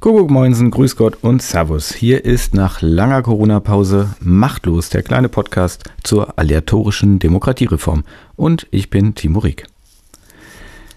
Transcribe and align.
Kuckuck, 0.00 0.30
Moinsen, 0.30 0.70
Grüß 0.70 0.96
Gott 0.96 1.18
und 1.20 1.42
Servus. 1.42 1.92
Hier 1.92 2.24
ist 2.24 2.54
nach 2.54 2.80
langer 2.80 3.20
Corona-Pause 3.20 4.14
Machtlos, 4.20 4.88
der 4.88 5.02
kleine 5.02 5.28
Podcast 5.28 5.84
zur 6.02 6.38
aleatorischen 6.38 7.18
Demokratiereform. 7.18 8.04
Und 8.34 8.66
ich 8.70 8.88
bin 8.88 9.14
Timo 9.14 9.40
Rieck. 9.40 9.66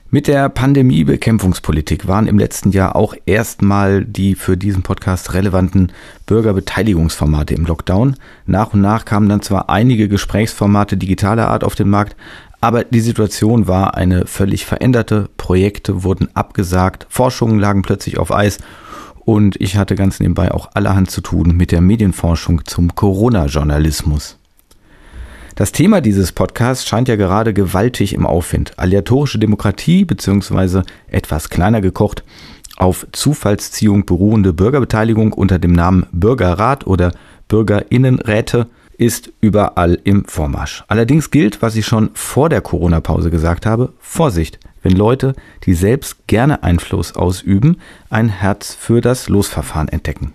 Mit 0.10 0.28
der 0.28 0.48
Pandemiebekämpfungspolitik 0.48 2.08
waren 2.08 2.28
im 2.28 2.40
letzten 2.40 2.72
Jahr 2.72 2.96
auch 2.96 3.14
erstmal 3.26 4.06
die 4.06 4.36
für 4.36 4.56
diesen 4.56 4.84
Podcast 4.84 5.34
relevanten 5.34 5.92
Bürgerbeteiligungsformate 6.26 7.56
im 7.56 7.66
Lockdown. 7.66 8.16
Nach 8.46 8.74
und 8.74 8.80
nach 8.80 9.04
kamen 9.04 9.28
dann 9.28 9.42
zwar 9.42 9.70
einige 9.70 10.08
Gesprächsformate 10.08 10.96
digitaler 10.96 11.50
Art 11.50 11.66
auf 11.66 11.76
den 11.76 11.90
Markt, 11.90 12.16
aber 12.62 12.86
die 12.86 13.02
Situation 13.02 13.68
war 13.68 13.96
eine 13.96 14.28
völlig 14.28 14.66
veränderte. 14.66 15.28
Projekte 15.36 16.06
wurden 16.06 16.30
abgesagt, 16.36 17.06
Forschungen 17.10 17.60
lagen 17.60 17.82
plötzlich 17.82 18.18
auf 18.18 18.32
Eis 18.32 18.60
und 19.26 19.60
ich 19.60 19.78
hatte 19.78 19.96
ganz 19.96 20.20
nebenbei 20.20 20.52
auch 20.52 20.70
allerhand 20.74 21.10
zu 21.10 21.22
tun 21.22 21.56
mit 21.56 21.72
der 21.72 21.82
Medienforschung 21.82 22.66
zum 22.66 22.96
Corona-Journalismus. 22.96 24.38
Das 25.56 25.72
Thema 25.72 26.02
dieses 26.02 26.32
Podcasts 26.32 26.88
scheint 26.88 27.08
ja 27.08 27.16
gerade 27.16 27.54
gewaltig 27.54 28.14
im 28.14 28.26
Aufwind. 28.26 28.78
Aleatorische 28.78 29.38
Demokratie 29.38 30.04
beziehungsweise 30.04 30.84
etwas 31.08 31.50
kleiner 31.50 31.80
gekocht 31.80 32.24
auf 32.78 33.06
Zufallsziehung 33.12 34.06
beruhende 34.06 34.52
Bürgerbeteiligung 34.52 35.32
unter 35.32 35.60
dem 35.60 35.74
Namen 35.74 36.08
Bürgerrat 36.12 36.88
oder 36.88 37.14
Bürgerinnenräte 37.48 38.68
ist 38.98 39.32
überall 39.42 40.00
im 40.04 40.26
Vormarsch. 40.26 40.84
Allerdings 40.88 41.30
gilt, 41.30 41.62
was 41.62 41.76
ich 41.76 41.86
schon 41.86 42.10
vor 42.14 42.50
der 42.50 42.62
Corona-Pause 42.62 43.30
gesagt 43.30 43.66
habe, 43.66 43.94
Vorsicht, 44.00 44.60
wenn 44.84 44.96
Leute, 44.96 45.34
die 45.64 45.74
selbst 45.74 46.28
gerne 46.28 46.62
Einfluss 46.62 47.16
ausüben, 47.16 47.78
ein 48.10 48.30
Herz 48.30 48.76
für 48.80 49.02
das 49.02 49.28
Losverfahren 49.30 49.88
entdecken. 49.88 50.34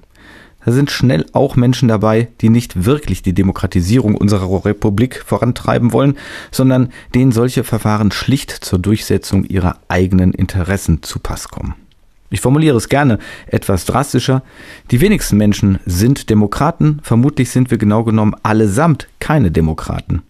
Da 0.64 0.72
sind 0.72 0.90
schnell 0.90 1.24
auch 1.32 1.56
Menschen 1.56 1.88
dabei, 1.88 2.28
die 2.40 2.50
nicht 2.50 2.84
wirklich 2.84 3.22
die 3.22 3.32
Demokratisierung 3.32 4.14
unserer 4.14 4.64
Republik 4.64 5.22
vorantreiben 5.24 5.92
wollen, 5.92 6.18
sondern 6.50 6.90
denen 7.14 7.32
solche 7.32 7.64
Verfahren 7.64 8.10
schlicht 8.10 8.50
zur 8.50 8.78
Durchsetzung 8.78 9.44
ihrer 9.44 9.78
eigenen 9.88 10.34
Interessen 10.34 11.02
zu 11.02 11.20
Pass 11.20 11.48
kommen. 11.48 11.74
Ich 12.30 12.42
formuliere 12.42 12.76
es 12.76 12.90
gerne 12.90 13.18
etwas 13.46 13.86
drastischer. 13.86 14.42
Die 14.90 15.00
wenigsten 15.00 15.38
Menschen 15.38 15.78
sind 15.86 16.28
Demokraten, 16.28 17.00
vermutlich 17.02 17.50
sind 17.50 17.70
wir 17.70 17.78
genau 17.78 18.04
genommen 18.04 18.34
allesamt 18.42 19.08
keine 19.20 19.50
Demokraten. 19.50 20.22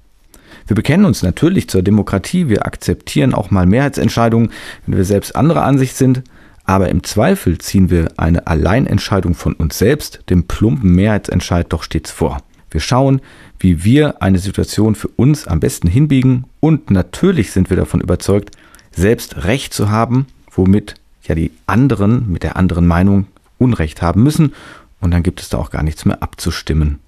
Wir 0.69 0.75
bekennen 0.75 1.07
uns 1.07 1.23
natürlich 1.23 1.67
zur 1.71 1.83
Demokratie, 1.83 2.51
wir 2.51 2.67
akzeptieren 2.67 3.33
auch 3.33 3.51
mal 3.51 3.65
Mehrheitsentscheidungen, 3.65 4.51
wenn 4.85 4.99
wir 4.99 5.05
selbst 5.07 5.35
anderer 5.35 5.65
Ansicht 5.65 5.97
sind, 5.97 6.23
aber 6.65 6.91
im 6.91 7.03
Zweifel 7.03 7.57
ziehen 7.57 7.89
wir 7.89 8.09
eine 8.19 8.47
Alleinentscheidung 8.47 9.35
von 9.35 9.55
uns 9.55 9.79
selbst, 9.79 10.21
dem 10.29 10.45
plumpen 10.45 10.95
Mehrheitsentscheid 10.95 11.73
doch 11.73 11.83
stets 11.83 12.11
vor. 12.11 12.43
Wir 12.71 12.83
schauen, 12.83 13.23
wie 13.59 13.83
wir 13.83 14.21
eine 14.21 14.39
Situation 14.39 14.95
für 14.95 15.09
uns 15.09 15.47
am 15.47 15.59
besten 15.59 15.89
hinbiegen 15.89 16.45
und 16.61 16.91
natürlich 16.91 17.53
sind 17.53 17.71
wir 17.71 17.79
davon 17.79 18.03
überzeugt, 18.03 18.55
selbst 18.91 19.45
Recht 19.45 19.73
zu 19.73 19.89
haben, 19.89 20.27
womit 20.51 20.97
ja 21.23 21.35
die 21.35 21.51
anderen 21.67 22.31
mit 22.31 22.43
der 22.43 22.59
anderen 22.59 22.87
Meinung 22.87 23.27
Unrecht 23.57 24.03
haben 24.03 24.23
müssen 24.23 24.53
und 25.01 25.13
dann 25.13 25.23
gibt 25.23 25.41
es 25.41 25.49
da 25.49 25.57
auch 25.57 25.71
gar 25.71 25.83
nichts 25.83 26.05
mehr 26.05 26.23
abzustimmen. 26.23 26.99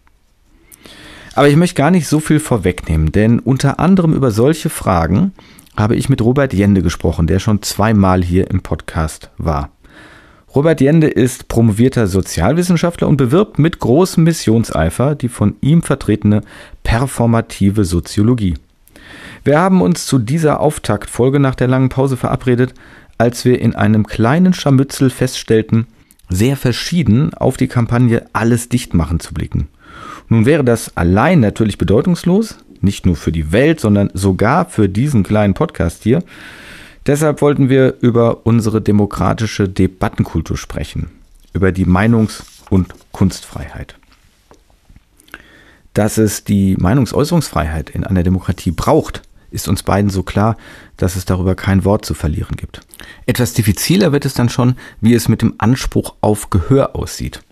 Aber 1.35 1.49
ich 1.49 1.57
möchte 1.57 1.77
gar 1.77 1.91
nicht 1.91 2.09
so 2.09 2.21
viel 2.21 2.41
vorwegnehmen, 2.41 3.13
denn 3.13 3.39
unter 3.39 3.79
anderem 3.79 4.13
über 4.13 4.31
solche 4.31 4.69
Fragen 4.69 5.33
habe 5.77 5.97
ich 5.97 6.09
mit 6.09 6.23
Robert 6.23 6.53
Jende 6.53 6.83
gesprochen, 6.83 7.27
der 7.27 7.39
schon 7.39 7.63
zweimal 7.63 8.23
hier 8.23 8.51
im 8.51 8.61
Podcast 8.61 9.31
war. 9.39 9.71
Robert 10.55 10.81
Jende 10.81 11.07
ist 11.07 11.47
promovierter 11.47 12.09
Sozialwissenschaftler 12.09 13.07
und 13.07 13.17
bewirbt 13.17 13.61
mit 13.61 13.79
großem 13.79 14.25
Missionseifer 14.25 15.15
die 15.15 15.29
von 15.29 15.55
ihm 15.61 15.83
vertretene 15.83 16.43
performative 16.83 17.85
Soziologie. 17.85 18.55
Wir 19.45 19.61
haben 19.61 19.81
uns 19.81 20.07
zu 20.07 20.19
dieser 20.19 20.59
Auftaktfolge 20.59 21.39
nach 21.39 21.55
der 21.55 21.69
langen 21.69 21.89
Pause 21.89 22.17
verabredet, 22.17 22.75
als 23.17 23.45
wir 23.45 23.61
in 23.61 23.77
einem 23.77 24.07
kleinen 24.07 24.53
Scharmützel 24.53 25.11
feststellten, 25.11 25.87
sehr 26.29 26.57
verschieden 26.57 27.33
auf 27.35 27.57
die 27.57 27.69
Kampagne 27.69 28.27
Alles 28.33 28.69
dicht 28.69 28.93
machen 28.93 29.21
zu 29.21 29.33
blicken. 29.33 29.69
Nun 30.31 30.47
wäre 30.47 30.63
das 30.65 30.97
allein 30.97 31.41
natürlich 31.41 31.77
bedeutungslos, 31.77 32.57
nicht 32.81 33.05
nur 33.05 33.17
für 33.17 33.33
die 33.33 33.51
Welt, 33.51 33.81
sondern 33.81 34.11
sogar 34.15 34.65
für 34.65 34.89
diesen 34.89 35.25
kleinen 35.25 35.55
Podcast 35.55 36.05
hier. 36.05 36.23
Deshalb 37.05 37.43
wollten 37.43 37.69
wir 37.69 37.97
über 38.01 38.47
unsere 38.47 38.81
demokratische 38.81 39.69
Debattenkultur 39.69 40.57
sprechen, 40.57 41.11
über 41.53 41.73
die 41.73 41.85
Meinungs- 41.85 42.45
und 42.71 42.95
Kunstfreiheit. 43.11 43.97
Dass 45.95 46.17
es 46.17 46.45
die 46.45 46.77
Meinungsäußerungsfreiheit 46.79 47.91
in 47.91 48.05
einer 48.05 48.23
Demokratie 48.23 48.71
braucht, 48.71 49.23
ist 49.51 49.67
uns 49.67 49.83
beiden 49.83 50.11
so 50.11 50.23
klar, 50.23 50.57
dass 50.97 51.17
es 51.17 51.25
darüber 51.25 51.57
kein 51.57 51.85
Wort 51.85 52.05
zu 52.05 52.15
verlieren 52.15 52.55
gibt. 52.55 52.83
Etwas 53.27 53.53
diffiziler 53.53 54.13
wird 54.13 54.25
es 54.25 54.35
dann 54.35 54.49
schon, 54.49 54.77
wie 55.01 55.15
es 55.15 55.29
mit 55.29 55.43
dem 55.43 55.55
Anspruch 55.59 56.15
auf 56.21 56.51
Gehör 56.51 56.95
aussieht. 56.95 57.43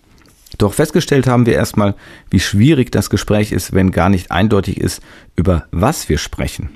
Doch 0.59 0.73
festgestellt 0.73 1.25
haben 1.25 1.45
wir 1.45 1.53
erstmal, 1.55 1.95
wie 2.29 2.41
schwierig 2.41 2.91
das 2.91 3.09
Gespräch 3.09 3.51
ist, 3.53 3.73
wenn 3.73 3.91
gar 3.91 4.09
nicht 4.09 4.29
eindeutig 4.29 4.79
ist, 4.79 5.01
über 5.35 5.65
was 5.71 6.09
wir 6.09 6.17
sprechen. 6.17 6.69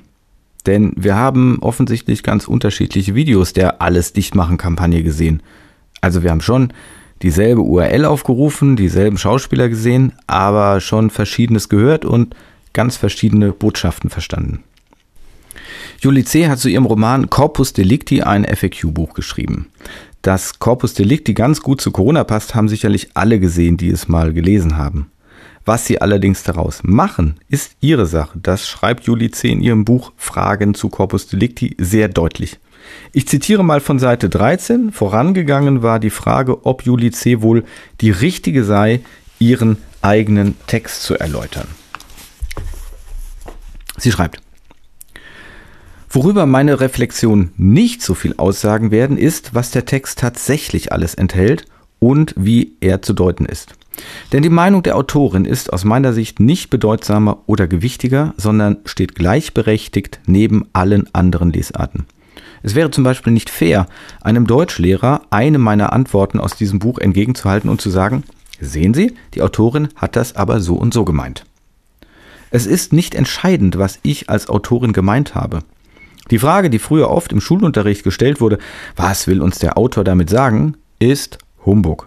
Denn 0.66 0.94
wir 0.96 1.14
haben 1.14 1.58
offensichtlich 1.60 2.22
ganz 2.22 2.48
unterschiedliche 2.48 3.14
Videos 3.14 3.52
der 3.52 3.82
Alles 3.82 4.14
dichtmachen 4.14 4.56
Kampagne 4.56 5.02
gesehen. 5.02 5.42
Also 6.00 6.22
wir 6.22 6.30
haben 6.30 6.40
schon 6.40 6.72
dieselbe 7.20 7.60
URL 7.60 8.06
aufgerufen, 8.06 8.74
dieselben 8.74 9.18
Schauspieler 9.18 9.68
gesehen, 9.68 10.14
aber 10.26 10.80
schon 10.80 11.10
verschiedenes 11.10 11.68
gehört 11.68 12.06
und 12.06 12.34
ganz 12.72 12.96
verschiedene 12.96 13.52
Botschaften 13.52 14.08
verstanden. 14.08 14.64
Julie 16.00 16.24
C. 16.24 16.48
hat 16.48 16.58
zu 16.58 16.70
ihrem 16.70 16.86
Roman 16.86 17.28
Corpus 17.28 17.74
Delicti 17.74 18.22
ein 18.22 18.46
FAQ-Buch 18.46 19.12
geschrieben. 19.12 19.66
Dass 20.24 20.58
Corpus 20.58 20.94
Delicti 20.94 21.34
ganz 21.34 21.60
gut 21.60 21.82
zu 21.82 21.90
Corona 21.90 22.24
passt, 22.24 22.54
haben 22.54 22.70
sicherlich 22.70 23.10
alle 23.12 23.38
gesehen, 23.38 23.76
die 23.76 23.90
es 23.90 24.08
mal 24.08 24.32
gelesen 24.32 24.78
haben. 24.78 25.10
Was 25.66 25.84
sie 25.84 26.00
allerdings 26.00 26.42
daraus 26.42 26.82
machen, 26.82 27.38
ist 27.50 27.76
ihre 27.82 28.06
Sache. 28.06 28.38
Das 28.42 28.66
schreibt 28.66 29.04
Julie 29.04 29.30
C. 29.30 29.50
in 29.50 29.60
ihrem 29.60 29.84
Buch 29.84 30.12
Fragen 30.16 30.72
zu 30.72 30.88
Corpus 30.88 31.26
Delicti 31.26 31.76
sehr 31.78 32.08
deutlich. 32.08 32.58
Ich 33.12 33.28
zitiere 33.28 33.62
mal 33.62 33.82
von 33.82 33.98
Seite 33.98 34.30
13. 34.30 34.92
Vorangegangen 34.92 35.82
war 35.82 36.00
die 36.00 36.08
Frage, 36.08 36.64
ob 36.64 36.84
Julie 36.84 37.10
C. 37.10 37.42
wohl 37.42 37.62
die 38.00 38.10
richtige 38.10 38.64
sei, 38.64 39.00
ihren 39.38 39.76
eigenen 40.00 40.56
Text 40.66 41.02
zu 41.02 41.18
erläutern. 41.18 41.68
Sie 43.98 44.10
schreibt, 44.10 44.40
Worüber 46.14 46.46
meine 46.46 46.78
Reflexionen 46.78 47.50
nicht 47.56 48.00
so 48.00 48.14
viel 48.14 48.34
aussagen 48.36 48.92
werden, 48.92 49.18
ist, 49.18 49.52
was 49.52 49.72
der 49.72 49.84
Text 49.84 50.20
tatsächlich 50.20 50.92
alles 50.92 51.16
enthält 51.16 51.66
und 51.98 52.34
wie 52.36 52.76
er 52.80 53.02
zu 53.02 53.14
deuten 53.14 53.46
ist. 53.46 53.74
Denn 54.32 54.44
die 54.44 54.48
Meinung 54.48 54.84
der 54.84 54.96
Autorin 54.96 55.44
ist 55.44 55.72
aus 55.72 55.82
meiner 55.82 56.12
Sicht 56.12 56.38
nicht 56.38 56.70
bedeutsamer 56.70 57.38
oder 57.46 57.66
gewichtiger, 57.66 58.32
sondern 58.36 58.76
steht 58.84 59.16
gleichberechtigt 59.16 60.20
neben 60.24 60.68
allen 60.72 61.12
anderen 61.12 61.52
Lesarten. 61.52 62.06
Es 62.62 62.76
wäre 62.76 62.92
zum 62.92 63.02
Beispiel 63.02 63.32
nicht 63.32 63.50
fair, 63.50 63.88
einem 64.20 64.46
Deutschlehrer 64.46 65.22
eine 65.30 65.58
meiner 65.58 65.92
Antworten 65.92 66.38
aus 66.38 66.54
diesem 66.54 66.78
Buch 66.78 67.00
entgegenzuhalten 67.00 67.68
und 67.68 67.80
zu 67.80 67.90
sagen, 67.90 68.22
sehen 68.60 68.94
Sie, 68.94 69.16
die 69.34 69.42
Autorin 69.42 69.88
hat 69.96 70.14
das 70.14 70.36
aber 70.36 70.60
so 70.60 70.76
und 70.76 70.94
so 70.94 71.04
gemeint. 71.04 71.44
Es 72.52 72.66
ist 72.66 72.92
nicht 72.92 73.16
entscheidend, 73.16 73.78
was 73.80 73.98
ich 74.04 74.30
als 74.30 74.48
Autorin 74.48 74.92
gemeint 74.92 75.34
habe. 75.34 75.64
Die 76.30 76.38
Frage, 76.38 76.70
die 76.70 76.78
früher 76.78 77.10
oft 77.10 77.32
im 77.32 77.40
Schulunterricht 77.40 78.02
gestellt 78.02 78.40
wurde, 78.40 78.58
was 78.96 79.26
will 79.26 79.42
uns 79.42 79.58
der 79.58 79.76
Autor 79.76 80.04
damit 80.04 80.30
sagen, 80.30 80.76
ist 80.98 81.38
Humbug. 81.64 82.06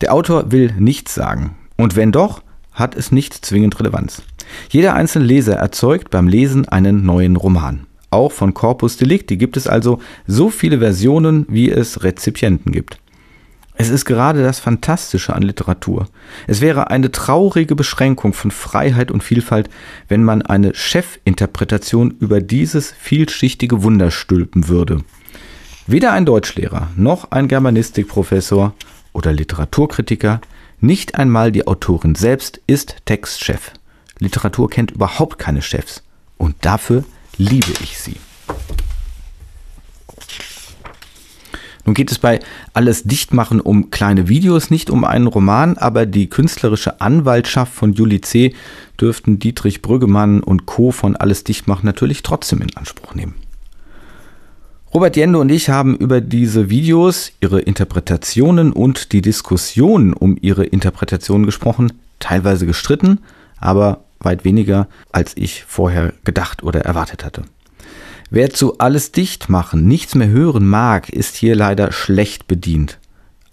Der 0.00 0.12
Autor 0.12 0.52
will 0.52 0.72
nichts 0.78 1.14
sagen. 1.14 1.56
Und 1.76 1.96
wenn 1.96 2.12
doch, 2.12 2.42
hat 2.72 2.94
es 2.94 3.10
nicht 3.10 3.34
zwingend 3.34 3.78
Relevanz. 3.80 4.22
Jeder 4.70 4.94
einzelne 4.94 5.24
Leser 5.24 5.56
erzeugt 5.56 6.10
beim 6.10 6.28
Lesen 6.28 6.68
einen 6.68 7.04
neuen 7.04 7.36
Roman. 7.36 7.86
Auch 8.10 8.32
von 8.32 8.54
Corpus 8.54 8.96
Delicti 8.96 9.36
gibt 9.36 9.56
es 9.56 9.66
also 9.66 9.98
so 10.26 10.48
viele 10.48 10.78
Versionen, 10.78 11.44
wie 11.48 11.70
es 11.70 12.02
Rezipienten 12.02 12.72
gibt. 12.72 12.98
Es 13.80 13.90
ist 13.90 14.06
gerade 14.06 14.42
das 14.42 14.58
Fantastische 14.58 15.34
an 15.34 15.42
Literatur. 15.42 16.08
Es 16.48 16.60
wäre 16.60 16.90
eine 16.90 17.12
traurige 17.12 17.76
Beschränkung 17.76 18.32
von 18.32 18.50
Freiheit 18.50 19.12
und 19.12 19.22
Vielfalt, 19.22 19.70
wenn 20.08 20.24
man 20.24 20.42
eine 20.42 20.74
Chefinterpretation 20.74 22.10
über 22.18 22.40
dieses 22.40 22.90
vielschichtige 22.90 23.84
Wunder 23.84 24.10
stülpen 24.10 24.66
würde. 24.66 25.04
Weder 25.86 26.12
ein 26.12 26.26
Deutschlehrer 26.26 26.88
noch 26.96 27.30
ein 27.30 27.46
Germanistikprofessor 27.46 28.74
oder 29.12 29.32
Literaturkritiker, 29.32 30.40
nicht 30.80 31.14
einmal 31.14 31.52
die 31.52 31.68
Autorin 31.68 32.16
selbst 32.16 32.60
ist 32.66 32.96
Textchef. 33.04 33.70
Literatur 34.18 34.68
kennt 34.68 34.90
überhaupt 34.90 35.38
keine 35.38 35.62
Chefs 35.62 36.02
und 36.36 36.56
dafür 36.62 37.04
liebe 37.36 37.70
ich 37.80 37.96
sie. 38.00 38.16
Nun 41.88 41.94
geht 41.94 42.10
es 42.10 42.18
bei 42.18 42.40
Alles 42.74 43.04
Dichtmachen 43.04 43.62
um 43.62 43.88
kleine 43.88 44.28
Videos, 44.28 44.68
nicht 44.68 44.90
um 44.90 45.04
einen 45.04 45.26
Roman, 45.26 45.78
aber 45.78 46.04
die 46.04 46.28
künstlerische 46.28 47.00
Anwaltschaft 47.00 47.72
von 47.72 47.94
Juli 47.94 48.20
C. 48.20 48.54
dürften 49.00 49.38
Dietrich 49.38 49.80
Brüggemann 49.80 50.42
und 50.42 50.66
Co. 50.66 50.90
von 50.90 51.16
Alles 51.16 51.44
Dichtmachen 51.44 51.86
natürlich 51.86 52.22
trotzdem 52.22 52.60
in 52.60 52.76
Anspruch 52.76 53.14
nehmen. 53.14 53.36
Robert 54.92 55.16
Jende 55.16 55.38
und 55.38 55.48
ich 55.48 55.70
haben 55.70 55.96
über 55.96 56.20
diese 56.20 56.68
Videos, 56.68 57.32
ihre 57.40 57.60
Interpretationen 57.62 58.70
und 58.74 59.12
die 59.12 59.22
Diskussionen 59.22 60.12
um 60.12 60.36
ihre 60.38 60.66
Interpretationen 60.66 61.46
gesprochen, 61.46 61.94
teilweise 62.18 62.66
gestritten, 62.66 63.20
aber 63.56 64.04
weit 64.20 64.44
weniger, 64.44 64.88
als 65.10 65.32
ich 65.36 65.64
vorher 65.64 66.12
gedacht 66.24 66.62
oder 66.62 66.82
erwartet 66.82 67.24
hatte. 67.24 67.44
Wer 68.30 68.50
zu 68.50 68.76
alles 68.78 69.10
dicht 69.12 69.48
machen, 69.48 69.86
nichts 69.86 70.14
mehr 70.14 70.28
hören 70.28 70.66
mag, 70.66 71.08
ist 71.08 71.36
hier 71.36 71.56
leider 71.56 71.92
schlecht 71.92 72.46
bedient. 72.46 72.98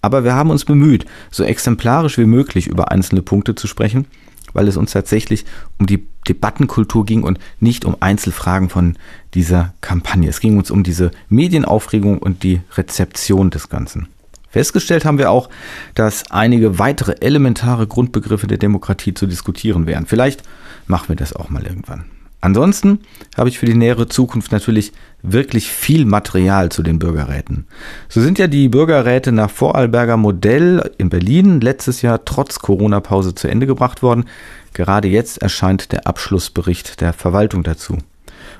Aber 0.02 0.22
wir 0.22 0.34
haben 0.34 0.50
uns 0.50 0.66
bemüht, 0.66 1.06
so 1.30 1.44
exemplarisch 1.44 2.18
wie 2.18 2.26
möglich 2.26 2.66
über 2.66 2.90
einzelne 2.90 3.22
Punkte 3.22 3.54
zu 3.54 3.66
sprechen, 3.66 4.06
weil 4.52 4.68
es 4.68 4.76
uns 4.76 4.92
tatsächlich 4.92 5.46
um 5.78 5.86
die 5.86 6.06
Debattenkultur 6.28 7.06
ging 7.06 7.22
und 7.22 7.38
nicht 7.58 7.86
um 7.86 7.96
Einzelfragen 8.00 8.68
von 8.68 8.96
dieser 9.32 9.72
Kampagne. 9.80 10.28
Es 10.28 10.40
ging 10.40 10.58
uns 10.58 10.70
um 10.70 10.82
diese 10.82 11.10
Medienaufregung 11.30 12.18
und 12.18 12.42
die 12.42 12.60
Rezeption 12.76 13.50
des 13.50 13.70
Ganzen. 13.70 14.08
Festgestellt 14.50 15.04
haben 15.04 15.18
wir 15.18 15.30
auch, 15.30 15.48
dass 15.94 16.30
einige 16.30 16.78
weitere 16.78 17.16
elementare 17.20 17.86
Grundbegriffe 17.86 18.46
der 18.46 18.58
Demokratie 18.58 19.14
zu 19.14 19.26
diskutieren 19.26 19.86
wären. 19.86 20.06
Vielleicht 20.06 20.42
machen 20.86 21.08
wir 21.08 21.16
das 21.16 21.34
auch 21.34 21.50
mal 21.50 21.66
irgendwann. 21.66 22.04
Ansonsten 22.40 23.00
habe 23.36 23.48
ich 23.48 23.58
für 23.58 23.66
die 23.66 23.74
nähere 23.74 24.08
Zukunft 24.08 24.52
natürlich 24.52 24.92
wirklich 25.22 25.70
viel 25.70 26.04
Material 26.04 26.70
zu 26.70 26.82
den 26.82 26.98
Bürgerräten. 26.98 27.66
So 28.08 28.20
sind 28.20 28.38
ja 28.38 28.46
die 28.46 28.68
Bürgerräte 28.68 29.32
nach 29.32 29.50
Vorarlberger 29.50 30.16
Modell 30.16 30.90
in 30.98 31.08
Berlin 31.08 31.60
letztes 31.60 32.02
Jahr 32.02 32.24
trotz 32.24 32.58
Corona-Pause 32.58 33.34
zu 33.34 33.48
Ende 33.48 33.66
gebracht 33.66 34.02
worden. 34.02 34.26
Gerade 34.74 35.08
jetzt 35.08 35.38
erscheint 35.38 35.92
der 35.92 36.06
Abschlussbericht 36.06 37.00
der 37.00 37.12
Verwaltung 37.12 37.62
dazu. 37.62 37.98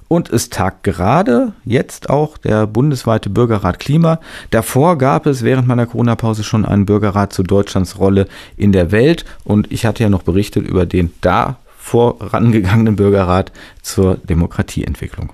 Und 0.09 0.31
es 0.31 0.51
tagt 0.51 0.85
gerade 0.85 1.53
jetzt 1.65 2.11
auch 2.11 2.39
der 2.39 2.67
bundesweite 2.67 3.29
Bürgerrat 3.29 3.79
Klima. 3.79 4.21
Davor 4.51 4.99
gab 4.99 5.27
es 5.27 5.43
während 5.43 5.67
meiner 5.67 5.87
Corona-Pause 5.87 6.45
schon 6.45 6.65
einen 6.65 6.87
Bürgerrat 6.87 7.33
zu 7.33 7.43
Deutschlands 7.43 7.99
Rolle 7.99 8.27
in 8.57 8.73
der 8.73 8.93
Welt. 8.93 9.25
Und 9.45 9.71
ich 9.73 9.85
hatte 9.85 10.03
ja 10.03 10.09
noch 10.09 10.23
berichtet 10.23 10.67
über 10.67 10.87
den 10.87 11.13
da 11.21 11.59
vorangegangenen 11.87 12.97
Bürgerrat 12.97 13.53
zur 13.81 14.17
Demokratieentwicklung. 14.17 15.33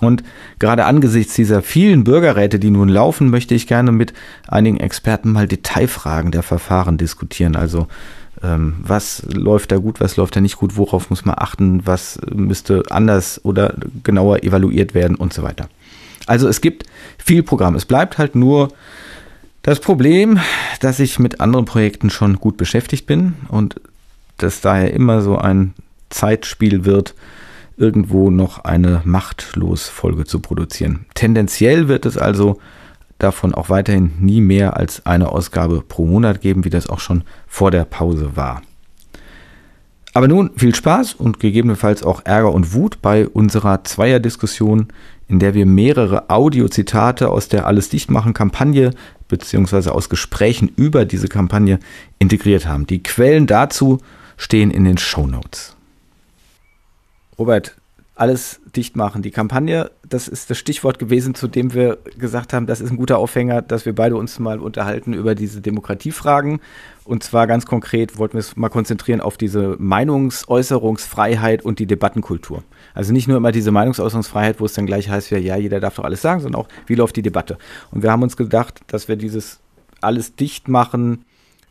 Und 0.00 0.24
gerade 0.58 0.84
angesichts 0.84 1.34
dieser 1.34 1.62
vielen 1.62 2.02
Bürgerräte, 2.02 2.58
die 2.58 2.70
nun 2.70 2.88
laufen, 2.88 3.30
möchte 3.30 3.54
ich 3.54 3.68
gerne 3.68 3.92
mit 3.92 4.12
einigen 4.48 4.78
Experten 4.78 5.30
mal 5.30 5.46
Detailfragen 5.46 6.32
der 6.32 6.42
Verfahren 6.42 6.98
diskutieren. 6.98 7.54
Also 7.54 7.86
ähm, 8.42 8.74
was 8.80 9.22
läuft 9.32 9.70
da 9.70 9.76
gut, 9.76 10.00
was 10.00 10.16
läuft 10.16 10.34
da 10.34 10.40
nicht 10.40 10.56
gut, 10.56 10.76
worauf 10.76 11.08
muss 11.08 11.24
man 11.24 11.36
achten, 11.38 11.86
was 11.86 12.18
müsste 12.34 12.82
anders 12.90 13.40
oder 13.44 13.74
genauer 14.02 14.42
evaluiert 14.42 14.92
werden 14.92 15.14
und 15.14 15.32
so 15.32 15.44
weiter. 15.44 15.68
Also 16.26 16.48
es 16.48 16.60
gibt 16.60 16.84
viel 17.16 17.44
Programm. 17.44 17.76
Es 17.76 17.86
bleibt 17.86 18.18
halt 18.18 18.34
nur 18.34 18.68
das 19.62 19.78
Problem, 19.78 20.40
dass 20.80 20.98
ich 20.98 21.20
mit 21.20 21.40
anderen 21.40 21.64
Projekten 21.64 22.10
schon 22.10 22.36
gut 22.36 22.56
beschäftigt 22.56 23.06
bin 23.06 23.34
und 23.48 23.80
das 24.38 24.60
daher 24.60 24.92
immer 24.92 25.22
so 25.22 25.36
ein 25.36 25.74
Zeitspiel 26.10 26.84
wird, 26.84 27.14
irgendwo 27.76 28.30
noch 28.30 28.64
eine 28.64 29.02
Machtlos-Folge 29.04 30.24
zu 30.24 30.40
produzieren. 30.40 31.06
Tendenziell 31.14 31.88
wird 31.88 32.06
es 32.06 32.16
also 32.16 32.58
davon 33.18 33.54
auch 33.54 33.70
weiterhin 33.70 34.12
nie 34.18 34.40
mehr 34.40 34.76
als 34.76 35.04
eine 35.06 35.30
Ausgabe 35.30 35.82
pro 35.82 36.06
Monat 36.06 36.40
geben, 36.40 36.64
wie 36.64 36.70
das 36.70 36.88
auch 36.88 37.00
schon 37.00 37.24
vor 37.46 37.70
der 37.70 37.84
Pause 37.84 38.36
war. 38.36 38.62
Aber 40.12 40.28
nun 40.28 40.50
viel 40.56 40.74
Spaß 40.74 41.14
und 41.14 41.40
gegebenenfalls 41.40 42.02
auch 42.02 42.22
Ärger 42.24 42.52
und 42.52 42.72
Wut 42.72 43.02
bei 43.02 43.28
unserer 43.28 43.84
Zweierdiskussion, 43.84 44.88
in 45.28 45.38
der 45.40 45.52
wir 45.52 45.66
mehrere 45.66 46.30
Audiozitate 46.30 47.28
aus 47.28 47.48
der 47.48 47.66
Alles 47.66 47.90
Dichtmachen 47.90 48.32
Kampagne 48.32 48.92
bzw. 49.28 49.90
aus 49.90 50.08
Gesprächen 50.08 50.70
über 50.76 51.04
diese 51.04 51.28
Kampagne 51.28 51.80
integriert 52.18 52.66
haben. 52.66 52.86
Die 52.86 53.02
Quellen 53.02 53.46
dazu 53.46 53.98
stehen 54.36 54.70
in 54.70 54.84
den 54.84 54.98
Show 54.98 55.26
Notes. 55.26 55.76
Robert, 57.38 57.76
alles 58.16 58.60
dicht 58.74 58.96
machen. 58.96 59.20
Die 59.20 59.30
Kampagne, 59.30 59.90
das 60.08 60.26
ist 60.26 60.48
das 60.48 60.56
Stichwort 60.56 60.98
gewesen, 60.98 61.34
zu 61.34 61.48
dem 61.48 61.74
wir 61.74 61.98
gesagt 62.18 62.54
haben, 62.54 62.66
das 62.66 62.80
ist 62.80 62.90
ein 62.90 62.96
guter 62.96 63.18
Aufhänger, 63.18 63.60
dass 63.60 63.84
wir 63.84 63.94
beide 63.94 64.16
uns 64.16 64.38
mal 64.38 64.58
unterhalten 64.58 65.12
über 65.12 65.34
diese 65.34 65.60
Demokratiefragen. 65.60 66.60
Und 67.04 67.22
zwar 67.22 67.46
ganz 67.46 67.66
konkret 67.66 68.18
wollten 68.18 68.34
wir 68.34 68.40
es 68.40 68.56
mal 68.56 68.70
konzentrieren 68.70 69.20
auf 69.20 69.36
diese 69.36 69.76
Meinungsäußerungsfreiheit 69.78 71.62
und 71.62 71.78
die 71.78 71.86
Debattenkultur. 71.86 72.64
Also 72.94 73.12
nicht 73.12 73.28
nur 73.28 73.36
immer 73.36 73.52
diese 73.52 73.70
Meinungsäußerungsfreiheit, 73.70 74.60
wo 74.60 74.64
es 74.64 74.72
dann 74.72 74.86
gleich 74.86 75.10
heißt, 75.10 75.30
ja, 75.30 75.56
jeder 75.56 75.80
darf 75.80 75.96
doch 75.96 76.04
alles 76.04 76.22
sagen, 76.22 76.40
sondern 76.40 76.62
auch, 76.62 76.68
wie 76.86 76.94
läuft 76.94 77.16
die 77.16 77.22
Debatte. 77.22 77.58
Und 77.90 78.02
wir 78.02 78.10
haben 78.10 78.22
uns 78.22 78.38
gedacht, 78.38 78.80
dass 78.86 79.08
wir 79.08 79.16
dieses 79.16 79.60
alles 80.00 80.34
dicht 80.36 80.68
machen, 80.68 81.24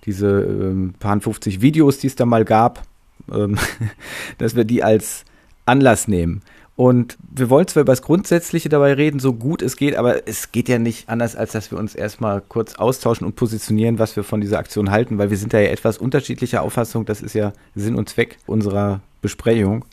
diese 0.06 0.28
ähm, 0.28 0.94
paar 1.00 1.20
50 1.20 1.62
Videos, 1.62 2.00
die 2.00 2.08
es 2.08 2.16
da 2.16 2.26
mal 2.26 2.46
gab, 2.46 2.84
ähm, 3.32 3.58
dass 4.38 4.56
wir 4.56 4.64
die 4.64 4.84
als 4.84 5.26
Anlass 5.66 6.08
nehmen. 6.08 6.42
Und 6.76 7.18
wir 7.22 7.50
wollen 7.50 7.68
zwar 7.68 7.82
über 7.82 7.94
das 7.94 8.02
Grundsätzliche 8.02 8.68
dabei 8.68 8.94
reden, 8.94 9.20
so 9.20 9.32
gut 9.32 9.62
es 9.62 9.78
geht, 9.78 9.96
aber 9.96 10.28
es 10.28 10.52
geht 10.52 10.68
ja 10.68 10.78
nicht 10.78 11.08
anders, 11.08 11.36
als 11.36 11.54
dass 11.54 11.72
wir 11.72 11.78
uns 11.78 11.96
erstmal 11.96 12.42
kurz 12.42 12.76
austauschen 12.76 13.26
und 13.26 13.38
positionieren, 13.38 13.98
was 13.98 14.18
wir 14.18 14.26
von 14.26 14.42
dieser 14.42 14.60
Aktion 14.60 14.92
halten, 14.92 15.18
weil 15.18 15.30
wir 15.30 15.38
sind 15.38 15.54
da 15.54 15.60
ja 15.60 15.70
etwas 15.70 15.98
unterschiedlicher 15.98 16.62
Auffassung. 16.62 17.06
Das 17.06 17.22
ist 17.22 17.34
ja 17.34 17.54
Sinn 17.76 17.96
und 17.96 18.10
Zweck 18.10 18.38
unserer 18.46 19.00
Besprechung. 19.22 19.86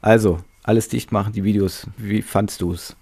Also, 0.00 0.38
alles 0.62 0.86
dicht 0.88 1.10
machen, 1.10 1.32
die 1.32 1.42
Videos. 1.42 1.88
Wie 1.96 2.22
fandst 2.22 2.60
du 2.60 2.72
es? 2.72 2.94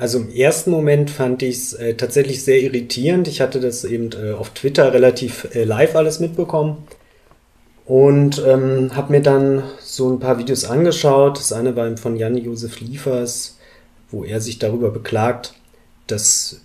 Also 0.00 0.16
im 0.16 0.34
ersten 0.34 0.70
Moment 0.70 1.10
fand 1.10 1.42
ich 1.42 1.56
es 1.56 1.72
äh, 1.74 1.92
tatsächlich 1.92 2.42
sehr 2.42 2.58
irritierend. 2.62 3.28
Ich 3.28 3.42
hatte 3.42 3.60
das 3.60 3.84
eben 3.84 4.08
äh, 4.12 4.32
auf 4.32 4.48
Twitter 4.48 4.94
relativ 4.94 5.54
äh, 5.54 5.64
live 5.64 5.94
alles 5.94 6.20
mitbekommen 6.20 6.78
und 7.84 8.42
ähm, 8.46 8.96
habe 8.96 9.12
mir 9.12 9.20
dann 9.20 9.62
so 9.78 10.10
ein 10.10 10.18
paar 10.18 10.38
Videos 10.38 10.64
angeschaut. 10.64 11.36
Das 11.36 11.52
eine 11.52 11.76
war 11.76 11.94
von 11.98 12.16
Jan-Josef 12.16 12.80
Liefers, 12.80 13.58
wo 14.10 14.24
er 14.24 14.40
sich 14.40 14.58
darüber 14.58 14.90
beklagt, 14.90 15.52
dass 16.06 16.62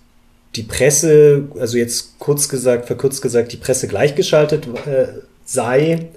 die 0.55 0.63
Presse, 0.63 1.49
also 1.59 1.77
jetzt 1.77 2.18
kurz 2.19 2.47
gesagt, 2.47 2.85
verkürzt 2.85 3.21
gesagt, 3.21 3.51
die 3.51 3.57
Presse 3.57 3.89
gleichgeschaltet 3.89 4.65
äh, 4.87 5.07
sei. 5.44 6.07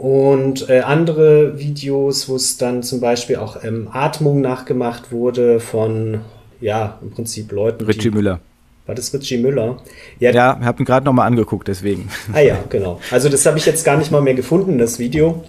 Und 0.00 0.70
äh, 0.70 0.80
andere 0.80 1.58
Videos, 1.58 2.26
wo 2.26 2.36
es 2.36 2.56
dann 2.56 2.82
zum 2.82 3.00
Beispiel 3.00 3.36
auch 3.36 3.62
ähm, 3.62 3.86
Atmung 3.92 4.40
nachgemacht 4.40 5.12
wurde 5.12 5.60
von, 5.60 6.22
ja, 6.58 6.98
im 7.02 7.10
Prinzip 7.10 7.52
Leuten. 7.52 7.84
Richie 7.84 8.10
Müller. 8.10 8.40
War 8.86 8.94
das 8.94 9.12
Richie 9.12 9.36
Müller? 9.36 9.76
Ja, 10.18 10.30
ja 10.30 10.56
ich 10.58 10.64
habe 10.64 10.82
ihn 10.82 10.86
gerade 10.86 11.04
nochmal 11.04 11.26
angeguckt, 11.26 11.68
deswegen. 11.68 12.08
Ah 12.32 12.40
ja, 12.40 12.56
genau. 12.70 12.98
Also 13.10 13.28
das 13.28 13.44
habe 13.44 13.58
ich 13.58 13.66
jetzt 13.66 13.84
gar 13.84 13.98
nicht 13.98 14.10
mal 14.10 14.22
mehr 14.22 14.32
gefunden, 14.32 14.78
das 14.78 14.98
Video. 14.98 15.44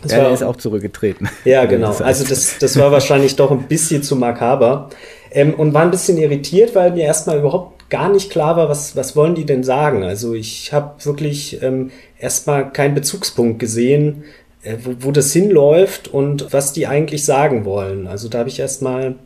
Das 0.00 0.12
ja, 0.12 0.18
war, 0.20 0.28
er 0.28 0.32
ist 0.32 0.42
auch 0.42 0.56
zurückgetreten. 0.56 1.28
Ja, 1.44 1.66
genau. 1.66 1.94
Also 2.00 2.24
das, 2.24 2.56
das 2.58 2.78
war 2.78 2.90
wahrscheinlich 2.92 3.36
doch 3.36 3.50
ein 3.50 3.64
bisschen 3.64 4.02
zu 4.02 4.16
makaber. 4.16 4.88
Ähm, 5.30 5.52
und 5.52 5.74
war 5.74 5.82
ein 5.82 5.90
bisschen 5.90 6.16
irritiert, 6.16 6.74
weil 6.74 6.92
mir 6.92 7.04
erstmal 7.04 7.40
überhaupt 7.40 7.75
gar 7.90 8.10
nicht 8.10 8.30
klar 8.30 8.56
war, 8.56 8.68
was, 8.68 8.96
was 8.96 9.16
wollen 9.16 9.34
die 9.34 9.46
denn 9.46 9.64
sagen. 9.64 10.02
Also 10.02 10.34
ich 10.34 10.72
habe 10.72 11.04
wirklich 11.04 11.62
ähm, 11.62 11.90
erstmal 12.18 12.72
keinen 12.72 12.94
Bezugspunkt 12.94 13.58
gesehen, 13.58 14.24
äh, 14.62 14.76
wo, 14.82 14.94
wo 15.06 15.12
das 15.12 15.32
hinläuft 15.32 16.08
und 16.08 16.52
was 16.52 16.72
die 16.72 16.86
eigentlich 16.86 17.24
sagen 17.24 17.64
wollen. 17.64 18.06
Also 18.06 18.28
da 18.28 18.38
habe 18.38 18.48
ich 18.48 18.58
erstmal 18.58 19.16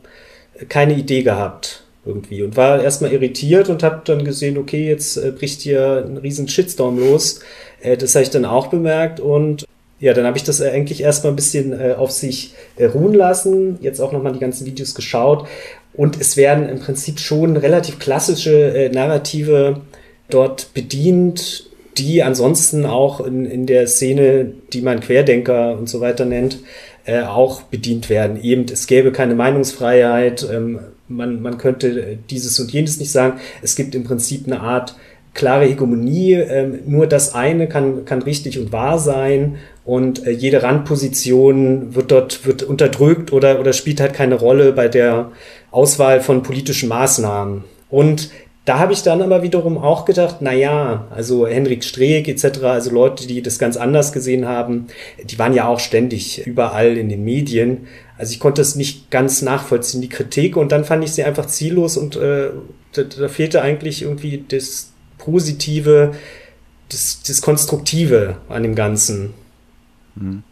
keine 0.69 0.93
Idee 0.93 1.23
gehabt 1.23 1.83
irgendwie 2.05 2.41
und 2.41 2.57
war 2.57 2.81
erstmal 2.81 3.11
irritiert 3.11 3.69
und 3.69 3.83
habe 3.83 4.01
dann 4.05 4.25
gesehen, 4.25 4.57
okay, 4.57 4.87
jetzt 4.87 5.17
äh, 5.17 5.31
bricht 5.31 5.61
hier 5.61 6.03
ein 6.05 6.17
riesen 6.17 6.47
Shitstorm 6.47 6.99
los. 6.99 7.41
Äh, 7.81 7.97
das 7.97 8.15
habe 8.15 8.23
ich 8.23 8.29
dann 8.29 8.45
auch 8.45 8.67
bemerkt 8.67 9.19
und 9.19 9.65
ja, 9.99 10.15
dann 10.15 10.25
habe 10.25 10.35
ich 10.35 10.43
das 10.43 10.59
eigentlich 10.61 11.01
erstmal 11.01 11.31
ein 11.31 11.35
bisschen 11.35 11.79
äh, 11.79 11.93
auf 11.93 12.09
sich 12.09 12.55
äh, 12.75 12.85
ruhen 12.85 13.13
lassen, 13.13 13.77
jetzt 13.81 13.99
auch 13.99 14.11
nochmal 14.11 14.33
die 14.33 14.39
ganzen 14.39 14.65
Videos 14.65 14.95
geschaut 14.95 15.47
und 15.93 16.19
es 16.19 16.37
werden 16.37 16.69
im 16.69 16.79
Prinzip 16.79 17.19
schon 17.19 17.57
relativ 17.57 17.99
klassische 17.99 18.73
äh, 18.73 18.89
Narrative 18.89 19.81
dort 20.29 20.73
bedient, 20.73 21.69
die 21.97 22.23
ansonsten 22.23 22.85
auch 22.85 23.19
in, 23.19 23.45
in 23.45 23.65
der 23.65 23.87
Szene, 23.87 24.53
die 24.71 24.81
man 24.81 25.01
Querdenker 25.01 25.77
und 25.77 25.89
so 25.89 25.99
weiter 25.99 26.25
nennt, 26.25 26.59
äh, 27.05 27.21
auch 27.21 27.63
bedient 27.63 28.09
werden. 28.09 28.41
Eben, 28.41 28.65
es 28.71 28.87
gäbe 28.87 29.11
keine 29.11 29.35
Meinungsfreiheit, 29.35 30.47
ähm, 30.51 30.79
man, 31.07 31.41
man 31.41 31.57
könnte 31.57 32.17
dieses 32.29 32.57
und 32.59 32.71
jenes 32.71 32.99
nicht 32.99 33.11
sagen. 33.11 33.39
Es 33.61 33.75
gibt 33.75 33.95
im 33.95 34.05
Prinzip 34.05 34.47
eine 34.47 34.61
Art 34.61 34.95
klare 35.33 35.65
Hegemonie. 35.65 36.33
Ähm, 36.33 36.79
nur 36.85 37.07
das 37.07 37.33
eine 37.35 37.67
kann, 37.67 38.05
kann 38.05 38.21
richtig 38.21 38.59
und 38.59 38.71
wahr 38.71 38.99
sein 38.99 39.57
und 39.83 40.25
äh, 40.25 40.31
jede 40.31 40.63
Randposition 40.63 41.95
wird 41.95 42.11
dort 42.11 42.45
wird 42.45 42.63
unterdrückt 42.63 43.33
oder, 43.33 43.59
oder 43.59 43.73
spielt 43.73 43.99
halt 43.99 44.13
keine 44.13 44.35
Rolle 44.35 44.73
bei 44.73 44.87
der 44.87 45.31
Auswahl 45.71 46.21
von 46.21 46.43
politischen 46.43 46.89
Maßnahmen. 46.89 47.63
Und 47.89 48.29
da 48.65 48.77
habe 48.77 48.93
ich 48.93 49.01
dann 49.01 49.23
aber 49.23 49.41
wiederum 49.41 49.77
auch 49.77 50.05
gedacht, 50.05 50.37
na 50.41 50.53
ja, 50.53 51.07
also 51.09 51.47
Henrik 51.47 51.83
Streeck 51.83 52.27
etc., 52.27 52.63
also 52.63 52.91
Leute, 52.91 53.25
die 53.25 53.41
das 53.41 53.57
ganz 53.57 53.75
anders 53.75 54.13
gesehen 54.13 54.47
haben, 54.47 54.87
die 55.23 55.39
waren 55.39 55.53
ja 55.53 55.67
auch 55.67 55.79
ständig 55.79 56.45
überall 56.45 56.95
in 56.97 57.09
den 57.09 57.23
Medien. 57.23 57.87
Also 58.19 58.33
ich 58.33 58.39
konnte 58.39 58.61
es 58.61 58.75
nicht 58.75 59.09
ganz 59.09 59.41
nachvollziehen, 59.41 60.01
die 60.01 60.09
Kritik. 60.09 60.57
Und 60.57 60.71
dann 60.71 60.85
fand 60.85 61.03
ich 61.03 61.11
sie 61.13 61.23
einfach 61.23 61.47
ziellos 61.47 61.97
und 61.97 62.15
äh, 62.17 62.51
da, 62.93 63.03
da 63.03 63.27
fehlte 63.29 63.63
eigentlich 63.63 64.03
irgendwie 64.03 64.45
das 64.47 64.91
Positive, 65.17 66.11
das, 66.89 67.23
das 67.25 67.41
Konstruktive 67.41 68.37
an 68.47 68.61
dem 68.61 68.75
Ganzen. 68.75 69.33
Mhm. 70.15 70.43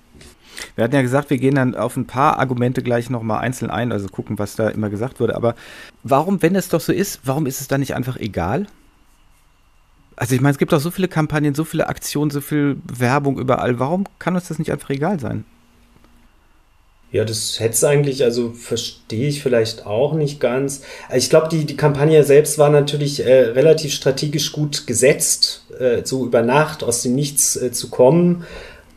Wir 0.76 0.84
hatten 0.84 0.96
ja 0.96 1.02
gesagt, 1.02 1.30
wir 1.30 1.38
gehen 1.38 1.56
dann 1.56 1.76
auf 1.76 1.96
ein 1.96 2.08
paar 2.08 2.40
Argumente 2.40 2.82
gleich 2.82 3.10
nochmal 3.10 3.40
einzeln 3.40 3.72
ein, 3.72 3.92
also 3.92 4.08
gucken, 4.08 4.40
was 4.40 4.56
da 4.56 4.70
immer 4.70 4.90
gesagt 4.90 5.20
wurde. 5.20 5.36
Aber 5.36 5.56
warum, 6.04 6.42
wenn 6.42 6.56
es 6.56 6.70
doch 6.70 6.82
so 6.82 6.94
ist, 6.94 7.22
warum 7.24 7.46
ist 7.46 7.62
es 7.62 7.68
dann 7.68 7.80
nicht 7.80 7.96
einfach 7.96 8.18
egal? 8.18 8.68
Also 10.16 10.36
ich 10.36 10.42
meine, 10.42 10.52
es 10.52 10.58
gibt 10.58 10.74
doch 10.74 10.82
so 10.82 10.92
viele 10.92 11.08
Kampagnen, 11.08 11.56
so 11.56 11.64
viele 11.64 11.88
Aktionen, 11.88 12.30
so 12.30 12.42
viel 12.42 12.78
Werbung 12.84 13.40
überall. 13.40 13.80
Warum 13.80 14.06
kann 14.20 14.36
uns 14.36 14.50
das 14.50 14.60
nicht 14.60 14.72
einfach 14.72 14.90
egal 14.90 15.20
sein? 15.20 15.46
Ja, 17.12 17.26
das 17.26 17.60
hätte 17.60 17.74
es 17.74 17.84
eigentlich, 17.84 18.24
also 18.24 18.52
verstehe 18.52 19.30
ich 19.30 19.42
vielleicht 19.42 19.88
auch 19.88 20.14
nicht 20.14 20.40
ganz. 20.40 20.84
Ich 21.16 21.32
glaube, 21.32 21.48
die, 21.50 21.66
die 21.66 21.76
Kampagne 21.76 22.24
selbst 22.24 22.60
war 22.60 22.70
natürlich 22.70 23.26
äh, 23.26 23.46
relativ 23.46 23.94
strategisch 23.94 24.52
gut 24.52 24.86
gesetzt, 24.86 25.66
äh, 25.80 26.02
so 26.04 26.26
über 26.26 26.44
Nacht 26.44 26.84
aus 26.84 27.02
dem 27.02 27.16
Nichts 27.16 27.56
äh, 27.56 27.72
zu 27.72 27.90
kommen 27.90 28.46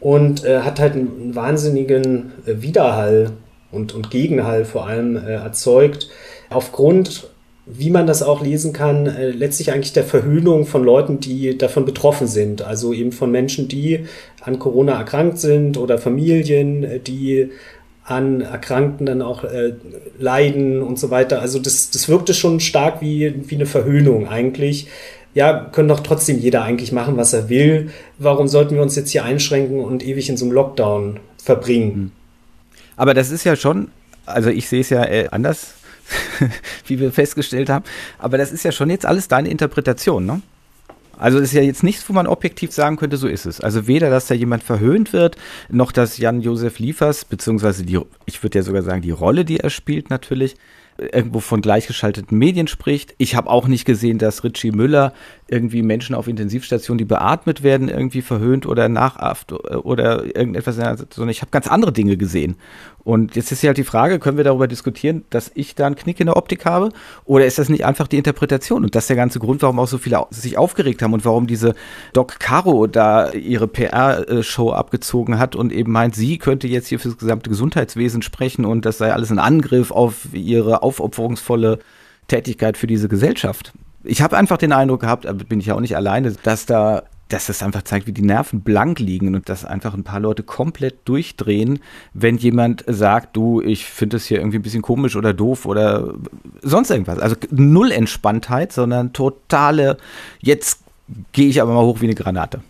und 0.03 0.45
äh, 0.45 0.61
hat 0.61 0.81
halt 0.81 0.95
einen 0.95 1.35
wahnsinnigen 1.35 2.33
äh, 2.45 2.61
Widerhall 2.61 3.31
und, 3.71 3.95
und 3.95 4.11
Gegenhall 4.11 4.65
vor 4.65 4.87
allem 4.87 5.17
äh, 5.17 5.35
erzeugt. 5.35 6.09
Aufgrund, 6.51 7.29
wie 7.67 7.89
man 7.89 8.09
das 8.09 8.25
auch 8.25 8.43
lesen 8.43 8.73
kann, 8.73 9.07
äh, 9.07 9.31
letztlich 9.31 9.71
eigentlich 9.71 9.93
der 9.93 10.03
Verhöhnung 10.03 10.67
von 10.67 10.83
Leuten, 10.83 11.21
die 11.21 11.57
davon 11.57 11.85
betroffen 11.85 12.27
sind. 12.27 12.63
Also 12.63 12.93
eben 12.93 13.13
von 13.13 13.31
Menschen, 13.31 13.69
die 13.69 14.07
an 14.41 14.59
Corona 14.59 14.99
erkrankt 14.99 15.39
sind 15.39 15.79
oder 15.79 15.99
Familien, 15.99 16.83
äh, 16.83 16.99
die 16.99 17.51
an 18.05 18.41
Erkrankten 18.41 19.07
dann 19.07 19.23
auch 19.23 19.45
äh, 19.45 19.75
leiden 20.19 20.83
und 20.83 20.99
so 20.99 21.11
weiter. 21.11 21.41
Also 21.41 21.61
das, 21.61 21.93
das 21.93 22.09
wirkte 22.09 22.35
schon 22.35 22.59
stark 22.59 23.01
wie, 23.01 23.33
wie 23.49 23.55
eine 23.55 23.67
Verhöhnung 23.67 24.27
eigentlich 24.27 24.89
ja, 25.35 25.69
können 25.73 25.89
doch 25.89 26.01
trotzdem 26.01 26.39
jeder 26.39 26.62
eigentlich 26.62 26.93
machen, 26.93 27.17
was 27.17 27.33
er 27.33 27.49
will. 27.49 27.91
Warum 28.19 28.49
sollten 28.49 28.75
wir 28.75 28.83
uns 28.83 28.97
jetzt 28.97 29.11
hier 29.11 29.25
einschränken 29.25 29.81
und 29.81 30.05
ewig 30.05 30.29
in 30.29 30.37
so 30.37 30.45
einem 30.45 30.55
Lockdown 30.55 31.21
verbringen? 31.43 31.95
Hm. 31.95 32.12
Aber 32.97 33.15
das 33.15 33.31
ist 33.31 33.45
ja 33.45 33.57
schon, 33.57 33.91
also 34.27 34.51
ich 34.51 34.69
sehe 34.69 34.81
es 34.81 34.91
ja 34.91 35.05
äh, 35.05 35.29
anders, 35.31 35.75
wie 36.87 37.01
wir 37.01 37.12
festgestellt 37.12 37.71
haben, 37.71 37.85
aber 38.19 38.37
das 38.37 38.53
ist 38.53 38.65
ja 38.65 38.73
schon 38.73 38.91
jetzt 38.91 39.07
alles 39.07 39.29
deine 39.29 39.49
Interpretation, 39.49 40.27
ne? 40.27 40.43
Also 41.19 41.39
es 41.39 41.45
ist 41.45 41.53
ja 41.53 41.62
jetzt 41.62 41.85
nichts, 41.85 42.09
wo 42.09 42.15
man 42.15 42.27
objektiv 42.27 42.73
sagen 42.73 42.97
könnte, 42.97 43.17
so 43.17 43.29
ist 43.29 43.47
es. 43.47 43.61
Also 43.61 43.87
weder, 43.87 44.11
dass 44.11 44.27
da 44.27 44.35
jemand 44.35 44.65
verhöhnt 44.65 45.12
wird, 45.12 45.37
noch 45.69 45.93
dass 45.93 46.19
Jan-Josef 46.19 46.81
Liefers, 46.81 47.25
beziehungsweise 47.25 47.85
die, 47.85 48.01
ich 48.27 48.43
würde 48.43 48.59
ja 48.59 48.62
sogar 48.65 48.83
sagen, 48.83 49.03
die 49.03 49.12
Rolle, 49.12 49.45
die 49.45 49.61
er 49.61 49.71
spielt 49.71 50.11
natürlich, 50.11 50.57
irgendwo 50.99 51.41
von 51.41 51.61
gleichgeschalteten 51.61 52.37
Medien 52.37 52.67
spricht. 52.69 53.15
Ich 53.19 53.35
habe 53.35 53.51
auch 53.51 53.67
nicht 53.67 53.85
gesehen, 53.85 54.19
dass 54.19 54.45
Richie 54.45 54.73
Müller 54.73 55.13
irgendwie 55.49 55.83
Menschen 55.83 56.15
auf 56.15 56.29
Intensivstationen, 56.29 56.99
die 56.99 57.05
beatmet 57.05 57.63
werden, 57.63 57.89
irgendwie 57.89 58.23
verhöhnt 58.23 58.67
oder 58.67 58.89
nachahft 58.89 59.53
oder 59.53 60.25
irgendetwas, 60.25 60.77
sondern 60.77 61.29
ich 61.29 61.43
habe 61.43 61.51
ganz 61.51 61.67
andere 61.67 61.93
Dinge 61.93 62.17
gesehen. 62.17 62.57
Und 63.05 63.35
jetzt 63.35 63.51
ist 63.51 63.63
ja 63.63 63.69
halt 63.69 63.79
die 63.79 63.85
Frage, 63.85 64.19
können 64.19 64.37
wir 64.37 64.45
darüber 64.45 64.69
diskutieren, 64.69 65.25
dass 65.31 65.51
ich 65.55 65.75
da 65.75 65.87
einen 65.87 65.97
Knick 65.97 66.21
in 66.21 66.27
der 66.27 66.37
Optik 66.37 66.65
habe? 66.65 66.91
Oder 67.25 67.47
ist 67.47 67.59
das 67.59 67.69
nicht 67.69 67.85
einfach 67.85 68.07
die 68.07 68.17
Interpretation? 68.17 68.85
Und 68.85 68.95
das 68.95 69.05
ist 69.05 69.09
der 69.09 69.17
ganze 69.17 69.41
Grund, 69.41 69.61
warum 69.63 69.81
auch 69.81 69.89
so 69.89 69.99
viele 69.99 70.25
sich 70.31 70.57
aufgeregt 70.57 71.03
haben 71.03 71.13
und 71.13 71.25
warum 71.25 71.47
diese 71.47 71.75
Doc 72.13 72.39
Caro 72.39 72.87
da 72.87 73.33
ihre 73.33 73.67
PR-Show 73.67 74.71
abgezogen 74.71 75.39
hat 75.39 75.57
und 75.57 75.73
eben 75.73 75.91
meint, 75.91 76.15
sie 76.15 76.39
könnte 76.39 76.69
jetzt 76.69 76.87
hier 76.87 77.01
für 77.01 77.09
das 77.09 77.19
gesamte 77.19 77.51
Gesundheitswesen 77.51 78.23
sprechen 78.23 78.65
und 78.65 78.87
das 78.87 78.99
sei 78.99 79.13
alles 79.13 79.31
ein 79.31 79.41
Angriff 79.41 79.91
auf 79.91 80.29
ihre 80.33 80.83
aufopferungsvolle 80.83 81.81
Tätigkeit 82.29 82.77
für 82.77 82.87
diese 82.87 83.09
Gesellschaft. 83.09 83.73
Ich 84.05 84.23
habe 84.23 84.37
einfach 84.37 84.59
den 84.59 84.73
Eindruck 84.73 85.01
gehabt, 85.01 85.27
aber 85.27 85.45
bin 85.45 85.61
ich 85.61 85.67
ja 85.67 85.75
auch 85.75 85.81
nicht 85.81 85.97
alleine, 85.97 86.33
dass 86.43 86.67
da 86.67 87.03
dass 87.33 87.47
das 87.47 87.63
einfach 87.63 87.83
zeigt, 87.83 88.07
wie 88.07 88.13
die 88.13 88.23
Nerven 88.23 88.61
blank 88.61 88.99
liegen 88.99 89.35
und 89.35 89.49
dass 89.49 89.65
einfach 89.65 89.95
ein 89.95 90.05
paar 90.05 90.21
Leute 90.21 90.43
komplett 90.43 91.09
durchdrehen, 91.09 91.81
wenn 92.13 92.37
jemand 92.37 92.85
sagt, 92.87 93.37
du, 93.37 93.63
ich 93.63 93.87
finde 93.87 94.19
es 94.19 94.27
hier 94.27 94.39
irgendwie 94.39 94.59
ein 94.59 94.63
bisschen 94.63 94.83
komisch 94.83 95.17
oder 95.17 95.33
doof 95.33 95.65
oder 95.65 96.13
sonst 96.61 96.91
irgendwas. 96.91 97.19
Also 97.19 97.37
null 97.51 97.91
Entspanntheit, 97.91 98.73
sondern 98.73 99.13
totale, 99.13 99.97
jetzt 100.41 100.83
gehe 101.33 101.49
ich 101.49 101.63
aber 101.63 101.73
mal 101.73 101.85
hoch 101.85 102.01
wie 102.01 102.07
eine 102.07 102.15
Granate. 102.15 102.61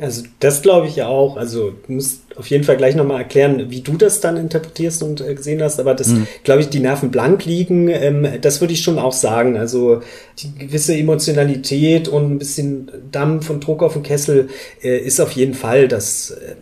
Also 0.00 0.22
das 0.38 0.62
glaube 0.62 0.86
ich 0.86 1.02
auch. 1.02 1.36
Also 1.36 1.72
du 1.86 1.92
musst 1.92 2.22
auf 2.36 2.46
jeden 2.46 2.64
Fall 2.64 2.76
gleich 2.76 2.94
nochmal 2.94 3.18
erklären, 3.18 3.70
wie 3.70 3.82
du 3.82 3.96
das 3.96 4.20
dann 4.20 4.36
interpretierst 4.36 5.02
und 5.02 5.20
äh, 5.20 5.34
gesehen 5.34 5.62
hast. 5.62 5.78
Aber 5.78 5.94
das, 5.94 6.08
mhm. 6.08 6.26
glaube 6.42 6.62
ich, 6.62 6.70
die 6.70 6.80
Nerven 6.80 7.10
blank 7.10 7.44
liegen, 7.44 7.88
ähm, 7.88 8.26
das 8.40 8.60
würde 8.60 8.72
ich 8.72 8.82
schon 8.82 8.98
auch 8.98 9.12
sagen. 9.12 9.58
Also 9.58 10.00
die 10.38 10.54
gewisse 10.54 10.96
Emotionalität 10.96 12.08
und 12.08 12.32
ein 12.32 12.38
bisschen 12.38 12.90
Dampf 13.12 13.50
und 13.50 13.66
Druck 13.66 13.82
auf 13.82 13.92
den 13.92 14.02
Kessel 14.02 14.48
äh, 14.82 14.98
ist 14.98 15.20
auf 15.20 15.32
jeden 15.32 15.54
Fall 15.54 15.86
das. 15.86 16.30
Äh, 16.30 16.54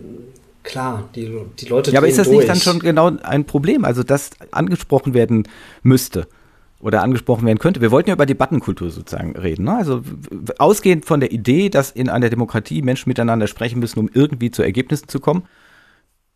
klar, 0.64 1.08
die, 1.14 1.30
die 1.60 1.66
Leute. 1.66 1.92
Ja, 1.92 1.98
aber 1.98 2.08
ist 2.08 2.18
das 2.18 2.26
durch. 2.26 2.38
nicht 2.38 2.48
dann 2.48 2.60
schon 2.60 2.80
genau 2.80 3.12
ein 3.22 3.44
Problem? 3.44 3.84
Also, 3.84 4.02
das 4.02 4.30
angesprochen 4.50 5.14
werden 5.14 5.46
müsste 5.82 6.26
oder 6.80 7.02
angesprochen 7.02 7.46
werden 7.46 7.58
könnte. 7.58 7.80
Wir 7.80 7.90
wollten 7.90 8.08
ja 8.08 8.14
über 8.14 8.26
Debattenkultur 8.26 8.90
sozusagen 8.90 9.36
reden. 9.36 9.64
Ne? 9.64 9.76
Also 9.76 10.02
ausgehend 10.58 11.06
von 11.06 11.20
der 11.20 11.32
Idee, 11.32 11.70
dass 11.70 11.90
in 11.90 12.08
einer 12.08 12.30
Demokratie 12.30 12.82
Menschen 12.82 13.08
miteinander 13.08 13.48
sprechen 13.48 13.80
müssen, 13.80 13.98
um 13.98 14.10
irgendwie 14.12 14.50
zu 14.50 14.62
Ergebnissen 14.62 15.08
zu 15.08 15.18
kommen. 15.18 15.44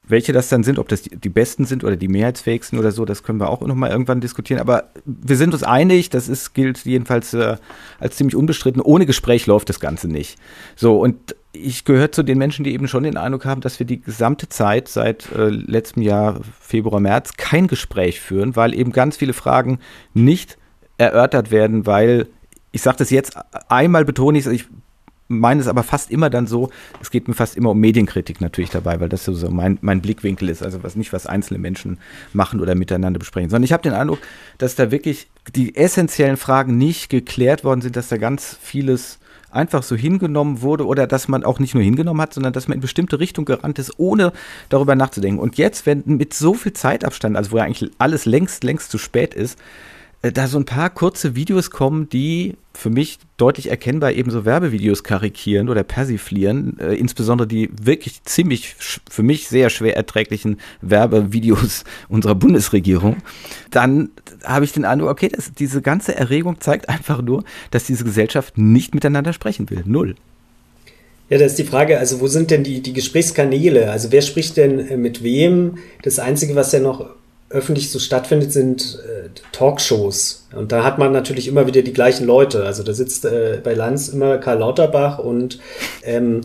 Welche 0.04 0.32
das 0.32 0.48
dann 0.48 0.64
sind, 0.64 0.80
ob 0.80 0.88
das 0.88 1.02
die, 1.02 1.16
die 1.16 1.28
besten 1.28 1.64
sind 1.64 1.84
oder 1.84 1.94
die 1.94 2.08
mehrheitsfähigsten 2.08 2.76
oder 2.76 2.90
so, 2.90 3.04
das 3.04 3.22
können 3.22 3.38
wir 3.38 3.48
auch 3.48 3.60
nochmal 3.60 3.90
irgendwann 3.90 4.20
diskutieren. 4.20 4.60
Aber 4.60 4.90
wir 5.04 5.36
sind 5.36 5.54
uns 5.54 5.62
einig, 5.62 6.10
das 6.10 6.28
ist, 6.28 6.54
gilt 6.54 6.84
jedenfalls 6.84 7.32
äh, 7.34 7.56
als 8.00 8.16
ziemlich 8.16 8.34
unbestritten. 8.34 8.82
Ohne 8.82 9.06
Gespräch 9.06 9.46
läuft 9.46 9.68
das 9.68 9.78
Ganze 9.78 10.08
nicht. 10.08 10.40
So, 10.74 11.00
und 11.00 11.36
ich 11.52 11.84
gehöre 11.84 12.10
zu 12.10 12.22
den 12.22 12.38
Menschen, 12.38 12.64
die 12.64 12.72
eben 12.72 12.88
schon 12.88 13.02
den 13.02 13.16
Eindruck 13.16 13.44
haben, 13.44 13.60
dass 13.60 13.78
wir 13.78 13.86
die 13.86 14.00
gesamte 14.00 14.48
Zeit 14.48 14.88
seit 14.88 15.30
äh, 15.32 15.48
letztem 15.48 16.02
Jahr, 16.02 16.40
Februar, 16.60 17.00
März, 17.00 17.36
kein 17.36 17.66
Gespräch 17.66 18.20
führen, 18.20 18.56
weil 18.56 18.74
eben 18.74 18.92
ganz 18.92 19.16
viele 19.18 19.34
Fragen 19.34 19.78
nicht 20.14 20.58
erörtert 20.98 21.50
werden, 21.50 21.86
weil 21.86 22.26
ich 22.70 22.82
sage 22.82 22.98
das 22.98 23.10
jetzt 23.10 23.36
einmal 23.68 24.04
betone 24.04 24.38
ich, 24.38 24.46
ich 24.46 24.66
meine 25.28 25.60
es 25.60 25.66
aber 25.68 25.82
fast 25.82 26.10
immer 26.10 26.30
dann 26.30 26.46
so, 26.46 26.70
es 27.00 27.10
geht 27.10 27.28
mir 27.28 27.34
fast 27.34 27.56
immer 27.56 27.70
um 27.70 27.80
Medienkritik 27.80 28.40
natürlich 28.40 28.70
dabei, 28.70 29.00
weil 29.00 29.08
das 29.08 29.24
so 29.24 29.50
mein, 29.50 29.78
mein 29.80 30.00
Blickwinkel 30.00 30.48
ist, 30.48 30.62
also 30.62 30.82
was 30.82 30.96
nicht, 30.96 31.12
was 31.12 31.26
einzelne 31.26 31.58
Menschen 31.58 31.98
machen 32.32 32.60
oder 32.60 32.74
miteinander 32.74 33.18
besprechen, 33.18 33.50
sondern 33.50 33.64
ich 33.64 33.72
habe 33.72 33.82
den 33.82 33.94
Eindruck, 33.94 34.18
dass 34.58 34.74
da 34.74 34.90
wirklich 34.90 35.28
die 35.54 35.74
essentiellen 35.76 36.36
Fragen 36.36 36.76
nicht 36.76 37.08
geklärt 37.08 37.64
worden 37.64 37.80
sind, 37.80 37.96
dass 37.96 38.08
da 38.08 38.16
ganz 38.16 38.56
vieles 38.60 39.18
einfach 39.52 39.82
so 39.82 39.96
hingenommen 39.96 40.62
wurde 40.62 40.86
oder 40.86 41.06
dass 41.06 41.28
man 41.28 41.44
auch 41.44 41.58
nicht 41.58 41.74
nur 41.74 41.82
hingenommen 41.82 42.20
hat, 42.20 42.34
sondern 42.34 42.52
dass 42.52 42.68
man 42.68 42.76
in 42.76 42.80
bestimmte 42.80 43.20
Richtung 43.20 43.44
gerannt 43.44 43.78
ist, 43.78 43.98
ohne 43.98 44.32
darüber 44.68 44.94
nachzudenken. 44.94 45.40
Und 45.40 45.56
jetzt, 45.56 45.86
wenn 45.86 46.02
mit 46.06 46.34
so 46.34 46.54
viel 46.54 46.72
Zeitabstand, 46.72 47.36
also 47.36 47.52
wo 47.52 47.58
ja 47.58 47.64
eigentlich 47.64 47.90
alles 47.98 48.26
längst, 48.26 48.64
längst 48.64 48.90
zu 48.90 48.98
spät 48.98 49.34
ist, 49.34 49.58
da 50.30 50.46
so 50.46 50.56
ein 50.56 50.64
paar 50.64 50.88
kurze 50.90 51.34
Videos 51.34 51.70
kommen, 51.70 52.08
die 52.08 52.54
für 52.74 52.90
mich 52.90 53.18
deutlich 53.36 53.70
erkennbar 53.70 54.12
eben 54.12 54.30
so 54.30 54.44
Werbevideos 54.44 55.02
karikieren 55.02 55.68
oder 55.68 55.82
persiflieren, 55.82 56.78
äh, 56.78 56.94
insbesondere 56.94 57.48
die 57.48 57.68
wirklich 57.82 58.22
ziemlich 58.22 58.76
für 59.10 59.24
mich 59.24 59.48
sehr 59.48 59.68
schwer 59.68 59.96
erträglichen 59.96 60.58
Werbevideos 60.80 61.84
unserer 62.08 62.36
Bundesregierung, 62.36 63.16
dann 63.70 64.10
habe 64.44 64.64
ich 64.64 64.72
den 64.72 64.84
Eindruck, 64.84 65.10
okay, 65.10 65.28
das, 65.28 65.52
diese 65.52 65.82
ganze 65.82 66.14
Erregung 66.14 66.60
zeigt 66.60 66.88
einfach 66.88 67.20
nur, 67.20 67.44
dass 67.72 67.84
diese 67.84 68.04
Gesellschaft 68.04 68.56
nicht 68.56 68.94
miteinander 68.94 69.32
sprechen 69.32 69.68
will. 69.70 69.82
Null. 69.86 70.14
Ja, 71.30 71.38
da 71.38 71.46
ist 71.46 71.58
die 71.58 71.64
Frage, 71.64 71.98
also 71.98 72.20
wo 72.20 72.28
sind 72.28 72.50
denn 72.50 72.62
die, 72.62 72.80
die 72.80 72.92
Gesprächskanäle? 72.92 73.90
Also 73.90 74.12
wer 74.12 74.22
spricht 74.22 74.56
denn 74.56 74.78
äh, 74.78 74.96
mit 74.96 75.22
wem? 75.22 75.78
Das 76.02 76.18
Einzige, 76.18 76.54
was 76.54 76.72
ja 76.72 76.80
noch 76.80 77.10
öffentlich 77.52 77.90
so 77.90 77.98
stattfindet, 77.98 78.52
sind 78.52 78.98
äh, 79.06 79.28
Talkshows. 79.52 80.48
Und 80.54 80.72
da 80.72 80.84
hat 80.84 80.98
man 80.98 81.12
natürlich 81.12 81.48
immer 81.48 81.66
wieder 81.66 81.82
die 81.82 81.92
gleichen 81.92 82.26
Leute. 82.26 82.64
Also 82.64 82.82
da 82.82 82.92
sitzt 82.94 83.24
äh, 83.24 83.58
bei 83.62 83.74
Lanz 83.74 84.08
immer 84.08 84.38
Karl 84.38 84.58
Lauterbach 84.58 85.18
und 85.18 85.58
ähm, 86.02 86.42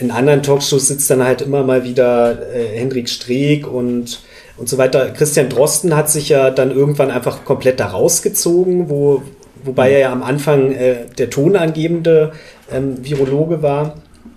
in 0.00 0.10
anderen 0.10 0.42
Talkshows 0.42 0.88
sitzt 0.88 1.10
dann 1.10 1.22
halt 1.22 1.42
immer 1.42 1.62
mal 1.62 1.84
wieder 1.84 2.52
äh, 2.54 2.78
Hendrik 2.78 3.08
Streeck 3.08 3.66
und 3.66 4.20
und 4.60 4.68
so 4.68 4.76
weiter. 4.76 5.08
Christian 5.10 5.48
Drosten 5.48 5.96
hat 5.96 6.10
sich 6.10 6.28
ja 6.28 6.50
dann 6.50 6.70
irgendwann 6.70 7.10
einfach 7.10 7.46
komplett 7.46 7.80
da 7.80 7.86
rausgezogen, 7.86 8.90
wo, 8.90 9.22
wobei 9.64 9.90
er 9.90 9.98
ja 10.00 10.12
am 10.12 10.22
Anfang 10.22 10.72
äh, 10.72 11.06
der 11.16 11.30
tonangebende 11.30 12.32
ähm, 12.70 13.02
Virologe 13.02 13.62
war. 13.62 13.94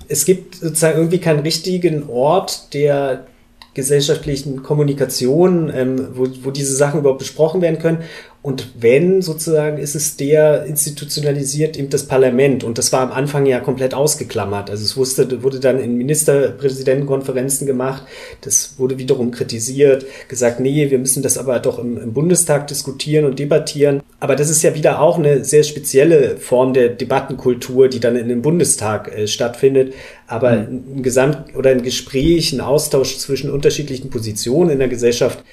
es 0.07 0.23
gibt 0.23 0.55
sozusagen 0.55 0.97
irgendwie 0.97 1.19
keinen 1.19 1.41
richtigen 1.41 2.09
Ort 2.09 2.73
der 2.73 3.25
gesellschaftlichen 3.73 4.63
Kommunikation, 4.63 5.71
ähm, 5.73 6.07
wo, 6.13 6.27
wo 6.43 6.51
diese 6.51 6.75
Sachen 6.75 6.99
überhaupt 6.99 7.19
besprochen 7.19 7.61
werden 7.61 7.79
können. 7.79 8.03
Und 8.43 8.73
wenn 8.77 9.21
sozusagen 9.21 9.77
ist 9.77 9.95
es 9.95 10.17
der 10.17 10.65
institutionalisiert 10.65 11.77
eben 11.77 11.89
das 11.89 12.09
Parlament. 12.09 12.65
Und 12.65 12.77
das 12.77 12.91
war 12.91 12.99
am 12.99 13.13
Anfang 13.13 13.45
ja 13.45 13.61
komplett 13.61 13.93
ausgeklammert. 13.93 14.69
Also 14.69 14.83
es 14.83 14.97
wusste, 14.97 15.43
wurde 15.43 15.61
dann 15.61 15.79
in 15.79 15.95
Ministerpräsidentenkonferenzen 15.95 17.65
gemacht. 17.65 18.03
Das 18.41 18.75
wurde 18.77 18.97
wiederum 18.97 19.31
kritisiert, 19.31 20.05
gesagt, 20.27 20.59
nee, 20.59 20.91
wir 20.91 20.99
müssen 20.99 21.23
das 21.23 21.37
aber 21.37 21.57
doch 21.59 21.79
im, 21.79 21.97
im 21.97 22.11
Bundestag 22.11 22.67
diskutieren 22.67 23.23
und 23.23 23.39
debattieren. 23.39 24.01
Aber 24.19 24.35
das 24.35 24.49
ist 24.49 24.61
ja 24.61 24.75
wieder 24.75 24.99
auch 24.99 25.17
eine 25.17 25.45
sehr 25.45 25.63
spezielle 25.63 26.35
Form 26.35 26.73
der 26.73 26.89
Debattenkultur, 26.89 27.87
die 27.87 28.01
dann 28.01 28.17
in 28.17 28.27
dem 28.27 28.41
Bundestag 28.41 29.07
äh, 29.07 29.25
stattfindet. 29.25 29.93
Aber 30.27 30.57
mhm. 30.57 30.97
ein 30.97 31.03
Gesamt 31.03 31.55
oder 31.55 31.69
ein 31.69 31.81
Gespräch, 31.81 32.51
ein 32.51 32.59
Austausch 32.59 33.19
zwischen 33.19 33.49
unterschiedlichen 33.49 34.09
Positionen 34.09 34.71
in 34.71 34.79
der 34.79 34.89
Gesellschaft, 34.89 35.45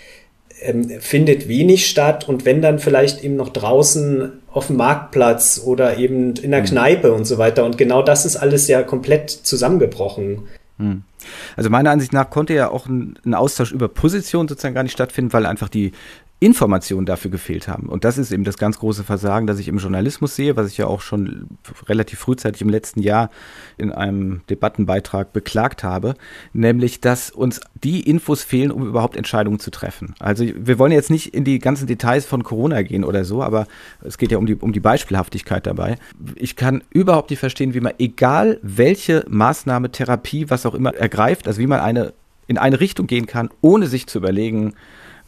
ähm, 0.61 1.00
findet 1.00 1.49
wenig 1.49 1.87
statt 1.87 2.29
und 2.29 2.45
wenn 2.45 2.62
dann 2.62 2.79
vielleicht 2.79 3.25
eben 3.25 3.37
noch 3.37 3.49
draußen 3.50 4.33
auf 4.52 4.67
dem 4.67 4.76
Marktplatz 4.76 5.62
oder 5.64 5.97
eben 5.97 6.35
in 6.37 6.50
der 6.50 6.61
mhm. 6.61 6.67
Kneipe 6.67 7.12
und 7.12 7.25
so 7.25 7.38
weiter. 7.38 7.64
Und 7.64 7.79
genau 7.79 8.02
das 8.02 8.26
ist 8.26 8.37
alles 8.37 8.67
ja 8.69 8.83
komplett 8.83 9.31
zusammengebrochen. 9.31 10.49
Mhm. 10.79 11.02
Also 11.57 11.71
meiner 11.71 11.90
Ansicht 11.90 12.12
nach 12.12 12.31
konnte 12.31 12.55
ja 12.55 12.71
auch 12.71 12.87
ein, 12.87 13.19
ein, 13.25 13.35
Austausch 13.35 13.73
über 13.73 13.88
Position 13.88 14.49
sozusagen 14.49 14.75
gar 14.75 14.83
nicht 14.83 14.93
stattfinden, 14.93 15.33
weil 15.33 15.47
einfach 15.47 15.69
die 15.69 15.93
Informationen 16.42 17.04
dafür 17.04 17.30
gefehlt 17.30 17.68
haben. 17.68 17.87
Und 17.90 18.04
das 18.04 18.16
ist 18.16 18.32
eben 18.32 18.44
das 18.44 18.56
ganz 18.56 18.78
große 18.78 19.04
Versagen, 19.04 19.47
das 19.47 19.59
ich 19.59 19.68
im 19.68 19.76
Journalismus 19.76 20.35
sehe, 20.35 20.56
was 20.56 20.68
ich 20.68 20.78
ja 20.78 20.87
auch 20.87 21.02
schon 21.02 21.49
relativ 21.87 22.18
frühzeitig 22.18 22.62
im 22.62 22.70
letzten 22.70 23.02
Jahr 23.02 23.28
in 23.76 23.92
einem 23.92 24.40
Debattenbeitrag 24.49 25.35
beklagt 25.35 25.85
habe, 25.85 26.14
nämlich, 26.54 27.02
dass 27.02 27.30
uns 27.30 27.61
die 27.85 28.00
Infos 28.00 28.42
fehlen, 28.42 28.70
um 28.70 28.87
überhaupt 28.87 29.16
Entscheidungen 29.16 29.59
zu 29.59 29.70
treffen. 29.70 30.14
Also 30.18 30.47
wir 30.56 30.78
wollen 30.78 30.92
jetzt 30.92 31.11
nicht 31.11 31.35
in 31.35 31.44
die 31.44 31.59
ganzen 31.59 31.87
Details 31.87 32.25
von 32.25 32.42
Corona 32.42 32.80
gehen 32.80 33.04
oder 33.04 33.26
so, 33.26 33.42
aber 33.42 33.66
es 34.02 34.16
geht 34.16 34.32
ja 34.32 34.38
um 34.38 34.47
die, 34.47 34.54
um 34.54 34.73
die 34.73 34.80
Beispielhaftigkeit 34.80 35.66
dabei. 35.66 35.97
Ich 36.37 36.56
kann 36.56 36.82
überhaupt 36.88 37.28
nicht 37.28 37.40
verstehen, 37.40 37.75
wie 37.75 37.80
man, 37.80 37.92
egal 37.99 38.59
welche 38.62 39.26
Maßnahme, 39.28 39.92
Therapie, 39.92 40.49
was 40.49 40.64
auch 40.64 40.75
immer 40.75 40.94
ergreift, 40.94 41.47
also 41.47 41.61
wie 41.61 41.66
man 41.66 41.80
eine 41.80 42.14
in 42.47 42.59
eine 42.59 42.80
Richtung 42.80 43.06
gehen 43.06 43.26
kann, 43.26 43.49
ohne 43.61 43.87
sich 43.87 44.09
zu 44.09 44.18
überlegen, 44.18 44.75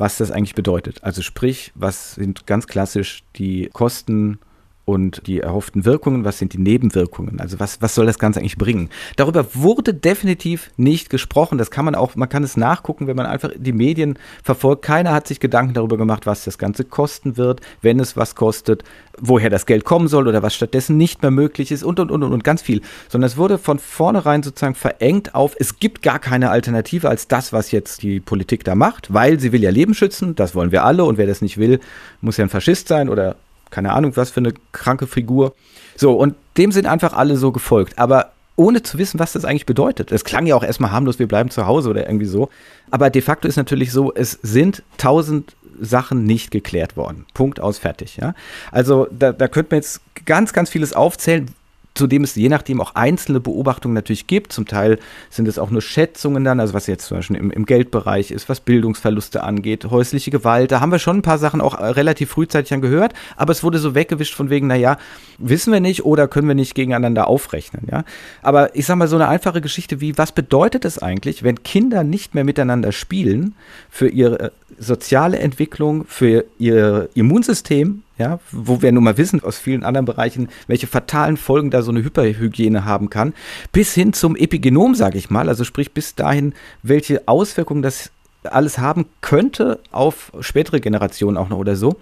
was 0.03 0.17
das 0.17 0.33
eigentlich 0.33 0.57
bedeutet. 0.57 1.05
Also 1.05 1.23
sprich, 1.23 1.71
was 1.77 2.17
sind 2.17 2.45
ganz 2.49 2.67
klassisch 2.67 3.23
die 3.37 3.71
Kosten 3.73 4.41
und 4.85 5.27
die 5.27 5.41
erhofften 5.41 5.85
Wirkungen, 5.85 6.25
was 6.25 6.39
sind 6.39 6.53
die 6.53 6.59
Nebenwirkungen, 6.59 7.41
also 7.41 7.61
was, 7.61 7.81
was 7.81 7.95
soll 7.95 8.07
das 8.07 8.19
Ganze 8.19 8.41
eigentlich 8.41 8.59
bringen. 8.59 8.91
Darüber 9.17 9.47
wurde 9.55 9.95
definitiv 9.95 10.71
nicht 10.77 11.09
gesprochen, 11.09 11.57
das 11.59 11.71
kann 11.71 11.85
man 11.85 11.95
auch, 11.95 12.17
man 12.17 12.29
kann 12.29 12.43
es 12.43 12.57
nachgucken, 12.57 13.07
wenn 13.07 13.17
man 13.17 13.27
einfach 13.27 13.51
die 13.57 13.73
Medien 13.73 14.19
verfolgt. 14.43 14.83
Keiner 14.83 15.13
hat 15.13 15.29
sich 15.29 15.39
Gedanken 15.39 15.75
darüber 15.75 15.97
gemacht, 15.97 16.27
was 16.27 16.45
das 16.45 16.59
Ganze 16.59 16.85
kosten 16.85 17.37
wird, 17.37 17.61
wenn 17.81 18.01
es 18.01 18.17
was 18.17 18.35
kostet, 18.35 18.83
woher 19.21 19.51
das 19.51 19.67
Geld 19.67 19.85
kommen 19.85 20.09
soll 20.09 20.27
oder 20.27 20.43
was 20.43 20.55
stattdessen 20.55 20.97
nicht 20.97 21.23
mehr 21.23 21.31
möglich 21.31 21.71
ist 21.71 21.85
und, 21.85 22.01
und, 22.01 22.11
und, 22.11 22.25
und, 22.25 22.33
und 22.33 22.45
ganz 22.45 22.63
viel. 22.63 22.81
Sondern 23.09 23.27
es 23.27 23.37
wurde 23.37 23.59
von 23.59 23.79
vornherein 23.79 24.43
sozusagen 24.43 24.75
verengt 24.75 25.35
auf, 25.35 25.55
es 25.59 25.79
gibt 25.79 26.03
gar 26.03 26.19
keine 26.19 26.51
Alternative 26.51 27.09
als 27.09 27.29
das, 27.29 27.53
was 27.53 27.71
jetzt 27.71 28.03
die 28.03 28.19
Politik 28.19 28.65
da 28.65 28.75
macht, 28.75 29.13
weil 29.15 29.39
sie 29.39 29.53
will 29.53 29.63
ja 29.63 29.71
Leben 29.71 29.95
schützen, 29.95 30.35
das 30.35 30.57
wollen 30.57 30.73
wir 30.73 30.85
alle 30.85 31.05
und 31.05 31.19
wer 31.19 31.27
das 31.27 31.41
nicht 31.41 31.59
will, 31.59 31.79
muss 32.21 32.37
ja 32.37 32.45
ein 32.45 32.51
Faschist 32.51 32.89
sein 32.89 33.09
oder 33.09 33.37
keine 33.73 33.93
Ahnung, 33.93 34.17
was 34.17 34.31
für 34.31 34.41
eine 34.41 34.55
kranke 34.71 35.09
Figur. 35.09 35.55
So, 35.97 36.13
und 36.13 36.37
dem 36.57 36.71
sind 36.71 36.87
einfach 36.87 37.13
alle 37.13 37.37
so 37.37 37.51
gefolgt. 37.51 37.99
Aber 37.99 38.31
ohne 38.55 38.83
zu 38.83 38.99
wissen, 38.99 39.19
was 39.19 39.33
das 39.33 39.45
eigentlich 39.45 39.67
bedeutet. 39.67 40.13
Es 40.13 40.25
klang 40.25 40.47
ja 40.47 40.55
auch 40.55 40.63
erstmal 40.63 40.93
harmlos, 40.93 41.19
wir 41.19 41.27
bleiben 41.27 41.51
zu 41.51 41.67
Hause 41.67 41.91
oder 41.91 42.07
irgendwie 42.07 42.27
so. 42.27 42.51
Aber 42.91 43.11
de 43.11 43.23
facto 43.23 43.49
ist 43.49 43.57
natürlich 43.57 43.93
so, 43.93 44.13
es 44.15 44.39
sind 44.43 44.83
tausend 44.99 45.57
Sachen 45.81 46.25
nicht 46.25 46.51
geklärt 46.51 46.97
worden. 46.97 47.25
Punkt 47.35 47.61
aus, 47.61 47.79
fertig. 47.79 48.19
Ja? 48.19 48.35
Also 48.71 49.09
da, 49.11 49.33
da 49.33 49.49
könnte 49.49 49.75
man 49.75 49.79
jetzt 49.79 50.01
ganz, 50.27 50.53
ganz 50.53 50.71
vieles 50.71 50.93
aufzählen, 50.93 51.51
zudem 51.95 52.25
es 52.25 52.35
je 52.35 52.49
nachdem 52.49 52.81
auch 52.81 52.95
einzelne 52.95 53.41
Beobachtungen 53.41 53.95
natürlich 53.95 54.27
gibt. 54.27 54.53
Zum 54.53 54.67
Teil 54.67 54.99
sind 55.31 55.49
es 55.49 55.59
auch 55.59 55.71
nur 55.71 55.83
Schätzungen 55.83 56.45
dann, 56.45 56.61
also 56.61 56.75
was 56.75 56.87
jetzt 56.87 57.07
zum 57.07 57.19
Beispiel 57.19 57.37
im, 57.37 57.51
im, 57.51 57.67
Geldbereich 57.67 58.31
ist, 58.31 58.49
was 58.49 58.61
Bildungsverluste 58.61 59.43
angeht, 59.43 59.85
häusliche 59.91 60.31
Gewalt. 60.31 60.73
Da 60.73 60.81
haben 60.81 60.93
wir 60.93 60.99
schon 60.99 61.19
ein 61.19 61.23
paar 61.23 61.39
Sachen 61.39 61.61
auch 61.61 61.79
äh, 61.79 61.85
relativ 61.85 62.31
frühzeitig 62.31 62.71
dann 62.71 62.81
gehört, 62.81 63.13
aber 63.37 63.53
es 63.53 63.63
wurde 63.63 63.79
so 63.79 63.95
weggewischt 63.95 64.35
von 64.35 64.51
wegen, 64.51 64.67
naja, 64.67 64.97
wissen 65.39 65.73
wir 65.73 65.81
nicht 65.81 66.05
oder 66.05 66.29
können 66.29 66.49
wir 66.49 66.55
nicht 66.55 66.75
gegeneinander 66.75 67.29
aufrechnen. 67.29 67.87
Ja? 67.91 68.05
Aber 68.43 68.75
ich 68.75 68.87
sag 68.87 68.97
mal, 68.97 69.09
so 69.09 69.17
eine 69.17 69.29
einfache 69.29 69.61
Geschichte 69.61 70.01
wie, 70.01 70.17
was 70.19 70.33
bedeutet 70.33 70.85
es 70.85 70.99
eigentlich, 70.99 71.43
wenn 71.43 71.63
Kinder 71.63 72.05
nicht 72.05 72.35
mehr 72.35 72.45
miteinander 72.45 72.93
spielen 72.93 73.55
für 73.91 74.09
ihre 74.09 74.41
äh, 74.41 74.51
soziale 74.83 75.39
Entwicklung, 75.39 76.05
für 76.07 76.45
ihr 76.59 77.09
Immunsystem, 77.15 78.03
ja, 78.19 78.41
wo 78.51 78.83
wir 78.83 78.93
nun 78.93 79.05
mal 79.05 79.17
wissen 79.17 79.43
aus 79.43 79.59
vielen 79.59 79.85
anderen 79.85 80.05
Bereichen, 80.05 80.49
welche 80.67 80.87
fatalen 80.87 81.37
Folgen 81.37 81.71
da 81.71 81.83
so 81.83 81.91
eine 81.91 82.05
Hyperhygiene 82.05 82.85
haben 82.85 83.11
kann, 83.11 83.33
bis 83.73 83.95
hin 83.95 84.13
zum 84.13 84.37
Epigenom, 84.37 84.95
sage 84.95 85.19
ich 85.19 85.31
mal, 85.31 85.49
also 85.49 85.65
sprich 85.65 85.93
bis 85.93 86.15
dahin, 86.15 86.55
welche 86.83 87.27
Auswirkungen 87.27 87.83
das 87.83 88.11
alles 88.45 88.79
haben 88.79 89.07
könnte 89.21 89.79
auf 89.93 90.33
spätere 90.41 90.81
Generationen 90.81 91.37
auch 91.37 91.49
noch 91.49 91.59
oder 91.59 91.77
so 91.77 91.97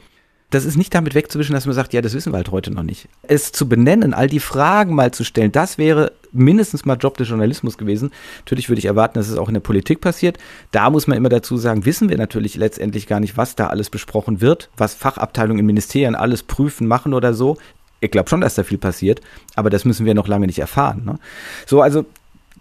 das 0.51 0.65
ist 0.65 0.77
nicht 0.77 0.93
damit 0.95 1.15
wegzuwischen, 1.15 1.55
dass 1.55 1.67
man 1.67 1.75
sagt, 1.75 1.93
ja, 1.93 2.03
das 2.03 2.13
wissen 2.13 2.33
wir 2.33 2.39
halt 2.39 2.51
heute 2.51 2.73
noch 2.73 2.83
nicht. 2.83 3.09
Es 3.23 3.53
zu 3.53 3.69
benennen, 3.69 4.13
all 4.13 4.29
die 4.29 4.41
Fragen 4.41 4.95
mal 4.95 5.13
zu 5.13 5.23
stellen, 5.23 5.53
das 5.53 5.79
wäre 5.79 6.13
mindestens 6.33 6.85
mal 6.85 6.97
Job 6.97 7.17
des 7.17 7.29
Journalismus 7.29 7.79
gewesen. 7.79 8.11
Natürlich 8.41 8.69
würde 8.69 8.81
ich 8.81 8.87
erwarten, 8.87 9.15
dass 9.15 9.29
es 9.29 9.39
auch 9.39 9.49
in 9.49 9.55
der 9.55 9.61
Politik 9.61 10.01
passiert. 10.01 10.39
Da 10.73 10.91
muss 10.91 11.07
man 11.07 11.17
immer 11.17 11.29
dazu 11.29 11.57
sagen, 11.57 11.85
wissen 11.87 12.09
wir 12.09 12.19
natürlich 12.19 12.57
letztendlich 12.57 13.07
gar 13.07 13.21
nicht, 13.21 13.37
was 13.37 13.55
da 13.55 13.69
alles 13.69 13.91
besprochen 13.91 14.41
wird, 14.41 14.71
was 14.77 14.95
Fachabteilungen 14.95 15.61
in 15.61 15.67
Ministerien 15.67 16.17
alles 16.17 16.43
prüfen, 16.43 16.89
machen 16.89 17.15
oder 17.15 17.33
so. 17.33 17.57
Ich 18.01 18.11
glaube 18.11 18.29
schon, 18.29 18.41
dass 18.41 18.55
da 18.55 18.65
viel 18.65 18.79
passiert, 18.79 19.21
aber 19.55 19.71
das 19.71 19.85
müssen 19.85 20.07
wir 20.07 20.15
noch 20.15 20.27
lange 20.27 20.47
nicht 20.47 20.59
erfahren. 20.59 21.05
Ne? 21.05 21.19
So, 21.67 21.81
also 21.81 22.07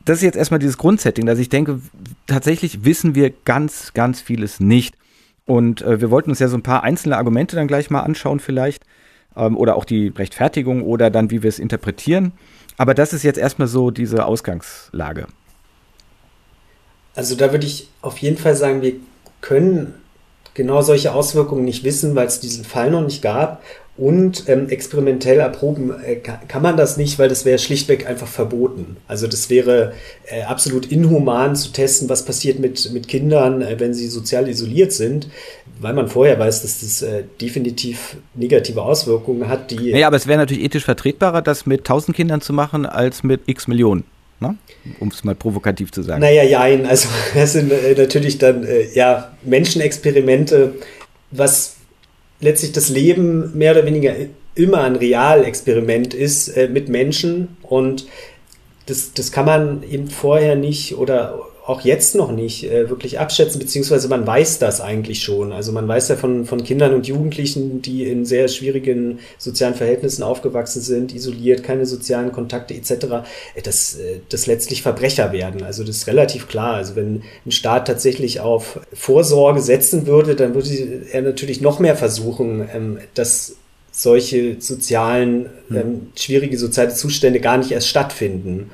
das 0.06 0.18
ist 0.18 0.24
jetzt 0.24 0.38
erstmal 0.38 0.60
dieses 0.60 0.78
Grundsetting, 0.78 1.26
dass 1.26 1.40
ich 1.40 1.50
denke, 1.50 1.82
tatsächlich 2.28 2.84
wissen 2.86 3.16
wir 3.16 3.32
ganz, 3.46 3.94
ganz 3.94 4.22
vieles 4.22 4.60
nicht. 4.60 4.96
Und 5.50 5.82
äh, 5.82 6.00
wir 6.00 6.12
wollten 6.12 6.30
uns 6.30 6.38
ja 6.38 6.48
so 6.48 6.56
ein 6.56 6.62
paar 6.62 6.84
einzelne 6.84 7.18
Argumente 7.18 7.56
dann 7.56 7.68
gleich 7.68 7.90
mal 7.90 8.02
anschauen 8.02 8.40
vielleicht. 8.40 8.84
Ähm, 9.36 9.58
oder 9.58 9.78
auch 9.78 9.84
die 9.84 10.10
Rechtfertigung 10.10 10.84
oder 10.84 11.10
dann, 11.10 11.32
wie 11.32 11.42
wir 11.42 11.50
es 11.50 11.58
interpretieren. 11.58 12.34
Aber 12.78 12.94
das 12.94 13.14
ist 13.14 13.24
jetzt 13.24 13.40
erstmal 13.40 13.68
so 13.68 13.90
diese 13.90 14.26
Ausgangslage. 14.26 15.26
Also 17.16 17.34
da 17.34 17.52
würde 17.52 17.66
ich 17.66 17.90
auf 18.04 18.20
jeden 18.20 18.38
Fall 18.38 18.56
sagen, 18.56 18.84
wir 18.84 18.94
können 19.42 19.96
genau 20.54 20.84
solche 20.84 21.16
Auswirkungen 21.16 21.66
nicht 21.66 21.84
wissen, 21.84 22.14
weil 22.14 22.28
es 22.28 22.40
diesen 22.40 22.64
Fall 22.64 22.92
noch 22.92 23.02
nicht 23.02 23.24
gab. 23.24 23.64
Und 24.00 24.48
ähm, 24.48 24.70
experimentell 24.70 25.40
erproben 25.40 25.94
äh, 26.02 26.16
kann, 26.16 26.62
man 26.62 26.78
das 26.78 26.96
nicht, 26.96 27.20
weil 27.20 27.28
das 27.28 27.44
wäre 27.44 27.60
schlichtweg 27.60 28.08
einfach 28.08 28.28
verboten. 28.28 28.96
Also 29.10 29.28
das 29.28 29.50
wäre 29.50 29.92
äh, 30.28 30.44
absolut 30.44 30.90
inhuman 30.90 31.58
zu 31.58 31.74
testen, 31.74 32.08
was 32.08 32.24
passiert 32.24 32.60
mit, 32.60 32.94
mit 32.94 33.10
Kindern, 33.10 33.62
äh, 33.62 33.78
wenn 33.78 33.94
sie 33.94 34.08
sozial 34.08 34.48
isoliert 34.48 34.94
sind, 34.94 35.28
weil 35.82 35.94
man 35.94 36.08
vorher 36.08 36.40
weiß, 36.40 36.62
dass 36.62 36.80
das 36.80 37.02
äh, 37.02 37.26
definitiv 37.42 38.16
negative 38.36 38.82
Auswirkungen 38.82 39.50
hat, 39.50 39.70
die. 39.70 39.92
Naja, 39.92 40.08
aber 40.08 40.16
es 40.16 40.28
wäre 40.28 40.40
natürlich 40.40 40.64
ethisch 40.64 40.86
vertretbarer, 40.86 41.42
das 41.42 41.66
mit 41.66 41.82
1000 41.82 42.16
Kindern 42.16 42.40
zu 42.40 42.54
machen, 42.54 42.86
als 42.86 43.24
mit 43.24 43.42
x 43.48 43.68
Millionen. 43.68 44.06
Ne? 44.40 44.56
Um 45.02 45.10
es 45.10 45.26
mal 45.26 45.36
provokativ 45.36 45.92
zu 45.92 46.04
sagen. 46.04 46.22
Naja, 46.22 46.44
jein. 46.44 46.86
Also, 46.86 47.10
das 47.34 47.52
sind 47.52 47.70
äh, 47.70 47.96
natürlich 47.98 48.38
dann 48.38 48.64
äh, 48.64 48.88
ja 48.94 49.34
Menschenexperimente, 49.44 50.76
was 51.32 51.76
letztlich 52.42 52.72
das 52.72 52.90
Leben 52.90 53.58
mehr 53.58 53.72
oder 53.72 53.86
weniger 53.86 54.14
immer 54.56 54.82
ein 54.84 54.96
Realexperiment 54.96 56.14
ist 56.14 56.50
äh, 56.50 56.68
mit 56.68 56.90
Menschen. 56.90 57.58
Und 57.62 58.08
das, 58.86 59.14
das 59.14 59.32
kann 59.32 59.46
man 59.46 59.84
eben 59.84 60.10
vorher 60.10 60.56
nicht 60.56 60.98
oder 60.98 61.40
auch 61.70 61.82
jetzt 61.82 62.16
noch 62.16 62.32
nicht 62.32 62.64
äh, 62.64 62.90
wirklich 62.90 63.20
abschätzen, 63.20 63.60
beziehungsweise 63.60 64.08
man 64.08 64.26
weiß 64.26 64.58
das 64.58 64.82
eigentlich 64.82 65.22
schon. 65.22 65.52
Also 65.52 65.72
man 65.72 65.88
weiß 65.88 66.08
ja 66.10 66.16
von, 66.16 66.46
von 66.46 66.64
Kindern 66.64 66.96
und 66.96 67.06
Jugendlichen, 67.06 67.84
die 67.84 68.10
in 68.10 68.26
sehr 68.26 68.48
schwierigen 68.48 69.20
sozialen 69.38 69.76
Verhältnissen 69.76 70.24
aufgewachsen 70.24 70.82
sind, 70.82 71.14
isoliert, 71.14 71.62
keine 71.62 71.86
sozialen 71.86 72.32
Kontakte 72.32 72.74
etc., 72.74 72.92
äh, 73.54 73.62
dass 73.62 74.00
äh, 74.00 74.22
das 74.30 74.48
letztlich 74.48 74.82
Verbrecher 74.82 75.32
werden. 75.32 75.62
Also 75.62 75.84
das 75.84 75.98
ist 75.98 76.08
relativ 76.08 76.48
klar. 76.48 76.74
Also 76.74 76.96
wenn 76.96 77.22
ein 77.46 77.52
Staat 77.52 77.86
tatsächlich 77.86 78.40
auf 78.40 78.80
Vorsorge 78.92 79.62
setzen 79.62 80.08
würde, 80.08 80.36
dann 80.36 80.56
würde 80.56 80.70
er 81.12 81.22
natürlich 81.22 81.62
noch 81.62 81.80
mehr 81.80 81.96
versuchen, 81.96 82.68
ähm, 82.74 82.98
dass 83.14 83.58
solche 83.92 84.60
sozialen, 84.60 85.52
hm. 85.68 85.78
ähm, 85.78 86.08
schwierige 86.16 86.58
soziale 86.58 86.96
Zustände 86.96 87.40
gar 87.40 87.60
nicht 87.60 87.70
erst 87.70 87.90
stattfinden. 87.90 88.72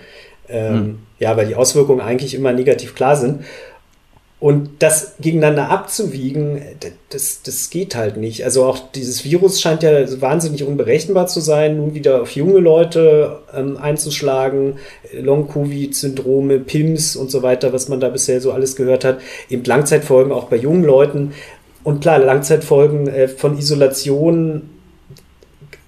Ähm, 0.48 0.74
hm. 0.74 1.00
Ja, 1.20 1.38
weil 1.38 1.48
die 1.48 1.56
Auswirkungen 1.56 2.02
eigentlich 2.02 2.34
immer 2.34 2.52
negativ 2.52 2.96
klar 2.96 3.16
sind. 3.16 3.46
Und 4.38 4.70
das 4.80 5.16
gegeneinander 5.20 5.70
abzuwiegen, 5.70 6.62
das, 7.10 7.42
das 7.42 7.70
geht 7.70 7.96
halt 7.96 8.18
nicht. 8.18 8.44
Also 8.44 8.66
auch 8.66 8.78
dieses 8.94 9.24
Virus 9.24 9.62
scheint 9.62 9.82
ja 9.82 10.22
wahnsinnig 10.22 10.64
unberechenbar 10.66 11.28
zu 11.28 11.40
sein, 11.40 11.78
nun 11.78 11.96
wieder 11.96 12.22
auf 12.22 12.32
junge 12.32 12.60
Leute 12.60 13.40
ähm, 13.56 13.78
einzuschlagen, 13.78 14.76
Long-Covid-Syndrome, 15.14 16.60
PIMS 16.60 17.16
und 17.16 17.32
so 17.32 17.44
weiter, 17.44 17.72
was 17.72 17.88
man 17.88 18.02
da 18.02 18.10
bisher 18.10 18.42
so 18.42 18.52
alles 18.52 18.76
gehört 18.76 19.06
hat, 19.06 19.20
eben 19.50 19.64
Langzeitfolgen 19.64 20.34
auch 20.34 20.46
bei 20.46 20.58
jungen 20.58 20.84
Leuten. 20.84 21.32
Und 21.84 22.02
klar, 22.02 22.20
Langzeitfolgen 22.20 23.08
äh, 23.08 23.30
von 23.30 23.58
Isolation 23.58 24.70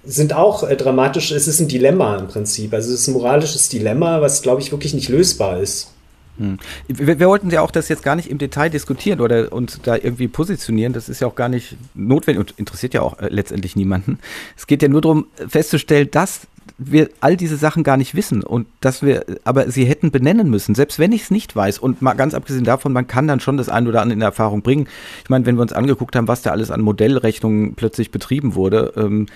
sind 0.08 0.32
auch 0.32 0.62
äh, 0.62 0.76
dramatisch. 0.76 1.30
Es 1.30 1.46
ist 1.46 1.60
ein 1.60 1.68
Dilemma 1.68 2.16
im 2.16 2.28
Prinzip. 2.28 2.72
Also 2.72 2.92
es 2.92 3.00
ist 3.00 3.08
ein 3.08 3.12
moralisches 3.12 3.68
Dilemma, 3.68 4.20
was, 4.20 4.42
glaube 4.42 4.62
ich, 4.62 4.72
wirklich 4.72 4.94
nicht 4.94 5.08
lösbar 5.08 5.60
ist. 5.60 5.92
Hm. 6.38 6.58
Wir, 6.86 7.18
wir, 7.18 7.28
wollten 7.28 7.50
ja 7.50 7.60
auch 7.60 7.70
das 7.70 7.88
jetzt 7.88 8.02
gar 8.02 8.16
nicht 8.16 8.30
im 8.30 8.38
Detail 8.38 8.70
diskutieren 8.70 9.20
oder 9.20 9.52
uns 9.52 9.80
da 9.82 9.96
irgendwie 9.96 10.28
positionieren. 10.28 10.92
Das 10.92 11.08
ist 11.08 11.20
ja 11.20 11.26
auch 11.26 11.34
gar 11.34 11.48
nicht 11.48 11.76
notwendig 11.94 12.40
und 12.40 12.58
interessiert 12.58 12.94
ja 12.94 13.02
auch 13.02 13.18
äh, 13.18 13.28
letztendlich 13.28 13.76
niemanden. 13.76 14.18
Es 14.56 14.66
geht 14.66 14.82
ja 14.82 14.88
nur 14.88 15.00
darum 15.00 15.26
festzustellen, 15.48 16.08
dass 16.10 16.46
wir 16.78 17.10
all 17.20 17.36
diese 17.36 17.56
Sachen 17.56 17.82
gar 17.82 17.96
nicht 17.96 18.14
wissen 18.14 18.44
und 18.44 18.68
dass 18.80 19.02
wir 19.02 19.24
aber 19.44 19.70
sie 19.70 19.84
hätten 19.84 20.12
benennen 20.12 20.48
müssen, 20.48 20.76
selbst 20.76 21.00
wenn 21.00 21.10
ich 21.10 21.22
es 21.22 21.30
nicht 21.30 21.54
weiß. 21.54 21.80
Und 21.80 22.00
mal 22.02 22.14
ganz 22.14 22.34
abgesehen 22.34 22.64
davon, 22.64 22.92
man 22.92 23.08
kann 23.08 23.26
dann 23.26 23.40
schon 23.40 23.56
das 23.56 23.68
ein 23.68 23.88
oder 23.88 24.00
andere 24.00 24.14
in 24.14 24.22
Erfahrung 24.22 24.62
bringen. 24.62 24.88
Ich 25.24 25.28
meine, 25.28 25.44
wenn 25.44 25.56
wir 25.56 25.62
uns 25.62 25.72
angeguckt 25.72 26.14
haben, 26.14 26.28
was 26.28 26.42
da 26.42 26.52
alles 26.52 26.70
an 26.70 26.80
Modellrechnungen 26.80 27.74
plötzlich 27.74 28.12
betrieben 28.12 28.54
wurde, 28.54 28.92
ähm, 28.96 29.26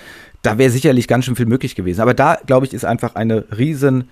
da 0.42 0.56
wäre 0.56 0.70
sicherlich 0.70 1.08
ganz 1.08 1.24
schön 1.24 1.36
viel 1.36 1.46
möglich 1.46 1.74
gewesen. 1.74 2.00
Aber 2.00 2.14
da, 2.14 2.38
glaube 2.46 2.66
ich, 2.66 2.72
ist 2.72 2.84
einfach 2.84 3.16
eine 3.16 3.44
riesen 3.56 4.08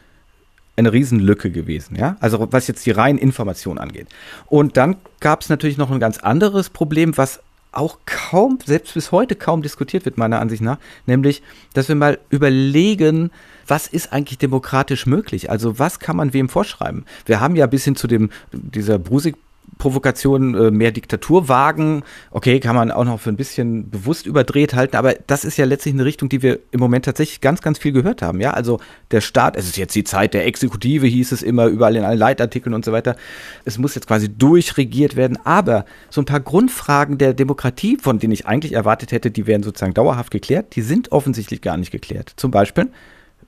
eine 0.77 0.93
Riesenlücke 0.93 1.51
gewesen, 1.51 1.97
ja. 1.97 2.17
Also 2.21 2.49
was 2.53 2.67
jetzt 2.67 2.87
die 2.87 2.91
reinen 2.91 3.19
Informationen 3.19 3.79
angeht. 3.79 4.09
Und 4.47 4.77
dann 4.77 4.97
gab 5.21 5.43
es 5.43 5.51
natürlich 5.51 5.77
noch 5.77 5.91
ein 5.91 6.01
ganz 6.01 6.19
anderes 6.19 6.71
Problem, 6.71 7.17
was 7.19 7.41
auch 7.73 7.99
kaum, 8.07 8.59
selbst 8.65 8.95
bis 8.95 9.13
heute 9.13 9.37
kaum 9.37 9.63
diskutiert 9.63 10.05
wird, 10.05 10.19
meiner 10.19 10.41
Ansicht 10.41 10.63
nach, 10.63 10.79
nämlich, 11.07 11.43
dass 11.75 11.89
wir 11.89 11.95
mal 11.95 12.19
überlegen, 12.31 13.31
was 13.67 13.87
ist 13.87 14.13
eigentlich 14.13 14.39
demokratisch 14.39 15.07
möglich? 15.07 15.51
Also 15.51 15.79
was 15.79 16.01
kann 16.01 16.17
man 16.17 16.33
wem 16.33 16.49
vorschreiben? 16.49 17.05
Wir 17.27 17.41
haben 17.41 17.55
ja 17.57 17.67
bis 17.67 17.85
hin 17.85 17.97
zu 17.97 18.09
dem, 18.09 18.31
dieser 18.53 18.99
Brusig 18.99 19.37
Provokation 19.81 20.55
äh, 20.55 20.71
mehr 20.71 20.93
Diktatur 20.93 21.49
wagen. 21.49 22.05
Okay, 22.31 22.61
kann 22.61 22.77
man 22.77 22.93
auch 22.93 23.05
noch 23.05 23.19
für 23.19 23.31
ein 23.31 23.37
bisschen 23.37 23.91
bewusst 23.91 24.27
überdreht 24.27 24.75
halten, 24.75 24.97
aber 24.97 25.15
das 25.27 25.45
ist 25.45 25.57
ja 25.57 25.65
letztlich 25.65 25.95
eine 25.95 26.05
Richtung, 26.05 26.29
die 26.29 26.43
wir 26.43 26.61
im 26.71 26.79
Moment 26.79 27.07
tatsächlich 27.07 27.41
ganz, 27.41 27.63
ganz 27.63 27.81
viel 27.81 27.91
gehört 27.91 28.23
haben. 28.23 28.41
Ja, 28.41 28.53
also 28.53 28.79
der 29.11 29.21
Staat, 29.21 29.57
es 29.57 29.67
ist 29.67 29.77
jetzt 29.77 29.97
die 29.97 30.05
Zeit 30.05 30.35
der 30.35 30.47
Exekutive, 30.47 31.07
hieß 31.07 31.33
es 31.33 31.43
immer 31.43 31.67
überall 31.67 31.97
in 31.97 32.05
allen 32.05 32.19
Leitartikeln 32.19 32.75
und 32.75 32.85
so 32.85 32.93
weiter. 32.93 33.17
Es 33.65 33.79
muss 33.79 33.97
jetzt 33.97 34.07
quasi 34.07 34.29
durchregiert 34.29 35.17
werden, 35.17 35.39
aber 35.45 35.85
so 36.11 36.21
ein 36.21 36.27
paar 36.27 36.41
Grundfragen 36.41 37.19
der 37.19 37.35
Demokratie, 37.35 37.97
von 38.01 38.21
denen 38.21 38.33
ich 38.33 38.47
eigentlich 38.47 38.75
erwartet 38.75 39.11
hätte, 39.11 39.33
die 39.33 39.49
wären 39.49 39.65
sozusagen 39.65 39.95
dauerhaft 39.95 40.31
geklärt, 40.31 40.77
die 40.77 40.83
sind 40.83 41.11
offensichtlich 41.11 41.63
gar 41.63 41.77
nicht 41.77 41.91
geklärt. 41.91 42.33
Zum 42.37 42.51
Beispiel, 42.51 42.89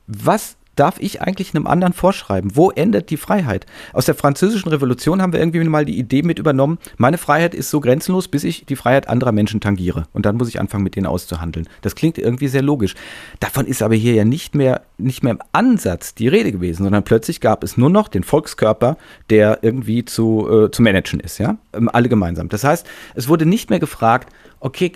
was 0.06 0.56
darf 0.76 0.96
ich 0.98 1.22
eigentlich 1.22 1.54
einem 1.54 1.66
anderen 1.66 1.92
vorschreiben? 1.92 2.52
Wo 2.54 2.70
endet 2.70 3.10
die 3.10 3.16
Freiheit? 3.16 3.66
Aus 3.92 4.06
der 4.06 4.14
französischen 4.14 4.68
Revolution 4.68 5.20
haben 5.20 5.32
wir 5.32 5.40
irgendwie 5.40 5.62
mal 5.64 5.84
die 5.84 5.98
Idee 5.98 6.22
mit 6.22 6.38
übernommen, 6.38 6.78
meine 6.96 7.18
Freiheit 7.18 7.54
ist 7.54 7.70
so 7.70 7.80
grenzenlos, 7.80 8.28
bis 8.28 8.44
ich 8.44 8.66
die 8.66 8.76
Freiheit 8.76 9.08
anderer 9.08 9.32
Menschen 9.32 9.60
tangiere. 9.60 10.04
Und 10.12 10.26
dann 10.26 10.36
muss 10.36 10.48
ich 10.48 10.60
anfangen, 10.60 10.84
mit 10.84 10.96
denen 10.96 11.06
auszuhandeln. 11.06 11.68
Das 11.82 11.94
klingt 11.94 12.18
irgendwie 12.18 12.48
sehr 12.48 12.62
logisch. 12.62 12.94
Davon 13.40 13.66
ist 13.66 13.82
aber 13.82 13.94
hier 13.94 14.14
ja 14.14 14.24
nicht 14.24 14.54
mehr, 14.54 14.82
nicht 14.98 15.22
mehr 15.22 15.32
im 15.32 15.42
Ansatz 15.52 16.14
die 16.14 16.28
Rede 16.28 16.52
gewesen, 16.52 16.84
sondern 16.84 17.04
plötzlich 17.04 17.40
gab 17.40 17.64
es 17.64 17.76
nur 17.76 17.90
noch 17.90 18.08
den 18.08 18.24
Volkskörper, 18.24 18.96
der 19.30 19.58
irgendwie 19.62 20.04
zu, 20.04 20.48
äh, 20.50 20.70
zu 20.70 20.82
managen 20.82 21.20
ist, 21.20 21.38
ja? 21.38 21.56
Ähm, 21.72 21.88
alle 21.92 22.08
gemeinsam. 22.08 22.48
Das 22.48 22.64
heißt, 22.64 22.86
es 23.14 23.28
wurde 23.28 23.46
nicht 23.46 23.70
mehr 23.70 23.80
gefragt, 23.80 24.32
okay, 24.60 24.92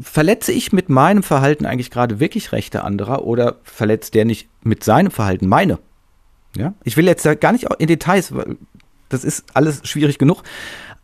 verletze 0.00 0.52
ich 0.52 0.72
mit 0.72 0.88
meinem 0.88 1.22
Verhalten 1.22 1.66
eigentlich 1.66 1.90
gerade 1.90 2.20
wirklich 2.20 2.52
Rechte 2.52 2.84
anderer 2.84 3.24
oder 3.24 3.56
verletzt 3.64 4.14
der 4.14 4.24
nicht 4.24 4.48
mit 4.62 4.84
seinem 4.84 5.10
Verhalten 5.10 5.46
meine? 5.46 5.78
Ja, 6.56 6.74
ich 6.84 6.96
will 6.96 7.06
jetzt 7.06 7.28
gar 7.40 7.52
nicht 7.52 7.66
in 7.78 7.86
Details, 7.86 8.34
weil 8.34 8.56
das 9.08 9.24
ist 9.24 9.44
alles 9.54 9.80
schwierig 9.84 10.18
genug. 10.18 10.42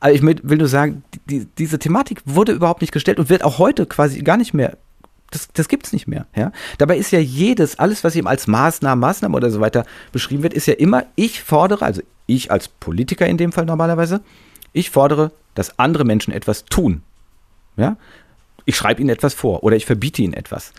Aber 0.00 0.12
ich 0.12 0.22
will 0.22 0.58
nur 0.58 0.68
sagen, 0.68 1.02
die, 1.30 1.46
diese 1.58 1.78
Thematik 1.78 2.20
wurde 2.24 2.52
überhaupt 2.52 2.82
nicht 2.82 2.92
gestellt 2.92 3.18
und 3.18 3.30
wird 3.30 3.44
auch 3.44 3.58
heute 3.58 3.86
quasi 3.86 4.22
gar 4.22 4.36
nicht 4.36 4.52
mehr. 4.52 4.76
Das, 5.30 5.48
das 5.52 5.68
gibt 5.68 5.86
es 5.86 5.92
nicht 5.92 6.06
mehr. 6.06 6.26
Ja? 6.36 6.52
Dabei 6.78 6.98
ist 6.98 7.10
ja 7.10 7.18
jedes, 7.18 7.78
alles, 7.78 8.04
was 8.04 8.14
eben 8.14 8.28
als 8.28 8.46
Maßnahme, 8.46 9.00
Maßnahme 9.00 9.34
oder 9.34 9.50
so 9.50 9.60
weiter 9.60 9.84
beschrieben 10.12 10.42
wird, 10.42 10.54
ist 10.54 10.66
ja 10.66 10.74
immer, 10.74 11.04
ich 11.16 11.42
fordere, 11.42 11.84
also 11.84 12.02
ich 12.26 12.50
als 12.50 12.68
Politiker 12.68 13.26
in 13.26 13.38
dem 13.38 13.52
Fall 13.52 13.64
normalerweise, 13.64 14.20
ich 14.72 14.90
fordere, 14.90 15.32
dass 15.54 15.78
andere 15.78 16.04
Menschen 16.04 16.32
etwas 16.32 16.66
tun. 16.66 17.02
Ja? 17.76 17.96
Ich 18.64 18.76
schreibe 18.76 19.00
ihnen 19.00 19.10
etwas 19.10 19.34
vor 19.34 19.62
oder 19.62 19.76
ich 19.76 19.86
verbiete 19.86 20.22
ihnen 20.22 20.34
etwas. 20.34 20.72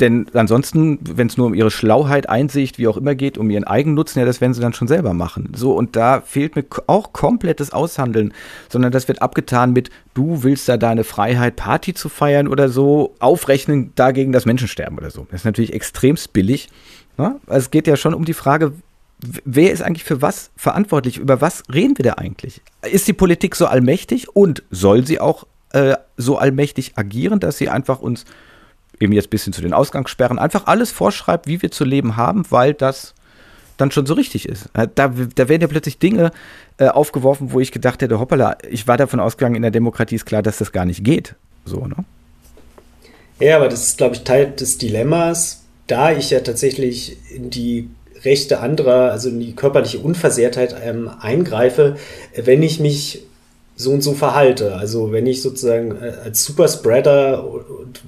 Denn 0.00 0.26
ansonsten, 0.32 0.98
wenn 1.02 1.26
es 1.26 1.36
nur 1.36 1.46
um 1.46 1.54
ihre 1.54 1.70
Schlauheit, 1.70 2.28
Einsicht, 2.28 2.78
wie 2.78 2.88
auch 2.88 2.96
immer 2.96 3.14
geht, 3.14 3.36
um 3.36 3.50
ihren 3.50 3.64
Eigennutzen, 3.64 4.18
ja, 4.18 4.24
das 4.24 4.40
werden 4.40 4.54
sie 4.54 4.60
dann 4.62 4.72
schon 4.72 4.88
selber 4.88 5.12
machen. 5.12 5.52
So, 5.54 5.72
und 5.72 5.94
da 5.94 6.22
fehlt 6.22 6.56
mir 6.56 6.64
auch 6.86 7.12
komplettes 7.12 7.70
Aushandeln, 7.72 8.32
sondern 8.70 8.92
das 8.92 9.08
wird 9.08 9.20
abgetan 9.20 9.74
mit, 9.74 9.90
du 10.14 10.42
willst 10.42 10.68
da 10.70 10.78
deine 10.78 11.04
Freiheit, 11.04 11.56
Party 11.56 11.92
zu 11.92 12.08
feiern 12.08 12.48
oder 12.48 12.70
so, 12.70 13.14
aufrechnen 13.18 13.92
dagegen 13.94 14.32
das 14.32 14.46
Menschensterben 14.46 14.96
oder 14.96 15.10
so. 15.10 15.26
Das 15.30 15.42
ist 15.42 15.44
natürlich 15.44 15.74
extremst 15.74 16.32
billig. 16.32 16.70
Ne? 17.18 17.36
Also 17.46 17.66
es 17.66 17.70
geht 17.70 17.86
ja 17.86 17.96
schon 17.96 18.14
um 18.14 18.24
die 18.24 18.34
Frage, 18.34 18.72
wer 19.44 19.70
ist 19.70 19.82
eigentlich 19.82 20.04
für 20.04 20.22
was 20.22 20.50
verantwortlich? 20.56 21.18
Über 21.18 21.42
was 21.42 21.62
reden 21.72 21.98
wir 21.98 22.04
da 22.04 22.12
eigentlich? 22.14 22.62
Ist 22.90 23.06
die 23.06 23.12
Politik 23.12 23.54
so 23.54 23.66
allmächtig 23.66 24.34
und 24.34 24.62
soll 24.70 25.06
sie 25.06 25.20
auch 25.20 25.46
äh, 25.72 25.96
so 26.16 26.36
allmächtig 26.38 26.92
agieren, 26.96 27.40
dass 27.40 27.58
sie 27.58 27.68
einfach 27.68 28.00
uns 28.00 28.24
eben 28.98 29.12
jetzt 29.12 29.28
ein 29.28 29.30
bisschen 29.30 29.52
zu 29.52 29.62
den 29.62 29.72
Ausgangssperren 29.72 30.38
einfach 30.38 30.66
alles 30.66 30.90
vorschreibt, 30.90 31.46
wie 31.46 31.62
wir 31.62 31.70
zu 31.70 31.84
leben 31.84 32.16
haben, 32.16 32.44
weil 32.50 32.74
das 32.74 33.14
dann 33.76 33.90
schon 33.90 34.06
so 34.06 34.14
richtig 34.14 34.48
ist. 34.48 34.68
Äh, 34.74 34.88
da, 34.94 35.08
da 35.08 35.48
werden 35.48 35.62
ja 35.62 35.68
plötzlich 35.68 35.98
Dinge 35.98 36.32
äh, 36.78 36.88
aufgeworfen, 36.88 37.52
wo 37.52 37.60
ich 37.60 37.72
gedacht 37.72 38.02
hätte, 38.02 38.20
hoppala, 38.20 38.58
ich 38.68 38.86
war 38.86 38.96
davon 38.96 39.20
ausgegangen, 39.20 39.56
in 39.56 39.62
der 39.62 39.70
Demokratie 39.70 40.16
ist 40.16 40.26
klar, 40.26 40.42
dass 40.42 40.58
das 40.58 40.72
gar 40.72 40.84
nicht 40.84 41.04
geht. 41.04 41.34
So, 41.64 41.86
ne? 41.86 41.96
Ja, 43.38 43.56
aber 43.56 43.68
das 43.68 43.86
ist, 43.86 43.98
glaube 43.98 44.14
ich, 44.14 44.24
Teil 44.24 44.50
des 44.50 44.76
Dilemmas, 44.76 45.62
da 45.86 46.12
ich 46.12 46.30
ja 46.30 46.40
tatsächlich 46.40 47.16
in 47.34 47.48
die 47.48 47.88
Rechte 48.22 48.60
anderer, 48.60 49.12
also 49.12 49.30
in 49.30 49.40
die 49.40 49.54
körperliche 49.56 49.98
Unversehrtheit 49.98 50.76
ähm, 50.82 51.10
eingreife, 51.20 51.96
wenn 52.36 52.62
ich 52.62 52.80
mich 52.80 53.22
so 53.80 53.92
und 53.92 54.02
so 54.02 54.12
verhalte. 54.12 54.74
Also 54.74 55.10
wenn 55.12 55.26
ich 55.26 55.42
sozusagen 55.42 55.92
äh, 55.92 56.12
als 56.24 56.44
Superspreader 56.44 57.44
und 57.48 58.02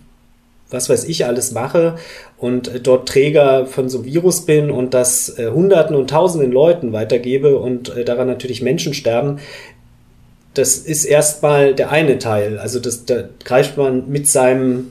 was 0.70 0.88
weiß 0.88 1.04
ich 1.04 1.26
alles 1.26 1.52
mache 1.52 1.96
und 2.37 2.68
äh, 2.68 2.80
dort 2.80 3.08
Träger 3.08 3.66
von 3.66 3.88
so 3.88 3.98
einem 3.98 4.06
Virus 4.06 4.42
bin 4.42 4.70
und 4.70 4.94
das 4.94 5.38
äh, 5.38 5.50
Hunderten 5.50 5.96
und 5.96 6.11
Tausenden 6.11 6.52
Leuten 6.52 6.92
weitergebe 6.92 7.58
und 7.58 7.92
daran 8.04 8.26
natürlich 8.26 8.62
Menschen 8.62 8.92
sterben, 8.94 9.38
das 10.54 10.76
ist 10.76 11.06
erstmal 11.06 11.74
der 11.74 11.90
eine 11.90 12.18
Teil. 12.18 12.58
Also 12.58 12.78
das, 12.78 13.06
da 13.06 13.24
greift 13.42 13.78
man 13.78 14.11
mit 14.11 14.28
seinem 14.28 14.90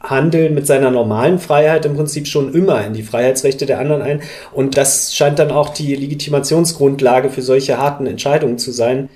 Handeln, 0.00 0.54
mit 0.54 0.66
seiner 0.66 0.90
normalen 0.90 1.38
Freiheit 1.38 1.86
im 1.86 1.96
Prinzip 1.96 2.26
schon 2.26 2.54
immer 2.54 2.84
in 2.84 2.92
die 2.92 3.02
Freiheitsrechte 3.02 3.64
der 3.64 3.78
anderen 3.78 4.02
ein. 4.02 4.22
Und 4.52 4.76
das 4.76 5.14
scheint 5.14 5.38
dann 5.38 5.50
auch 5.50 5.70
die 5.70 5.96
Legitimationsgrundlage 5.96 7.30
für 7.30 7.42
solche 7.42 7.78
harten 7.78 8.06
Entscheidungen 8.06 8.58
zu 8.58 8.70
sein, 8.70 9.08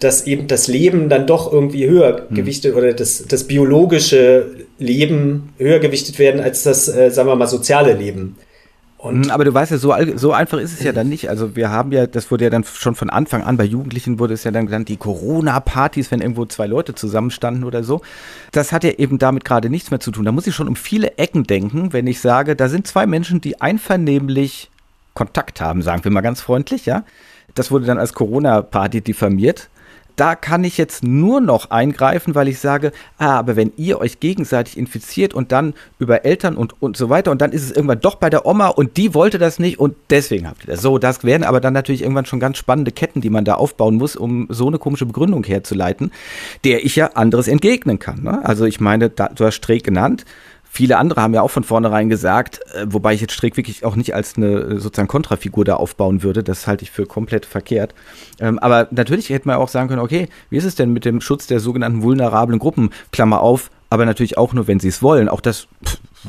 dass 0.00 0.26
eben 0.26 0.46
das 0.46 0.68
Leben 0.68 1.08
dann 1.08 1.26
doch 1.26 1.52
irgendwie 1.52 1.88
höher 1.88 2.26
hm. 2.28 2.36
gewichtet 2.36 2.74
oder 2.74 2.92
das, 2.92 3.24
das 3.28 3.44
biologische 3.44 4.66
Leben 4.78 5.54
höher 5.58 5.78
gewichtet 5.78 6.18
werden 6.18 6.40
als 6.40 6.62
das, 6.62 6.88
äh, 6.88 7.10
sagen 7.10 7.28
wir 7.28 7.36
mal, 7.36 7.46
soziale 7.46 7.94
Leben. 7.94 8.36
Und 8.98 9.26
hm, 9.26 9.30
aber 9.30 9.44
du 9.44 9.54
weißt 9.54 9.70
ja, 9.72 9.78
so, 9.78 9.94
so 10.16 10.32
einfach 10.32 10.58
ist 10.58 10.72
es 10.72 10.82
ja 10.82 10.92
dann 10.92 11.08
nicht. 11.08 11.30
Also 11.30 11.54
wir 11.54 11.70
haben 11.70 11.92
ja, 11.92 12.06
das 12.06 12.30
wurde 12.30 12.44
ja 12.44 12.50
dann 12.50 12.64
schon 12.64 12.94
von 12.94 13.08
Anfang 13.08 13.42
an, 13.42 13.56
bei 13.56 13.64
Jugendlichen 13.64 14.18
wurde 14.18 14.34
es 14.34 14.44
ja 14.44 14.50
dann 14.50 14.66
genannt, 14.66 14.88
die 14.88 14.96
Corona-Partys, 14.96 16.10
wenn 16.10 16.20
irgendwo 16.20 16.44
zwei 16.46 16.66
Leute 16.66 16.94
zusammenstanden 16.94 17.64
oder 17.64 17.82
so. 17.82 18.00
Das 18.52 18.72
hat 18.72 18.84
ja 18.84 18.90
eben 18.90 19.18
damit 19.18 19.44
gerade 19.44 19.70
nichts 19.70 19.90
mehr 19.90 20.00
zu 20.00 20.10
tun. 20.10 20.24
Da 20.24 20.32
muss 20.32 20.46
ich 20.46 20.54
schon 20.54 20.68
um 20.68 20.76
viele 20.76 21.16
Ecken 21.18 21.44
denken, 21.44 21.92
wenn 21.92 22.06
ich 22.06 22.20
sage, 22.20 22.56
da 22.56 22.68
sind 22.68 22.86
zwei 22.86 23.06
Menschen, 23.06 23.40
die 23.40 23.60
einvernehmlich 23.60 24.70
Kontakt 25.14 25.60
haben, 25.60 25.82
sagen 25.82 26.04
wir 26.04 26.10
mal 26.10 26.20
ganz 26.20 26.42
freundlich, 26.42 26.84
ja. 26.84 27.04
Das 27.54 27.70
wurde 27.70 27.86
dann 27.86 27.98
als 27.98 28.12
Corona-Party 28.12 29.00
diffamiert 29.00 29.70
da 30.16 30.34
kann 30.34 30.64
ich 30.64 30.78
jetzt 30.78 31.04
nur 31.04 31.40
noch 31.40 31.70
eingreifen, 31.70 32.34
weil 32.34 32.48
ich 32.48 32.58
sage, 32.58 32.92
ah, 33.18 33.38
aber 33.38 33.54
wenn 33.54 33.72
ihr 33.76 34.00
euch 34.00 34.18
gegenseitig 34.18 34.76
infiziert 34.76 35.34
und 35.34 35.52
dann 35.52 35.74
über 35.98 36.24
Eltern 36.24 36.56
und, 36.56 36.80
und 36.80 36.96
so 36.96 37.10
weiter 37.10 37.30
und 37.30 37.40
dann 37.42 37.52
ist 37.52 37.62
es 37.62 37.70
irgendwann 37.70 38.00
doch 38.00 38.16
bei 38.16 38.30
der 38.30 38.46
Oma 38.46 38.68
und 38.68 38.96
die 38.96 39.14
wollte 39.14 39.38
das 39.38 39.58
nicht 39.58 39.78
und 39.78 39.94
deswegen 40.10 40.48
habt 40.48 40.64
ihr 40.64 40.72
das. 40.72 40.82
So, 40.82 40.98
das 40.98 41.22
werden 41.22 41.44
aber 41.44 41.60
dann 41.60 41.74
natürlich 41.74 42.02
irgendwann 42.02 42.26
schon 42.26 42.40
ganz 42.40 42.56
spannende 42.56 42.92
Ketten, 42.92 43.20
die 43.20 43.30
man 43.30 43.44
da 43.44 43.54
aufbauen 43.54 43.96
muss, 43.96 44.16
um 44.16 44.46
so 44.50 44.66
eine 44.66 44.78
komische 44.78 45.06
Begründung 45.06 45.44
herzuleiten, 45.44 46.10
der 46.64 46.84
ich 46.84 46.96
ja 46.96 47.08
anderes 47.12 47.46
entgegnen 47.46 47.98
kann. 47.98 48.22
Ne? 48.22 48.44
Also 48.44 48.64
ich 48.64 48.80
meine, 48.80 49.10
da, 49.10 49.28
du 49.28 49.44
hast 49.44 49.56
Streeck 49.56 49.84
genannt, 49.84 50.24
viele 50.76 50.98
andere 50.98 51.22
haben 51.22 51.32
ja 51.32 51.40
auch 51.40 51.50
von 51.50 51.64
vornherein 51.64 52.10
gesagt, 52.10 52.60
äh, 52.74 52.84
wobei 52.86 53.14
ich 53.14 53.22
jetzt 53.22 53.32
Strick 53.32 53.56
wirklich 53.56 53.84
auch 53.84 53.96
nicht 53.96 54.14
als 54.14 54.36
eine 54.36 54.46
äh, 54.46 54.78
sozusagen 54.78 55.08
Kontrafigur 55.08 55.64
da 55.64 55.76
aufbauen 55.76 56.22
würde, 56.22 56.42
das 56.42 56.66
halte 56.66 56.84
ich 56.84 56.90
für 56.90 57.06
komplett 57.06 57.46
verkehrt. 57.46 57.94
Ähm, 58.40 58.58
aber 58.58 58.86
natürlich 58.90 59.30
hätte 59.30 59.48
man 59.48 59.56
auch 59.56 59.68
sagen 59.68 59.88
können, 59.88 60.02
okay, 60.02 60.28
wie 60.50 60.58
ist 60.58 60.64
es 60.64 60.74
denn 60.74 60.92
mit 60.92 61.06
dem 61.06 61.22
Schutz 61.22 61.46
der 61.46 61.60
sogenannten 61.60 62.02
vulnerablen 62.02 62.58
Gruppen? 62.58 62.90
Klammer 63.10 63.40
auf, 63.40 63.70
aber 63.88 64.04
natürlich 64.04 64.36
auch 64.36 64.52
nur, 64.52 64.68
wenn 64.68 64.78
sie 64.78 64.88
es 64.88 65.02
wollen. 65.02 65.30
Auch 65.30 65.40
das 65.40 65.66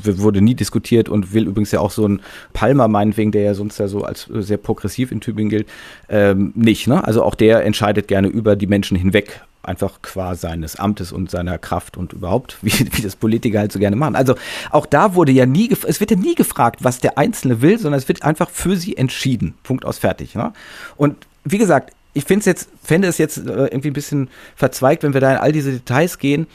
wurde 0.03 0.41
nie 0.41 0.55
diskutiert 0.55 1.09
und 1.09 1.33
will 1.33 1.47
übrigens 1.47 1.71
ja 1.71 1.81
auch 1.81 1.91
so 1.91 2.07
ein 2.07 2.21
Palmer 2.53 2.87
meinetwegen, 2.87 3.33
der 3.33 3.41
ja 3.41 3.53
sonst 3.53 3.79
ja 3.79 3.89
so 3.89 4.03
als 4.03 4.29
äh, 4.29 4.41
sehr 4.41 4.57
progressiv 4.57 5.11
in 5.11 5.19
Tübingen 5.19 5.49
gilt, 5.49 5.67
ähm, 6.07 6.53
nicht. 6.55 6.87
Ne? 6.87 7.05
Also 7.05 7.21
auch 7.21 7.35
der 7.35 7.65
entscheidet 7.65 8.07
gerne 8.07 8.29
über 8.29 8.55
die 8.55 8.67
Menschen 8.67 8.95
hinweg, 8.95 9.41
einfach 9.67 10.01
qua 10.01 10.35
seines 10.35 10.75
Amtes 10.77 11.11
und 11.11 11.29
seiner 11.29 11.57
Kraft 11.57 11.97
und 11.97 12.13
überhaupt, 12.13 12.57
wie, 12.61 12.71
wie 12.71 13.01
das 13.01 13.15
Politiker 13.15 13.59
halt 13.59 13.71
so 13.71 13.79
gerne 13.79 13.95
machen. 13.95 14.15
Also 14.15 14.35
auch 14.71 14.85
da 14.85 15.15
wurde 15.15 15.31
ja 15.31 15.45
nie, 15.45 15.69
es 15.87 15.99
wird 15.99 16.11
ja 16.11 16.17
nie 16.17 16.35
gefragt, 16.35 16.83
was 16.83 16.99
der 16.99 17.17
Einzelne 17.17 17.61
will, 17.61 17.77
sondern 17.79 17.99
es 17.99 18.07
wird 18.07 18.23
einfach 18.23 18.49
für 18.49 18.75
sie 18.77 18.97
entschieden. 18.97 19.55
Punkt 19.63 19.85
aus 19.85 19.97
fertig. 19.97 20.35
Ne? 20.35 20.53
Und 20.95 21.15
wie 21.43 21.57
gesagt, 21.57 21.93
ich 22.13 22.23
finde 22.25 22.39
es 22.39 22.45
jetzt, 22.45 22.69
fände 22.81 23.07
es 23.07 23.19
jetzt 23.19 23.37
äh, 23.37 23.41
irgendwie 23.41 23.89
ein 23.89 23.93
bisschen 23.93 24.29
verzweigt, 24.55 25.03
wenn 25.03 25.13
wir 25.13 25.21
da 25.21 25.33
in 25.33 25.37
all 25.37 25.51
diese 25.51 25.71
Details 25.71 26.17
gehen 26.17 26.47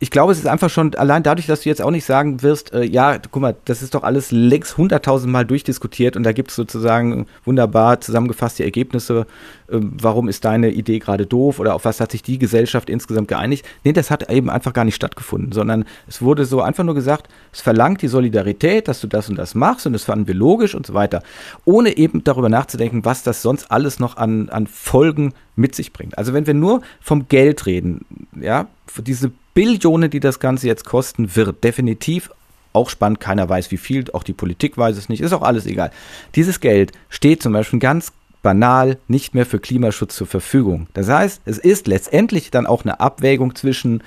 ich 0.00 0.10
glaube, 0.10 0.32
es 0.32 0.38
ist 0.38 0.46
einfach 0.46 0.70
schon 0.70 0.94
allein 0.94 1.22
dadurch, 1.22 1.46
dass 1.46 1.62
du 1.62 1.68
jetzt 1.68 1.82
auch 1.82 1.90
nicht 1.90 2.04
sagen 2.04 2.42
wirst, 2.42 2.72
äh, 2.72 2.84
ja, 2.84 3.18
guck 3.18 3.42
mal, 3.42 3.56
das 3.64 3.82
ist 3.82 3.94
doch 3.94 4.04
alles 4.04 4.30
längst 4.30 4.76
hunderttausendmal 4.76 5.44
durchdiskutiert 5.44 6.16
und 6.16 6.22
da 6.22 6.32
gibt 6.32 6.50
es 6.50 6.56
sozusagen 6.56 7.26
wunderbar 7.44 8.00
zusammengefasste 8.00 8.64
Ergebnisse. 8.64 9.26
Äh, 9.68 9.78
warum 9.80 10.28
ist 10.28 10.44
deine 10.44 10.70
Idee 10.70 11.00
gerade 11.00 11.26
doof 11.26 11.58
oder 11.58 11.74
auf 11.74 11.84
was 11.84 12.00
hat 12.00 12.12
sich 12.12 12.22
die 12.22 12.38
Gesellschaft 12.38 12.90
insgesamt 12.90 13.28
geeinigt? 13.28 13.66
Nee, 13.82 13.92
das 13.92 14.10
hat 14.10 14.30
eben 14.30 14.50
einfach 14.50 14.72
gar 14.72 14.84
nicht 14.84 14.94
stattgefunden, 14.94 15.52
sondern 15.52 15.84
es 16.06 16.22
wurde 16.22 16.44
so 16.44 16.60
einfach 16.60 16.84
nur 16.84 16.94
gesagt, 16.94 17.28
es 17.52 17.60
verlangt 17.60 18.02
die 18.02 18.08
Solidarität, 18.08 18.86
dass 18.86 19.00
du 19.00 19.08
das 19.08 19.28
und 19.28 19.36
das 19.36 19.54
machst 19.54 19.86
und 19.86 19.94
das 19.94 20.04
fanden 20.04 20.28
wir 20.28 20.34
logisch 20.34 20.74
und 20.74 20.86
so 20.86 20.94
weiter, 20.94 21.22
ohne 21.64 21.96
eben 21.96 22.22
darüber 22.22 22.48
nachzudenken, 22.48 23.04
was 23.04 23.24
das 23.24 23.42
sonst 23.42 23.70
alles 23.70 23.98
noch 23.98 24.16
an, 24.16 24.48
an 24.48 24.68
Folgen 24.68 25.34
mit 25.56 25.74
sich 25.74 25.92
bringt. 25.92 26.16
Also 26.16 26.32
wenn 26.34 26.46
wir 26.46 26.54
nur 26.54 26.82
vom 27.00 27.26
Geld 27.26 27.66
reden, 27.66 28.04
ja, 28.40 28.68
diese 29.04 29.32
Billionen, 29.58 30.08
die 30.08 30.20
das 30.20 30.38
Ganze 30.38 30.68
jetzt 30.68 30.84
kosten 30.84 31.34
wird, 31.34 31.64
definitiv 31.64 32.30
auch 32.72 32.88
spannend. 32.88 33.18
Keiner 33.18 33.48
weiß, 33.48 33.72
wie 33.72 33.76
viel, 33.76 34.04
auch 34.12 34.22
die 34.22 34.32
Politik 34.32 34.78
weiß 34.78 34.96
es 34.96 35.08
nicht, 35.08 35.20
ist 35.20 35.32
auch 35.32 35.42
alles 35.42 35.66
egal. 35.66 35.90
Dieses 36.36 36.60
Geld 36.60 36.92
steht 37.08 37.42
zum 37.42 37.54
Beispiel 37.54 37.80
ganz 37.80 38.12
banal 38.40 38.98
nicht 39.08 39.34
mehr 39.34 39.46
für 39.46 39.58
Klimaschutz 39.58 40.14
zur 40.14 40.28
Verfügung. 40.28 40.86
Das 40.94 41.08
heißt, 41.08 41.42
es 41.44 41.58
ist 41.58 41.88
letztendlich 41.88 42.52
dann 42.52 42.66
auch 42.66 42.84
eine 42.84 43.00
Abwägung 43.00 43.56
zwischen, 43.56 44.04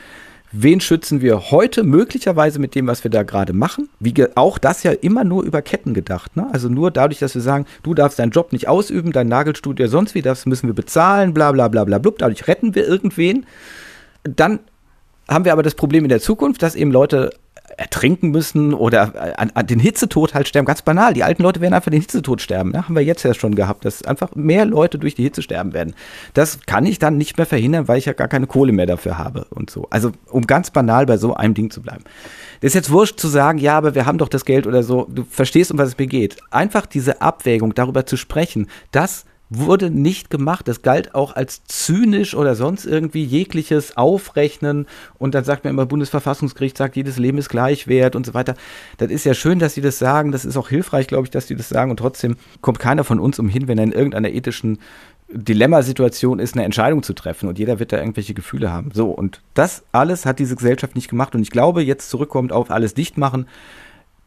wen 0.53 0.79
schützen 0.79 1.19
wir 1.19 1.51
heute 1.51 1.83
möglicherweise 1.83 2.59
mit 2.59 2.73
dem, 2.73 2.87
was 2.87 3.03
wir 3.03 3.11
da 3.11 3.23
gerade 3.23 3.51
machen. 3.51 3.89
Wie 3.99 4.13
auch 4.35 4.57
das 4.57 4.83
ja 4.83 4.91
immer 4.93 5.25
nur 5.25 5.43
über 5.43 5.61
Ketten 5.61 5.93
gedacht. 5.93 6.37
Ne? 6.37 6.47
Also 6.53 6.69
nur 6.69 6.91
dadurch, 6.91 7.19
dass 7.19 7.35
wir 7.35 7.41
sagen, 7.41 7.65
du 7.83 7.93
darfst 7.93 8.19
deinen 8.19 8.31
Job 8.31 8.53
nicht 8.53 8.69
ausüben, 8.69 9.11
dein 9.11 9.27
Nagelstudio 9.27 9.87
sonst 9.87 10.15
wie, 10.15 10.21
das 10.21 10.45
müssen 10.45 10.67
wir 10.67 10.75
bezahlen, 10.75 11.33
bla 11.33 11.51
bla 11.51 11.67
bla 11.67 11.83
bla 11.83 11.97
blub. 11.97 12.19
Dadurch 12.19 12.47
retten 12.47 12.73
wir 12.73 12.87
irgendwen. 12.87 13.45
Dann 14.23 14.59
haben 15.31 15.45
wir 15.45 15.53
aber 15.53 15.63
das 15.63 15.75
Problem 15.75 16.03
in 16.03 16.09
der 16.09 16.21
Zukunft, 16.21 16.61
dass 16.61 16.75
eben 16.75 16.91
Leute 16.91 17.31
ertrinken 17.77 18.31
müssen 18.31 18.73
oder 18.73 19.39
an, 19.39 19.51
an, 19.53 19.67
den 19.67 19.79
Hitzetod 19.79 20.33
halt 20.33 20.47
sterben. 20.47 20.65
Ganz 20.65 20.81
banal. 20.81 21.13
Die 21.13 21.23
alten 21.23 21.43
Leute 21.43 21.61
werden 21.61 21.73
einfach 21.73 21.91
den 21.91 22.01
Hitzetod 22.01 22.41
sterben. 22.41 22.71
Ne? 22.71 22.83
Haben 22.83 22.95
wir 22.95 23.03
jetzt 23.03 23.23
ja 23.23 23.33
schon 23.33 23.55
gehabt, 23.55 23.85
dass 23.85 24.03
einfach 24.03 24.35
mehr 24.35 24.65
Leute 24.65 24.99
durch 24.99 25.15
die 25.15 25.23
Hitze 25.23 25.41
sterben 25.41 25.73
werden. 25.73 25.93
Das 26.33 26.59
kann 26.65 26.85
ich 26.85 26.99
dann 26.99 27.17
nicht 27.17 27.37
mehr 27.37 27.45
verhindern, 27.45 27.87
weil 27.87 27.97
ich 27.97 28.05
ja 28.05 28.13
gar 28.13 28.27
keine 28.27 28.47
Kohle 28.47 28.71
mehr 28.71 28.85
dafür 28.85 29.17
habe 29.17 29.45
und 29.49 29.69
so. 29.69 29.87
Also 29.89 30.11
um 30.29 30.45
ganz 30.47 30.71
banal 30.71 31.05
bei 31.05 31.17
so 31.17 31.33
einem 31.33 31.53
Ding 31.53 31.71
zu 31.71 31.81
bleiben. 31.81 32.03
Das 32.61 32.69
ist 32.69 32.75
jetzt 32.75 32.91
wurscht 32.91 33.19
zu 33.19 33.27
sagen, 33.27 33.57
ja, 33.57 33.77
aber 33.77 33.95
wir 33.95 34.05
haben 34.05 34.17
doch 34.17 34.29
das 34.29 34.45
Geld 34.45 34.67
oder 34.67 34.83
so. 34.83 35.07
Du 35.09 35.23
verstehst, 35.23 35.71
um 35.71 35.77
was 35.77 35.89
es 35.89 35.97
mir 35.97 36.07
geht. 36.07 36.37
Einfach 36.51 36.85
diese 36.85 37.21
Abwägung, 37.21 37.73
darüber 37.73 38.05
zu 38.05 38.17
sprechen, 38.17 38.67
dass 38.91 39.25
wurde 39.53 39.91
nicht 39.91 40.29
gemacht. 40.29 40.67
Das 40.67 40.81
galt 40.81 41.13
auch 41.13 41.35
als 41.35 41.63
zynisch 41.65 42.33
oder 42.35 42.55
sonst 42.55 42.85
irgendwie 42.85 43.23
jegliches 43.23 43.97
Aufrechnen. 43.97 44.87
Und 45.19 45.35
dann 45.35 45.43
sagt 45.43 45.65
man 45.65 45.73
immer, 45.73 45.85
Bundesverfassungsgericht 45.85 46.77
sagt, 46.77 46.95
jedes 46.95 47.17
Leben 47.17 47.37
ist 47.37 47.49
gleich 47.49 47.87
wert 47.87 48.15
und 48.15 48.25
so 48.25 48.33
weiter. 48.33 48.55
Das 48.97 49.11
ist 49.11 49.25
ja 49.25 49.33
schön, 49.33 49.59
dass 49.59 49.73
sie 49.73 49.81
das 49.81 49.99
sagen. 49.99 50.31
Das 50.31 50.45
ist 50.45 50.55
auch 50.55 50.69
hilfreich, 50.69 51.07
glaube 51.07 51.25
ich, 51.25 51.31
dass 51.31 51.47
sie 51.47 51.57
das 51.57 51.67
sagen. 51.67 51.91
Und 51.91 51.97
trotzdem 51.97 52.37
kommt 52.61 52.79
keiner 52.79 53.03
von 53.03 53.19
uns 53.19 53.39
umhin, 53.39 53.67
wenn 53.67 53.77
er 53.77 53.83
in 53.83 53.91
irgendeiner 53.91 54.29
ethischen 54.29 54.79
Dilemmasituation 55.33 56.39
ist, 56.39 56.55
eine 56.55 56.65
Entscheidung 56.65 57.03
zu 57.03 57.13
treffen 57.13 57.47
und 57.47 57.57
jeder 57.57 57.79
wird 57.79 57.93
da 57.93 57.97
irgendwelche 57.97 58.33
Gefühle 58.33 58.71
haben. 58.71 58.91
So, 58.93 59.11
und 59.11 59.41
das 59.53 59.83
alles 59.91 60.25
hat 60.25 60.39
diese 60.39 60.55
Gesellschaft 60.55 60.95
nicht 60.95 61.09
gemacht 61.09 61.35
und 61.35 61.41
ich 61.41 61.51
glaube, 61.51 61.81
jetzt 61.81 62.09
zurückkommt 62.09 62.51
auf 62.51 62.69
alles 62.69 62.93
dicht 62.93 63.17
machen, 63.17 63.47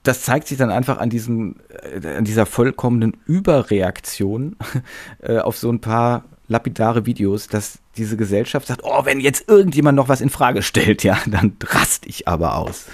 das 0.04 0.22
zeigt 0.22 0.46
sich 0.46 0.58
dann 0.58 0.70
einfach 0.70 0.98
an 0.98 1.10
diesem, 1.10 1.56
äh, 2.02 2.06
an 2.16 2.24
dieser 2.24 2.46
vollkommenen 2.46 3.16
Überreaktion 3.26 4.56
äh, 5.22 5.38
auf 5.38 5.58
so 5.58 5.70
ein 5.70 5.80
paar 5.80 6.24
lapidare 6.46 7.06
Videos, 7.06 7.48
dass 7.48 7.78
diese 7.96 8.16
Gesellschaft 8.16 8.68
sagt, 8.68 8.82
oh, 8.84 9.04
wenn 9.04 9.18
jetzt 9.18 9.48
irgendjemand 9.48 9.96
noch 9.96 10.08
was 10.08 10.20
in 10.20 10.30
Frage 10.30 10.62
stellt, 10.62 11.02
ja, 11.02 11.18
dann 11.26 11.56
rast 11.64 12.06
ich 12.06 12.28
aber 12.28 12.56
aus. 12.58 12.86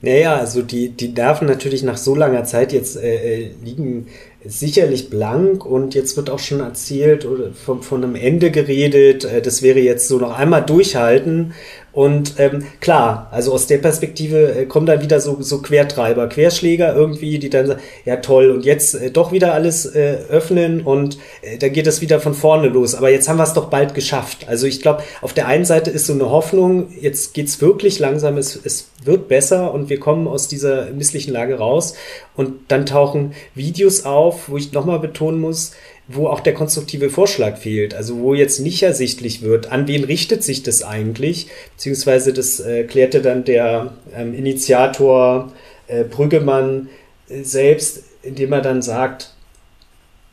Naja, 0.00 0.36
also 0.36 0.62
die, 0.62 0.90
die 0.90 1.08
Nerven 1.08 1.48
natürlich 1.48 1.82
nach 1.82 1.96
so 1.96 2.14
langer 2.14 2.44
Zeit 2.44 2.72
jetzt 2.72 2.96
äh, 2.96 3.46
äh 3.46 3.50
liegen 3.64 4.08
sicherlich 4.44 5.08
blank 5.08 5.64
und 5.64 5.94
jetzt 5.94 6.18
wird 6.18 6.28
auch 6.28 6.38
schon 6.38 6.60
erzählt 6.60 7.24
oder 7.24 7.52
von, 7.52 7.82
von 7.82 8.04
einem 8.04 8.14
Ende 8.14 8.50
geredet. 8.50 9.24
Äh, 9.24 9.40
das 9.40 9.62
wäre 9.62 9.80
jetzt 9.80 10.06
so 10.06 10.18
noch 10.18 10.38
einmal 10.38 10.62
durchhalten 10.62 11.54
und 11.94 12.34
ähm, 12.38 12.66
klar, 12.80 13.28
also 13.30 13.52
aus 13.52 13.68
der 13.68 13.78
Perspektive 13.78 14.52
äh, 14.52 14.66
kommen 14.66 14.84
dann 14.84 15.00
wieder 15.00 15.20
so, 15.20 15.40
so 15.40 15.62
Quertreiber, 15.62 16.28
Querschläger 16.28 16.92
irgendwie, 16.94 17.38
die 17.38 17.50
dann 17.50 17.68
sagen, 17.68 17.80
ja 18.04 18.16
toll, 18.16 18.50
und 18.50 18.64
jetzt 18.64 18.96
äh, 18.96 19.12
doch 19.12 19.30
wieder 19.30 19.54
alles 19.54 19.86
äh, 19.86 20.18
öffnen 20.28 20.80
und 20.82 21.18
äh, 21.42 21.56
dann 21.56 21.72
geht 21.72 21.86
es 21.86 22.00
wieder 22.00 22.18
von 22.18 22.34
vorne 22.34 22.66
los. 22.66 22.96
Aber 22.96 23.10
jetzt 23.10 23.28
haben 23.28 23.36
wir 23.36 23.44
es 23.44 23.52
doch 23.52 23.70
bald 23.70 23.94
geschafft. 23.94 24.48
Also 24.48 24.66
ich 24.66 24.80
glaube, 24.80 25.04
auf 25.22 25.34
der 25.34 25.46
einen 25.46 25.64
Seite 25.64 25.92
ist 25.92 26.06
so 26.06 26.12
eine 26.12 26.30
Hoffnung, 26.30 26.88
jetzt 27.00 27.32
geht's 27.32 27.60
wirklich 27.60 28.00
langsam, 28.00 28.38
es, 28.38 28.58
es 28.64 28.88
wird 29.04 29.28
besser 29.28 29.72
und 29.72 29.88
wir 29.88 30.00
kommen 30.00 30.26
aus 30.26 30.48
dieser 30.48 30.86
misslichen 30.90 31.32
Lage 31.32 31.58
raus. 31.58 31.94
Und 32.34 32.72
dann 32.72 32.86
tauchen 32.86 33.34
Videos 33.54 34.04
auf, 34.04 34.48
wo 34.48 34.56
ich 34.56 34.72
nochmal 34.72 34.98
betonen 34.98 35.40
muss, 35.40 35.72
wo 36.06 36.28
auch 36.28 36.40
der 36.40 36.54
konstruktive 36.54 37.08
Vorschlag 37.08 37.56
fehlt, 37.56 37.94
also 37.94 38.18
wo 38.18 38.34
jetzt 38.34 38.60
nicht 38.60 38.82
ersichtlich 38.82 39.42
wird, 39.42 39.72
an 39.72 39.88
wen 39.88 40.04
richtet 40.04 40.42
sich 40.42 40.62
das 40.62 40.82
eigentlich, 40.82 41.48
beziehungsweise 41.76 42.32
das 42.32 42.60
äh, 42.60 42.84
klärte 42.84 43.22
dann 43.22 43.44
der 43.44 43.94
ähm, 44.14 44.34
Initiator 44.34 45.52
äh, 45.86 46.04
Brüggemann 46.04 46.90
äh, 47.28 47.42
selbst, 47.42 48.04
indem 48.22 48.52
er 48.52 48.60
dann 48.60 48.82
sagt, 48.82 49.34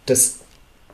dass 0.06 0.41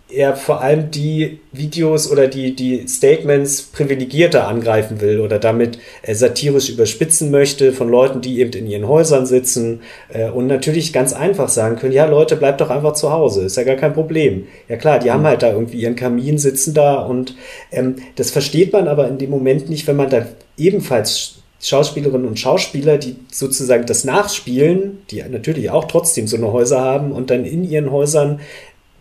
er 0.10 0.36
vor 0.36 0.62
allem 0.62 0.89
die 0.91 1.39
Videos 1.52 2.10
oder 2.10 2.28
die, 2.28 2.56
die 2.56 2.88
Statements 2.88 3.62
privilegierter 3.62 4.48
angreifen 4.48 5.02
will 5.02 5.20
oder 5.20 5.38
damit 5.39 5.80
äh, 6.02 6.15
satirisch 6.15 6.70
überspitzen 6.70 7.30
möchte 7.30 7.74
von 7.74 7.89
Leuten, 7.89 8.22
die 8.22 8.39
eben 8.39 8.54
in 8.54 8.67
ihren 8.67 8.88
Häusern 8.88 9.26
sitzen 9.26 9.82
äh, 10.10 10.30
und 10.30 10.48
natürlich 10.48 10.93
ganz 10.93 11.13
einfach 11.13 11.50
sagen 11.50 11.76
können, 11.76 11.93
ja 11.93 12.06
Leute, 12.06 12.38
bleibt 12.38 12.62
doch 12.62 12.70
einfach 12.70 12.93
zu 12.93 13.12
Hause, 13.12 13.43
ist 13.43 13.58
ja 13.58 13.63
gar 13.63 13.76
kein 13.76 13.93
Problem. 13.93 14.48
Ja 14.70 14.78
klar, 14.78 15.00
die 15.00 15.12
haben 15.12 15.26
halt 15.26 15.43
da 15.43 15.52
irgendwie 15.52 15.82
ihren 15.82 15.96
Kamin, 15.96 16.38
sitzen 16.38 16.74
da 16.74 16.96
und 16.96 17.36
ähm, 17.72 17.98
das 18.15 18.32
versteht 18.32 18.72
man 18.72 18.88
aber 18.88 19.08
in 19.08 19.17
dem 19.17 19.30
Moment 19.30 19.70
nicht, 19.70 19.88
wenn 19.88 19.98
man 19.98 20.10
da 20.10 20.26
ebenfalls 20.58 21.38
Schauspielerinnen 21.60 22.28
und 22.28 22.39
Schauspieler, 22.39 22.98
die 22.98 23.15
sozusagen 23.32 23.88
das 23.88 24.04
nachspielen, 24.04 25.00
die 25.10 25.24
natürlich 25.24 25.72
auch 25.72 25.86
trotzdem 25.86 26.28
so 26.28 26.38
eine 26.38 26.52
Häuser 26.52 26.80
haben 26.80 27.12
und 27.12 27.32
dann 27.32 27.46
in 27.46 27.63
ihren 27.63 27.91
Häusern 27.91 28.39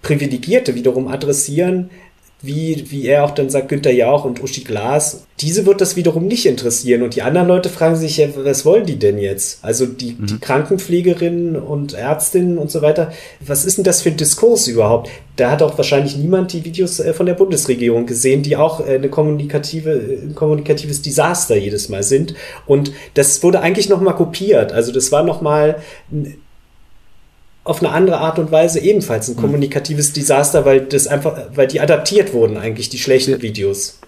Privilegierte 0.07 0.77
wiederum 0.77 1.09
adressieren, 1.09 1.90
wie, 2.42 2.85
wie 2.90 3.07
er 3.07 3.25
auch 3.25 3.33
dann 3.33 3.51
sagt, 3.51 3.71
Günther 3.71 3.92
Jauch 3.92 4.25
und 4.25 4.40
Uschi 4.40 4.62
Glas, 4.62 5.25
diese 5.40 5.66
wird 5.66 5.81
das 5.81 5.97
wiederum 5.97 6.29
nicht 6.29 6.47
interessieren. 6.47 7.03
Und 7.03 7.16
die 7.16 7.23
anderen 7.23 7.49
Leute 7.49 7.71
fragen 7.71 7.97
sich, 7.97 8.19
ja, 8.19 8.29
was 8.37 8.64
wollen 8.64 8.87
die 8.87 9.01
denn 9.01 9.19
jetzt? 9.19 9.64
Also 9.64 9.85
die, 9.85 10.12
mhm. 10.12 10.27
die 10.27 10.38
Krankenpflegerinnen 10.38 11.57
und 11.57 11.95
Ärztinnen 11.95 12.59
und 12.59 12.71
so 12.71 12.83
weiter, 12.83 13.11
was 13.40 13.64
ist 13.64 13.79
denn 13.79 13.85
das 13.85 14.03
für 14.03 14.11
ein 14.11 14.16
Diskurs 14.16 14.69
überhaupt? 14.69 15.11
Da 15.35 15.51
hat 15.51 15.61
auch 15.61 15.77
wahrscheinlich 15.77 16.16
niemand 16.16 16.53
die 16.53 16.64
Videos 16.64 17.01
äh, 17.01 17.12
von 17.14 17.27
der 17.27 17.35
Bundesregierung 17.35 18.07
gesehen, 18.07 18.42
die 18.42 18.57
auch 18.57 18.87
äh, 18.87 18.95
eine 18.95 19.09
kommunikative, 19.09 19.90
ein 20.23 20.37
kommunikatives 20.37 21.03
Desaster 21.03 21.57
jedes 21.57 21.88
Mal 21.88 22.05
sind. 22.05 22.35
Und 22.66 22.92
das 23.14 23.42
wurde 23.42 23.61
eigentlich 23.61 23.88
nochmal 23.88 24.14
kopiert. 24.14 24.73
Also 24.73 24.92
das 24.92 25.11
war 25.11 25.25
nochmal 25.25 25.77
auf 27.66 27.83
eine 27.83 27.92
andere 27.92 28.18
Art 28.18 28.38
und 28.38 28.50
Weise 28.50 28.81
ebenfalls 28.81 29.29
ein 29.29 29.35
hm. 29.35 29.42
kommunikatives 29.42 30.12
Desaster, 30.12 30.64
weil 30.64 30.81
das 30.81 31.07
einfach, 31.07 31.37
weil 31.55 31.66
die 31.66 31.81
adaptiert 31.81 32.33
wurden 32.33 32.57
eigentlich, 32.57 32.88
die 32.88 32.98
schlechten 32.98 33.33
ja. 33.33 33.42
Videos. 33.42 33.98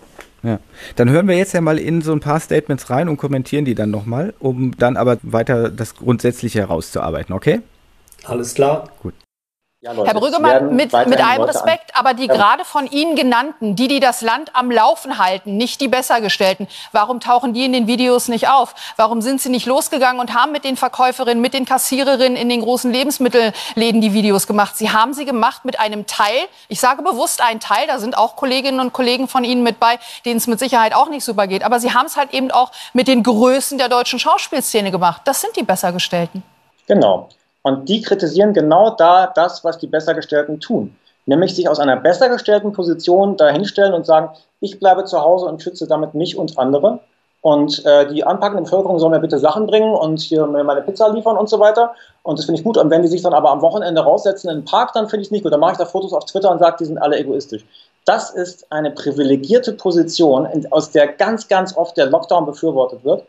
Ja, 0.42 0.60
dann 0.94 1.10
hören 1.10 1.26
wir 1.26 1.36
jetzt 1.36 1.52
ja 1.52 1.60
mal 1.60 1.78
in 1.78 2.00
so 2.00 2.12
ein 2.12 2.20
paar 2.20 2.38
Statements 2.38 2.90
rein 2.90 3.08
und 3.08 3.16
kommentieren 3.16 3.64
die 3.64 3.74
dann 3.74 3.90
nochmal, 3.90 4.34
um 4.38 4.76
dann 4.78 4.96
aber 4.96 5.18
weiter 5.22 5.68
das 5.68 5.96
Grundsätzliche 5.96 6.60
herauszuarbeiten, 6.60 7.34
okay? 7.34 7.60
Alles 8.24 8.54
klar. 8.54 8.88
Gut. 9.02 9.14
Ja, 9.80 9.92
Leute, 9.92 10.10
Herr 10.10 10.18
Brüggemann, 10.18 10.74
mit, 10.74 10.92
mit 11.06 11.24
allem 11.24 11.42
Respekt, 11.42 11.92
aber 11.94 12.12
die 12.12 12.26
ja. 12.26 12.34
gerade 12.34 12.64
von 12.64 12.90
Ihnen 12.90 13.14
genannten, 13.14 13.76
die, 13.76 13.86
die 13.86 14.00
das 14.00 14.22
Land 14.22 14.50
am 14.56 14.72
Laufen 14.72 15.18
halten, 15.18 15.56
nicht 15.56 15.80
die 15.80 15.86
Bessergestellten, 15.86 16.66
warum 16.90 17.20
tauchen 17.20 17.54
die 17.54 17.64
in 17.64 17.72
den 17.72 17.86
Videos 17.86 18.26
nicht 18.26 18.48
auf? 18.48 18.74
Warum 18.96 19.22
sind 19.22 19.40
sie 19.40 19.50
nicht 19.50 19.66
losgegangen 19.66 20.20
und 20.20 20.34
haben 20.34 20.50
mit 20.50 20.64
den 20.64 20.76
Verkäuferinnen, 20.76 21.40
mit 21.40 21.54
den 21.54 21.64
Kassiererinnen 21.64 22.36
in 22.36 22.48
den 22.48 22.60
großen 22.60 22.92
Lebensmittelläden 22.92 24.00
die 24.00 24.12
Videos 24.12 24.48
gemacht? 24.48 24.76
Sie 24.76 24.90
haben 24.90 25.14
sie 25.14 25.24
gemacht 25.24 25.64
mit 25.64 25.78
einem 25.78 26.08
Teil, 26.08 26.48
ich 26.66 26.80
sage 26.80 27.02
bewusst 27.02 27.40
einen 27.40 27.60
Teil, 27.60 27.86
da 27.86 28.00
sind 28.00 28.18
auch 28.18 28.34
Kolleginnen 28.34 28.80
und 28.80 28.92
Kollegen 28.92 29.28
von 29.28 29.44
Ihnen 29.44 29.62
mit 29.62 29.78
bei, 29.78 30.00
denen 30.24 30.38
es 30.38 30.48
mit 30.48 30.58
Sicherheit 30.58 30.92
auch 30.92 31.08
nicht 31.08 31.22
super 31.22 31.46
geht, 31.46 31.62
aber 31.62 31.78
Sie 31.78 31.94
haben 31.94 32.06
es 32.06 32.16
halt 32.16 32.34
eben 32.34 32.50
auch 32.50 32.72
mit 32.94 33.06
den 33.06 33.22
Größen 33.22 33.78
der 33.78 33.88
deutschen 33.88 34.18
Schauspielszene 34.18 34.90
gemacht. 34.90 35.22
Das 35.24 35.40
sind 35.40 35.54
die 35.54 35.62
Bessergestellten. 35.62 36.42
Genau. 36.88 37.28
Und 37.62 37.88
die 37.88 38.02
kritisieren 38.02 38.52
genau 38.52 38.90
da 38.90 39.26
das, 39.26 39.64
was 39.64 39.78
die 39.78 39.86
Bessergestellten 39.86 40.60
tun. 40.60 40.96
Nämlich 41.26 41.54
sich 41.54 41.68
aus 41.68 41.78
einer 41.78 41.96
bessergestellten 41.96 42.72
Position 42.72 43.36
dahinstellen 43.36 43.92
und 43.92 44.06
sagen, 44.06 44.30
ich 44.60 44.78
bleibe 44.78 45.04
zu 45.04 45.20
Hause 45.20 45.46
und 45.46 45.62
schütze 45.62 45.86
damit 45.86 46.14
mich 46.14 46.38
und 46.38 46.58
andere. 46.58 47.00
Und 47.40 47.84
äh, 47.86 48.08
die 48.12 48.24
anpackende 48.24 48.64
Bevölkerung 48.64 48.98
soll 48.98 49.10
mir 49.10 49.20
bitte 49.20 49.38
Sachen 49.38 49.66
bringen 49.66 49.94
und 49.94 50.20
hier 50.20 50.46
mir 50.46 50.64
meine 50.64 50.82
Pizza 50.82 51.08
liefern 51.12 51.36
und 51.36 51.48
so 51.48 51.60
weiter. 51.60 51.94
Und 52.22 52.38
das 52.38 52.46
finde 52.46 52.60
ich 52.60 52.64
gut. 52.64 52.76
Und 52.76 52.90
wenn 52.90 53.02
die 53.02 53.08
sich 53.08 53.22
dann 53.22 53.32
aber 53.32 53.50
am 53.50 53.62
Wochenende 53.62 54.00
raussetzen 54.00 54.50
in 54.50 54.58
den 54.58 54.64
Park, 54.64 54.92
dann 54.94 55.08
finde 55.08 55.22
ich 55.22 55.28
es 55.28 55.30
nicht 55.30 55.44
gut. 55.44 55.52
Dann 55.52 55.60
mache 55.60 55.72
ich 55.72 55.78
da 55.78 55.84
Fotos 55.84 56.12
auf 56.12 56.24
Twitter 56.24 56.50
und 56.50 56.58
sage, 56.58 56.76
die 56.80 56.84
sind 56.86 56.98
alle 56.98 57.18
egoistisch. 57.18 57.64
Das 58.04 58.30
ist 58.30 58.70
eine 58.72 58.90
privilegierte 58.90 59.72
Position, 59.72 60.48
aus 60.70 60.90
der 60.90 61.08
ganz, 61.08 61.46
ganz 61.46 61.76
oft 61.76 61.96
der 61.96 62.06
Lockdown 62.06 62.46
befürwortet 62.46 63.04
wird. 63.04 63.24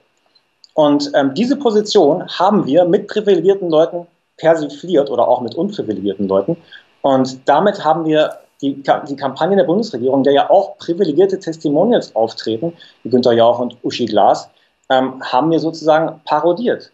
Und 0.74 1.12
ähm, 1.14 1.34
diese 1.34 1.58
Position 1.58 2.28
haben 2.28 2.66
wir 2.66 2.86
mit 2.86 3.08
privilegierten 3.08 3.70
Leuten 3.70 4.08
persifliert 4.40 5.10
oder 5.10 5.28
auch 5.28 5.42
mit 5.42 5.56
unprivilegierten 5.56 6.28
Leuten. 6.28 6.58
Und 7.02 7.48
damit 7.48 7.84
haben 7.84 8.06
wir 8.06 8.40
die, 8.62 8.84
die 9.08 9.16
Kampagne 9.16 9.56
der 9.56 9.64
Bundesregierung, 9.64 10.24
der 10.24 10.34
ja 10.34 10.50
auch 10.50 10.78
privilegierte 10.78 11.40
Testimonials 11.40 12.16
auftreten, 12.16 12.74
wie 13.04 13.10
Günter 13.10 13.34
Jauch 13.34 13.60
und 13.60 13.78
Uschi 13.84 14.06
Glas, 14.06 14.50
ähm, 14.90 15.22
haben 15.24 15.52
wir 15.52 15.60
sozusagen 15.60 16.20
parodiert. 16.26 16.92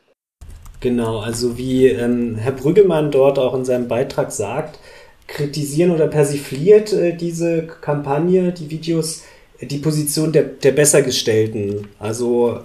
Genau, 0.79 1.19
also 1.19 1.57
wie 1.57 1.87
ähm, 1.87 2.35
Herr 2.35 2.51
Brüggemann 2.51 3.09
dort 3.09 3.39
auch 3.39 3.55
in 3.55 3.65
seinem 3.65 3.87
Beitrag 3.87 4.31
sagt, 4.31 4.77
kritisieren 5.27 5.91
oder 5.91 6.07
persifliert 6.07 6.93
äh, 6.93 7.15
diese 7.15 7.65
Kampagne, 7.65 8.51
die 8.51 8.69
Videos, 8.69 9.23
die 9.59 9.77
Position 9.77 10.31
der, 10.31 10.43
der 10.43 10.73
Bessergestellten. 10.73 11.87
Also 11.97 12.59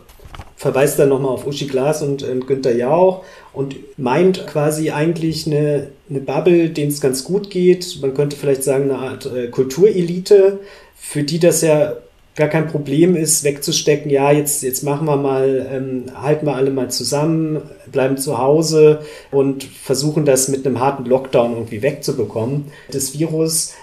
verweist 0.56 0.98
dann 0.98 1.08
nochmal 1.08 1.32
auf 1.32 1.46
Uschi 1.46 1.66
Glas 1.66 2.02
und 2.02 2.22
äh, 2.22 2.38
Günther 2.38 2.76
Jauch 2.76 3.24
und 3.52 3.76
meint 3.98 4.46
quasi 4.46 4.90
eigentlich 4.90 5.46
eine, 5.46 5.88
eine 6.08 6.20
Bubble, 6.20 6.70
denen 6.70 6.90
es 6.90 7.00
ganz 7.00 7.24
gut 7.24 7.50
geht. 7.50 7.98
Man 8.00 8.14
könnte 8.14 8.36
vielleicht 8.36 8.62
sagen, 8.62 8.84
eine 8.84 8.98
Art 8.98 9.26
äh, 9.26 9.48
Kulturelite, 9.48 10.60
für 10.96 11.22
die 11.22 11.38
das 11.38 11.62
ja 11.62 11.96
gar 12.36 12.48
kein 12.48 12.68
Problem 12.68 13.16
ist, 13.16 13.44
wegzustecken, 13.44 14.10
ja, 14.10 14.30
jetzt, 14.30 14.62
jetzt 14.62 14.82
machen 14.82 15.06
wir 15.06 15.16
mal, 15.16 15.66
ähm, 15.70 16.04
halten 16.14 16.46
wir 16.46 16.54
alle 16.54 16.70
mal 16.70 16.90
zusammen, 16.90 17.60
bleiben 17.90 18.16
zu 18.16 18.38
Hause 18.38 19.00
und 19.30 19.64
versuchen 19.64 20.24
das 20.24 20.48
mit 20.48 20.64
einem 20.64 20.80
harten 20.80 21.04
Lockdown 21.04 21.52
irgendwie 21.52 21.82
wegzubekommen. 21.82 22.66
Das 22.92 23.18
Virus, 23.18 23.74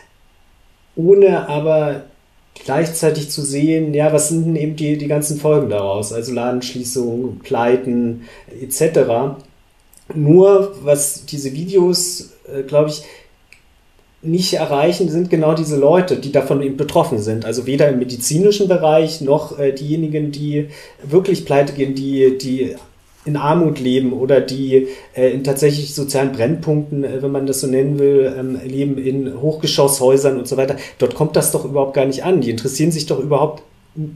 ohne 0.95 1.49
aber 1.49 2.03
gleichzeitig 2.65 3.29
zu 3.29 3.41
sehen, 3.41 3.93
ja, 3.93 4.11
was 4.13 4.29
sind 4.29 4.45
denn 4.45 4.55
eben 4.55 4.75
die, 4.75 4.97
die 4.97 5.07
ganzen 5.07 5.39
Folgen 5.39 5.69
daraus? 5.69 6.11
Also 6.11 6.33
Ladenschließungen, 6.33 7.39
Pleiten 7.39 8.23
etc. 8.61 9.37
Nur, 10.13 10.75
was 10.83 11.25
diese 11.25 11.53
Videos, 11.53 12.31
äh, 12.51 12.63
glaube 12.63 12.89
ich, 12.89 13.03
nicht 14.21 14.53
erreichen, 14.55 15.09
sind 15.09 15.29
genau 15.29 15.53
diese 15.53 15.77
Leute, 15.77 16.17
die 16.17 16.31
davon 16.31 16.61
eben 16.61 16.77
betroffen 16.77 17.19
sind. 17.19 17.45
Also 17.45 17.65
weder 17.65 17.89
im 17.89 17.99
medizinischen 17.99 18.67
Bereich 18.67 19.21
noch 19.21 19.59
äh, 19.59 19.71
diejenigen, 19.73 20.31
die 20.31 20.69
wirklich 21.03 21.45
pleite 21.45 21.73
gehen, 21.73 21.93
die, 21.93 22.37
die 22.37 22.75
in 23.25 23.37
Armut 23.37 23.79
leben 23.79 24.13
oder 24.13 24.41
die 24.41 24.87
äh, 25.15 25.31
in 25.31 25.43
tatsächlich 25.43 25.93
sozialen 25.93 26.31
Brennpunkten, 26.31 27.03
äh, 27.03 27.21
wenn 27.21 27.31
man 27.31 27.45
das 27.45 27.61
so 27.61 27.67
nennen 27.67 27.99
will, 27.99 28.33
ähm, 28.37 28.59
leben 28.65 28.97
in 28.97 29.39
Hochgeschosshäusern 29.39 30.37
und 30.37 30.47
so 30.47 30.57
weiter. 30.57 30.77
Dort 30.97 31.13
kommt 31.13 31.35
das 31.35 31.51
doch 31.51 31.65
überhaupt 31.65 31.93
gar 31.93 32.05
nicht 32.05 32.23
an. 32.23 32.41
Die 32.41 32.49
interessieren 32.49 32.91
sich 32.91 33.05
doch 33.05 33.19
überhaupt 33.19 33.61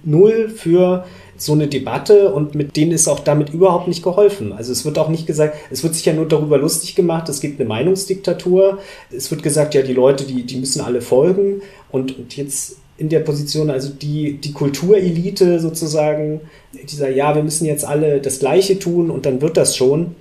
null 0.04 0.49
für 0.49 1.06
so 1.41 1.54
eine 1.54 1.67
Debatte 1.67 2.32
und 2.32 2.54
mit 2.54 2.77
denen 2.77 2.91
ist 2.91 3.08
auch 3.08 3.19
damit 3.19 3.49
überhaupt 3.49 3.88
nicht 3.88 4.04
geholfen. 4.04 4.54
Also 4.54 4.71
es 4.71 4.86
wird 4.86 4.99
auch 4.99 5.10
nicht 5.10 5.25
gesagt, 5.25 5.58
es 5.71 5.82
wird 5.84 5.95
sich 5.95 6.06
ja 6.06 6.13
nur 6.13 6.27
darüber 6.27 6.60
lustig 6.60 6.93
gemacht, 6.93 7.27
es 7.30 7.41
gibt 7.41 7.60
eine 7.60 7.67
Meinungsdiktatur, 7.67 8.77
es 9.10 9.32
wird 9.32 9.41
gesagt, 9.41 9.73
ja, 9.73 9.82
die 9.82 9.93
Leute, 9.93 10.25
die, 10.25 10.43
die 10.43 10.58
müssen 10.58 10.82
alle 10.82 11.01
folgen 11.01 11.63
und, 11.89 12.15
und 12.15 12.38
jetzt 12.38 12.77
in 12.97 13.10
der 13.10 13.21
Position, 13.21 13.71
also 13.71 13.89
die, 13.89 14.34
die 14.38 14.54
Kulturelite 14.54 15.60
sozusagen, 15.60 16.41
dieser, 16.73 17.10
ja, 17.10 17.34
wir 17.34 17.41
müssen 17.41 17.65
jetzt 17.65 17.86
alle 17.86 18.21
das 18.21 18.38
Gleiche 18.38 18.77
tun 18.77 19.10
und 19.10 19.25
dann 19.25 19.41
wird 19.41 19.58
das 19.58 19.75
schon. 19.75 20.15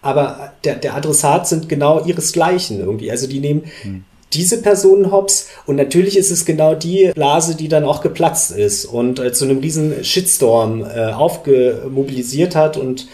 Aber 0.00 0.54
der, 0.64 0.76
der 0.76 0.94
Adressat 0.94 1.46
sind 1.46 1.68
genau 1.68 2.06
ihresgleichen 2.06 2.80
irgendwie. 2.80 3.10
Also 3.10 3.26
die 3.26 3.40
nehmen 3.40 3.64
hm. 3.82 4.04
Diese 4.32 4.60
Personen 4.60 5.10
hops 5.10 5.48
und 5.66 5.76
natürlich 5.76 6.16
ist 6.16 6.30
es 6.30 6.44
genau 6.44 6.74
die 6.74 7.12
Blase, 7.14 7.54
die 7.54 7.68
dann 7.68 7.84
auch 7.84 8.02
geplatzt 8.02 8.50
ist 8.50 8.84
und 8.84 9.18
äh, 9.18 9.32
zu 9.32 9.44
einem 9.44 9.58
riesen 9.58 10.04
Shitstorm 10.04 10.84
äh, 10.84 11.12
aufgemobilisiert 11.12 12.54
hat 12.54 12.76
und 12.76 13.08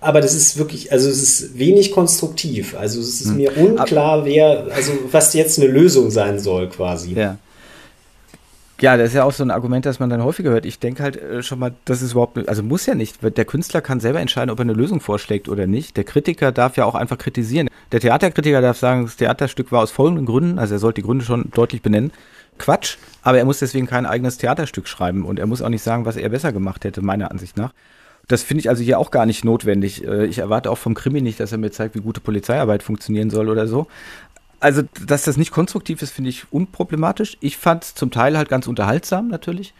aber 0.00 0.20
das 0.20 0.34
ist 0.34 0.58
wirklich, 0.58 0.92
also 0.92 1.08
es 1.08 1.22
ist 1.22 1.58
wenig 1.58 1.90
konstruktiv. 1.90 2.76
Also 2.78 3.00
es 3.00 3.22
ist 3.22 3.28
hm. 3.28 3.36
mir 3.36 3.56
unklar, 3.56 4.26
wer, 4.26 4.66
also 4.74 4.92
was 5.10 5.32
jetzt 5.32 5.58
eine 5.58 5.68
Lösung 5.68 6.10
sein 6.10 6.38
soll, 6.38 6.68
quasi. 6.68 7.14
Ja. 7.14 7.38
Ja, 8.80 8.96
das 8.96 9.08
ist 9.08 9.14
ja 9.14 9.22
auch 9.22 9.32
so 9.32 9.44
ein 9.44 9.52
Argument, 9.52 9.86
das 9.86 10.00
man 10.00 10.10
dann 10.10 10.24
häufiger 10.24 10.50
hört. 10.50 10.66
Ich 10.66 10.80
denke 10.80 11.02
halt 11.02 11.16
äh, 11.16 11.42
schon 11.42 11.60
mal, 11.60 11.74
das 11.84 12.02
ist 12.02 12.12
überhaupt, 12.12 12.48
also 12.48 12.62
muss 12.62 12.86
ja 12.86 12.94
nicht. 12.94 13.18
Der 13.22 13.44
Künstler 13.44 13.80
kann 13.80 14.00
selber 14.00 14.20
entscheiden, 14.20 14.50
ob 14.50 14.58
er 14.58 14.62
eine 14.62 14.72
Lösung 14.72 15.00
vorschlägt 15.00 15.48
oder 15.48 15.66
nicht. 15.66 15.96
Der 15.96 16.04
Kritiker 16.04 16.50
darf 16.50 16.76
ja 16.76 16.84
auch 16.84 16.96
einfach 16.96 17.18
kritisieren. 17.18 17.68
Der 17.92 18.00
Theaterkritiker 18.00 18.60
darf 18.60 18.76
sagen, 18.76 19.04
das 19.04 19.16
Theaterstück 19.16 19.70
war 19.70 19.82
aus 19.82 19.92
folgenden 19.92 20.26
Gründen, 20.26 20.58
also 20.58 20.74
er 20.74 20.80
sollte 20.80 21.00
die 21.00 21.06
Gründe 21.06 21.24
schon 21.24 21.50
deutlich 21.54 21.82
benennen. 21.82 22.12
Quatsch, 22.58 22.98
aber 23.22 23.38
er 23.38 23.44
muss 23.44 23.58
deswegen 23.60 23.86
kein 23.86 24.06
eigenes 24.06 24.38
Theaterstück 24.38 24.88
schreiben 24.88 25.24
und 25.24 25.38
er 25.38 25.46
muss 25.46 25.62
auch 25.62 25.68
nicht 25.68 25.82
sagen, 25.82 26.04
was 26.04 26.16
er 26.16 26.28
besser 26.28 26.52
gemacht 26.52 26.84
hätte, 26.84 27.02
meiner 27.02 27.30
Ansicht 27.30 27.56
nach. 27.56 27.72
Das 28.26 28.42
finde 28.42 28.60
ich 28.60 28.68
also 28.70 28.82
hier 28.82 28.98
auch 28.98 29.10
gar 29.10 29.26
nicht 29.26 29.44
notwendig. 29.44 30.06
Äh, 30.06 30.26
ich 30.26 30.38
erwarte 30.38 30.70
auch 30.70 30.78
vom 30.78 30.94
Krimi 30.94 31.20
nicht, 31.20 31.40
dass 31.40 31.52
er 31.52 31.58
mir 31.58 31.70
zeigt, 31.70 31.94
wie 31.94 32.00
gute 32.00 32.20
Polizeiarbeit 32.20 32.82
funktionieren 32.82 33.30
soll 33.30 33.48
oder 33.48 33.66
so. 33.66 33.86
Also, 34.64 34.80
dass 35.06 35.24
das 35.24 35.36
nicht 35.36 35.50
konstruktiv 35.50 36.00
ist, 36.00 36.12
finde 36.12 36.30
ich 36.30 36.50
unproblematisch. 36.50 37.36
Ich 37.40 37.58
fand 37.58 37.84
es 37.84 37.94
zum 37.94 38.10
Teil 38.10 38.38
halt 38.38 38.48
ganz 38.48 38.66
unterhaltsam 38.66 39.28
natürlich. 39.28 39.74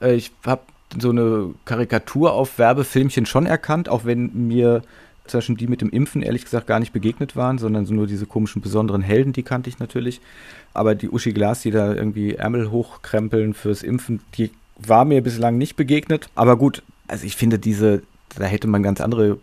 Äh, 0.00 0.14
ich 0.14 0.30
habe 0.46 0.62
so 0.96 1.10
eine 1.10 1.54
Karikatur 1.64 2.34
auf 2.34 2.56
Werbefilmchen 2.56 3.26
schon 3.26 3.46
erkannt, 3.46 3.88
auch 3.88 4.04
wenn 4.04 4.46
mir 4.46 4.82
zwischen 5.26 5.56
die 5.56 5.66
mit 5.66 5.80
dem 5.80 5.90
Impfen 5.90 6.22
ehrlich 6.22 6.44
gesagt 6.44 6.68
gar 6.68 6.78
nicht 6.78 6.92
begegnet 6.92 7.34
waren, 7.34 7.58
sondern 7.58 7.84
so 7.84 7.94
nur 7.94 8.06
diese 8.06 8.26
komischen 8.26 8.62
besonderen 8.62 9.02
Helden, 9.02 9.32
die 9.32 9.42
kannte 9.42 9.70
ich 9.70 9.80
natürlich. 9.80 10.20
Aber 10.72 10.94
die 10.94 11.10
Uschi 11.10 11.32
Glas, 11.32 11.62
die 11.62 11.72
da 11.72 11.92
irgendwie 11.92 12.34
Ärmel 12.36 12.70
hochkrempeln 12.70 13.54
fürs 13.54 13.82
Impfen, 13.82 14.20
die 14.36 14.52
war 14.76 15.04
mir 15.04 15.20
bislang 15.20 15.58
nicht 15.58 15.74
begegnet. 15.74 16.30
Aber 16.36 16.56
gut, 16.56 16.84
also 17.08 17.26
ich 17.26 17.34
finde 17.34 17.58
diese, 17.58 18.02
da 18.36 18.44
hätte 18.44 18.68
man 18.68 18.84
ganz 18.84 19.00
andere 19.00 19.38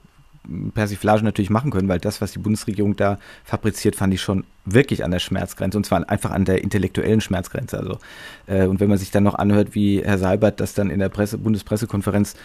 Persiflage 0.73 1.23
natürlich 1.23 1.49
machen 1.49 1.71
können, 1.71 1.87
weil 1.87 1.99
das, 1.99 2.21
was 2.21 2.31
die 2.31 2.39
Bundesregierung 2.39 2.95
da 2.95 3.19
fabriziert, 3.43 3.95
fand 3.95 4.13
ich 4.13 4.21
schon 4.21 4.43
wirklich 4.65 5.03
an 5.03 5.11
der 5.11 5.19
Schmerzgrenze 5.19 5.77
und 5.77 5.85
zwar 5.85 6.09
einfach 6.09 6.31
an 6.31 6.45
der 6.45 6.63
intellektuellen 6.63 7.21
Schmerzgrenze. 7.21 7.77
Also 7.77 7.99
äh, 8.47 8.65
und 8.65 8.79
wenn 8.79 8.89
man 8.89 8.97
sich 8.97 9.11
dann 9.11 9.23
noch 9.23 9.35
anhört, 9.35 9.75
wie 9.75 10.01
Herr 10.03 10.17
Seibert 10.17 10.59
das 10.59 10.73
dann 10.73 10.89
in 10.89 10.99
der 10.99 11.09
Presse, 11.09 11.37
Bundespressekonferenz 11.37 12.35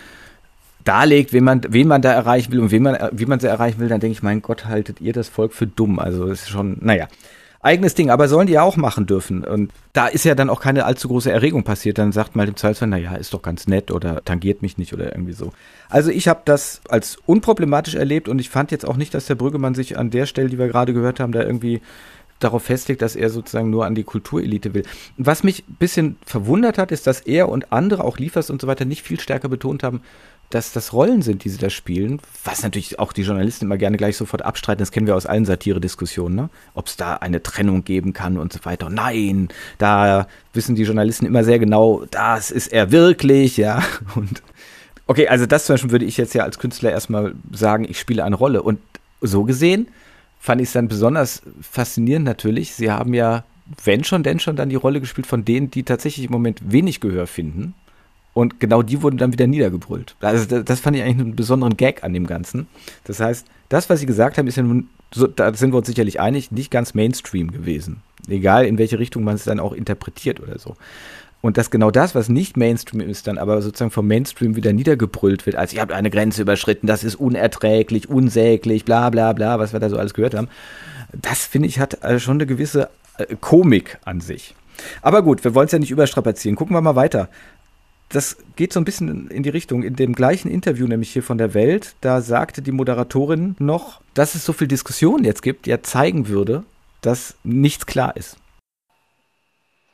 darlegt, 0.84 1.32
wen 1.32 1.44
man, 1.44 1.60
wen 1.68 1.88
man 1.88 2.02
da 2.02 2.12
erreichen 2.12 2.52
will 2.52 2.60
und 2.60 2.70
wen 2.70 2.82
man, 2.82 2.96
wie 3.12 3.26
man 3.26 3.40
sie 3.40 3.48
erreichen 3.48 3.80
will, 3.80 3.88
dann 3.88 4.00
denke 4.00 4.12
ich, 4.12 4.22
mein 4.22 4.42
Gott, 4.42 4.66
haltet 4.66 5.00
ihr 5.00 5.12
das 5.12 5.28
Volk 5.28 5.52
für 5.52 5.66
dumm. 5.66 5.98
Also 5.98 6.26
ist 6.26 6.48
schon, 6.48 6.78
naja 6.80 7.08
eigenes 7.62 7.94
Ding, 7.94 8.10
aber 8.10 8.28
sollen 8.28 8.46
die 8.46 8.54
ja 8.54 8.62
auch 8.62 8.76
machen 8.76 9.06
dürfen. 9.06 9.44
Und 9.44 9.70
da 9.92 10.06
ist 10.06 10.24
ja 10.24 10.34
dann 10.34 10.48
auch 10.48 10.60
keine 10.60 10.86
allzu 10.86 11.08
große 11.08 11.30
Erregung 11.30 11.62
passiert. 11.62 11.98
Dann 11.98 12.12
sagt 12.12 12.34
mal 12.34 12.46
dem 12.46 12.56
Zweifelsfall, 12.56 12.88
naja, 12.88 13.14
ist 13.16 13.34
doch 13.34 13.42
ganz 13.42 13.66
nett 13.66 13.90
oder 13.90 14.24
tangiert 14.24 14.62
mich 14.62 14.78
nicht 14.78 14.94
oder 14.94 15.12
irgendwie 15.12 15.34
so. 15.34 15.52
Also 15.88 16.10
ich 16.10 16.26
habe 16.26 16.40
das 16.44 16.80
als 16.88 17.18
unproblematisch 17.26 17.94
erlebt 17.94 18.28
und 18.28 18.38
ich 18.38 18.48
fand 18.48 18.70
jetzt 18.70 18.86
auch 18.86 18.96
nicht, 18.96 19.12
dass 19.12 19.26
der 19.26 19.34
Brüggemann 19.34 19.74
sich 19.74 19.98
an 19.98 20.10
der 20.10 20.26
Stelle, 20.26 20.48
die 20.48 20.58
wir 20.58 20.68
gerade 20.68 20.94
gehört 20.94 21.20
haben, 21.20 21.32
da 21.32 21.42
irgendwie 21.42 21.82
darauf 22.38 22.62
festlegt, 22.62 23.02
dass 23.02 23.16
er 23.16 23.28
sozusagen 23.28 23.68
nur 23.68 23.84
an 23.84 23.94
die 23.94 24.04
Kulturelite 24.04 24.72
will. 24.72 24.84
Was 25.18 25.44
mich 25.44 25.64
ein 25.68 25.74
bisschen 25.74 26.16
verwundert 26.24 26.78
hat, 26.78 26.90
ist, 26.90 27.06
dass 27.06 27.20
er 27.20 27.50
und 27.50 27.72
andere, 27.72 28.04
auch 28.04 28.16
Liefers 28.16 28.48
und 28.48 28.62
so 28.62 28.66
weiter, 28.66 28.86
nicht 28.86 29.02
viel 29.02 29.20
stärker 29.20 29.50
betont 29.50 29.82
haben, 29.82 30.00
dass 30.50 30.72
das 30.72 30.92
Rollen 30.92 31.22
sind, 31.22 31.44
die 31.44 31.48
sie 31.48 31.58
da 31.58 31.70
spielen, 31.70 32.20
was 32.44 32.64
natürlich 32.64 32.98
auch 32.98 33.12
die 33.12 33.22
Journalisten 33.22 33.66
immer 33.66 33.78
gerne 33.78 33.96
gleich 33.96 34.16
sofort 34.16 34.42
abstreiten, 34.42 34.80
das 34.80 34.90
kennen 34.90 35.06
wir 35.06 35.14
aus 35.14 35.24
allen 35.24 35.44
Satire-Diskussionen, 35.44 36.34
ne? 36.34 36.50
ob 36.74 36.88
es 36.88 36.96
da 36.96 37.14
eine 37.14 37.40
Trennung 37.42 37.84
geben 37.84 38.12
kann 38.12 38.36
und 38.36 38.52
so 38.52 38.58
weiter. 38.64 38.90
Nein, 38.90 39.48
da 39.78 40.26
wissen 40.52 40.74
die 40.74 40.82
Journalisten 40.82 41.24
immer 41.24 41.44
sehr 41.44 41.60
genau, 41.60 42.04
das 42.10 42.50
ist 42.50 42.72
er 42.72 42.90
wirklich, 42.90 43.56
ja. 43.56 43.82
Und 44.16 44.42
okay, 45.06 45.28
also 45.28 45.46
das 45.46 45.66
zum 45.66 45.74
Beispiel 45.74 45.92
würde 45.92 46.04
ich 46.04 46.16
jetzt 46.16 46.34
ja 46.34 46.42
als 46.42 46.58
Künstler 46.58 46.90
erstmal 46.90 47.34
sagen, 47.52 47.86
ich 47.88 48.00
spiele 48.00 48.24
eine 48.24 48.34
Rolle. 48.34 48.62
Und 48.62 48.80
so 49.20 49.44
gesehen 49.44 49.86
fand 50.40 50.60
ich 50.60 50.68
es 50.68 50.72
dann 50.72 50.88
besonders 50.88 51.42
faszinierend 51.62 52.26
natürlich. 52.26 52.74
Sie 52.74 52.90
haben 52.90 53.14
ja, 53.14 53.44
wenn 53.84 54.02
schon, 54.02 54.24
denn 54.24 54.40
schon, 54.40 54.56
dann 54.56 54.68
die 54.68 54.76
Rolle 54.76 55.00
gespielt 55.00 55.28
von 55.28 55.44
denen, 55.44 55.70
die 55.70 55.84
tatsächlich 55.84 56.26
im 56.26 56.32
Moment 56.32 56.60
wenig 56.72 56.98
Gehör 56.98 57.28
finden. 57.28 57.74
Und 58.32 58.60
genau 58.60 58.82
die 58.82 59.02
wurden 59.02 59.18
dann 59.18 59.32
wieder 59.32 59.46
niedergebrüllt. 59.46 60.14
Also 60.20 60.62
das 60.62 60.80
fand 60.80 60.96
ich 60.96 61.02
eigentlich 61.02 61.20
einen 61.20 61.36
besonderen 61.36 61.76
Gag 61.76 62.04
an 62.04 62.12
dem 62.12 62.26
Ganzen. 62.26 62.68
Das 63.04 63.20
heißt, 63.20 63.46
das, 63.68 63.90
was 63.90 64.00
sie 64.00 64.06
gesagt 64.06 64.38
haben, 64.38 64.46
ist 64.46 64.56
ja 64.56 64.62
nun, 64.62 64.88
so, 65.12 65.26
da 65.26 65.52
sind 65.54 65.72
wir 65.72 65.78
uns 65.78 65.88
sicherlich 65.88 66.20
einig, 66.20 66.52
nicht 66.52 66.70
ganz 66.70 66.94
Mainstream 66.94 67.50
gewesen. 67.50 68.02
Egal, 68.28 68.66
in 68.66 68.78
welche 68.78 68.98
Richtung 68.98 69.24
man 69.24 69.34
es 69.34 69.44
dann 69.44 69.58
auch 69.58 69.72
interpretiert 69.72 70.40
oder 70.40 70.58
so. 70.58 70.76
Und 71.42 71.56
dass 71.56 71.70
genau 71.70 71.90
das, 71.90 72.14
was 72.14 72.28
nicht 72.28 72.56
Mainstream 72.56 73.00
ist, 73.00 73.26
dann 73.26 73.38
aber 73.38 73.62
sozusagen 73.62 73.90
vom 73.90 74.06
Mainstream 74.06 74.56
wieder 74.56 74.72
niedergebrüllt 74.72 75.46
wird, 75.46 75.56
als 75.56 75.72
ihr 75.72 75.80
habt 75.80 75.92
eine 75.92 76.10
Grenze 76.10 76.42
überschritten, 76.42 76.86
das 76.86 77.02
ist 77.02 77.14
unerträglich, 77.14 78.10
unsäglich, 78.10 78.84
bla 78.84 79.08
bla 79.08 79.32
bla, 79.32 79.58
was 79.58 79.72
wir 79.72 79.80
da 79.80 79.88
so 79.88 79.96
alles 79.96 80.14
gehört 80.14 80.34
haben. 80.34 80.48
Das, 81.12 81.46
finde 81.46 81.68
ich, 81.68 81.80
hat 81.80 82.04
also 82.04 82.18
schon 82.18 82.36
eine 82.36 82.46
gewisse 82.46 82.90
äh, 83.16 83.34
Komik 83.40 83.98
an 84.04 84.20
sich. 84.20 84.54
Aber 85.02 85.22
gut, 85.22 85.42
wir 85.42 85.54
wollen 85.54 85.66
es 85.66 85.72
ja 85.72 85.78
nicht 85.78 85.90
überstrapazieren. 85.90 86.56
Gucken 86.56 86.76
wir 86.76 86.80
mal 86.80 86.96
weiter. 86.96 87.28
Das 88.12 88.36
geht 88.56 88.72
so 88.72 88.80
ein 88.80 88.84
bisschen 88.84 89.28
in 89.28 89.44
die 89.44 89.50
Richtung. 89.50 89.84
In 89.84 89.94
dem 89.94 90.14
gleichen 90.14 90.50
Interview, 90.50 90.88
nämlich 90.88 91.12
hier 91.12 91.22
von 91.22 91.38
der 91.38 91.54
Welt, 91.54 91.94
da 92.00 92.20
sagte 92.20 92.60
die 92.60 92.72
Moderatorin 92.72 93.54
noch, 93.60 94.00
dass 94.14 94.34
es 94.34 94.44
so 94.44 94.52
viel 94.52 94.66
Diskussion 94.66 95.22
jetzt 95.22 95.42
gibt, 95.42 95.68
ja 95.68 95.80
zeigen 95.80 96.26
würde, 96.26 96.64
dass 97.02 97.36
nichts 97.44 97.86
klar 97.86 98.16
ist. 98.16 98.36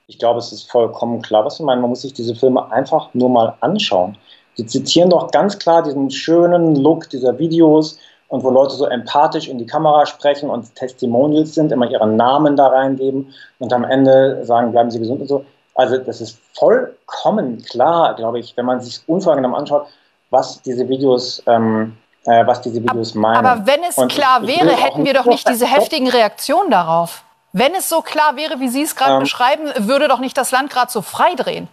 Ich 0.07 0.19
glaube, 0.19 0.39
es 0.39 0.51
ist 0.51 0.71
vollkommen 0.71 1.21
klar, 1.21 1.45
was 1.45 1.59
wir 1.59 1.67
meinen. 1.67 1.83
Man 1.83 1.91
muss 1.91 2.03
sich 2.03 2.15
diese 2.15 2.35
Filme 2.35 2.73
einfach 2.73 3.13
nur 3.13 3.29
mal 3.29 3.55
anschauen. 3.61 4.17
Die 4.57 4.65
zitieren 4.65 5.11
doch 5.11 5.31
ganz 5.31 5.59
klar 5.59 5.83
diesen 5.83 6.11
schönen 6.11 6.75
Look 6.77 7.11
dieser 7.11 7.39
Videos 7.39 7.99
und 8.29 8.43
wo 8.43 8.49
Leute 8.49 8.77
so 8.77 8.87
empathisch 8.87 9.49
in 9.49 9.59
die 9.59 9.67
Kamera 9.67 10.07
sprechen 10.07 10.49
und 10.49 10.75
Testimonials 10.75 11.55
sind, 11.55 11.71
immer 11.71 11.91
ihren 11.91 12.17
Namen 12.17 12.57
da 12.57 12.69
reingeben 12.69 13.35
und 13.59 13.73
am 13.75 13.85
Ende 13.85 14.43
sagen, 14.45 14.73
bleiben 14.73 14.91
Sie 14.91 15.01
gesund 15.01 15.21
und 15.21 15.29
so. 15.29 15.45
Also 15.77 15.99
das 15.99 16.21
ist 16.21 16.39
vollkommen 16.55 17.63
klar, 17.63 18.15
glaube 18.17 18.41
ich, 18.41 18.57
wenn 18.57 18.65
man 18.65 18.81
sich 18.81 19.01
unvorgenommen 19.07 19.57
anschaut, 19.57 19.87
was 20.31 20.63
diese 20.63 20.89
Videos, 20.89 21.43
ähm, 21.47 21.97
äh, 22.25 22.47
was 22.47 22.63
diese 22.63 22.83
Videos 22.83 23.13
aber, 23.13 23.21
meinen. 23.21 23.47
Aber 23.47 23.67
wenn 23.67 23.85
es 23.85 23.99
und 23.99 24.11
klar 24.11 24.43
ich, 24.43 24.49
ich 24.49 24.61
wäre, 24.61 24.75
hätten 24.75 25.05
wir 25.05 25.13
doch 25.13 25.27
nicht 25.27 25.49
diese 25.49 25.67
heftigen 25.67 26.09
Reaktionen 26.09 26.71
darauf. 26.71 27.23
Wenn 27.53 27.75
es 27.75 27.89
so 27.89 28.03
klar 28.03 28.37
wäre, 28.37 28.59
wie 28.61 28.69
Sie 28.69 28.83
es 28.83 28.97
gerade 28.97 29.15
ähm, 29.15 29.21
beschreiben, 29.21 29.65
würde 29.79 30.09
doch 30.09 30.19
nicht 30.19 30.37
das 30.37 30.51
Land 30.51 30.71
gerade 30.71 30.91
so 30.91 31.03
freidrehen. 31.03 31.69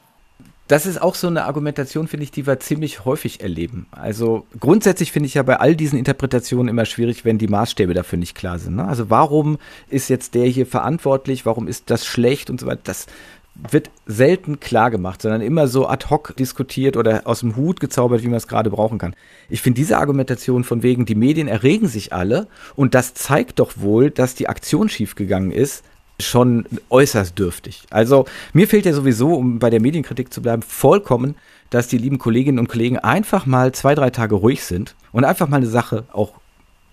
Das 0.67 0.85
ist 0.85 1.01
auch 1.01 1.15
so 1.15 1.27
eine 1.27 1.43
Argumentation, 1.43 2.07
finde 2.07 2.23
ich, 2.23 2.31
die 2.31 2.47
wir 2.47 2.59
ziemlich 2.59 3.03
häufig 3.03 3.41
erleben. 3.41 3.85
Also 3.91 4.45
grundsätzlich 4.59 5.11
finde 5.11 5.27
ich 5.27 5.33
ja 5.33 5.43
bei 5.43 5.57
all 5.57 5.75
diesen 5.75 5.99
Interpretationen 5.99 6.69
immer 6.69 6.85
schwierig, 6.85 7.25
wenn 7.25 7.37
die 7.37 7.49
Maßstäbe 7.49 7.93
dafür 7.93 8.17
nicht 8.17 8.33
klar 8.33 8.59
sind. 8.59 8.77
Ne? 8.77 8.87
Also 8.87 9.09
warum 9.09 9.57
ist 9.89 10.09
jetzt 10.09 10.35
der 10.35 10.45
hier 10.45 10.65
verantwortlich? 10.65 11.45
Warum 11.45 11.67
ist 11.67 11.89
das 11.89 12.05
schlecht 12.05 12.49
und 12.49 12.61
so 12.61 12.65
weiter? 12.65 12.81
Das 12.85 13.07
wird 13.55 13.91
selten 14.05 14.59
klar 14.59 14.89
gemacht, 14.89 15.21
sondern 15.21 15.41
immer 15.41 15.67
so 15.67 15.87
ad 15.87 16.07
hoc 16.09 16.35
diskutiert 16.37 16.97
oder 16.97 17.21
aus 17.25 17.41
dem 17.41 17.55
Hut 17.55 17.79
gezaubert, 17.79 18.23
wie 18.23 18.27
man 18.27 18.37
es 18.37 18.47
gerade 18.47 18.69
brauchen 18.69 18.97
kann. 18.97 19.15
Ich 19.49 19.61
finde 19.61 19.79
diese 19.79 19.97
Argumentation 19.97 20.63
von 20.63 20.81
wegen, 20.81 21.05
die 21.05 21.15
Medien 21.15 21.47
erregen 21.47 21.87
sich 21.87 22.13
alle 22.13 22.47
und 22.75 22.95
das 22.95 23.13
zeigt 23.13 23.59
doch 23.59 23.73
wohl, 23.77 24.09
dass 24.09 24.33
die 24.35 24.49
Aktion 24.49 24.89
schiefgegangen 24.89 25.51
ist, 25.51 25.83
schon 26.19 26.65
äußerst 26.89 27.37
dürftig. 27.37 27.83
Also 27.89 28.25
mir 28.53 28.67
fehlt 28.67 28.85
ja 28.85 28.93
sowieso, 28.93 29.33
um 29.35 29.59
bei 29.59 29.69
der 29.69 29.81
Medienkritik 29.81 30.33
zu 30.33 30.41
bleiben, 30.41 30.61
vollkommen, 30.61 31.35
dass 31.69 31.87
die 31.87 31.97
lieben 31.97 32.19
Kolleginnen 32.19 32.59
und 32.59 32.69
Kollegen 32.69 32.99
einfach 32.99 33.45
mal 33.45 33.71
zwei, 33.71 33.95
drei 33.95 34.09
Tage 34.09 34.35
ruhig 34.35 34.63
sind 34.63 34.95
und 35.11 35.25
einfach 35.25 35.47
mal 35.47 35.57
eine 35.57 35.67
Sache 35.67 36.05
auch 36.11 36.33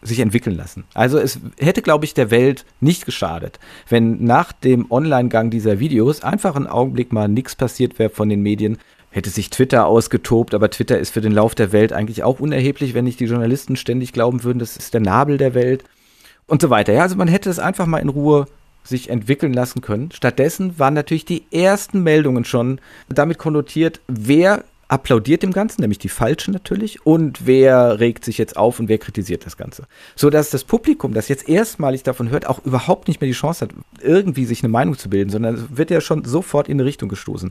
sich 0.03 0.21
entwickeln 0.21 0.57
lassen. 0.57 0.85
Also 0.95 1.19
es 1.19 1.41
hätte, 1.59 1.83
glaube 1.83 2.05
ich, 2.05 2.15
der 2.15 2.31
Welt 2.31 2.65
nicht 2.81 3.05
geschadet, 3.05 3.59
wenn 3.89 4.25
nach 4.25 4.53
dem 4.53 4.91
Online-Gang 4.91 5.51
dieser 5.51 5.79
Videos 5.79 6.23
einfach 6.23 6.57
einen 6.57 6.67
Augenblick 6.67 7.13
mal 7.13 7.29
nichts 7.29 7.55
passiert 7.55 7.99
wäre 7.99 8.11
von 8.11 8.29
den 8.29 8.43
Medien. 8.43 8.79
Hätte 9.11 9.31
sich 9.31 9.51
Twitter 9.51 9.87
ausgetobt, 9.87 10.55
aber 10.55 10.71
Twitter 10.71 10.99
ist 10.99 11.11
für 11.11 11.21
den 11.21 11.33
Lauf 11.33 11.55
der 11.55 11.73
Welt 11.73 11.93
eigentlich 11.93 12.23
auch 12.23 12.39
unerheblich, 12.39 12.95
wenn 12.95 13.05
nicht 13.05 13.19
die 13.19 13.25
Journalisten 13.25 13.77
ständig 13.77 14.13
glauben 14.13 14.45
würden, 14.45 14.61
das 14.61 14.77
ist 14.77 14.95
der 14.95 15.01
Nabel 15.01 15.37
der 15.37 15.55
Welt 15.55 15.85
und 16.47 16.63
so 16.63 16.71
weiter. 16.71 16.93
Ja, 16.93 17.03
also 17.03 17.17
man 17.17 17.29
hätte 17.29 17.51
es 17.51 17.59
einfach 17.59 17.87
mal 17.87 17.99
in 17.99 18.09
Ruhe 18.09 18.47
sich 18.85 19.11
entwickeln 19.11 19.53
lassen 19.53 19.81
können. 19.81 20.11
Stattdessen 20.13 20.79
waren 20.79 20.95
natürlich 20.95 21.25
die 21.25 21.45
ersten 21.51 22.03
Meldungen 22.03 22.45
schon 22.45 22.81
damit 23.09 23.39
konnotiert, 23.39 24.01
wer 24.07 24.65
applaudiert 24.91 25.43
dem 25.43 25.53
Ganzen, 25.53 25.83
nämlich 25.83 25.99
die 25.99 26.09
Falschen 26.09 26.53
natürlich, 26.53 27.07
und 27.07 27.47
wer 27.47 28.01
regt 28.01 28.25
sich 28.25 28.39
jetzt 28.39 28.57
auf 28.57 28.81
und 28.81 28.89
wer 28.89 28.99
kritisiert 28.99 29.47
das 29.47 29.57
Ganze. 29.57 29.85
So 30.17 30.31
dass 30.31 30.51
das 30.51 30.65
Publikum, 30.65 31.15
das 31.15 31.29
jetzt 31.29 31.49
erstmalig 31.49 32.03
davon 32.03 32.31
hört, 32.31 32.47
auch 32.47 32.65
überhaupt 32.65 33.07
nicht 33.07 33.21
mehr 33.21 33.29
die 33.29 33.35
Chance 33.35 33.67
hat, 33.67 33.71
irgendwie 34.03 34.45
sich 34.47 34.63
eine 34.63 34.71
Meinung 34.71 34.99
zu 34.99 35.09
bilden, 35.09 35.31
sondern 35.31 35.77
wird 35.77 35.91
ja 35.91 36.01
schon 36.01 36.25
sofort 36.25 36.69
in 36.69 36.79
eine 36.79 36.85
Richtung 36.85 37.09
gestoßen. 37.09 37.51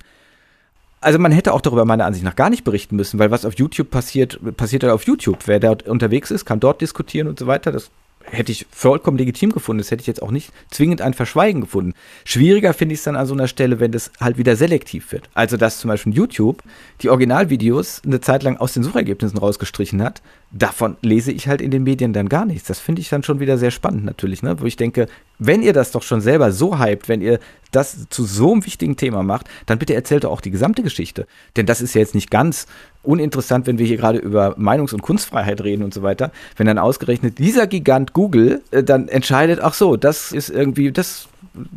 Also 1.01 1.17
man 1.17 1.31
hätte 1.31 1.53
auch 1.53 1.61
darüber 1.61 1.85
meiner 1.85 2.05
Ansicht 2.05 2.25
nach 2.25 2.35
gar 2.35 2.49
nicht 2.49 2.65
berichten 2.65 2.97
müssen, 2.97 3.19
weil 3.19 3.31
was 3.31 3.45
auf 3.45 3.57
YouTube 3.57 3.89
passiert, 3.89 4.37
passiert 4.57 4.83
ja 4.83 4.93
auf 4.93 5.03
YouTube. 5.03 5.39
Wer 5.45 5.61
dort 5.61 5.87
unterwegs 5.87 6.31
ist, 6.31 6.43
kann 6.43 6.59
dort 6.59 6.81
diskutieren 6.81 7.29
und 7.29 7.39
so 7.39 7.47
weiter. 7.47 7.71
Das 7.71 7.89
hätte 8.31 8.51
ich 8.51 8.65
vollkommen 8.71 9.17
legitim 9.17 9.51
gefunden. 9.51 9.79
Das 9.79 9.91
hätte 9.91 10.01
ich 10.01 10.07
jetzt 10.07 10.21
auch 10.21 10.31
nicht 10.31 10.51
zwingend 10.69 11.01
ein 11.01 11.13
Verschweigen 11.13 11.61
gefunden. 11.61 11.93
Schwieriger 12.25 12.73
finde 12.73 12.93
ich 12.93 12.99
es 12.99 13.03
dann 13.03 13.15
an 13.15 13.25
so 13.25 13.33
einer 13.33 13.47
Stelle, 13.47 13.79
wenn 13.79 13.91
das 13.91 14.11
halt 14.19 14.37
wieder 14.37 14.55
selektiv 14.55 15.11
wird. 15.11 15.29
Also, 15.33 15.57
dass 15.57 15.79
zum 15.79 15.89
Beispiel 15.89 16.13
YouTube 16.13 16.63
die 17.01 17.09
Originalvideos 17.09 18.01
eine 18.05 18.21
Zeit 18.21 18.43
lang 18.43 18.57
aus 18.57 18.73
den 18.73 18.83
Suchergebnissen 18.83 19.37
rausgestrichen 19.37 20.01
hat. 20.01 20.21
Davon 20.51 20.97
lese 21.01 21.31
ich 21.31 21.47
halt 21.47 21.61
in 21.61 21.71
den 21.71 21.83
Medien 21.83 22.13
dann 22.13 22.29
gar 22.29 22.45
nichts. 22.45 22.67
Das 22.67 22.79
finde 22.79 23.01
ich 23.01 23.09
dann 23.09 23.23
schon 23.23 23.39
wieder 23.39 23.57
sehr 23.57 23.71
spannend 23.71 24.05
natürlich, 24.05 24.41
ne? 24.41 24.59
wo 24.59 24.65
ich 24.65 24.77
denke, 24.77 25.07
wenn 25.37 25.61
ihr 25.61 25.73
das 25.73 25.91
doch 25.91 26.03
schon 26.03 26.21
selber 26.21 26.51
so 26.51 26.79
hypt, 26.79 27.07
wenn 27.07 27.21
ihr 27.21 27.39
das 27.71 28.09
zu 28.09 28.25
so 28.25 28.51
einem 28.51 28.65
wichtigen 28.65 28.97
Thema 28.97 29.23
macht, 29.23 29.47
dann 29.67 29.77
bitte 29.77 29.93
erzählt 29.93 30.23
doch 30.23 30.31
auch 30.31 30.41
die 30.41 30.51
gesamte 30.51 30.81
Geschichte. 30.81 31.27
Denn 31.55 31.65
das 31.65 31.81
ist 31.81 31.93
ja 31.93 32.01
jetzt 32.01 32.15
nicht 32.15 32.31
ganz 32.31 32.65
uninteressant, 33.03 33.65
wenn 33.67 33.77
wir 33.77 33.85
hier 33.85 33.97
gerade 33.97 34.19
über 34.19 34.57
Meinungs- 34.57 34.93
und 34.93 35.01
Kunstfreiheit 35.01 35.61
reden 35.61 35.83
und 35.83 35.93
so 35.93 36.01
weiter. 36.01 36.31
Wenn 36.57 36.67
dann 36.67 36.77
ausgerechnet 36.77 37.39
dieser 37.39 37.67
Gigant 37.67 38.13
Google 38.13 38.61
äh, 38.71 38.83
dann 38.83 39.07
entscheidet, 39.07 39.59
ach 39.61 39.73
so, 39.73 39.95
das 39.95 40.31
ist 40.31 40.49
irgendwie, 40.49 40.91
das 40.91 41.27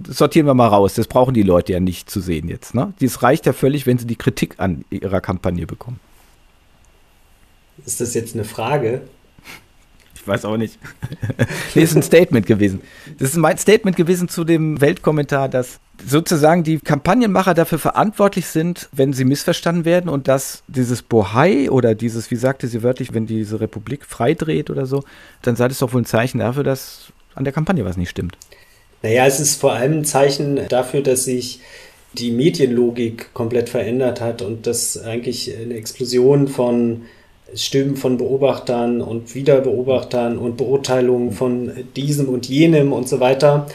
sortieren 0.09 0.47
wir 0.47 0.55
mal 0.55 0.69
raus. 0.69 0.95
Das 0.95 1.07
brauchen 1.07 1.35
die 1.35 1.43
Leute 1.43 1.73
ja 1.73 1.81
nicht 1.81 2.11
zu 2.11 2.21
sehen 2.21 2.49
jetzt. 2.49 2.75
Ne? 2.75 2.93
Das 3.01 3.23
reicht 3.23 3.47
ja 3.47 3.53
völlig, 3.53 3.87
wenn 3.87 3.99
sie 3.99 4.07
die 4.07 4.17
Kritik 4.17 4.55
an 4.59 4.85
ihrer 4.91 5.21
Kampagne 5.21 5.67
bekommen. 5.67 6.01
Ist 7.87 8.01
das 8.01 8.15
jetzt 8.15 8.35
eine 8.35 8.45
Frage? 8.45 9.03
Ich 10.23 10.29
weiß 10.29 10.45
auch 10.45 10.57
nicht. 10.57 10.79
nee, 11.75 11.83
ist 11.83 11.97
ein 11.97 12.03
Statement 12.03 12.47
gewesen. 12.47 12.81
Das 13.19 13.31
ist 13.31 13.37
mein 13.37 13.59
Statement 13.59 13.97
gewesen 13.97 14.29
zu 14.29 14.45
dem 14.45 14.81
Weltkommentar, 14.81 15.49
dass 15.49 15.81
sozusagen 16.07 16.63
die 16.63 16.79
Kampagnenmacher 16.79 17.55
dafür 17.55 17.81
verantwortlich 17.81 18.47
sind, 18.47 18.89
wenn 18.93 19.13
sie 19.13 19.25
missverstanden 19.25 19.85
werden 19.85 20.09
und 20.09 20.29
dass 20.29 20.63
dieses 20.69 21.03
Bohai 21.03 21.71
oder 21.71 21.97
dieses, 21.97 22.31
wie 22.31 22.37
sagte 22.37 22.69
sie 22.69 22.85
wörtlich, 22.85 23.15
wenn 23.15 23.27
diese 23.27 23.61
Republik 23.61 24.05
freidreht 24.07 24.71
oder 24.71 24.87
so, 24.87 25.03
dann 25.43 25.57
sei 25.57 25.67
das 25.67 25.79
doch 25.79 25.93
wohl 25.93 26.03
ein 26.03 26.07
Zeichen 26.07 26.39
dafür, 26.39 26.63
dass 26.63 27.13
an 27.35 27.43
der 27.43 27.53
Kampagne 27.53 27.85
was 27.85 27.97
nicht 27.97 28.11
stimmt. 28.11 28.39
Naja, 29.03 29.27
es 29.27 29.41
ist 29.41 29.61
vor 29.61 29.73
allem 29.73 29.99
ein 29.99 30.05
Zeichen 30.05 30.61
dafür, 30.69 31.03
dass 31.03 31.25
sich 31.25 31.61
die 32.13 32.31
Medienlogik 32.31 33.35
komplett 33.35 33.69
verändert 33.69 34.21
hat 34.21 34.41
und 34.43 34.69
dass 34.69 35.03
eigentlich 35.03 35.53
eine 35.57 35.75
Explosion 35.75 36.47
von 36.47 37.03
Stimmen 37.55 37.97
von 37.97 38.17
Beobachtern 38.17 39.01
und 39.01 39.35
Wiederbeobachtern 39.35 40.39
und 40.39 40.57
Beurteilungen 40.57 41.33
von 41.33 41.71
diesem 41.97 42.29
und 42.29 42.49
jenem 42.49 42.93
und 42.93 43.09
so 43.09 43.21
weiter 43.21 43.67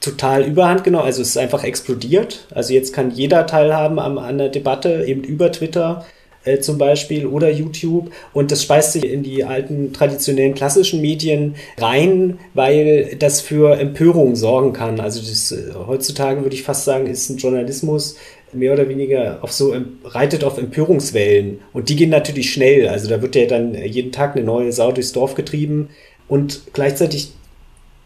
total 0.00 0.44
überhand 0.44 0.84
genommen. 0.84 1.04
Also 1.04 1.22
es 1.22 1.30
ist 1.30 1.38
einfach 1.38 1.64
explodiert. 1.64 2.46
Also 2.54 2.72
jetzt 2.72 2.92
kann 2.92 3.10
jeder 3.10 3.46
teilhaben 3.46 3.98
an, 3.98 4.18
an 4.18 4.38
der 4.38 4.48
Debatte, 4.48 5.04
eben 5.06 5.22
über 5.22 5.52
Twitter 5.52 6.04
äh, 6.44 6.58
zum 6.60 6.78
Beispiel 6.78 7.26
oder 7.26 7.50
YouTube. 7.50 8.10
Und 8.32 8.50
das 8.50 8.62
speist 8.62 8.92
sich 8.92 9.04
in 9.04 9.22
die 9.22 9.44
alten 9.44 9.92
traditionellen 9.92 10.54
klassischen 10.54 11.00
Medien 11.00 11.54
rein, 11.78 12.38
weil 12.54 13.16
das 13.18 13.40
für 13.42 13.78
Empörung 13.78 14.36
sorgen 14.36 14.72
kann. 14.72 15.00
Also 15.00 15.20
das, 15.20 15.52
äh, 15.52 15.74
heutzutage 15.86 16.42
würde 16.42 16.56
ich 16.56 16.62
fast 16.62 16.84
sagen, 16.84 17.06
ist 17.06 17.28
ein 17.28 17.36
Journalismus 17.36 18.16
mehr 18.52 18.72
oder 18.72 18.88
weniger 18.88 19.38
auf 19.42 19.52
so 19.52 19.74
reitet 20.04 20.44
auf 20.44 20.58
Empörungswellen 20.58 21.60
und 21.72 21.88
die 21.88 21.96
gehen 21.96 22.10
natürlich 22.10 22.52
schnell. 22.52 22.88
Also 22.88 23.08
da 23.08 23.22
wird 23.22 23.36
ja 23.36 23.46
dann 23.46 23.74
jeden 23.74 24.12
Tag 24.12 24.36
eine 24.36 24.44
neue 24.44 24.72
Sau 24.72 24.92
durchs 24.92 25.12
Dorf 25.12 25.34
getrieben 25.34 25.90
und 26.28 26.62
gleichzeitig 26.72 27.32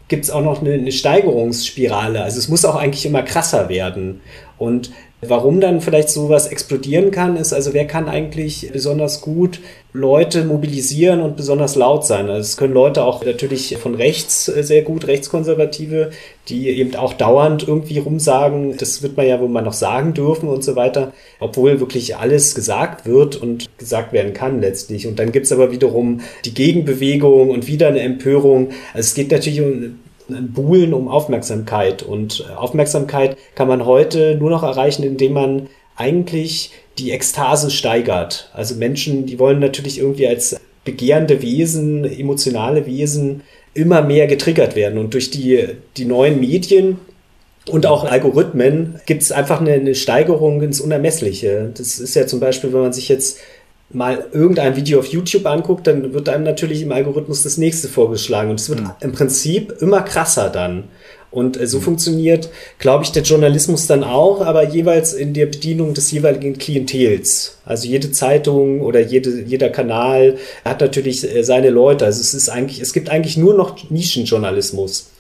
gibt 0.09 0.25
es 0.25 0.31
auch 0.31 0.43
noch 0.43 0.61
eine, 0.61 0.75
eine 0.75 0.93
Steigerungsspirale. 0.93 2.23
Also 2.23 2.39
es 2.39 2.49
muss 2.49 2.65
auch 2.65 2.77
eigentlich 2.77 3.07
immer 3.07 3.23
krasser 3.23 3.69
werden 3.69 4.21
und 4.59 4.91
Warum 5.29 5.61
dann 5.61 5.81
vielleicht 5.81 6.09
sowas 6.09 6.47
explodieren 6.47 7.11
kann, 7.11 7.37
ist 7.37 7.53
also, 7.53 7.72
wer 7.75 7.87
kann 7.87 8.09
eigentlich 8.09 8.70
besonders 8.72 9.20
gut 9.20 9.61
Leute 9.93 10.45
mobilisieren 10.45 11.20
und 11.20 11.37
besonders 11.37 11.77
laut 11.77 12.05
sein. 12.05 12.29
Also 12.29 12.41
es 12.41 12.57
können 12.57 12.75
Leute 12.75 13.05
auch 13.05 13.25
natürlich 13.25 13.77
von 13.77 13.95
rechts 13.95 14.47
sehr 14.47 14.83
gut, 14.83 15.07
Rechtskonservative, 15.07 16.11
die 16.49 16.68
eben 16.68 16.97
auch 16.97 17.12
dauernd 17.12 17.68
irgendwie 17.68 17.99
rumsagen, 17.99 18.77
das 18.77 19.03
wird 19.05 19.16
man 19.16 19.29
ja 19.29 19.41
wohl 19.41 19.49
mal 19.49 19.62
noch 19.62 19.72
sagen 19.72 20.12
dürfen 20.12 20.49
und 20.49 20.64
so 20.64 20.75
weiter, 20.75 21.12
obwohl 21.39 21.79
wirklich 21.79 22.16
alles 22.16 22.57
gesagt 22.57 23.07
wird 23.07 23.37
und 23.37 23.68
gesagt 23.79 24.12
werden 24.12 24.33
kann 24.33 24.61
letztlich. 24.61 25.07
Und 25.07 25.20
dann 25.20 25.31
gibt's 25.31 25.53
aber 25.53 25.70
wiederum 25.70 26.22
die 26.45 26.55
Gegenbewegung 26.55 27.51
und 27.51 27.68
wieder 27.68 27.87
eine 27.87 28.01
Empörung. 28.01 28.70
Also 28.95 29.07
es 29.07 29.14
geht 29.14 29.31
natürlich 29.31 29.61
um 29.61 30.01
Buhlen 30.29 30.95
um 30.95 31.09
Aufmerksamkeit. 31.09 32.03
Und 32.03 32.45
Aufmerksamkeit 32.57 33.37
kann 33.55 33.68
man 33.68 33.85
heute 33.85 34.37
nur 34.37 34.51
noch 34.51 34.62
erreichen, 34.62 35.03
indem 35.03 35.33
man 35.33 35.68
eigentlich 35.97 36.72
die 36.99 37.11
Ekstase 37.12 37.70
steigert. 37.70 38.51
Also 38.53 38.75
Menschen, 38.77 39.27
die 39.27 39.39
wollen 39.39 39.61
natürlich 39.61 39.99
irgendwie 39.99 40.29
als 40.29 40.57
begehrende 40.85 41.43
Wesen, 41.43 42.05
emotionale 42.05 42.87
Wesen 42.87 43.43
immer 43.75 44.03
mehr 44.03 44.27
getriggert 44.27 44.77
werden. 44.77 44.99
Und 44.99 45.14
durch 45.14 45.31
die, 45.31 45.68
die 45.97 46.05
neuen 46.05 46.41
Medien 46.41 46.99
und 47.68 47.87
auch 47.87 48.05
Algorithmen 48.05 49.01
gibt 49.07 49.22
es 49.22 49.33
einfach 49.33 49.61
eine, 49.61 49.72
eine 49.72 49.95
Steigerung 49.95 50.61
ins 50.62 50.81
Unermessliche. 50.81 51.72
Das 51.77 51.99
ist 51.99 52.14
ja 52.14 52.27
zum 52.27 52.39
Beispiel, 52.39 52.72
wenn 52.72 52.83
man 52.83 52.93
sich 52.93 53.09
jetzt 53.09 53.39
mal 53.91 54.26
irgendein 54.32 54.76
Video 54.76 54.99
auf 54.99 55.07
YouTube 55.07 55.47
anguckt, 55.47 55.87
dann 55.87 56.12
wird 56.14 56.28
einem 56.28 56.45
natürlich 56.45 56.82
im 56.82 56.93
Algorithmus 56.93 57.43
das 57.43 57.59
nächste 57.59 57.89
vorgeschlagen. 57.89 58.51
Und 58.51 58.61
es 58.61 58.68
wird 58.68 58.80
mhm. 58.80 58.91
im 59.01 59.12
Prinzip 59.12 59.74
immer 59.80 60.03
krasser 60.03 60.51
dann. 60.51 60.85
Und 61.30 61.61
äh, 61.61 61.66
so 61.66 61.78
mhm. 61.78 61.82
funktioniert, 61.82 62.49
glaube 62.78 63.05
ich, 63.05 63.12
der 63.12 63.22
Journalismus 63.22 63.87
dann 63.87 64.05
auch, 64.05 64.41
aber 64.41 64.68
jeweils 64.68 65.12
in 65.12 65.35
der 65.35 65.47
Bedienung 65.47 65.95
des 65.95 66.11
jeweiligen 66.11 66.59
Klientels. 66.59 67.59
Also 67.64 67.89
jede 67.89 68.12
Zeitung 68.12 68.80
oder 68.80 69.01
jede, 69.01 69.43
jeder 69.43 69.68
Kanal 69.68 70.37
hat 70.64 70.80
natürlich 70.80 71.24
äh, 71.24 71.43
seine 71.43 71.70
Leute. 71.70 72.05
Also 72.05 72.20
es 72.20 72.35
ist 72.35 72.49
eigentlich, 72.49 72.80
es 72.80 72.93
gibt 72.93 73.11
eigentlich 73.11 73.37
nur 73.37 73.55
noch 73.55 73.91
Nischenjournalismus. 73.91 75.11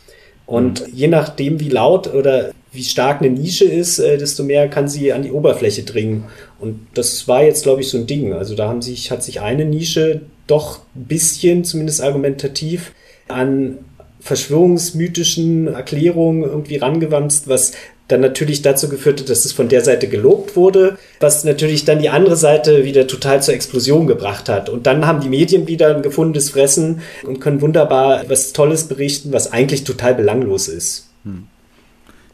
Und 0.46 0.86
mhm. 0.86 0.94
je 0.94 1.08
nachdem, 1.08 1.60
wie 1.60 1.68
laut 1.68 2.12
oder 2.12 2.50
wie 2.74 2.84
stark 2.84 3.22
eine 3.22 3.30
Nische 3.30 3.64
ist, 3.64 3.98
äh, 3.98 4.18
desto 4.18 4.42
mehr 4.44 4.68
kann 4.68 4.88
sie 4.88 5.12
an 5.12 5.22
die 5.22 5.32
Oberfläche 5.32 5.84
dringen. 5.84 6.24
Und 6.58 6.86
das 6.94 7.26
war 7.28 7.44
jetzt, 7.44 7.62
glaube 7.62 7.80
ich, 7.80 7.88
so 7.88 7.98
ein 7.98 8.06
Ding. 8.06 8.32
Also 8.32 8.54
da 8.54 8.68
haben 8.68 8.82
sich, 8.82 9.10
hat 9.10 9.22
sich 9.22 9.40
eine 9.40 9.64
Nische 9.64 10.22
doch 10.46 10.80
ein 10.94 11.04
bisschen, 11.04 11.64
zumindest 11.64 12.02
argumentativ, 12.02 12.92
an 13.28 13.78
verschwörungsmythischen 14.20 15.68
Erklärungen 15.68 16.44
irgendwie 16.44 16.76
rangewandt, 16.76 17.42
was 17.46 17.72
dann 18.08 18.20
natürlich 18.20 18.62
dazu 18.62 18.88
geführt 18.88 19.20
hat, 19.20 19.30
dass 19.30 19.44
es 19.44 19.52
von 19.52 19.68
der 19.68 19.82
Seite 19.82 20.08
gelobt 20.08 20.56
wurde, 20.56 20.98
was 21.20 21.44
natürlich 21.44 21.84
dann 21.84 22.00
die 22.00 22.10
andere 22.10 22.36
Seite 22.36 22.84
wieder 22.84 23.06
total 23.06 23.42
zur 23.42 23.54
Explosion 23.54 24.06
gebracht 24.06 24.48
hat. 24.48 24.68
Und 24.68 24.86
dann 24.86 25.06
haben 25.06 25.20
die 25.20 25.30
Medien 25.30 25.66
wieder 25.66 25.94
ein 25.94 26.02
gefundenes 26.02 26.50
Fressen 26.50 27.00
und 27.26 27.40
können 27.40 27.62
wunderbar 27.62 28.24
was 28.28 28.52
Tolles 28.52 28.84
berichten, 28.84 29.32
was 29.32 29.52
eigentlich 29.52 29.84
total 29.84 30.14
belanglos 30.14 30.68
ist. 30.68 31.08
Hm. 31.24 31.46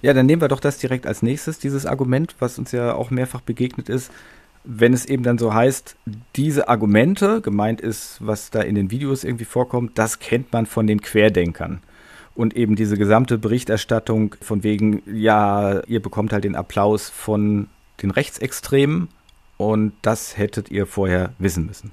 Ja, 0.02 0.14
dann 0.14 0.26
nehmen 0.26 0.40
wir 0.40 0.48
doch 0.48 0.60
das 0.60 0.78
direkt 0.78 1.06
als 1.06 1.22
nächstes, 1.22 1.58
dieses 1.58 1.84
Argument, 1.84 2.34
was 2.38 2.58
uns 2.58 2.72
ja 2.72 2.94
auch 2.94 3.10
mehrfach 3.10 3.42
begegnet 3.42 3.88
ist. 3.88 4.10
Wenn 4.64 4.92
es 4.92 5.06
eben 5.06 5.22
dann 5.22 5.38
so 5.38 5.54
heißt, 5.54 5.96
diese 6.36 6.68
Argumente, 6.68 7.40
gemeint 7.40 7.80
ist, 7.80 8.18
was 8.20 8.50
da 8.50 8.60
in 8.60 8.74
den 8.74 8.90
Videos 8.90 9.24
irgendwie 9.24 9.44
vorkommt, 9.44 9.98
das 9.98 10.18
kennt 10.18 10.52
man 10.52 10.66
von 10.66 10.86
den 10.86 11.00
Querdenkern. 11.00 11.80
Und 12.34 12.56
eben 12.56 12.76
diese 12.76 12.96
gesamte 12.96 13.38
Berichterstattung 13.38 14.36
von 14.40 14.62
wegen, 14.62 15.02
ja, 15.06 15.80
ihr 15.86 16.00
bekommt 16.00 16.32
halt 16.32 16.44
den 16.44 16.54
Applaus 16.54 17.10
von 17.10 17.68
den 18.02 18.10
Rechtsextremen 18.10 19.08
und 19.56 19.92
das 20.02 20.38
hättet 20.38 20.70
ihr 20.70 20.86
vorher 20.86 21.34
wissen 21.38 21.66
müssen. 21.66 21.92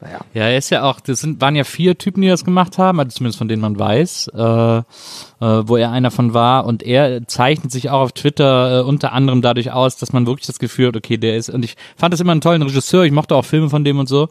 Naja. 0.00 0.20
Ja, 0.32 0.42
er 0.44 0.58
ist 0.58 0.70
ja 0.70 0.84
auch, 0.84 1.00
das 1.00 1.20
sind, 1.20 1.40
waren 1.40 1.56
ja 1.56 1.64
vier 1.64 1.98
Typen, 1.98 2.22
die 2.22 2.28
das 2.28 2.44
gemacht 2.44 2.78
haben, 2.78 2.98
also 3.00 3.10
zumindest 3.10 3.38
von 3.38 3.48
denen 3.48 3.60
man 3.60 3.78
weiß. 3.78 4.28
Äh, 4.28 4.82
äh, 5.40 5.66
wo 5.66 5.76
er 5.76 5.90
einer 5.90 6.10
von 6.10 6.34
war. 6.34 6.66
Und 6.66 6.82
er 6.82 7.26
zeichnet 7.26 7.72
sich 7.72 7.90
auch 7.90 8.00
auf 8.00 8.12
Twitter 8.12 8.80
äh, 8.80 8.82
unter 8.82 9.12
anderem 9.12 9.42
dadurch 9.42 9.72
aus, 9.72 9.96
dass 9.96 10.12
man 10.12 10.26
wirklich 10.26 10.46
das 10.46 10.58
Gefühl 10.58 10.88
hat, 10.88 10.96
okay, 10.96 11.16
der 11.16 11.36
ist, 11.36 11.48
und 11.48 11.64
ich 11.64 11.76
fand 11.96 12.12
das 12.12 12.20
immer 12.20 12.32
einen 12.32 12.40
tollen 12.40 12.62
Regisseur, 12.62 13.04
ich 13.04 13.12
mochte 13.12 13.34
auch 13.34 13.44
Filme 13.44 13.70
von 13.70 13.84
dem 13.84 13.98
und 13.98 14.08
so, 14.08 14.28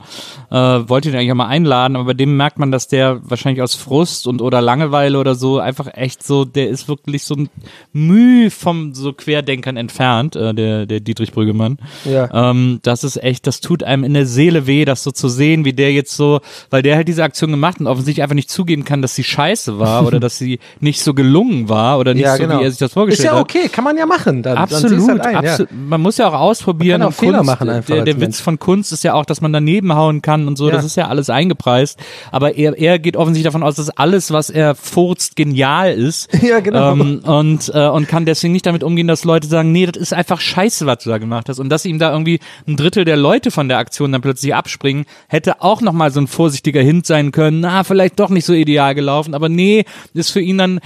äh, 0.52 0.56
wollte 0.56 1.10
ihn 1.10 1.16
eigentlich 1.16 1.32
auch 1.32 1.36
mal 1.36 1.48
einladen, 1.48 1.96
aber 1.96 2.06
bei 2.06 2.14
dem 2.14 2.38
merkt 2.38 2.60
man, 2.60 2.72
dass 2.72 2.88
der 2.88 3.20
wahrscheinlich 3.28 3.62
aus 3.62 3.76
Frust 3.76 4.28
und 4.28 4.42
oder 4.42 4.62
Langeweile 4.62 5.20
oder 5.20 5.36
so 5.36 5.60
einfach 5.60 5.88
echt 5.94 6.24
so, 6.24 6.46
der 6.46 6.70
ist 6.70 6.88
wirklich 6.88 7.24
so 7.24 7.36
ein 7.36 7.50
Mühe 7.92 8.52
vom 8.52 8.94
so 8.94 9.14
Querdenkern 9.14 9.78
entfernt, 9.78 10.36
äh, 10.36 10.54
der, 10.54 10.86
der 10.86 11.00
Dietrich 11.00 11.32
Brüggemann. 11.32 11.80
Ja. 12.06 12.52
Ähm, 12.52 12.80
das 12.84 13.04
ist 13.04 13.18
echt, 13.18 13.48
das 13.48 13.62
tut 13.62 13.84
einem 13.84 14.04
in 14.04 14.14
der 14.14 14.26
Seele 14.26 14.68
weh, 14.68 14.86
das 14.86 15.04
so 15.04 15.12
zu 15.12 15.28
sehen, 15.28 15.59
wie 15.66 15.74
der 15.74 15.94
jetzt 15.94 16.16
so, 16.16 16.42
weil 16.70 16.82
der 16.82 16.96
halt 16.96 17.08
diese 17.08 17.24
Aktion 17.24 17.52
gemacht 17.52 17.80
und 17.80 17.88
offensichtlich 17.88 18.24
einfach 18.24 18.36
nicht 18.36 18.50
zugeben 18.50 18.86
kann, 18.86 19.02
dass 19.02 19.16
sie 19.16 19.24
scheiße 19.24 19.80
war 19.80 20.06
oder 20.06 20.20
dass 20.20 20.38
sie 20.38 20.60
nicht 20.80 21.02
so 21.02 21.14
gelungen 21.14 21.70
war 21.70 22.00
oder 22.00 22.14
nicht 22.14 22.24
ja, 22.24 22.36
so, 22.36 22.44
genau. 22.44 22.60
wie 22.60 22.64
er 22.64 22.70
sich 22.70 22.80
das 22.80 22.94
vorgestellt 22.94 23.30
hat. 23.30 23.48
Ist 23.48 23.56
ja 23.56 23.62
okay, 23.62 23.70
kann 23.70 23.84
man 23.84 23.98
ja 23.98 24.06
machen. 24.06 24.44
Dann, 24.44 24.58
absolut, 24.58 24.92
dann 24.92 25.10
halt 25.10 25.22
ein, 25.22 25.36
absolut. 25.36 25.72
Ja. 25.72 25.78
Man 25.78 26.02
muss 26.02 26.18
ja 26.18 26.28
auch 26.28 26.34
ausprobieren. 26.34 27.02
Man 27.02 27.10
kann 27.10 27.14
auch 27.14 27.20
Fehler 27.20 27.38
Kunst, 27.38 27.52
machen 27.52 27.70
einfach. 27.70 27.94
Der, 27.94 28.04
der 28.04 28.22
Witz 28.22 28.40
von 28.40 28.60
Kunst 28.60 28.92
ist 28.94 29.04
ja 29.04 29.14
auch, 29.14 29.26
dass 29.26 29.42
man 29.42 29.54
daneben 29.54 29.94
hauen 29.96 30.22
kann 30.22 30.48
und 30.48 30.58
so. 30.58 30.68
Ja. 30.68 30.76
Das 30.76 30.86
ist 30.86 30.96
ja 30.96 31.08
alles 31.08 31.30
eingepreist. 31.30 32.00
Aber 32.32 32.56
er, 32.56 32.78
er 32.78 33.00
geht 33.00 33.18
offensichtlich 33.18 33.52
davon 33.52 33.64
aus, 33.64 33.76
dass 33.76 33.90
alles, 33.90 34.32
was 34.32 34.50
er 34.50 34.76
furzt, 34.76 35.36
genial 35.36 35.94
ist. 35.94 36.30
Ja, 36.50 36.62
genau. 36.62 36.94
Ähm, 36.94 37.20
und, 37.26 37.72
äh, 37.76 37.88
und 37.90 38.08
kann 38.08 38.26
deswegen 38.26 38.54
nicht 38.54 38.66
damit 38.66 38.82
umgehen, 38.82 39.08
dass 39.08 39.24
Leute 39.24 39.48
sagen, 39.48 39.72
nee, 39.72 39.86
das 39.86 39.98
ist 40.02 40.14
einfach 40.14 40.40
scheiße, 40.40 40.86
was 40.86 41.04
du 41.04 41.10
da 41.10 41.18
gemacht 41.18 41.50
hast. 41.50 41.60
Und 41.60 41.70
dass 41.70 41.86
ihm 41.86 42.00
da 42.00 42.12
irgendwie 42.12 42.40
ein 42.68 42.76
Drittel 42.76 43.06
der 43.06 43.18
Leute 43.18 43.52
von 43.52 43.68
der 43.68 43.78
Aktion 43.78 44.12
dann 44.12 44.22
plötzlich 44.22 44.56
abspringen, 44.56 45.06
hätte 45.28 45.49
auch 45.60 45.82
nochmal 45.82 46.12
so 46.12 46.20
ein 46.20 46.28
vorsichtiger 46.28 46.82
Hint 46.82 47.06
sein 47.06 47.32
können. 47.32 47.62
Na, 47.62 47.84
vielleicht 47.84 48.20
doch 48.20 48.30
nicht 48.30 48.46
so 48.46 48.54
ideal 48.54 48.96
gelaufen. 48.96 49.34
Aber 49.34 49.50
nee, 49.50 49.86
ist 50.14 50.32
für 50.32 50.42
ihn 50.42 50.58
dann 50.58 50.80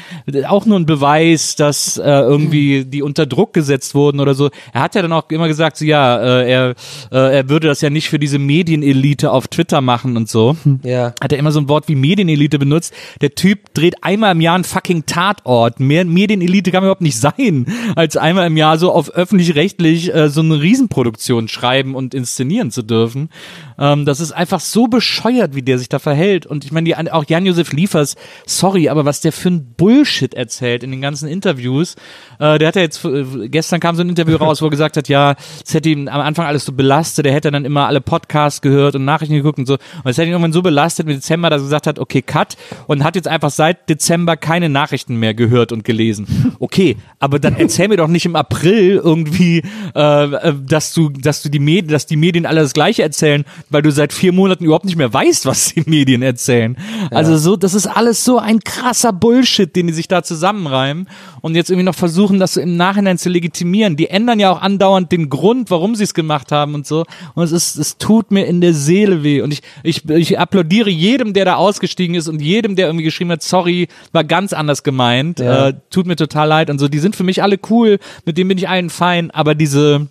auch 0.47 0.65
nur 0.65 0.79
ein 0.79 0.85
Beweis, 0.85 1.55
dass 1.55 1.97
äh, 1.97 2.03
irgendwie 2.03 2.85
die 2.85 3.01
unter 3.01 3.25
Druck 3.25 3.53
gesetzt 3.53 3.95
wurden 3.95 4.19
oder 4.19 4.33
so. 4.33 4.49
Er 4.73 4.81
hat 4.81 4.95
ja 4.95 5.01
dann 5.01 5.13
auch 5.13 5.29
immer 5.29 5.47
gesagt, 5.47 5.77
so, 5.77 5.85
ja, 5.85 6.17
äh, 6.17 6.51
er, 6.51 6.75
äh, 7.11 7.37
er 7.37 7.49
würde 7.49 7.67
das 7.67 7.81
ja 7.81 7.89
nicht 7.89 8.09
für 8.09 8.19
diese 8.19 8.39
Medienelite 8.39 9.31
auf 9.31 9.47
Twitter 9.47 9.81
machen 9.81 10.17
und 10.17 10.29
so. 10.29 10.55
Ja. 10.83 11.13
Hat 11.21 11.31
er 11.31 11.39
immer 11.39 11.51
so 11.51 11.59
ein 11.59 11.69
Wort 11.69 11.87
wie 11.87 11.95
Medienelite 11.95 12.59
benutzt. 12.59 12.93
Der 13.21 13.35
Typ 13.35 13.73
dreht 13.73 14.03
einmal 14.03 14.31
im 14.33 14.41
Jahr 14.41 14.55
einen 14.55 14.63
fucking 14.63 15.05
Tatort. 15.05 15.79
Mehr 15.79 16.05
Medienelite 16.05 16.71
kann 16.71 16.83
überhaupt 16.83 17.01
nicht 17.01 17.17
sein, 17.17 17.65
als 17.95 18.17
einmal 18.17 18.47
im 18.47 18.57
Jahr 18.57 18.77
so 18.77 18.91
auf 18.91 19.09
öffentlich-rechtlich 19.11 20.13
äh, 20.13 20.29
so 20.29 20.41
eine 20.41 20.61
Riesenproduktion 20.61 21.47
schreiben 21.47 21.95
und 21.95 22.13
inszenieren 22.13 22.71
zu 22.71 22.81
dürfen. 22.81 23.29
Ähm, 23.77 24.05
das 24.05 24.19
ist 24.19 24.31
einfach 24.31 24.59
so 24.59 24.87
bescheuert, 24.87 25.55
wie 25.55 25.61
der 25.61 25.77
sich 25.77 25.89
da 25.89 25.99
verhält. 25.99 26.45
Und 26.45 26.65
ich 26.65 26.71
meine, 26.71 27.13
auch 27.13 27.25
Jan-Josef 27.27 27.71
Liefers, 27.73 28.15
sorry, 28.45 28.89
aber 28.89 29.05
was 29.05 29.21
der 29.21 29.31
für 29.31 29.49
ein 29.49 29.73
Bullshit 29.75 30.33
erzählt 30.33 30.83
in 30.83 30.91
den 30.91 31.01
ganzen 31.01 31.27
Interviews. 31.27 31.95
Äh, 32.39 32.57
der 32.59 32.67
hat 32.69 32.75
ja 32.75 32.81
jetzt, 32.81 33.03
äh, 33.05 33.47
gestern 33.49 33.79
kam 33.79 33.95
so 33.95 34.01
ein 34.01 34.09
Interview 34.09 34.37
raus, 34.37 34.61
wo 34.61 34.67
er 34.67 34.71
gesagt 34.71 34.97
hat, 34.97 35.07
ja, 35.09 35.35
es 35.65 35.73
hätte 35.73 35.89
ihn 35.89 36.09
am 36.09 36.21
Anfang 36.21 36.45
alles 36.45 36.65
so 36.65 36.71
belastet, 36.71 37.25
er 37.25 37.33
hätte 37.33 37.51
dann 37.51 37.65
immer 37.65 37.87
alle 37.87 38.01
Podcasts 38.01 38.61
gehört 38.61 38.95
und 38.95 39.05
Nachrichten 39.05 39.35
geguckt 39.35 39.59
und 39.59 39.65
so. 39.65 39.73
Und 39.73 40.09
es 40.09 40.17
hätte 40.17 40.27
ihn 40.27 40.33
irgendwann 40.33 40.53
so 40.53 40.61
belastet 40.61 41.05
mit 41.05 41.17
Dezember, 41.17 41.49
dass 41.49 41.61
er 41.61 41.65
gesagt 41.65 41.87
hat, 41.87 41.99
okay, 41.99 42.21
cut. 42.21 42.55
Und 42.87 43.03
hat 43.03 43.15
jetzt 43.15 43.27
einfach 43.27 43.51
seit 43.51 43.89
Dezember 43.89 44.37
keine 44.37 44.69
Nachrichten 44.69 45.15
mehr 45.15 45.33
gehört 45.33 45.71
und 45.71 45.83
gelesen. 45.83 46.55
Okay, 46.59 46.97
aber 47.19 47.39
dann 47.39 47.55
erzähl 47.57 47.87
mir 47.87 47.97
doch 47.97 48.07
nicht 48.07 48.25
im 48.25 48.35
April 48.35 49.01
irgendwie, 49.03 49.63
äh, 49.95 50.23
äh 50.25 50.53
dass 50.65 50.93
du, 50.93 51.09
dass 51.09 51.41
du 51.41 51.49
die 51.49 51.59
Medien, 51.59 51.91
dass 51.91 52.05
die 52.05 52.15
Medien 52.15 52.45
alle 52.45 52.61
das 52.61 52.73
Gleiche 52.73 53.03
erzählen 53.03 53.43
weil 53.69 53.81
du 53.81 53.91
seit 53.91 54.13
vier 54.13 54.31
Monaten 54.31 54.65
überhaupt 54.65 54.85
nicht 54.85 54.95
mehr 54.95 55.13
weißt, 55.13 55.45
was 55.45 55.73
die 55.73 55.83
Medien 55.85 56.21
erzählen. 56.21 56.77
Ja. 57.11 57.17
Also 57.17 57.37
so, 57.37 57.55
das 57.55 57.73
ist 57.73 57.87
alles 57.87 58.23
so 58.23 58.39
ein 58.39 58.59
krasser 58.59 59.13
Bullshit, 59.13 59.75
den 59.75 59.87
die 59.87 59.93
sich 59.93 60.07
da 60.07 60.23
zusammenreimen 60.23 61.07
und 61.41 61.55
jetzt 61.55 61.69
irgendwie 61.69 61.85
noch 61.85 61.95
versuchen, 61.95 62.39
das 62.39 62.53
so 62.53 62.61
im 62.61 62.77
Nachhinein 62.77 63.17
zu 63.17 63.29
legitimieren. 63.29 63.95
Die 63.95 64.09
ändern 64.09 64.39
ja 64.39 64.51
auch 64.51 64.61
andauernd 64.61 65.11
den 65.11 65.29
Grund, 65.29 65.69
warum 65.71 65.95
sie 65.95 66.03
es 66.03 66.13
gemacht 66.13 66.51
haben 66.51 66.73
und 66.75 66.87
so. 66.87 67.05
Und 67.35 67.43
es 67.43 67.51
ist, 67.51 67.75
es 67.75 67.97
tut 67.97 68.31
mir 68.31 68.45
in 68.45 68.61
der 68.61 68.73
Seele 68.73 69.23
weh. 69.23 69.41
Und 69.41 69.51
ich, 69.51 69.61
ich, 69.83 70.07
ich 70.09 70.39
applaudiere 70.39 70.89
jedem, 70.89 71.33
der 71.33 71.45
da 71.45 71.55
ausgestiegen 71.55 72.15
ist 72.15 72.27
und 72.27 72.41
jedem, 72.41 72.75
der 72.75 72.87
irgendwie 72.87 73.03
geschrieben 73.03 73.31
hat, 73.31 73.43
sorry, 73.43 73.87
war 74.11 74.23
ganz 74.23 74.53
anders 74.53 74.83
gemeint, 74.83 75.39
ja. 75.39 75.69
äh, 75.69 75.73
tut 75.89 76.07
mir 76.07 76.15
total 76.15 76.47
leid 76.47 76.69
und 76.69 76.79
so. 76.79 76.87
Die 76.87 76.99
sind 76.99 77.15
für 77.15 77.23
mich 77.23 77.43
alle 77.43 77.59
cool, 77.69 77.99
mit 78.25 78.37
denen 78.37 78.47
bin 78.47 78.57
ich 78.57 78.69
allen 78.69 78.89
fein, 78.89 79.31
aber 79.31 79.55
diese, 79.55 80.07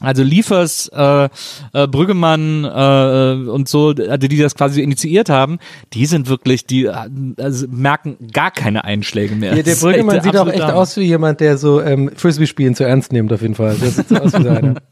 also 0.00 0.22
Liefers, 0.22 0.88
äh, 0.88 1.28
äh, 1.72 1.86
Brüggemann 1.86 2.64
äh, 2.64 3.48
und 3.50 3.68
so, 3.68 3.88
also 3.88 4.28
die 4.28 4.38
das 4.38 4.54
quasi 4.54 4.82
initiiert 4.82 5.28
haben, 5.28 5.58
die 5.92 6.06
sind 6.06 6.28
wirklich, 6.28 6.66
die 6.66 6.88
also 6.88 7.66
merken 7.68 8.16
gar 8.32 8.50
keine 8.50 8.84
Einschläge 8.84 9.34
mehr. 9.34 9.56
Ja, 9.56 9.62
der 9.62 9.74
Brüggemann 9.80 10.22
sieht 10.22 10.36
auch 10.36 10.48
echt 10.48 10.62
aus 10.62 10.96
wie 10.96 11.02
jemand, 11.02 11.40
der 11.40 11.58
so 11.58 11.82
ähm, 11.82 12.10
Frisbee-Spielen 12.14 12.74
zu 12.74 12.84
ernst 12.84 13.12
nimmt, 13.12 13.32
auf 13.32 13.42
jeden 13.42 13.54
Fall. 13.54 13.76
Der 13.76 13.90
sieht 13.90 14.08
so 14.08 14.16
aus 14.16 14.32
wie 14.32 14.48
einer. 14.48 14.74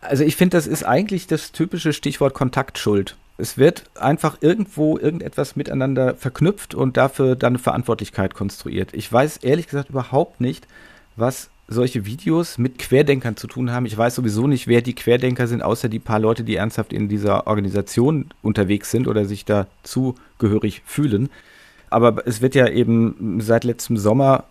Also 0.00 0.22
ich 0.22 0.36
finde, 0.36 0.56
das 0.56 0.66
ist 0.66 0.84
eigentlich 0.84 1.26
das 1.26 1.52
typische 1.52 1.92
Stichwort 1.94 2.34
Kontaktschuld. 2.34 3.16
Es 3.38 3.58
wird 3.58 3.84
einfach 3.98 4.38
irgendwo 4.42 4.98
irgendetwas 4.98 5.56
miteinander 5.56 6.14
verknüpft 6.14 6.74
und 6.74 6.96
dafür 6.96 7.36
dann 7.36 7.54
eine 7.54 7.58
Verantwortlichkeit 7.58 8.34
konstruiert. 8.34 8.90
Ich 8.92 9.10
weiß 9.10 9.38
ehrlich 9.38 9.66
gesagt 9.66 9.88
überhaupt 9.90 10.40
nicht, 10.40 10.68
was 11.16 11.50
solche 11.68 12.04
Videos 12.04 12.58
mit 12.58 12.78
Querdenkern 12.78 13.36
zu 13.36 13.46
tun 13.46 13.70
haben. 13.70 13.86
Ich 13.86 13.96
weiß 13.96 14.14
sowieso 14.14 14.46
nicht, 14.46 14.66
wer 14.66 14.82
die 14.82 14.94
Querdenker 14.94 15.46
sind, 15.46 15.62
außer 15.62 15.88
die 15.88 15.98
paar 15.98 16.18
Leute, 16.18 16.44
die 16.44 16.56
ernsthaft 16.56 16.92
in 16.92 17.08
dieser 17.08 17.46
Organisation 17.46 18.26
unterwegs 18.42 18.90
sind 18.90 19.08
oder 19.08 19.24
sich 19.24 19.44
da 19.44 19.66
zugehörig 19.82 20.82
fühlen. 20.84 21.30
Aber 21.90 22.26
es 22.26 22.42
wird 22.42 22.54
ja 22.54 22.68
eben 22.68 23.40
seit 23.40 23.64
letztem 23.64 23.96
Sommer 23.96 24.44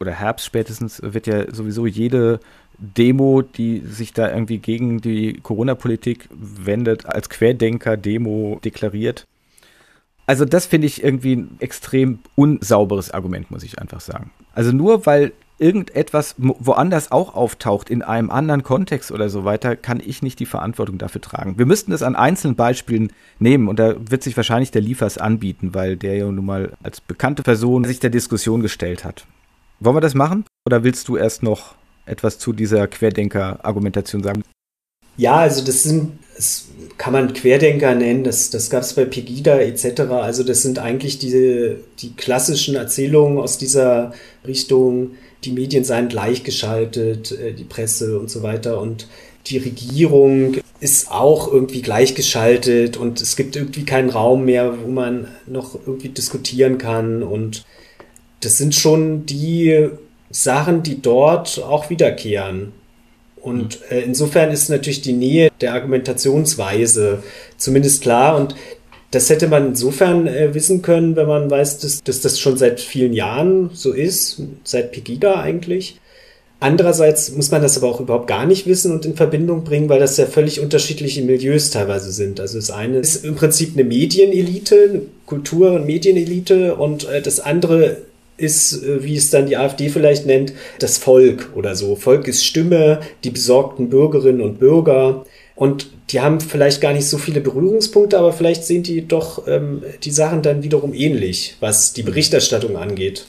oder 0.00 0.12
Herbst 0.12 0.46
spätestens 0.46 1.00
wird 1.02 1.26
ja 1.26 1.52
sowieso 1.52 1.86
jede 1.86 2.40
Demo, 2.78 3.42
die 3.42 3.80
sich 3.80 4.12
da 4.12 4.30
irgendwie 4.30 4.58
gegen 4.58 5.00
die 5.00 5.34
Corona-Politik 5.42 6.28
wendet, 6.30 7.06
als 7.06 7.28
Querdenker-Demo 7.28 8.60
deklariert. 8.64 9.26
Also 10.26 10.44
das 10.44 10.66
finde 10.66 10.86
ich 10.86 11.02
irgendwie 11.02 11.36
ein 11.36 11.56
extrem 11.60 12.18
unsauberes 12.34 13.10
Argument, 13.10 13.50
muss 13.50 13.62
ich 13.62 13.78
einfach 13.78 14.00
sagen. 14.00 14.30
Also 14.54 14.72
nur 14.72 15.06
weil 15.06 15.32
irgendetwas 15.58 16.34
woanders 16.38 17.12
auch 17.12 17.34
auftaucht, 17.34 17.88
in 17.88 18.02
einem 18.02 18.30
anderen 18.30 18.62
Kontext 18.62 19.12
oder 19.12 19.28
so 19.28 19.44
weiter, 19.44 19.76
kann 19.76 20.02
ich 20.04 20.22
nicht 20.22 20.40
die 20.40 20.46
Verantwortung 20.46 20.98
dafür 20.98 21.20
tragen. 21.20 21.58
Wir 21.58 21.66
müssten 21.66 21.92
es 21.92 22.02
an 22.02 22.16
einzelnen 22.16 22.56
Beispielen 22.56 23.12
nehmen 23.38 23.68
und 23.68 23.78
da 23.78 23.94
wird 24.10 24.22
sich 24.22 24.36
wahrscheinlich 24.36 24.70
der 24.70 24.82
Liefers 24.82 25.18
anbieten, 25.18 25.74
weil 25.74 25.96
der 25.96 26.16
ja 26.16 26.26
nun 26.26 26.44
mal 26.44 26.72
als 26.82 27.00
bekannte 27.00 27.42
Person 27.42 27.84
sich 27.84 28.00
der 28.00 28.10
Diskussion 28.10 28.62
gestellt 28.62 29.04
hat. 29.04 29.26
Wollen 29.80 29.96
wir 29.96 30.00
das 30.00 30.14
machen 30.14 30.44
oder 30.66 30.82
willst 30.82 31.08
du 31.08 31.16
erst 31.16 31.42
noch 31.42 31.74
etwas 32.06 32.38
zu 32.38 32.52
dieser 32.52 32.86
Querdenker-Argumentation 32.86 34.22
sagen? 34.22 34.42
Ja, 35.16 35.36
also 35.36 35.64
das 35.64 35.82
sind, 35.84 36.18
das 36.34 36.66
kann 36.98 37.12
man 37.12 37.32
Querdenker 37.32 37.94
nennen, 37.94 38.24
das, 38.24 38.50
das 38.50 38.68
gab 38.68 38.82
es 38.82 38.94
bei 38.94 39.04
Pegida 39.04 39.58
etc. 39.58 40.00
Also 40.10 40.42
das 40.42 40.62
sind 40.62 40.78
eigentlich 40.78 41.18
diese, 41.18 41.76
die 42.00 42.14
klassischen 42.14 42.74
Erzählungen 42.74 43.38
aus 43.38 43.58
dieser 43.58 44.12
Richtung, 44.44 45.12
die 45.44 45.52
Medien 45.52 45.84
seien 45.84 46.08
gleichgeschaltet, 46.08 47.32
äh, 47.32 47.52
die 47.52 47.64
Presse 47.64 48.18
und 48.18 48.30
so 48.30 48.42
weiter 48.42 48.80
und 48.80 49.06
die 49.46 49.58
Regierung 49.58 50.56
ist 50.80 51.10
auch 51.10 51.52
irgendwie 51.52 51.82
gleichgeschaltet 51.82 52.96
und 52.96 53.20
es 53.20 53.36
gibt 53.36 53.56
irgendwie 53.56 53.84
keinen 53.84 54.10
Raum 54.10 54.44
mehr, 54.44 54.74
wo 54.82 54.88
man 54.88 55.28
noch 55.46 55.78
irgendwie 55.86 56.08
diskutieren 56.08 56.78
kann 56.78 57.22
und 57.22 57.64
das 58.40 58.54
sind 58.54 58.74
schon 58.74 59.26
die 59.26 59.88
Sachen, 60.30 60.82
die 60.82 61.00
dort 61.00 61.62
auch 61.62 61.90
wiederkehren. 61.90 62.72
Und 63.40 63.80
äh, 63.90 64.00
insofern 64.00 64.50
ist 64.50 64.70
natürlich 64.70 65.02
die 65.02 65.12
Nähe 65.12 65.50
der 65.60 65.74
Argumentationsweise 65.74 67.22
zumindest 67.58 68.00
klar. 68.02 68.36
Und 68.36 68.54
das 69.14 69.30
hätte 69.30 69.48
man 69.48 69.68
insofern 69.68 70.26
äh, 70.26 70.54
wissen 70.54 70.82
können, 70.82 71.16
wenn 71.16 71.26
man 71.26 71.50
weiß, 71.50 71.78
dass, 71.78 72.02
dass 72.02 72.20
das 72.20 72.40
schon 72.40 72.56
seit 72.56 72.80
vielen 72.80 73.12
Jahren 73.12 73.70
so 73.72 73.92
ist, 73.92 74.42
seit 74.64 74.92
Pegida 74.92 75.40
eigentlich. 75.40 76.00
Andererseits 76.60 77.32
muss 77.32 77.50
man 77.50 77.60
das 77.60 77.76
aber 77.76 77.88
auch 77.88 78.00
überhaupt 78.00 78.26
gar 78.26 78.46
nicht 78.46 78.66
wissen 78.66 78.90
und 78.90 79.04
in 79.04 79.16
Verbindung 79.16 79.64
bringen, 79.64 79.88
weil 79.88 80.00
das 80.00 80.16
ja 80.16 80.24
völlig 80.24 80.60
unterschiedliche 80.60 81.22
Milieus 81.22 81.70
teilweise 81.70 82.10
sind. 82.10 82.40
Also 82.40 82.58
das 82.58 82.70
eine 82.70 82.98
ist 82.98 83.24
im 83.24 83.34
Prinzip 83.34 83.74
eine 83.74 83.84
Medienelite, 83.84 84.88
eine 84.90 85.02
Kultur- 85.26 85.72
und 85.72 85.86
Medienelite 85.86 86.74
und 86.76 87.06
äh, 87.08 87.20
das 87.20 87.40
andere 87.40 87.98
ist, 88.36 88.82
äh, 88.82 89.04
wie 89.04 89.16
es 89.16 89.30
dann 89.30 89.46
die 89.46 89.56
AfD 89.56 89.90
vielleicht 89.90 90.26
nennt, 90.26 90.52
das 90.78 90.98
Volk 90.98 91.50
oder 91.54 91.76
so. 91.76 91.96
Volk 91.96 92.26
ist 92.28 92.44
Stimme, 92.44 93.00
die 93.24 93.30
besorgten 93.30 93.90
Bürgerinnen 93.90 94.40
und 94.40 94.58
Bürger. 94.58 95.26
Und 95.54 95.90
die 96.10 96.20
haben 96.20 96.40
vielleicht 96.40 96.80
gar 96.80 96.92
nicht 96.92 97.08
so 97.08 97.18
viele 97.18 97.40
Berührungspunkte, 97.40 98.18
aber 98.18 98.32
vielleicht 98.32 98.64
sehen 98.64 98.82
die 98.82 99.06
doch 99.06 99.46
ähm, 99.46 99.82
die 100.02 100.10
Sachen 100.10 100.42
dann 100.42 100.62
wiederum 100.62 100.92
ähnlich, 100.92 101.56
was 101.60 101.92
die 101.92 102.02
Berichterstattung 102.02 102.76
angeht. 102.76 103.26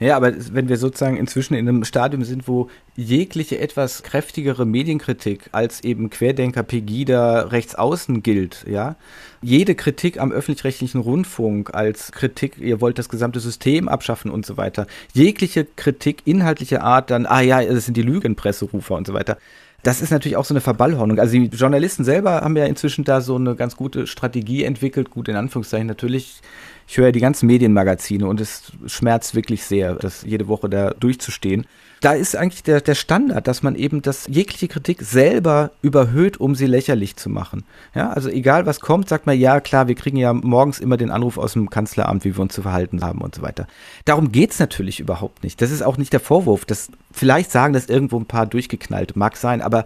Ja, 0.00 0.16
aber 0.16 0.32
wenn 0.52 0.68
wir 0.68 0.76
sozusagen 0.76 1.16
inzwischen 1.16 1.54
in 1.54 1.68
einem 1.68 1.84
Stadium 1.84 2.24
sind, 2.24 2.48
wo 2.48 2.68
jegliche 2.96 3.58
etwas 3.58 4.02
kräftigere 4.02 4.66
Medienkritik 4.66 5.50
als 5.52 5.84
eben 5.84 6.10
Querdenker, 6.10 6.64
Pegida, 6.64 7.42
Rechtsaußen 7.42 8.22
gilt, 8.24 8.64
ja, 8.68 8.96
jede 9.40 9.76
Kritik 9.76 10.18
am 10.18 10.32
öffentlich-rechtlichen 10.32 11.00
Rundfunk 11.00 11.74
als 11.74 12.10
Kritik, 12.10 12.58
ihr 12.58 12.80
wollt 12.80 12.98
das 12.98 13.08
gesamte 13.08 13.38
System 13.38 13.88
abschaffen 13.88 14.32
und 14.32 14.44
so 14.44 14.56
weiter, 14.56 14.88
jegliche 15.12 15.64
Kritik 15.64 16.22
inhaltlicher 16.24 16.82
Art 16.82 17.10
dann, 17.10 17.24
ah 17.24 17.40
ja, 17.40 17.64
das 17.64 17.84
sind 17.84 17.96
die 17.96 18.02
Lügenpresserufer 18.02 18.96
und 18.96 19.06
so 19.06 19.14
weiter, 19.14 19.38
das 19.84 20.00
ist 20.00 20.10
natürlich 20.10 20.36
auch 20.36 20.44
so 20.44 20.54
eine 20.54 20.60
Verballhornung. 20.60 21.18
Also 21.18 21.34
die 21.34 21.46
Journalisten 21.46 22.04
selber 22.04 22.40
haben 22.40 22.56
ja 22.56 22.64
inzwischen 22.64 23.04
da 23.04 23.20
so 23.20 23.36
eine 23.36 23.54
ganz 23.54 23.76
gute 23.76 24.06
Strategie 24.06 24.64
entwickelt, 24.64 25.10
gut 25.10 25.28
in 25.28 25.36
Anführungszeichen 25.36 25.86
natürlich 25.86 26.40
ich 26.86 26.98
höre 26.98 27.06
ja 27.06 27.12
die 27.12 27.20
ganzen 27.20 27.46
Medienmagazine 27.46 28.26
und 28.26 28.40
es 28.40 28.72
schmerzt 28.86 29.34
wirklich 29.34 29.64
sehr, 29.64 29.94
das 29.94 30.22
jede 30.22 30.48
Woche 30.48 30.68
da 30.68 30.90
durchzustehen. 30.90 31.66
Da 32.00 32.12
ist 32.12 32.36
eigentlich 32.36 32.62
der, 32.62 32.80
der 32.80 32.94
Standard, 32.94 33.46
dass 33.46 33.62
man 33.62 33.76
eben 33.76 34.02
das 34.02 34.26
jegliche 34.28 34.68
Kritik 34.68 35.02
selber 35.02 35.70
überhöht, 35.82 36.38
um 36.38 36.54
sie 36.54 36.66
lächerlich 36.66 37.16
zu 37.16 37.30
machen. 37.30 37.64
Ja, 37.94 38.10
also 38.10 38.28
egal 38.28 38.66
was 38.66 38.80
kommt, 38.80 39.08
sagt 39.08 39.26
man, 39.26 39.38
ja 39.38 39.60
klar, 39.60 39.88
wir 39.88 39.94
kriegen 39.94 40.16
ja 40.16 40.32
morgens 40.32 40.80
immer 40.80 40.96
den 40.96 41.10
Anruf 41.10 41.38
aus 41.38 41.54
dem 41.54 41.70
Kanzleramt, 41.70 42.24
wie 42.24 42.36
wir 42.36 42.40
uns 42.40 42.54
zu 42.54 42.62
verhalten 42.62 43.02
haben 43.02 43.20
und 43.20 43.34
so 43.34 43.42
weiter. 43.42 43.66
Darum 44.04 44.32
geht's 44.32 44.58
natürlich 44.58 45.00
überhaupt 45.00 45.42
nicht. 45.44 45.62
Das 45.62 45.70
ist 45.70 45.82
auch 45.82 45.96
nicht 45.96 46.12
der 46.12 46.20
Vorwurf. 46.20 46.64
Das, 46.64 46.90
vielleicht 47.10 47.50
sagen 47.50 47.72
das 47.72 47.86
irgendwo 47.86 48.18
ein 48.18 48.26
paar 48.26 48.46
durchgeknallt, 48.46 49.16
mag 49.16 49.36
sein, 49.36 49.62
aber 49.62 49.84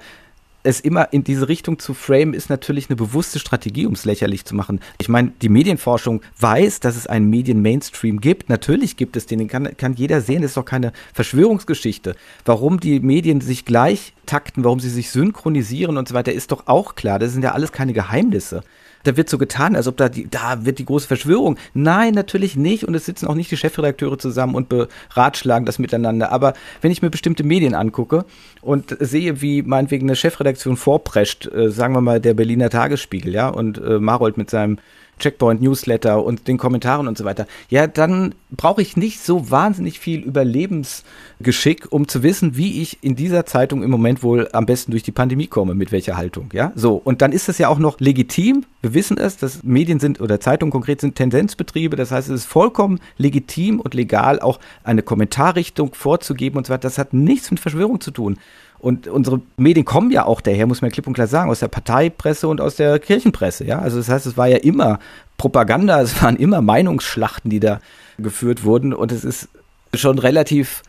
es 0.63 0.81
immer 0.81 1.13
in 1.13 1.25
diese 1.25 1.49
Richtung 1.49 1.79
zu 1.79 1.95
framen, 1.95 2.35
ist 2.35 2.51
natürlich 2.51 2.89
eine 2.91 2.97
bewusste 2.97 3.39
Strategie, 3.39 3.87
um 3.87 3.95
es 3.95 4.05
lächerlich 4.05 4.45
zu 4.45 4.55
machen. 4.55 4.81
Ich 4.99 5.09
meine, 5.09 5.33
die 5.41 5.49
Medienforschung 5.49 6.23
weiß, 6.41 6.81
dass 6.81 6.97
es 6.97 7.07
einen 7.07 7.31
Medien-Mainstream 7.31 8.21
gibt. 8.21 8.49
Natürlich 8.49 8.97
gibt 8.97 9.17
es 9.17 9.27
den, 9.27 9.39
den 9.39 9.49
kann, 9.49 9.77
kann 9.77 9.95
jeder 9.95 10.21
sehen. 10.21 10.43
Das 10.43 10.53
ist 10.53 10.57
doch 10.57 10.65
keine 10.65 10.93
Verschwörungsgeschichte. 11.15 12.17
Warum 12.45 12.81
die 12.81 13.01
Medien 13.01 13.41
sich 13.41 13.65
gleich 13.65 14.13
takten, 14.27 14.65
warum 14.65 14.81
sie 14.81 14.91
sich 14.91 15.11
synchronisieren 15.11 15.97
und 15.97 16.09
so 16.09 16.15
weiter, 16.15 16.33
ist 16.33 16.53
doch 16.53 16.67
auch 16.67 16.95
klar. 16.95 17.19
Das 17.19 17.33
sind 17.33 17.43
ja 17.43 17.53
alles 17.53 17.73
keine 17.73 17.93
Geheimnisse 17.93 18.63
da 19.05 19.17
wird 19.17 19.29
so 19.29 19.39
getan, 19.39 19.77
als 19.77 19.87
ob 19.87 19.97
da 19.97 20.09
die, 20.09 20.29
da 20.29 20.65
wird 20.65 20.79
die 20.79 20.85
große 20.85 21.07
Verschwörung. 21.07 21.57
Nein, 21.75 22.15
natürlich 22.15 22.57
nicht. 22.57 22.85
Und 22.85 22.95
es 22.95 23.07
sitzen 23.07 23.27
auch 23.27 23.35
nicht 23.35 23.51
die 23.51 23.57
Chefredakteure 23.57 24.19
zusammen 24.19 24.55
und 24.55 24.69
beratschlagen 24.69 25.67
das 25.67 25.79
miteinander. 25.79 26.33
Aber 26.33 26.55
wenn 26.81 26.91
ich 26.91 27.03
mir 27.03 27.11
bestimmte 27.11 27.45
Medien 27.45 27.75
angucke 27.75 28.25
und 28.61 28.97
sehe, 29.01 29.41
wie 29.41 29.63
meinetwegen 29.63 30.07
eine 30.07 30.17
Chefredaktion 30.17 30.77
vorprescht, 30.77 31.47
äh, 31.53 31.71
sagen 31.71 31.95
wir 31.95 32.01
mal 32.01 32.21
der 32.21 32.35
Berliner 32.35 32.71
Tagesspiegel, 32.71 33.33
ja, 33.33 33.49
und 33.49 33.79
äh, 33.79 33.99
Marold 33.99 34.37
mit 34.37 34.51
seinem 34.51 34.79
Checkpoint 35.19 35.61
Newsletter 35.63 36.25
und 36.25 36.49
den 36.49 36.59
Kommentaren 36.59 37.09
und 37.09 37.19
so 37.19 37.25
weiter, 37.25 37.47
ja, 37.69 37.87
dann 37.87 38.35
brauche 38.51 38.83
ich 38.83 38.97
nicht 38.97 39.21
so 39.21 39.51
wahnsinnig 39.51 39.99
viel 39.99 40.21
Überlebensgeschick, 40.21 41.87
um 41.91 42.09
zu 42.09 42.23
wissen, 42.23 42.57
wie 42.57 42.83
ich 42.83 42.99
in 43.03 43.17
dieser 43.17 43.47
Zeitung 43.47 43.83
im 43.83 43.91
Moment 43.91 44.23
wohl 44.23 44.49
am 44.53 44.67
besten 44.67 44.91
durch 44.93 45.03
die 45.03 45.13
Pandemie 45.13 45.47
komme, 45.47 45.75
mit 45.75 45.93
welcher 45.93 46.17
Haltung, 46.17 46.51
ja? 46.53 46.73
So, 46.75 46.97
und 46.97 47.23
dann 47.23 47.33
ist 47.33 47.49
das 47.49 47.59
ja 47.59 47.69
auch 47.69 47.79
noch 47.79 48.01
legitim. 48.01 48.65
Wir 48.83 48.95
wissen 48.95 49.19
es, 49.19 49.37
dass 49.37 49.63
Medien 49.63 50.01
sind 50.01 50.21
oder 50.21 50.41
Zeitungen 50.41 50.73
konkret 50.73 51.01
sind 51.01 51.15
Tendenzbetriebe, 51.15 51.97
das 51.97 52.11
heißt, 52.11 52.29
es 52.29 52.43
ist 52.43 52.47
vollkommen 52.47 53.01
legitim 53.17 53.81
und 53.81 53.95
legal, 53.95 54.41
auch 54.41 54.59
eine 54.85 55.03
Kommentarrichtung 55.03 55.95
vorzugeben 55.95 56.59
und 56.59 56.67
so 56.67 56.73
weiter. 56.73 56.83
Das 56.83 56.99
hat 56.99 57.13
nichts 57.13 57.51
mit 57.51 57.61
Verschwörung 57.61 58.01
zu 58.01 58.11
tun. 58.11 58.39
Und 58.81 59.09
unsere 59.09 59.41
Medien 59.57 59.85
kommen 59.85 60.11
ja 60.11 60.25
auch 60.25 60.41
daher, 60.41 60.67
muss 60.67 60.83
man 60.83 60.91
klipp 60.91 61.07
und 61.07 61.15
klar 61.15 61.27
sagen, 61.27 61.51
aus 61.51 61.61
der 61.61 61.69
Parteipresse 61.69 62.47
und 62.47 62.61
aus 62.61 62.77
der 62.77 62.99
Kirchenpresse. 62.99 63.65
Ja, 63.65 63.81
also 63.81 63.99
das 63.99 64.09
heißt, 64.09 64.27
es 64.27 64.37
war 64.37 64.47
ja 64.47 64.59
immer 64.59 65.01
Propaganda, 65.37 66.01
es 66.03 66.23
waren 66.23 66.37
immer 66.37 66.61
Meinungsschlachten, 66.61 67.51
die 67.51 67.61
da 67.61 67.81
geführt 68.19 68.65
wurden. 68.65 68.95
Und 68.95 69.11
es 69.11 69.25
ist 69.25 69.49
schon 69.95 70.19
relativ, 70.21 70.83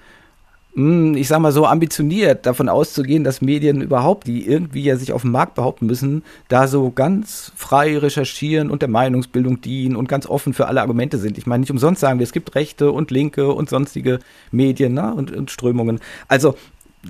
hm, 0.76 1.16
ich 1.16 1.28
sag 1.28 1.40
mal 1.40 1.52
so, 1.52 1.66
ambitioniert, 1.66 2.46
davon 2.46 2.70
auszugehen, 2.70 3.24
dass 3.24 3.42
Medien 3.42 3.82
überhaupt, 3.82 4.28
die 4.28 4.46
irgendwie 4.46 4.84
ja 4.84 4.96
sich 4.96 5.12
auf 5.12 5.24
dem 5.24 5.32
Markt 5.32 5.56
behaupten 5.56 5.88
müssen, 5.88 6.24
da 6.48 6.68
so 6.68 6.92
ganz 6.92 7.52
frei 7.56 7.98
recherchieren 7.98 8.70
und 8.70 8.84
der 8.84 8.90
Meinungsbildung 8.90 9.62
dienen 9.62 9.96
und 9.96 10.08
ganz 10.08 10.28
offen 10.28 10.54
für 10.54 10.68
alle 10.68 10.82
Argumente 10.82 11.18
sind. 11.18 11.40
Ich 11.40 11.48
meine, 11.48 11.62
nicht 11.62 11.72
umsonst 11.72 12.02
sagen 12.02 12.20
wir, 12.20 12.24
es 12.24 12.34
gibt 12.34 12.54
rechte 12.54 12.92
und 12.92 13.10
linke 13.10 13.52
und 13.52 13.70
sonstige 13.70 14.20
Medien 14.52 14.94
ne, 14.94 15.12
und, 15.14 15.32
und 15.32 15.50
Strömungen. 15.50 16.00
Also 16.28 16.56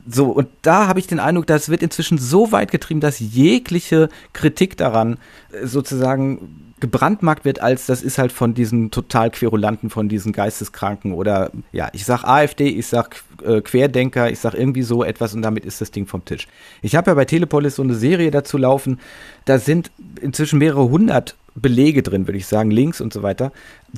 so, 0.08 0.28
und 0.28 0.48
da 0.62 0.88
habe 0.88 1.00
ich 1.00 1.08
den 1.08 1.20
Eindruck, 1.20 1.48
das 1.48 1.70
wird 1.70 1.82
inzwischen 1.82 2.18
so 2.18 2.52
weit 2.52 2.72
getrieben, 2.72 3.00
dass 3.00 3.20
jegliche 3.20 4.10
Kritik 4.34 4.78
daran 4.78 5.18
äh, 5.52 5.66
sozusagen 5.66 6.66
gebrandmarkt 6.80 7.46
wird, 7.46 7.62
als 7.62 7.88
das 7.88 8.02
ist 8.02 8.18
halt 8.18 8.32
von 8.32 8.54
diesen 8.54 8.92
total 8.92 9.32
Querulanten, 9.32 9.90
von 9.90 10.08
diesen 10.08 10.32
Geisteskranken 10.32 11.14
oder 11.14 11.52
ja, 11.72 11.90
ich 11.94 12.06
sag 12.06 12.24
AfD, 12.24 12.68
ich 12.70 12.88
sag 12.88 13.22
äh, 13.44 13.62
Querdenker, 13.62 14.32
ich 14.32 14.40
sag 14.40 14.54
irgendwie 14.54 14.84
so 14.84 15.04
etwas 15.04 15.34
und 15.34 15.42
damit 15.42 15.66
ist 15.66 15.82
das 15.82 15.92
Ding 15.92 16.06
vom 16.06 16.24
Tisch. 16.24 16.48
Ich 16.82 16.96
habe 16.96 17.12
ja 17.12 17.16
bei 17.16 17.26
Telepolis 17.26 17.76
so 17.76 17.84
eine 17.84 17.96
Serie 17.96 18.32
dazu 18.32 18.58
laufen, 18.58 19.00
da 19.46 19.60
sind 19.60 19.92
inzwischen 20.22 20.60
mehrere 20.60 20.90
hundert 20.90 21.36
Belege 21.56 22.04
drin, 22.04 22.28
würde 22.28 22.38
ich 22.38 22.48
sagen, 22.48 22.72
Links 22.72 23.02
und 23.02 23.14
so 23.14 23.24
weiter, 23.24 23.52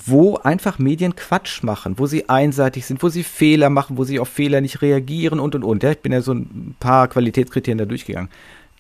wo 0.05 0.37
einfach 0.37 0.79
Medien 0.79 1.15
Quatsch 1.15 1.63
machen, 1.63 1.97
wo 1.97 2.05
sie 2.05 2.29
einseitig 2.29 2.85
sind, 2.85 3.01
wo 3.03 3.09
sie 3.09 3.23
Fehler 3.23 3.69
machen, 3.69 3.97
wo 3.97 4.03
sie 4.03 4.19
auf 4.19 4.29
Fehler 4.29 4.61
nicht 4.61 4.81
reagieren 4.81 5.39
und 5.39 5.55
und 5.55 5.63
und. 5.63 5.83
Ja, 5.83 5.91
ich 5.91 5.99
bin 5.99 6.11
ja 6.11 6.21
so 6.21 6.33
ein 6.33 6.75
paar 6.79 7.07
Qualitätskriterien 7.07 7.77
da 7.77 7.85
durchgegangen. 7.85 8.29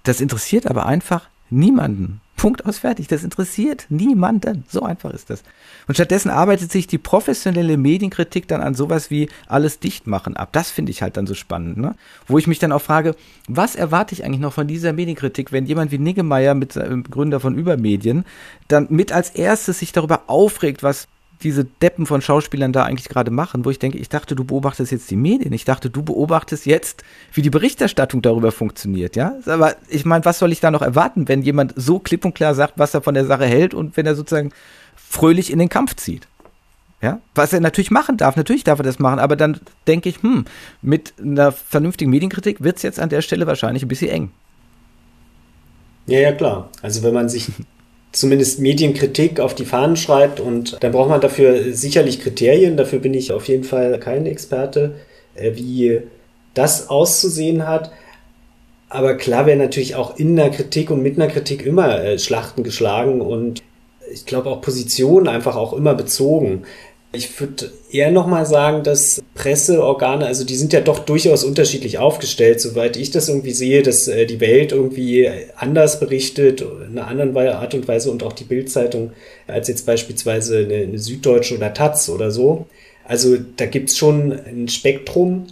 Das 0.03 0.21
interessiert 0.21 0.67
aber 0.67 0.85
einfach 0.85 1.29
Niemanden. 1.51 2.21
Punkt 2.37 2.65
aus 2.65 2.79
fertig. 2.79 3.07
Das 3.07 3.23
interessiert 3.23 3.85
niemanden. 3.89 4.63
So 4.67 4.81
einfach 4.81 5.11
ist 5.11 5.29
das. 5.29 5.43
Und 5.87 5.93
stattdessen 5.93 6.31
arbeitet 6.31 6.71
sich 6.71 6.87
die 6.87 6.97
professionelle 6.97 7.77
Medienkritik 7.77 8.47
dann 8.47 8.61
an 8.61 8.73
sowas 8.73 9.11
wie 9.11 9.29
alles 9.47 9.77
dicht 9.77 10.07
machen 10.07 10.35
ab. 10.35 10.49
Das 10.51 10.71
finde 10.71 10.91
ich 10.91 11.03
halt 11.03 11.17
dann 11.17 11.27
so 11.27 11.35
spannend, 11.35 11.77
ne? 11.77 11.93
Wo 12.25 12.39
ich 12.39 12.47
mich 12.47 12.57
dann 12.57 12.71
auch 12.71 12.81
frage, 12.81 13.15
was 13.47 13.75
erwarte 13.75 14.15
ich 14.15 14.23
eigentlich 14.25 14.41
noch 14.41 14.53
von 14.53 14.65
dieser 14.65 14.91
Medienkritik, 14.91 15.51
wenn 15.51 15.67
jemand 15.67 15.91
wie 15.91 15.99
Niggemeier 15.99 16.55
mit 16.55 16.79
Gründer 17.11 17.39
von 17.39 17.53
Übermedien 17.53 18.25
dann 18.67 18.87
mit 18.89 19.11
als 19.11 19.29
erstes 19.29 19.77
sich 19.77 19.91
darüber 19.91 20.23
aufregt, 20.25 20.81
was 20.81 21.07
diese 21.43 21.65
Deppen 21.65 22.05
von 22.05 22.21
Schauspielern 22.21 22.73
da 22.73 22.83
eigentlich 22.83 23.09
gerade 23.09 23.31
machen, 23.31 23.65
wo 23.65 23.69
ich 23.69 23.79
denke, 23.79 23.97
ich 23.97 24.09
dachte, 24.09 24.35
du 24.35 24.43
beobachtest 24.43 24.91
jetzt 24.91 25.09
die 25.11 25.15
Medien. 25.15 25.53
Ich 25.53 25.65
dachte, 25.65 25.89
du 25.89 26.03
beobachtest 26.03 26.65
jetzt, 26.65 27.03
wie 27.33 27.41
die 27.41 27.49
Berichterstattung 27.49 28.21
darüber 28.21 28.51
funktioniert, 28.51 29.15
ja? 29.15 29.35
Aber 29.45 29.75
ich 29.89 30.05
meine, 30.05 30.25
was 30.25 30.39
soll 30.39 30.51
ich 30.51 30.59
da 30.59 30.71
noch 30.71 30.81
erwarten, 30.81 31.27
wenn 31.27 31.41
jemand 31.41 31.73
so 31.75 31.99
klipp 31.99 32.25
und 32.25 32.35
klar 32.35 32.55
sagt, 32.55 32.73
was 32.77 32.93
er 32.93 33.01
von 33.01 33.13
der 33.13 33.25
Sache 33.25 33.45
hält 33.45 33.73
und 33.73 33.97
wenn 33.97 34.05
er 34.05 34.15
sozusagen 34.15 34.51
fröhlich 34.95 35.51
in 35.51 35.59
den 35.59 35.69
Kampf 35.69 35.95
zieht? 35.95 36.27
Ja, 37.01 37.19
was 37.33 37.51
er 37.51 37.61
natürlich 37.61 37.89
machen 37.89 38.17
darf, 38.17 38.35
natürlich 38.35 38.63
darf 38.63 38.79
er 38.79 38.83
das 38.83 38.99
machen, 38.99 39.17
aber 39.17 39.35
dann 39.35 39.59
denke 39.87 40.07
ich, 40.07 40.21
hm, 40.21 40.45
mit 40.83 41.15
einer 41.19 41.51
vernünftigen 41.51 42.11
Medienkritik 42.11 42.61
wird 42.61 42.77
es 42.77 42.83
jetzt 42.83 42.99
an 42.99 43.09
der 43.09 43.23
Stelle 43.23 43.47
wahrscheinlich 43.47 43.83
ein 43.83 43.87
bisschen 43.87 44.09
eng. 44.09 44.31
Ja, 46.05 46.19
ja, 46.19 46.31
klar. 46.31 46.69
Also 46.81 47.03
wenn 47.03 47.13
man 47.13 47.29
sich 47.29 47.51
zumindest 48.11 48.59
Medienkritik 48.59 49.39
auf 49.39 49.55
die 49.55 49.65
Fahnen 49.65 49.95
schreibt 49.95 50.39
und 50.39 50.77
dann 50.81 50.91
braucht 50.91 51.09
man 51.09 51.21
dafür 51.21 51.73
sicherlich 51.73 52.21
Kriterien, 52.21 52.77
dafür 52.77 52.99
bin 52.99 53.13
ich 53.13 53.31
auf 53.31 53.47
jeden 53.47 53.63
Fall 53.63 53.99
kein 53.99 54.25
Experte, 54.25 54.95
äh, 55.35 55.51
wie 55.55 56.01
das 56.53 56.89
auszusehen 56.89 57.67
hat. 57.67 57.91
Aber 58.89 59.15
klar 59.15 59.45
werden 59.45 59.59
natürlich 59.59 59.95
auch 59.95 60.17
in 60.17 60.35
der 60.35 60.49
Kritik 60.49 60.91
und 60.91 61.01
mit 61.01 61.15
einer 61.15 61.31
Kritik 61.31 61.65
immer 61.65 62.03
äh, 62.03 62.19
Schlachten 62.19 62.63
geschlagen 62.63 63.21
und 63.21 63.61
ich 64.11 64.25
glaube 64.25 64.49
auch 64.49 64.61
Positionen 64.61 65.29
einfach 65.29 65.55
auch 65.55 65.71
immer 65.71 65.95
bezogen. 65.95 66.63
Ich 67.13 67.37
würde 67.41 67.71
eher 67.91 68.09
nochmal 68.09 68.45
sagen, 68.45 68.83
dass 68.83 69.21
Presseorgane, 69.35 70.25
also 70.25 70.45
die 70.45 70.55
sind 70.55 70.71
ja 70.71 70.79
doch 70.79 70.99
durchaus 70.99 71.43
unterschiedlich 71.43 71.97
aufgestellt, 71.97 72.61
soweit 72.61 72.95
ich 72.95 73.11
das 73.11 73.27
irgendwie 73.27 73.51
sehe, 73.51 73.83
dass 73.83 74.07
äh, 74.07 74.25
die 74.25 74.39
Welt 74.39 74.71
irgendwie 74.71 75.29
anders 75.57 75.99
berichtet, 75.99 76.61
in 76.61 76.97
einer 76.97 77.07
anderen 77.07 77.35
Art 77.35 77.73
und 77.73 77.87
Weise 77.89 78.11
und 78.11 78.23
auch 78.23 78.31
die 78.31 78.45
Bildzeitung 78.45 79.11
als 79.45 79.67
jetzt 79.67 79.85
beispielsweise 79.85 80.59
eine, 80.59 80.97
Süddeutsche 80.97 81.57
oder 81.57 81.73
Taz 81.73 82.07
oder 82.07 82.31
so. 82.31 82.67
Also 83.03 83.35
da 83.57 83.65
gibt's 83.65 83.97
schon 83.97 84.31
ein 84.31 84.69
Spektrum. 84.69 85.47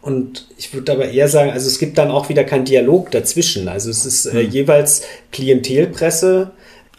Und 0.00 0.48
ich 0.58 0.74
würde 0.74 0.90
aber 0.90 1.08
eher 1.08 1.28
sagen, 1.28 1.52
also 1.52 1.68
es 1.68 1.78
gibt 1.78 1.96
dann 1.96 2.10
auch 2.10 2.28
wieder 2.28 2.42
keinen 2.42 2.64
Dialog 2.64 3.12
dazwischen. 3.12 3.68
Also 3.68 3.88
es 3.88 4.04
ist 4.04 4.26
äh, 4.26 4.42
hm. 4.42 4.50
jeweils 4.50 5.02
Klientelpresse, 5.30 6.50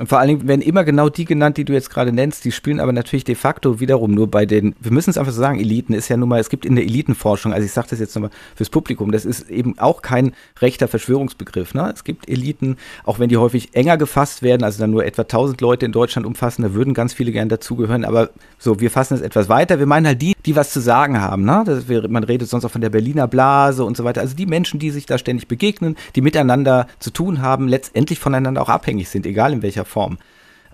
und 0.04 0.08
vor 0.08 0.20
allen 0.20 0.28
Dingen 0.28 0.48
werden 0.50 0.60
immer 0.60 0.84
genau 0.84 1.08
die 1.08 1.24
genannt, 1.24 1.56
die 1.56 1.64
du 1.64 1.72
jetzt 1.72 1.90
gerade 1.90 2.12
nennst. 2.12 2.44
Die 2.44 2.52
spielen 2.52 2.82
aber 2.82 2.92
natürlich 2.92 3.24
de 3.24 3.36
facto 3.36 3.80
wiederum 3.80 4.12
nur 4.12 4.30
bei 4.30 4.46
den, 4.46 4.76
wir 4.82 4.92
müssen 4.92 5.12
es 5.12 5.18
einfach 5.18 5.32
so 5.32 5.40
sagen, 5.40 5.62
Eliten 5.62 5.94
ist 5.94 6.10
ja 6.10 6.18
nun 6.18 6.28
mal, 6.28 6.42
es 6.42 6.50
gibt 6.50 6.66
in 6.66 6.76
der 6.76 6.84
Elitenforschung, 6.84 7.54
also 7.54 7.66
ich 7.66 7.72
sage 7.72 7.88
das 7.90 8.02
jetzt 8.02 8.14
nochmal 8.14 8.32
fürs 8.54 8.70
Publikum, 8.70 9.14
das 9.14 9.24
ist 9.24 9.50
eben 9.50 9.80
auch 9.80 10.02
kein 10.02 10.34
rechter 10.60 10.90
Verschwörungsbegriff. 10.90 11.74
Ne? 11.74 11.90
Es 11.96 12.04
gibt 12.04 12.28
Eliten, 12.28 12.76
auch 13.06 13.20
wenn 13.20 13.30
die 13.30 13.38
häufig 13.38 13.76
enger 13.76 13.96
gefasst 13.96 14.42
werden, 14.42 14.66
also 14.66 14.78
dann 14.78 14.92
nur 14.92 15.06
etwa 15.06 15.22
1000 15.22 15.62
Leute 15.62 15.86
in 15.86 15.94
Deutschland 15.94 16.28
umfassen, 16.28 16.64
da 16.64 16.74
würden 16.74 16.94
ganz 16.94 17.14
viele 17.14 17.32
gern 17.32 17.48
dazugehören. 17.48 18.04
Aber 18.04 18.32
so, 18.60 18.82
wir 18.82 18.92
fassen 18.92 19.14
es 19.14 19.22
etwas 19.22 19.48
weiter. 19.48 19.80
Wir 19.80 19.86
meinen 19.86 20.08
halt 20.08 20.22
die, 20.22 20.34
die 20.46 20.58
was 20.58 20.72
zu 20.72 20.82
sagen 20.82 21.22
haben. 21.22 21.46
Ne? 21.46 21.64
Das, 21.66 21.86
man 22.10 22.26
redet 22.26 22.50
sonst 22.50 22.66
auch 22.66 22.72
von 22.72 22.82
der 22.82 22.90
Berliner 22.90 23.30
Blase 23.30 23.86
und 23.86 23.96
so 23.96 24.04
weiter. 24.04 24.20
Also 24.20 24.36
die 24.36 24.48
Menschen, 24.48 24.82
die 24.82 24.92
sich 24.92 25.06
da 25.06 25.18
ständig 25.18 25.48
begegnen, 25.48 25.96
die 26.18 26.22
miteinander 26.22 26.88
zu 27.00 27.10
tun 27.10 27.42
haben, 27.42 27.70
letztendlich 27.70 28.20
voneinander 28.20 28.62
auch 28.62 28.70
abhängig 28.70 29.08
sind, 29.08 29.26
egal 29.26 29.54
in 29.54 29.62
welcher 29.62 29.86
Form. 29.94 30.18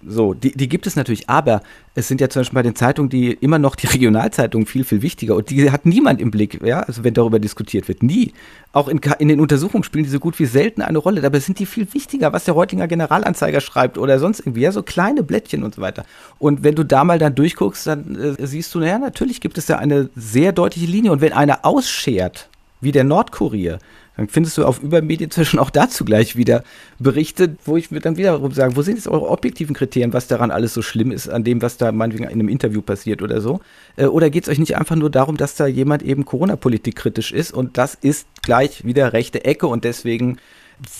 So, 0.05 0.33
die, 0.33 0.51
die 0.51 0.69
gibt 0.69 0.87
es 0.87 0.95
natürlich, 0.95 1.29
aber 1.29 1.61
es 1.93 2.07
sind 2.07 2.21
ja 2.21 2.29
zum 2.29 2.41
Beispiel 2.41 2.55
bei 2.55 2.63
den 2.63 2.75
Zeitungen, 2.75 3.09
die 3.09 3.33
immer 3.33 3.59
noch 3.59 3.75
die 3.75 3.87
Regionalzeitungen 3.93 4.65
viel, 4.65 4.83
viel 4.83 5.01
wichtiger 5.01 5.35
und 5.35 5.49
die 5.49 5.71
hat 5.71 5.85
niemand 5.85 6.21
im 6.21 6.31
Blick, 6.31 6.61
ja, 6.63 6.79
also 6.81 7.03
wenn 7.03 7.13
darüber 7.13 7.39
diskutiert 7.39 7.87
wird. 7.87 8.01
Nie. 8.01 8.33
Auch 8.71 8.87
in, 8.87 9.01
in 9.19 9.27
den 9.27 9.39
Untersuchungen 9.39 9.83
spielen 9.83 10.05
die 10.05 10.09
so 10.09 10.19
gut 10.19 10.39
wie 10.39 10.45
selten 10.45 10.81
eine 10.81 10.99
Rolle, 10.99 11.21
dabei 11.21 11.39
sind 11.39 11.59
die 11.59 11.65
viel 11.65 11.93
wichtiger, 11.93 12.31
was 12.31 12.45
der 12.45 12.53
Reutlinger 12.53 12.87
Generalanzeiger 12.87 13.61
schreibt 13.61 13.97
oder 13.97 14.19
sonst 14.19 14.39
irgendwie, 14.39 14.61
ja, 14.61 14.71
so 14.71 14.83
kleine 14.83 15.23
Blättchen 15.23 15.63
und 15.63 15.75
so 15.75 15.81
weiter. 15.81 16.05
Und 16.37 16.63
wenn 16.63 16.75
du 16.75 16.83
da 16.83 17.03
mal 17.03 17.19
dann 17.19 17.35
durchguckst, 17.35 17.87
dann 17.87 18.15
äh, 18.15 18.47
siehst 18.47 18.73
du, 18.73 18.79
naja, 18.79 18.99
natürlich 18.99 19.41
gibt 19.41 19.57
es 19.57 19.65
da 19.65 19.77
eine 19.77 20.09
sehr 20.15 20.53
deutliche 20.53 20.87
Linie 20.87 21.11
und 21.11 21.21
wenn 21.21 21.33
einer 21.33 21.65
ausschert, 21.65 22.49
wie 22.81 22.93
der 22.93 23.03
Nordkurier, 23.03 23.79
dann 24.19 24.27
findest 24.27 24.57
du 24.57 24.65
auf 24.65 24.83
Übermedien 24.83 25.31
zwischen 25.31 25.59
auch 25.59 25.69
dazu 25.69 26.03
gleich 26.03 26.35
wieder 26.35 26.65
Berichte, 26.99 27.55
wo 27.63 27.77
ich 27.77 27.89
mir 27.89 28.01
dann 28.01 28.17
wiederum 28.17 28.51
sagen, 28.51 28.75
wo 28.75 28.81
sind 28.81 28.95
jetzt 28.97 29.07
eure 29.07 29.29
objektiven 29.29 29.73
Kriterien, 29.73 30.11
was 30.11 30.27
daran 30.27 30.51
alles 30.51 30.73
so 30.73 30.81
schlimm 30.81 31.11
ist, 31.11 31.29
an 31.29 31.45
dem, 31.45 31.61
was 31.61 31.77
da 31.77 31.93
meinetwegen 31.93 32.25
in 32.25 32.31
einem 32.31 32.49
Interview 32.49 32.81
passiert 32.81 33.21
oder 33.21 33.39
so? 33.39 33.61
Äh, 33.95 34.07
oder 34.07 34.29
geht 34.29 34.43
es 34.43 34.49
euch 34.49 34.59
nicht 34.59 34.75
einfach 34.75 34.97
nur 34.97 35.09
darum, 35.09 35.37
dass 35.37 35.55
da 35.55 35.67
jemand 35.67 36.03
eben 36.03 36.25
Corona-Politik 36.25 36.97
kritisch 36.97 37.31
ist 37.31 37.53
und 37.53 37.77
das 37.77 37.95
ist 37.95 38.27
gleich 38.41 38.83
wieder 38.83 39.13
rechte 39.13 39.45
Ecke 39.45 39.67
und 39.67 39.85
deswegen 39.85 40.37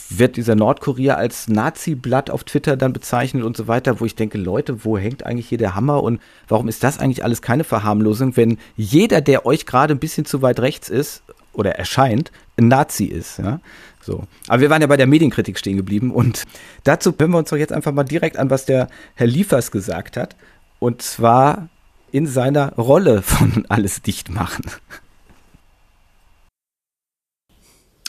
wird 0.10 0.38
dieser 0.38 0.56
Nordkurier 0.56 1.18
als 1.18 1.50
Nazi-Blatt 1.50 2.30
auf 2.30 2.46
Twitter 2.46 2.78
dann 2.78 2.94
bezeichnet 2.94 3.44
und 3.44 3.58
so 3.58 3.68
weiter, 3.68 4.00
wo 4.00 4.06
ich 4.06 4.16
denke, 4.16 4.38
Leute, 4.38 4.86
wo 4.86 4.98
hängt 4.98 5.26
eigentlich 5.26 5.50
hier 5.50 5.58
der 5.58 5.76
Hammer 5.76 6.04
und 6.04 6.22
warum 6.48 6.70
ist 6.70 6.86
das 6.86 7.00
eigentlich 7.00 7.24
alles 7.26 7.42
keine 7.42 7.66
Verharmlosung, 7.66 8.38
wenn 8.38 8.58
jeder, 8.78 9.20
der 9.20 9.46
euch 9.46 9.66
gerade 9.66 9.94
ein 9.94 10.00
bisschen 10.00 10.26
zu 10.26 10.42
weit 10.42 10.62
rechts 10.62 10.88
ist 10.88 11.24
oder 11.60 11.76
erscheint, 11.76 12.32
ein 12.58 12.70
Nazi 12.70 13.06
ist. 13.06 13.38
Ja? 13.38 13.60
So. 14.02 14.24
Aber 14.48 14.62
wir 14.62 14.70
waren 14.70 14.82
ja 14.82 14.88
bei 14.88 14.98
der 14.98 15.08
Medienkritik 15.08 15.60
stehen 15.60 15.78
geblieben 15.78 16.12
und 16.12 16.46
dazu 16.84 17.14
hören 17.18 17.32
wir 17.32 17.38
uns 17.38 17.50
doch 17.50 17.58
jetzt 17.58 17.74
einfach 17.74 17.92
mal 17.92 18.04
direkt 18.04 18.38
an, 18.38 18.50
was 18.50 18.66
der 18.66 18.88
Herr 19.16 19.28
Liefers 19.28 19.72
gesagt 19.72 20.18
hat. 20.18 20.36
Und 20.80 21.02
zwar 21.02 21.68
in 22.12 22.26
seiner 22.26 22.74
Rolle 22.74 23.22
von 23.22 23.66
alles 23.70 24.02
dicht 24.02 24.30
machen. 24.30 24.64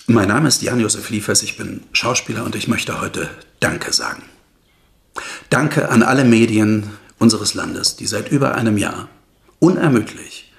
Mein 0.07 0.28
Name 0.28 0.48
ist 0.48 0.62
Jan-Josef 0.62 1.11
Liefers, 1.11 1.42
ich 1.42 1.57
bin 1.57 1.82
Schauspieler 1.92 2.44
und 2.44 2.57
ich 2.57 2.66
möchte 2.66 3.01
heute 3.01 3.30
Danke 3.61 3.92
sagen. 3.92 4.22
Danke 5.51 5.88
an 5.88 6.03
alle 6.03 6.24
Medien 6.24 6.90
unseres 7.18 7.55
Landes, 7.55 7.96
die 7.96 8.07
seit 8.07 8.30
über 8.32 8.55
einem 8.55 8.76
Jahr 8.78 9.09
unermüdlich 9.61 10.49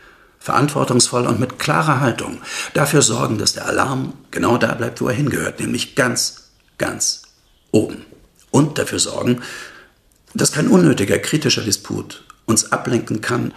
verantwortungsvoll 0.41 1.27
und 1.27 1.39
mit 1.39 1.59
klarer 1.59 2.01
Haltung 2.01 2.41
dafür 2.73 3.03
sorgen, 3.03 3.37
dass 3.37 3.53
der 3.53 3.67
Alarm 3.67 4.13
genau 4.31 4.57
da 4.57 4.73
bleibt, 4.73 4.99
wo 4.99 5.07
er 5.07 5.13
hingehört, 5.13 5.59
nämlich 5.59 5.95
ganz, 5.95 6.49
ganz 6.79 7.21
oben. 7.69 8.05
Und 8.49 8.79
dafür 8.79 8.99
sorgen, 8.99 9.43
dass 10.33 10.51
kein 10.51 10.67
unnötiger 10.67 11.19
kritischer 11.19 11.61
Disput 11.61 12.25
uns 12.45 12.71
ablenken 12.71 13.21
kann 13.21 13.53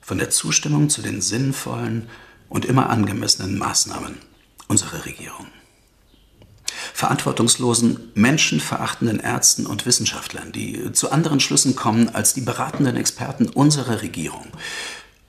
von 0.00 0.18
der 0.18 0.30
Zustimmung 0.30 0.88
zu 0.88 1.02
den 1.02 1.20
sinnvollen 1.20 2.08
und 2.48 2.64
immer 2.64 2.88
angemessenen 2.88 3.58
Maßnahmen 3.58 4.16
unserer 4.68 5.04
Regierung. 5.04 5.48
Verantwortungslosen, 6.94 8.12
menschenverachtenden 8.14 9.20
Ärzten 9.20 9.66
und 9.66 9.86
Wissenschaftlern, 9.86 10.52
die 10.52 10.92
zu 10.92 11.10
anderen 11.10 11.40
Schlüssen 11.40 11.76
kommen 11.76 12.08
als 12.08 12.34
die 12.34 12.40
beratenden 12.40 12.96
Experten 12.96 13.48
unserer 13.48 14.02
Regierung, 14.02 14.46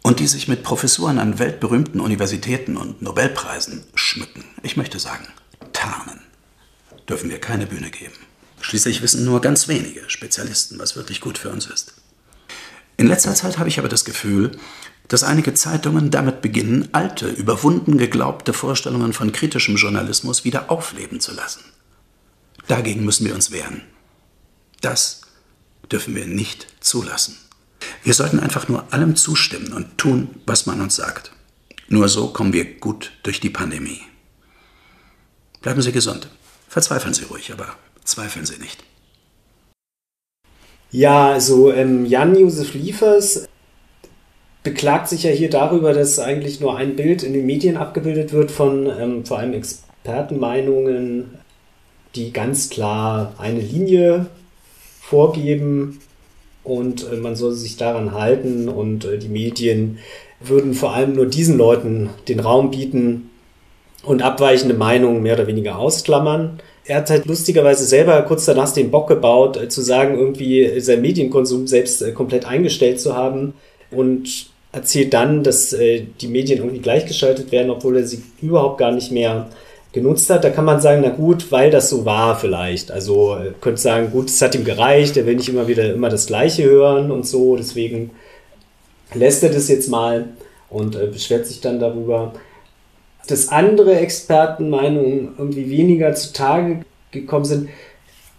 und 0.09 0.19
die 0.19 0.25
sich 0.25 0.47
mit 0.47 0.63
Professuren 0.63 1.19
an 1.19 1.37
weltberühmten 1.37 2.01
Universitäten 2.01 2.77
und 2.77 2.99
Nobelpreisen 2.99 3.83
schmücken. 3.93 4.43
Ich 4.63 4.75
möchte 4.75 4.97
sagen, 4.97 5.27
tarnen. 5.71 6.19
Dürfen 7.07 7.29
wir 7.29 7.39
keine 7.39 7.67
Bühne 7.67 7.91
geben. 7.91 8.15
Schließlich 8.59 9.03
wissen 9.03 9.23
nur 9.23 9.39
ganz 9.39 9.67
wenige 9.67 10.09
Spezialisten, 10.09 10.79
was 10.79 10.95
wirklich 10.95 11.21
gut 11.21 11.37
für 11.37 11.51
uns 11.51 11.67
ist. 11.67 11.93
In 12.97 13.05
letzter 13.05 13.35
Zeit 13.35 13.59
habe 13.59 13.69
ich 13.69 13.77
aber 13.77 13.87
das 13.87 14.03
Gefühl, 14.03 14.57
dass 15.07 15.21
einige 15.21 15.53
Zeitungen 15.53 16.09
damit 16.09 16.41
beginnen, 16.41 16.89
alte, 16.91 17.27
überwunden 17.27 17.99
geglaubte 17.99 18.53
Vorstellungen 18.53 19.13
von 19.13 19.31
kritischem 19.31 19.75
Journalismus 19.75 20.43
wieder 20.43 20.71
aufleben 20.71 21.19
zu 21.19 21.35
lassen. 21.35 21.61
Dagegen 22.67 23.05
müssen 23.05 23.27
wir 23.27 23.35
uns 23.35 23.51
wehren. 23.51 23.83
Das 24.81 25.21
dürfen 25.91 26.15
wir 26.15 26.25
nicht 26.25 26.65
zulassen. 26.79 27.37
Wir 28.03 28.13
sollten 28.13 28.39
einfach 28.39 28.67
nur 28.67 28.91
allem 28.91 29.15
zustimmen 29.15 29.73
und 29.73 29.97
tun, 29.97 30.29
was 30.45 30.65
man 30.65 30.81
uns 30.81 30.95
sagt. 30.95 31.31
Nur 31.87 32.07
so 32.07 32.27
kommen 32.27 32.53
wir 32.53 32.65
gut 32.79 33.11
durch 33.23 33.39
die 33.39 33.49
Pandemie. 33.49 34.01
Bleiben 35.61 35.81
Sie 35.81 35.91
gesund. 35.91 36.29
Verzweifeln 36.67 37.13
Sie 37.13 37.25
ruhig, 37.25 37.51
aber 37.51 37.67
zweifeln 38.03 38.45
Sie 38.45 38.59
nicht. 38.59 38.83
Ja, 40.91 41.31
also 41.31 41.71
ähm, 41.71 42.05
Jan-Josef 42.05 42.73
Liefers 42.73 43.47
beklagt 44.63 45.07
sich 45.07 45.23
ja 45.23 45.31
hier 45.31 45.49
darüber, 45.49 45.93
dass 45.93 46.19
eigentlich 46.19 46.59
nur 46.59 46.77
ein 46.77 46.95
Bild 46.95 47.23
in 47.23 47.33
den 47.33 47.45
Medien 47.45 47.77
abgebildet 47.77 48.33
wird 48.33 48.51
von 48.51 48.87
ähm, 48.87 49.25
vor 49.25 49.39
allem 49.39 49.53
Expertenmeinungen, 49.53 51.35
die 52.15 52.33
ganz 52.33 52.69
klar 52.69 53.33
eine 53.37 53.61
Linie 53.61 54.27
vorgeben 55.01 55.99
und 56.63 57.05
äh, 57.11 57.15
man 57.15 57.35
soll 57.35 57.53
sich 57.53 57.77
daran 57.77 58.13
halten 58.13 58.69
und 58.69 59.05
äh, 59.05 59.17
die 59.17 59.29
Medien 59.29 59.99
würden 60.39 60.73
vor 60.73 60.93
allem 60.93 61.13
nur 61.13 61.25
diesen 61.25 61.57
Leuten 61.57 62.09
den 62.27 62.39
Raum 62.39 62.71
bieten 62.71 63.29
und 64.03 64.21
abweichende 64.21 64.75
Meinungen 64.75 65.21
mehr 65.21 65.35
oder 65.35 65.47
weniger 65.47 65.77
ausklammern. 65.77 66.59
er 66.85 66.97
hat 66.97 67.09
halt 67.09 67.25
lustigerweise 67.25 67.85
selber 67.85 68.21
kurz 68.23 68.45
danach 68.45 68.71
den 68.71 68.91
Bock 68.91 69.07
gebaut, 69.07 69.57
äh, 69.57 69.69
zu 69.69 69.81
sagen, 69.81 70.17
irgendwie 70.17 70.79
seinen 70.79 71.01
Medienkonsum 71.01 71.67
selbst 71.67 72.01
äh, 72.01 72.11
komplett 72.11 72.45
eingestellt 72.45 72.99
zu 72.99 73.15
haben 73.15 73.53
und 73.91 74.49
erzählt 74.71 75.13
dann, 75.13 75.43
dass 75.43 75.73
äh, 75.73 76.05
die 76.21 76.27
Medien 76.27 76.59
irgendwie 76.59 76.79
gleichgeschaltet 76.79 77.51
werden, 77.51 77.71
obwohl 77.71 77.97
er 77.97 78.05
sie 78.05 78.23
überhaupt 78.41 78.77
gar 78.77 78.91
nicht 78.91 79.11
mehr 79.11 79.49
genutzt 79.91 80.29
hat. 80.29 80.43
Da 80.43 80.49
kann 80.49 80.65
man 80.65 80.81
sagen, 80.81 81.01
na 81.03 81.09
gut, 81.09 81.51
weil 81.51 81.71
das 81.71 81.89
so 81.89 82.05
war 82.05 82.39
vielleicht. 82.39 82.91
Also 82.91 83.37
könnte 83.61 83.81
sagen, 83.81 84.11
gut, 84.11 84.29
es 84.29 84.41
hat 84.41 84.55
ihm 84.55 84.65
gereicht, 84.65 85.17
er 85.17 85.25
will 85.25 85.35
nicht 85.35 85.49
immer 85.49 85.67
wieder 85.67 85.93
immer 85.93 86.09
das 86.09 86.27
Gleiche 86.27 86.63
hören 86.63 87.11
und 87.11 87.25
so, 87.25 87.55
deswegen 87.55 88.11
lässt 89.13 89.43
er 89.43 89.49
das 89.49 89.67
jetzt 89.67 89.89
mal 89.89 90.25
und 90.69 90.95
äh, 90.95 91.07
beschwert 91.07 91.47
sich 91.47 91.61
dann 91.61 91.79
darüber. 91.79 92.33
Dass 93.27 93.49
andere 93.49 93.97
Expertenmeinungen 93.99 95.35
irgendwie 95.37 95.69
weniger 95.69 96.13
zutage 96.15 96.81
gekommen 97.11 97.45
sind, 97.45 97.69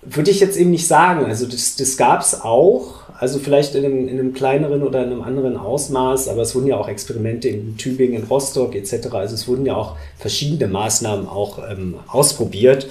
würde 0.03 0.30
ich 0.30 0.40
jetzt 0.40 0.57
eben 0.57 0.70
nicht 0.70 0.86
sagen. 0.86 1.26
Also 1.26 1.46
das, 1.46 1.76
das 1.76 1.96
gab 1.96 2.22
es 2.22 2.40
auch, 2.40 2.99
also 3.20 3.38
vielleicht 3.38 3.74
in 3.74 3.84
einem, 3.84 4.08
in 4.08 4.18
einem, 4.18 4.32
kleineren 4.32 4.82
oder 4.82 5.04
in 5.04 5.12
einem 5.12 5.20
anderen 5.20 5.58
Ausmaß, 5.58 6.28
aber 6.28 6.40
es 6.40 6.54
wurden 6.54 6.68
ja 6.68 6.78
auch 6.78 6.88
Experimente 6.88 7.50
in 7.50 7.76
Tübingen, 7.76 8.22
in 8.22 8.26
Rostock 8.26 8.74
etc. 8.74 9.08
Also 9.12 9.34
es 9.34 9.46
wurden 9.46 9.66
ja 9.66 9.76
auch 9.76 9.96
verschiedene 10.18 10.72
Maßnahmen 10.72 11.28
auch 11.28 11.58
ähm, 11.70 11.96
ausprobiert. 12.06 12.88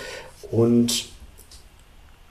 Und 0.51 1.05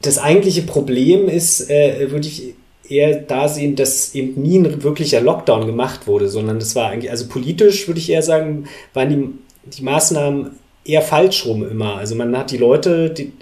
das 0.00 0.18
eigentliche 0.18 0.62
Problem 0.62 1.28
ist, 1.28 1.68
äh, 1.70 2.12
würde 2.12 2.28
ich 2.28 2.54
eher 2.88 3.16
da 3.16 3.48
sehen, 3.48 3.74
dass 3.74 4.14
eben 4.14 4.40
nie 4.40 4.60
ein 4.60 4.84
wirklicher 4.84 5.20
Lockdown 5.20 5.66
gemacht 5.66 6.06
wurde, 6.06 6.28
sondern 6.28 6.60
das 6.60 6.76
war 6.76 6.90
eigentlich, 6.90 7.10
also 7.10 7.26
politisch 7.26 7.88
würde 7.88 7.98
ich 7.98 8.10
eher 8.10 8.22
sagen, 8.22 8.68
waren 8.94 9.08
die, 9.08 9.76
die 9.76 9.82
Maßnahmen 9.82 10.52
eher 10.84 11.02
falsch 11.02 11.44
rum 11.46 11.68
immer. 11.68 11.96
Also 11.96 12.14
man 12.14 12.36
hat 12.38 12.52
die 12.52 12.58
Leute, 12.58 13.10
die, 13.10 13.32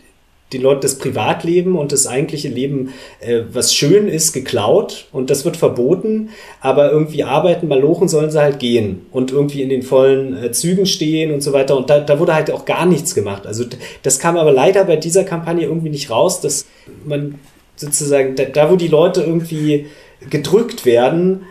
die 0.56 0.62
Leute 0.62 0.80
das 0.80 0.96
Privatleben 0.96 1.76
und 1.76 1.92
das 1.92 2.06
eigentliche 2.06 2.48
Leben, 2.48 2.92
äh, 3.20 3.42
was 3.52 3.74
schön 3.74 4.08
ist, 4.08 4.32
geklaut 4.32 5.06
und 5.12 5.30
das 5.30 5.44
wird 5.44 5.56
verboten, 5.56 6.30
aber 6.60 6.90
irgendwie 6.90 7.24
arbeiten, 7.24 7.68
malochen 7.68 8.08
sollen 8.08 8.30
sie 8.30 8.40
halt 8.40 8.58
gehen 8.58 9.06
und 9.12 9.30
irgendwie 9.32 9.62
in 9.62 9.68
den 9.68 9.82
vollen 9.82 10.42
äh, 10.42 10.52
Zügen 10.52 10.86
stehen 10.86 11.32
und 11.32 11.42
so 11.42 11.52
weiter 11.52 11.76
und 11.76 11.90
da, 11.90 12.00
da 12.00 12.18
wurde 12.18 12.34
halt 12.34 12.50
auch 12.50 12.64
gar 12.64 12.86
nichts 12.86 13.14
gemacht. 13.14 13.46
Also 13.46 13.64
das 14.02 14.18
kam 14.18 14.36
aber 14.36 14.52
leider 14.52 14.84
bei 14.84 14.96
dieser 14.96 15.24
Kampagne 15.24 15.66
irgendwie 15.66 15.90
nicht 15.90 16.10
raus, 16.10 16.40
dass 16.40 16.66
man 17.04 17.38
sozusagen, 17.76 18.34
da, 18.36 18.44
da 18.44 18.70
wo 18.70 18.76
die 18.76 18.88
Leute 18.88 19.22
irgendwie 19.22 19.86
gedrückt 20.30 20.86
werden, 20.86 21.42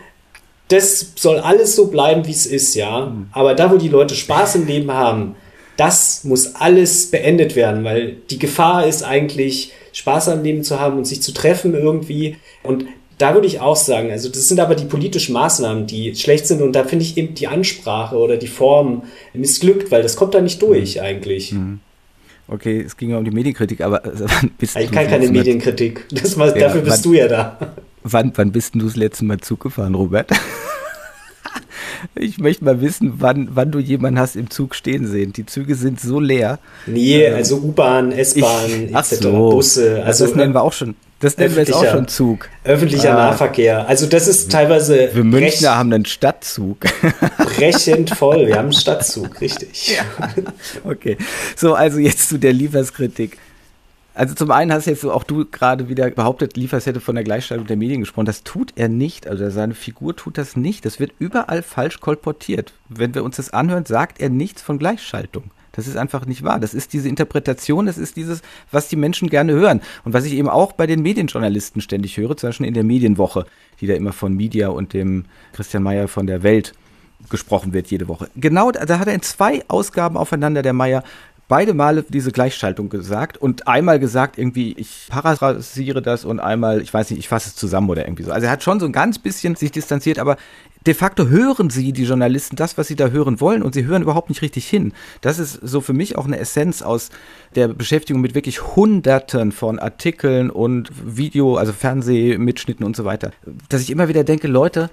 das 0.68 1.12
soll 1.14 1.38
alles 1.38 1.76
so 1.76 1.86
bleiben, 1.86 2.26
wie 2.26 2.32
es 2.32 2.46
ist, 2.46 2.74
ja. 2.74 3.06
Mhm. 3.06 3.28
Aber 3.32 3.54
da, 3.54 3.70
wo 3.70 3.76
die 3.76 3.88
Leute 3.88 4.14
Spaß 4.14 4.56
im 4.56 4.66
Leben 4.66 4.92
haben, 4.92 5.36
das 5.76 6.24
muss 6.24 6.54
alles 6.54 7.10
beendet 7.10 7.56
werden, 7.56 7.84
weil 7.84 8.16
die 8.30 8.38
Gefahr 8.38 8.86
ist 8.86 9.02
eigentlich, 9.02 9.72
Spaß 9.92 10.28
am 10.28 10.42
Leben 10.42 10.62
zu 10.62 10.78
haben 10.78 10.98
und 10.98 11.06
sich 11.06 11.22
zu 11.22 11.32
treffen 11.32 11.74
irgendwie. 11.74 12.36
Und 12.62 12.84
da 13.18 13.32
würde 13.32 13.46
ich 13.46 13.60
auch 13.60 13.76
sagen, 13.76 14.10
also 14.10 14.28
das 14.28 14.46
sind 14.46 14.60
aber 14.60 14.74
die 14.74 14.84
politischen 14.84 15.32
Maßnahmen, 15.32 15.86
die 15.86 16.14
schlecht 16.14 16.46
sind 16.46 16.60
und 16.60 16.74
da 16.74 16.84
finde 16.84 17.04
ich 17.04 17.16
eben 17.16 17.34
die 17.34 17.46
Ansprache 17.46 18.16
oder 18.16 18.36
die 18.36 18.46
Form 18.46 19.04
missglückt, 19.32 19.90
weil 19.90 20.02
das 20.02 20.16
kommt 20.16 20.34
da 20.34 20.42
nicht 20.42 20.60
durch 20.60 20.96
mhm. 20.96 21.02
eigentlich. 21.02 21.52
Mhm. 21.52 21.80
Okay, 22.48 22.80
es 22.80 22.96
ging 22.96 23.10
ja 23.10 23.18
um 23.18 23.24
die 23.24 23.30
Medienkritik, 23.30 23.80
aber 23.80 24.04
also, 24.04 24.26
bist 24.58 24.76
ich 24.76 24.90
kann 24.90 25.08
keine 25.08 25.28
Medienkritik. 25.28 26.06
Das 26.12 26.38
war, 26.38 26.56
ja, 26.56 26.68
dafür 26.68 26.82
bist 26.82 27.04
wann, 27.04 27.12
du 27.12 27.18
ja 27.18 27.26
da. 27.26 27.58
Wann, 28.04 28.32
wann 28.36 28.52
bist 28.52 28.74
du 28.74 28.80
das 28.80 28.94
letzte 28.96 29.24
Mal 29.24 29.38
Zug 29.38 29.60
gefahren, 29.60 29.94
Robert? 29.94 30.30
Ich 32.14 32.38
möchte 32.38 32.64
mal 32.64 32.80
wissen, 32.80 33.14
wann, 33.18 33.48
wann 33.52 33.70
du 33.70 33.78
jemanden 33.78 34.18
hast 34.18 34.36
im 34.36 34.50
Zug 34.50 34.74
stehen 34.74 35.06
sehen. 35.06 35.32
Die 35.32 35.46
Züge 35.46 35.74
sind 35.74 36.00
so 36.00 36.20
leer. 36.20 36.58
Nee, 36.86 37.22
ähm, 37.22 37.34
also 37.34 37.56
U-Bahn, 37.56 38.12
S-Bahn, 38.12 38.94
etc. 38.94 39.14
So. 39.22 39.50
Busse. 39.50 40.02
Also, 40.04 40.26
das 40.26 40.34
nennen 40.34 40.54
wir 40.54 40.62
auch 40.62 40.72
schon. 40.72 40.94
Das 41.20 41.38
nennen 41.38 41.54
wir 41.56 41.62
jetzt 41.62 41.72
auch 41.72 41.86
schon 41.86 42.08
Zug. 42.08 42.50
Öffentlicher 42.64 43.12
ah. 43.12 43.30
Nahverkehr. 43.30 43.88
Also 43.88 44.06
das 44.06 44.28
ist 44.28 44.52
teilweise. 44.52 45.08
Wir 45.14 45.24
Münchner 45.24 45.76
haben 45.76 45.90
einen 45.90 46.04
Stadtzug. 46.04 46.80
Brechend 47.56 48.10
voll. 48.10 48.46
Wir 48.46 48.56
haben 48.56 48.66
einen 48.66 48.72
Stadtzug, 48.74 49.40
richtig. 49.40 49.96
Ja. 49.96 50.28
Okay. 50.84 51.16
So, 51.56 51.72
also 51.72 51.98
jetzt 51.98 52.28
zu 52.28 52.38
der 52.38 52.52
Lieferskritik. 52.52 53.38
Also 54.16 54.34
zum 54.34 54.50
einen 54.50 54.72
hast 54.72 54.86
jetzt 54.86 55.04
auch 55.04 55.24
du 55.24 55.44
gerade 55.44 55.90
wieder 55.90 56.10
behauptet, 56.10 56.56
Liefers 56.56 56.86
hätte 56.86 57.00
von 57.00 57.16
der 57.16 57.24
Gleichstellung 57.24 57.66
der 57.66 57.76
Medien 57.76 58.00
gesprochen. 58.00 58.24
Das 58.24 58.44
tut 58.44 58.72
er 58.74 58.88
nicht. 58.88 59.26
Also 59.26 59.50
seine 59.50 59.74
Figur 59.74 60.16
tut 60.16 60.38
das 60.38 60.56
nicht. 60.56 60.86
Das 60.86 60.98
wird 60.98 61.12
überall 61.18 61.62
falsch 61.62 62.00
kolportiert. 62.00 62.72
Wenn 62.88 63.14
wir 63.14 63.22
uns 63.22 63.36
das 63.36 63.50
anhören, 63.50 63.84
sagt 63.84 64.18
er 64.18 64.30
nichts 64.30 64.62
von 64.62 64.78
Gleichschaltung. 64.78 65.50
Das 65.72 65.86
ist 65.86 65.98
einfach 65.98 66.24
nicht 66.24 66.42
wahr. 66.42 66.58
Das 66.58 66.72
ist 66.72 66.94
diese 66.94 67.10
Interpretation, 67.10 67.84
das 67.84 67.98
ist 67.98 68.16
dieses, 68.16 68.40
was 68.70 68.88
die 68.88 68.96
Menschen 68.96 69.28
gerne 69.28 69.52
hören. 69.52 69.82
Und 70.04 70.14
was 70.14 70.24
ich 70.24 70.32
eben 70.32 70.48
auch 70.48 70.72
bei 70.72 70.86
den 70.86 71.02
Medienjournalisten 71.02 71.82
ständig 71.82 72.16
höre, 72.16 72.38
zum 72.38 72.48
Beispiel 72.48 72.68
in 72.68 72.72
der 72.72 72.84
Medienwoche, 72.84 73.44
die 73.82 73.86
da 73.86 73.92
immer 73.92 74.14
von 74.14 74.32
Media 74.32 74.68
und 74.68 74.94
dem 74.94 75.26
Christian 75.52 75.82
Mayer 75.82 76.08
von 76.08 76.26
der 76.26 76.42
Welt 76.42 76.72
gesprochen 77.28 77.74
wird 77.74 77.88
jede 77.88 78.08
Woche. 78.08 78.30
Genau, 78.34 78.70
da 78.70 78.98
hat 78.98 79.08
er 79.08 79.14
in 79.14 79.22
zwei 79.22 79.62
Ausgaben 79.68 80.16
aufeinander, 80.16 80.62
der 80.62 80.72
Mayer, 80.72 81.02
beide 81.48 81.74
Male 81.74 82.04
diese 82.08 82.32
Gleichschaltung 82.32 82.88
gesagt 82.88 83.38
und 83.38 83.68
einmal 83.68 83.98
gesagt, 83.98 84.38
irgendwie, 84.38 84.72
ich 84.76 85.06
parasiere 85.08 86.02
das 86.02 86.24
und 86.24 86.40
einmal, 86.40 86.80
ich 86.80 86.92
weiß 86.92 87.10
nicht, 87.10 87.20
ich 87.20 87.28
fasse 87.28 87.48
es 87.48 87.56
zusammen 87.56 87.88
oder 87.88 88.06
irgendwie 88.06 88.24
so. 88.24 88.32
Also 88.32 88.46
er 88.46 88.52
hat 88.52 88.62
schon 88.62 88.80
so 88.80 88.86
ein 88.86 88.92
ganz 88.92 89.18
bisschen 89.18 89.54
sich 89.54 89.70
distanziert, 89.70 90.18
aber 90.18 90.36
de 90.86 90.94
facto 90.94 91.28
hören 91.28 91.70
sie, 91.70 91.92
die 91.92 92.04
Journalisten, 92.04 92.56
das, 92.56 92.78
was 92.78 92.88
sie 92.88 92.96
da 92.96 93.08
hören 93.08 93.40
wollen 93.40 93.62
und 93.62 93.74
sie 93.74 93.84
hören 93.84 94.02
überhaupt 94.02 94.28
nicht 94.28 94.42
richtig 94.42 94.68
hin. 94.68 94.92
Das 95.20 95.38
ist 95.38 95.54
so 95.62 95.80
für 95.80 95.92
mich 95.92 96.16
auch 96.16 96.26
eine 96.26 96.38
Essenz 96.38 96.82
aus 96.82 97.10
der 97.54 97.68
Beschäftigung 97.68 98.22
mit 98.22 98.34
wirklich 98.34 98.76
Hunderten 98.76 99.52
von 99.52 99.78
Artikeln 99.78 100.50
und 100.50 100.90
Video, 101.04 101.56
also 101.56 101.72
Fernsehmitschnitten 101.72 102.84
und 102.84 102.96
so 102.96 103.04
weiter. 103.04 103.30
Dass 103.68 103.82
ich 103.82 103.90
immer 103.90 104.08
wieder 104.08 104.24
denke, 104.24 104.48
Leute, 104.48 104.90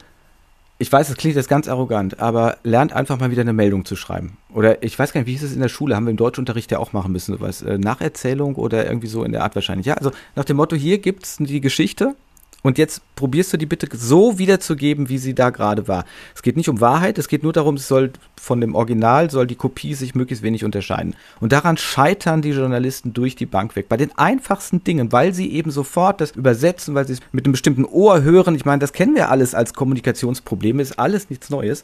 ich 0.83 0.91
weiß, 0.91 1.07
das 1.07 1.15
klingt 1.15 1.37
jetzt 1.37 1.47
ganz 1.47 1.69
arrogant, 1.69 2.19
aber 2.19 2.57
lernt 2.63 2.91
einfach 2.91 3.17
mal 3.17 3.31
wieder 3.31 3.41
eine 3.41 3.53
Meldung 3.53 3.85
zu 3.85 3.95
schreiben. 3.95 4.37
Oder 4.53 4.83
ich 4.83 4.99
weiß 4.99 5.13
gar 5.13 5.21
nicht, 5.21 5.27
wie 5.27 5.31
hieß 5.31 5.43
es 5.43 5.53
in 5.53 5.61
der 5.61 5.69
Schule? 5.69 5.95
Haben 5.95 6.05
wir 6.05 6.11
im 6.11 6.17
Deutschunterricht 6.17 6.71
ja 6.71 6.79
auch 6.79 6.91
machen 6.91 7.13
müssen, 7.13 7.33
sowas. 7.33 7.61
Äh, 7.61 7.77
Nacherzählung 7.77 8.55
oder 8.55 8.85
irgendwie 8.85 9.07
so 9.07 9.23
in 9.23 9.31
der 9.31 9.43
Art 9.43 9.55
wahrscheinlich. 9.55 9.85
Ja, 9.85 9.93
also 9.93 10.11
nach 10.35 10.43
dem 10.43 10.57
Motto, 10.57 10.75
hier 10.75 10.97
gibt's 10.97 11.37
die 11.39 11.61
Geschichte 11.61 12.15
und 12.63 12.77
jetzt 12.77 13.01
probierst 13.15 13.53
du 13.53 13.57
die 13.57 13.65
bitte 13.65 13.87
so 13.95 14.39
wiederzugeben, 14.39 15.09
wie 15.09 15.17
sie 15.17 15.35
da 15.35 15.49
gerade 15.49 15.87
war. 15.87 16.05
Es 16.33 16.41
geht 16.41 16.57
nicht 16.57 16.69
um 16.69 16.81
Wahrheit, 16.81 17.17
es 17.17 17.27
geht 17.27 17.43
nur 17.43 17.53
darum, 17.53 17.75
es 17.75 17.87
soll 17.87 18.11
von 18.41 18.61
dem 18.61 18.73
Original 18.73 19.29
soll 19.29 19.45
die 19.47 19.55
Kopie 19.55 19.93
sich 19.93 20.15
möglichst 20.15 20.43
wenig 20.43 20.63
unterscheiden. 20.63 21.15
Und 21.41 21.51
daran 21.51 21.77
scheitern 21.77 22.41
die 22.41 22.51
Journalisten 22.51 23.13
durch 23.13 23.35
die 23.35 23.45
Bank 23.45 23.75
weg. 23.75 23.89
Bei 23.89 23.97
den 23.97 24.17
einfachsten 24.17 24.83
Dingen, 24.83 25.11
weil 25.11 25.33
sie 25.33 25.51
eben 25.51 25.71
sofort 25.71 26.21
das 26.21 26.31
übersetzen, 26.31 26.95
weil 26.95 27.05
sie 27.05 27.13
es 27.13 27.19
mit 27.33 27.45
einem 27.45 27.51
bestimmten 27.51 27.85
Ohr 27.85 28.23
hören. 28.23 28.55
Ich 28.55 28.65
meine, 28.65 28.79
das 28.79 28.93
kennen 28.93 29.15
wir 29.15 29.29
alles 29.29 29.53
als 29.53 29.73
Kommunikationsprobleme, 29.73 30.81
ist 30.81 30.97
alles 30.97 31.29
nichts 31.29 31.49
Neues. 31.49 31.83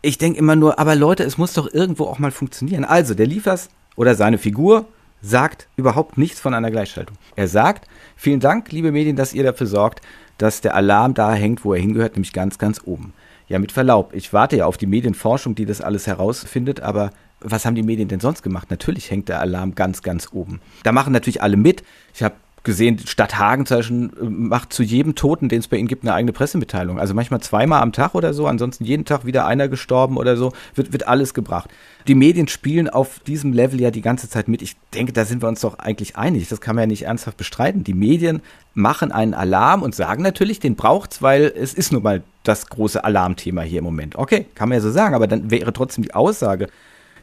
Ich 0.00 0.18
denke 0.18 0.38
immer 0.38 0.56
nur, 0.56 0.78
aber 0.78 0.96
Leute, 0.96 1.24
es 1.24 1.36
muss 1.36 1.52
doch 1.52 1.72
irgendwo 1.72 2.04
auch 2.04 2.18
mal 2.18 2.30
funktionieren. 2.30 2.84
Also, 2.84 3.14
der 3.14 3.26
Liefers 3.26 3.68
oder 3.96 4.14
seine 4.14 4.38
Figur 4.38 4.86
sagt 5.22 5.68
überhaupt 5.76 6.18
nichts 6.18 6.40
von 6.40 6.54
einer 6.54 6.70
Gleichschaltung. 6.70 7.16
Er 7.34 7.48
sagt, 7.48 7.88
vielen 8.16 8.40
Dank, 8.40 8.70
liebe 8.72 8.92
Medien, 8.92 9.16
dass 9.16 9.34
ihr 9.34 9.44
dafür 9.44 9.66
sorgt, 9.66 10.00
dass 10.38 10.60
der 10.60 10.74
Alarm 10.74 11.14
da 11.14 11.32
hängt, 11.32 11.64
wo 11.64 11.72
er 11.74 11.80
hingehört, 11.80 12.14
nämlich 12.14 12.32
ganz, 12.32 12.58
ganz 12.58 12.82
oben. 12.84 13.12
Ja, 13.48 13.58
mit 13.58 13.72
Verlaub, 13.72 14.12
ich 14.12 14.32
warte 14.32 14.56
ja 14.56 14.66
auf 14.66 14.76
die 14.76 14.86
Medienforschung, 14.86 15.54
die 15.54 15.66
das 15.66 15.80
alles 15.80 16.06
herausfindet, 16.06 16.80
aber 16.80 17.10
was 17.40 17.64
haben 17.64 17.74
die 17.74 17.82
Medien 17.82 18.08
denn 18.08 18.20
sonst 18.20 18.42
gemacht? 18.42 18.70
Natürlich 18.70 19.10
hängt 19.10 19.28
der 19.28 19.40
Alarm 19.40 19.74
ganz, 19.74 20.02
ganz 20.02 20.28
oben. 20.32 20.60
Da 20.82 20.92
machen 20.92 21.12
natürlich 21.12 21.42
alle 21.42 21.56
mit. 21.56 21.84
Ich 22.14 22.22
habe 22.22 22.34
gesehen, 22.66 22.98
Stadt 22.98 23.38
Hagen 23.38 23.64
äh, 23.64 24.24
macht 24.24 24.72
zu 24.72 24.82
jedem 24.82 25.14
Toten, 25.14 25.48
den 25.48 25.60
es 25.60 25.68
bei 25.68 25.78
ihnen 25.78 25.88
gibt, 25.88 26.02
eine 26.02 26.12
eigene 26.12 26.32
Pressemitteilung. 26.32 26.98
Also 26.98 27.14
manchmal 27.14 27.40
zweimal 27.40 27.80
am 27.80 27.92
Tag 27.92 28.14
oder 28.14 28.34
so, 28.34 28.46
ansonsten 28.46 28.84
jeden 28.84 29.06
Tag 29.06 29.24
wieder 29.24 29.46
einer 29.46 29.68
gestorben 29.68 30.18
oder 30.18 30.36
so, 30.36 30.52
wird, 30.74 30.92
wird 30.92 31.08
alles 31.08 31.32
gebracht. 31.32 31.70
Die 32.08 32.14
Medien 32.14 32.48
spielen 32.48 32.90
auf 32.90 33.20
diesem 33.20 33.52
Level 33.52 33.80
ja 33.80 33.90
die 33.90 34.02
ganze 34.02 34.28
Zeit 34.28 34.48
mit. 34.48 34.60
Ich 34.60 34.76
denke, 34.92 35.12
da 35.12 35.24
sind 35.24 35.42
wir 35.42 35.48
uns 35.48 35.60
doch 35.60 35.78
eigentlich 35.78 36.16
einig. 36.16 36.48
Das 36.48 36.60
kann 36.60 36.76
man 36.76 36.82
ja 36.82 36.86
nicht 36.88 37.04
ernsthaft 37.04 37.36
bestreiten. 37.36 37.84
Die 37.84 37.94
Medien 37.94 38.42
machen 38.74 39.12
einen 39.12 39.32
Alarm 39.32 39.82
und 39.82 39.94
sagen 39.94 40.22
natürlich, 40.22 40.60
den 40.60 40.74
braucht's, 40.74 41.22
weil 41.22 41.52
es 41.56 41.72
ist 41.72 41.92
nun 41.92 42.02
mal 42.02 42.22
das 42.42 42.66
große 42.66 43.02
Alarmthema 43.02 43.62
hier 43.62 43.78
im 43.78 43.84
Moment. 43.84 44.16
Okay, 44.16 44.46
kann 44.54 44.68
man 44.68 44.76
ja 44.76 44.82
so 44.82 44.90
sagen, 44.90 45.14
aber 45.14 45.26
dann 45.26 45.50
wäre 45.50 45.72
trotzdem 45.72 46.04
die 46.04 46.14
Aussage, 46.14 46.68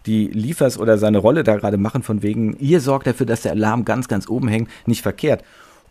die 0.05 0.27
Liefers 0.27 0.77
oder 0.77 0.97
seine 0.97 1.17
Rolle 1.17 1.43
da 1.43 1.55
gerade 1.55 1.77
machen, 1.77 2.03
von 2.03 2.21
wegen, 2.21 2.55
ihr 2.59 2.81
sorgt 2.81 3.07
dafür, 3.07 3.25
dass 3.25 3.41
der 3.41 3.53
Alarm 3.53 3.85
ganz, 3.85 4.07
ganz 4.07 4.27
oben 4.27 4.47
hängt, 4.47 4.69
nicht 4.85 5.01
verkehrt. 5.01 5.43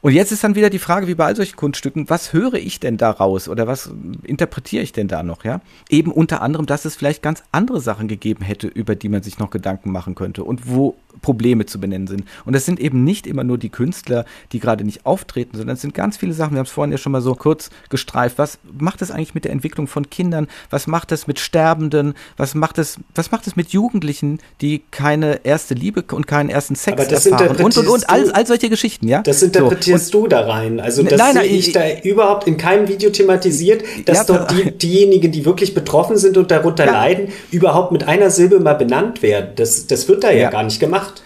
Und 0.02 0.12
jetzt 0.12 0.32
ist 0.32 0.42
dann 0.42 0.56
wieder 0.56 0.68
die 0.68 0.80
Frage, 0.80 1.06
wie 1.06 1.14
bei 1.14 1.26
all 1.26 1.36
solchen 1.36 1.54
Kunststücken, 1.54 2.10
was 2.10 2.32
höre 2.32 2.54
ich 2.54 2.80
denn 2.80 2.96
daraus 2.96 3.48
oder 3.48 3.68
was 3.68 3.90
interpretiere 4.24 4.82
ich 4.82 4.92
denn 4.92 5.06
da 5.06 5.22
noch, 5.22 5.44
ja? 5.44 5.60
Eben 5.88 6.10
unter 6.10 6.42
anderem, 6.42 6.66
dass 6.66 6.84
es 6.84 6.96
vielleicht 6.96 7.22
ganz 7.22 7.44
andere 7.52 7.80
Sachen 7.80 8.08
gegeben 8.08 8.44
hätte, 8.44 8.66
über 8.66 8.96
die 8.96 9.08
man 9.08 9.22
sich 9.22 9.38
noch 9.38 9.50
Gedanken 9.50 9.92
machen 9.92 10.16
könnte 10.16 10.42
und 10.42 10.68
wo 10.68 10.96
Probleme 11.20 11.66
zu 11.66 11.78
benennen 11.78 12.06
sind. 12.06 12.24
Und 12.44 12.54
das 12.54 12.64
sind 12.64 12.80
eben 12.80 13.04
nicht 13.04 13.26
immer 13.26 13.44
nur 13.44 13.58
die 13.58 13.68
Künstler, 13.68 14.24
die 14.52 14.60
gerade 14.60 14.84
nicht 14.84 15.04
auftreten, 15.04 15.56
sondern 15.56 15.74
es 15.74 15.82
sind 15.82 15.94
ganz 15.94 16.16
viele 16.16 16.32
Sachen. 16.32 16.52
Wir 16.52 16.58
haben 16.58 16.66
es 16.66 16.72
vorhin 16.72 16.90
ja 16.90 16.98
schon 16.98 17.12
mal 17.12 17.20
so 17.20 17.34
kurz 17.34 17.70
gestreift. 17.90 18.38
Was 18.38 18.58
macht 18.78 19.02
es 19.02 19.10
eigentlich 19.10 19.34
mit 19.34 19.44
der 19.44 19.52
Entwicklung 19.52 19.86
von 19.86 20.08
Kindern? 20.08 20.48
Was 20.70 20.86
macht 20.86 21.12
es 21.12 21.26
mit 21.26 21.38
Sterbenden? 21.38 22.14
Was 22.36 22.54
macht 22.54 22.78
es, 22.78 22.98
was 23.14 23.30
macht 23.30 23.46
es 23.46 23.56
mit 23.56 23.68
Jugendlichen, 23.70 24.38
die 24.60 24.82
keine 24.90 25.44
erste 25.44 25.74
Liebe 25.74 26.02
und 26.12 26.26
keinen 26.26 26.48
ersten 26.48 26.74
Sex 26.74 27.04
erfahren? 27.04 27.56
Und, 27.56 27.76
und, 27.76 27.86
und, 27.86 28.10
all, 28.10 28.30
all 28.32 28.46
solche 28.46 28.68
Geschichten, 28.68 29.06
ja? 29.06 29.22
Das 29.22 29.42
interpretierst 29.42 29.86
so. 29.86 29.91
Du 29.98 30.26
da 30.26 30.40
rein. 30.46 30.80
Also 30.80 31.02
das 31.02 31.18
nein, 31.18 31.34
nein, 31.34 31.44
sehe 31.44 31.52
ich, 31.52 31.68
ich 31.68 31.72
da 31.72 31.82
überhaupt 32.02 32.46
in 32.46 32.56
keinem 32.56 32.88
Video 32.88 33.10
thematisiert, 33.10 33.82
dass 34.06 34.18
ja, 34.18 34.24
dort 34.24 34.50
die, 34.50 34.70
diejenigen, 34.70 35.32
die 35.32 35.44
wirklich 35.44 35.74
betroffen 35.74 36.16
sind 36.16 36.36
und 36.36 36.50
darunter 36.50 36.86
ja. 36.86 36.92
leiden, 36.92 37.28
überhaupt 37.50 37.92
mit 37.92 38.06
einer 38.08 38.30
Silbe 38.30 38.60
mal 38.60 38.74
benannt 38.74 39.22
werden. 39.22 39.50
Das, 39.56 39.86
das 39.86 40.08
wird 40.08 40.24
da 40.24 40.30
ja, 40.30 40.42
ja 40.42 40.50
gar 40.50 40.62
nicht 40.62 40.80
gemacht 40.80 41.22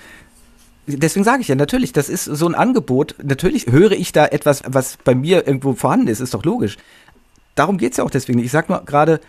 deswegen 0.87 1.25
sage 1.25 1.43
ich 1.43 1.49
ja, 1.49 1.55
natürlich, 1.55 1.93
das 1.93 2.09
ist 2.09 2.25
so 2.25 2.47
ein 2.47 2.55
Angebot. 2.55 3.17
Natürlich 3.23 3.67
höre 3.67 3.93
ich 3.93 4.13
da 4.13 4.27
etwas, 4.27 4.63
was 4.67 4.99
bei 5.03 5.15
mir 5.15 5.47
irgendwo 5.47 5.73
vorhanden 5.73 6.09
ist, 6.09 6.21
ist 6.21 6.35
doch 6.35 6.45
logisch. 6.45 6.77
Darum 7.55 7.79
geht's 7.79 7.97
ja 7.97 8.05
auch 8.05 8.11
deswegen. 8.11 8.39
Ich 8.39 8.51
sag 8.51 8.69
nur 8.69 8.85
gerade, 8.85 9.21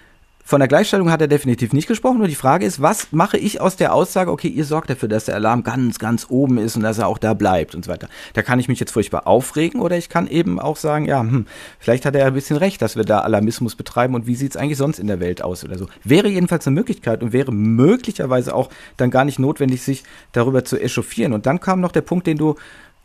von 0.48 0.62
der 0.62 0.70
Gleichstellung 0.70 1.12
hat 1.12 1.20
er 1.20 1.28
definitiv 1.28 1.74
nicht 1.74 1.90
gesprochen. 1.90 2.20
Nur 2.20 2.30
die 2.30 2.36
Frage 2.36 2.66
ist, 2.66 2.82
was 2.82 3.12
mache 3.12 3.38
ich 3.38 3.60
aus 3.60 3.76
der 3.76 3.94
Aussage, 3.94 4.32
okay, 4.32 4.48
ihr 4.48 4.64
sorgt 4.64 4.90
dafür, 4.90 5.10
dass 5.10 5.26
der 5.26 5.36
Alarm 5.36 5.62
ganz, 5.64 6.00
ganz 6.00 6.28
oben 6.30 6.58
ist 6.58 6.78
und 6.78 6.84
dass 6.84 7.00
er 7.00 7.08
auch 7.08 7.18
da 7.18 7.34
bleibt 7.34 7.76
und 7.76 7.84
so 7.84 7.92
weiter. 7.92 8.08
Da 8.34 8.44
kann 8.44 8.58
ich 8.58 8.70
mich 8.70 8.80
jetzt 8.80 8.94
furchtbar 8.94 9.28
aufregen 9.28 9.82
oder 9.82 9.98
ich 9.98 10.08
kann 10.08 10.26
eben 10.26 10.58
auch 10.58 10.78
sagen, 10.78 11.04
ja, 11.04 11.20
hm, 11.20 11.48
vielleicht 11.80 12.06
hat 12.06 12.16
er 12.16 12.28
ein 12.28 12.34
bisschen 12.34 12.56
recht, 12.56 12.82
dass 12.82 12.96
wir 12.96 13.04
da 13.04 13.20
Alarmismus 13.20 13.76
betreiben 13.76 14.16
und 14.16 14.26
wie 14.26 14.36
sieht's 14.36 14.56
eigentlich 14.56 14.78
sonst 14.78 15.00
in 15.00 15.08
der 15.08 15.20
Welt 15.20 15.42
aus 15.42 15.66
oder 15.66 15.78
so. 15.78 15.88
Wäre 16.06 16.30
jedenfalls 16.30 16.66
eine 16.66 16.76
Möglichkeit 16.76 17.24
und 17.24 17.34
wäre 17.34 17.52
möglicherweise 17.52 18.56
auch 18.56 18.70
dann 18.96 19.12
gar 19.12 19.26
nicht 19.26 19.40
notwendig, 19.40 19.84
sich 19.84 20.06
darüber 20.32 20.64
zu 20.64 20.80
echauffieren. 20.80 21.34
Und 21.34 21.46
dann 21.46 21.60
kam 21.60 21.82
noch 21.82 21.92
der 21.92 22.04
Punkt, 22.04 22.26
den 22.26 22.38
du 22.38 22.56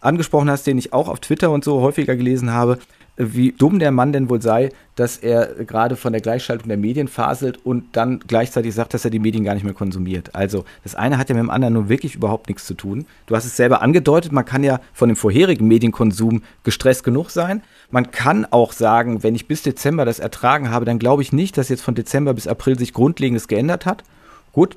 angesprochen 0.00 0.48
hast, 0.48 0.68
den 0.68 0.78
ich 0.78 0.92
auch 0.92 1.08
auf 1.08 1.18
Twitter 1.18 1.50
und 1.50 1.64
so 1.64 1.80
häufiger 1.80 2.14
gelesen 2.14 2.52
habe, 2.52 2.78
wie 3.16 3.52
dumm 3.52 3.78
der 3.78 3.90
Mann 3.90 4.12
denn 4.12 4.30
wohl 4.30 4.40
sei, 4.40 4.70
dass 4.96 5.18
er 5.18 5.64
gerade 5.64 5.96
von 5.96 6.12
der 6.12 6.22
Gleichschaltung 6.22 6.68
der 6.68 6.78
Medien 6.78 7.08
faselt 7.08 7.58
und 7.64 7.84
dann 7.92 8.20
gleichzeitig 8.26 8.74
sagt, 8.74 8.94
dass 8.94 9.04
er 9.04 9.10
die 9.10 9.18
Medien 9.18 9.44
gar 9.44 9.54
nicht 9.54 9.64
mehr 9.64 9.74
konsumiert. 9.74 10.34
Also 10.34 10.64
das 10.82 10.94
eine 10.94 11.18
hat 11.18 11.28
ja 11.28 11.34
mit 11.34 11.42
dem 11.42 11.50
anderen 11.50 11.74
nun 11.74 11.88
wirklich 11.88 12.14
überhaupt 12.14 12.48
nichts 12.48 12.66
zu 12.66 12.74
tun. 12.74 13.04
Du 13.26 13.36
hast 13.36 13.44
es 13.44 13.56
selber 13.56 13.82
angedeutet, 13.82 14.32
man 14.32 14.46
kann 14.46 14.64
ja 14.64 14.80
von 14.94 15.08
dem 15.08 15.16
vorherigen 15.16 15.68
Medienkonsum 15.68 16.42
gestresst 16.64 17.04
genug 17.04 17.30
sein. 17.30 17.62
Man 17.90 18.10
kann 18.10 18.46
auch 18.50 18.72
sagen, 18.72 19.22
wenn 19.22 19.34
ich 19.34 19.46
bis 19.46 19.62
Dezember 19.62 20.06
das 20.06 20.18
ertragen 20.18 20.70
habe, 20.70 20.86
dann 20.86 20.98
glaube 20.98 21.22
ich 21.22 21.32
nicht, 21.32 21.58
dass 21.58 21.68
jetzt 21.68 21.82
von 21.82 21.94
Dezember 21.94 22.32
bis 22.32 22.46
April 22.46 22.78
sich 22.78 22.94
Grundlegendes 22.94 23.46
geändert 23.46 23.84
hat. 23.84 24.04
Gut, 24.52 24.76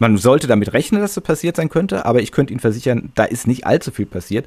man 0.00 0.16
sollte 0.16 0.46
damit 0.46 0.72
rechnen, 0.72 1.02
dass 1.02 1.14
das 1.14 1.22
passiert 1.22 1.56
sein 1.56 1.68
könnte, 1.68 2.06
aber 2.06 2.22
ich 2.22 2.32
könnte 2.32 2.52
Ihnen 2.52 2.60
versichern, 2.60 3.12
da 3.14 3.24
ist 3.24 3.46
nicht 3.46 3.66
allzu 3.66 3.90
viel 3.90 4.06
passiert. 4.06 4.46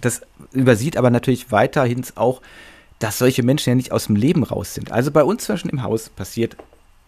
Das 0.00 0.22
übersieht 0.52 0.96
aber 0.96 1.10
natürlich 1.10 1.50
weiterhin 1.50 2.04
auch, 2.14 2.42
dass 2.98 3.18
solche 3.18 3.42
Menschen 3.42 3.70
ja 3.70 3.74
nicht 3.74 3.92
aus 3.92 4.06
dem 4.06 4.16
Leben 4.16 4.44
raus 4.44 4.74
sind. 4.74 4.92
Also 4.92 5.10
bei 5.10 5.24
uns 5.24 5.44
zwischen 5.44 5.70
im 5.70 5.82
Haus 5.82 6.10
passiert 6.10 6.56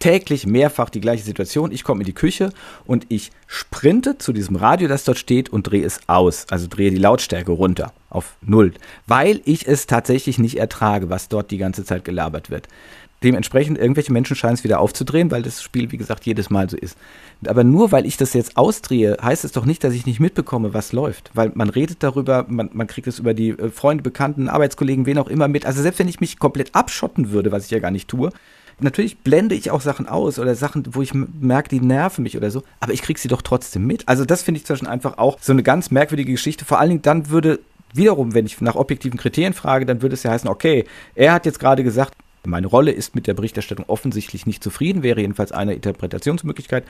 täglich 0.02 0.46
mehrfach 0.46 0.90
die 0.90 1.00
gleiche 1.00 1.22
Situation. 1.22 1.70
Ich 1.70 1.84
komme 1.84 2.00
in 2.00 2.06
die 2.06 2.12
Küche 2.12 2.52
und 2.86 3.06
ich 3.08 3.30
sprinte 3.46 4.18
zu 4.18 4.32
diesem 4.32 4.56
Radio, 4.56 4.88
das 4.88 5.04
dort 5.04 5.16
steht 5.16 5.50
und 5.50 5.62
drehe 5.62 5.84
es 5.84 6.00
aus. 6.08 6.46
Also 6.50 6.66
drehe 6.68 6.90
die 6.90 6.96
Lautstärke 6.96 7.52
runter 7.52 7.92
auf 8.10 8.34
Null, 8.40 8.72
weil 9.06 9.40
ich 9.44 9.68
es 9.68 9.86
tatsächlich 9.86 10.38
nicht 10.38 10.56
ertrage, 10.56 11.08
was 11.08 11.28
dort 11.28 11.52
die 11.52 11.58
ganze 11.58 11.84
Zeit 11.84 12.04
gelabert 12.04 12.50
wird. 12.50 12.66
Dementsprechend, 13.22 13.78
irgendwelche 13.78 14.12
Menschen 14.12 14.36
scheinen 14.36 14.54
es 14.54 14.64
wieder 14.64 14.80
aufzudrehen, 14.80 15.30
weil 15.30 15.42
das 15.42 15.62
Spiel, 15.62 15.90
wie 15.92 15.96
gesagt, 15.96 16.26
jedes 16.26 16.50
Mal 16.50 16.68
so 16.68 16.76
ist. 16.76 16.96
Aber 17.46 17.64
nur 17.64 17.92
weil 17.92 18.06
ich 18.06 18.16
das 18.16 18.32
jetzt 18.32 18.56
ausdrehe, 18.56 19.16
heißt 19.22 19.44
es 19.44 19.52
doch 19.52 19.64
nicht, 19.64 19.84
dass 19.84 19.94
ich 19.94 20.06
nicht 20.06 20.20
mitbekomme, 20.20 20.74
was 20.74 20.92
läuft. 20.92 21.30
Weil 21.34 21.52
man 21.54 21.70
redet 21.70 22.02
darüber, 22.02 22.46
man, 22.48 22.70
man 22.72 22.86
kriegt 22.86 23.06
es 23.06 23.18
über 23.18 23.34
die 23.34 23.50
äh, 23.50 23.70
Freunde, 23.70 24.02
Bekannten, 24.02 24.48
Arbeitskollegen, 24.48 25.06
wen 25.06 25.18
auch 25.18 25.28
immer 25.28 25.48
mit. 25.48 25.66
Also 25.66 25.82
selbst 25.82 25.98
wenn 25.98 26.08
ich 26.08 26.20
mich 26.20 26.38
komplett 26.38 26.74
abschotten 26.74 27.30
würde, 27.30 27.52
was 27.52 27.64
ich 27.64 27.70
ja 27.70 27.78
gar 27.78 27.90
nicht 27.90 28.08
tue, 28.08 28.30
natürlich 28.80 29.18
blende 29.18 29.54
ich 29.54 29.70
auch 29.70 29.80
Sachen 29.80 30.08
aus 30.08 30.38
oder 30.38 30.54
Sachen, 30.54 30.84
wo 30.92 31.02
ich 31.02 31.12
merke, 31.14 31.68
die 31.68 31.80
nerven 31.80 32.22
mich 32.22 32.36
oder 32.36 32.50
so, 32.50 32.62
aber 32.80 32.92
ich 32.92 33.02
kriege 33.02 33.20
sie 33.20 33.28
doch 33.28 33.42
trotzdem 33.42 33.86
mit. 33.86 34.08
Also 34.08 34.24
das 34.24 34.42
finde 34.42 34.58
ich 34.58 34.66
zwischen 34.66 34.86
einfach 34.86 35.18
auch 35.18 35.38
so 35.40 35.52
eine 35.52 35.62
ganz 35.62 35.90
merkwürdige 35.90 36.32
Geschichte. 36.32 36.64
Vor 36.64 36.78
allen 36.78 36.90
Dingen 36.90 37.02
dann 37.02 37.30
würde 37.30 37.60
wiederum, 37.94 38.34
wenn 38.34 38.46
ich 38.46 38.60
nach 38.60 38.74
objektiven 38.74 39.18
Kriterien 39.18 39.52
frage, 39.52 39.86
dann 39.86 40.02
würde 40.02 40.14
es 40.14 40.22
ja 40.22 40.30
heißen, 40.30 40.48
okay, 40.48 40.84
er 41.14 41.32
hat 41.32 41.46
jetzt 41.46 41.60
gerade 41.60 41.84
gesagt, 41.84 42.14
meine 42.44 42.66
Rolle 42.66 42.90
ist 42.90 43.14
mit 43.14 43.26
der 43.26 43.34
Berichterstattung 43.34 43.84
offensichtlich 43.88 44.46
nicht 44.46 44.62
zufrieden, 44.62 45.02
wäre 45.02 45.20
jedenfalls 45.20 45.52
eine 45.52 45.74
Interpretationsmöglichkeit. 45.74 46.84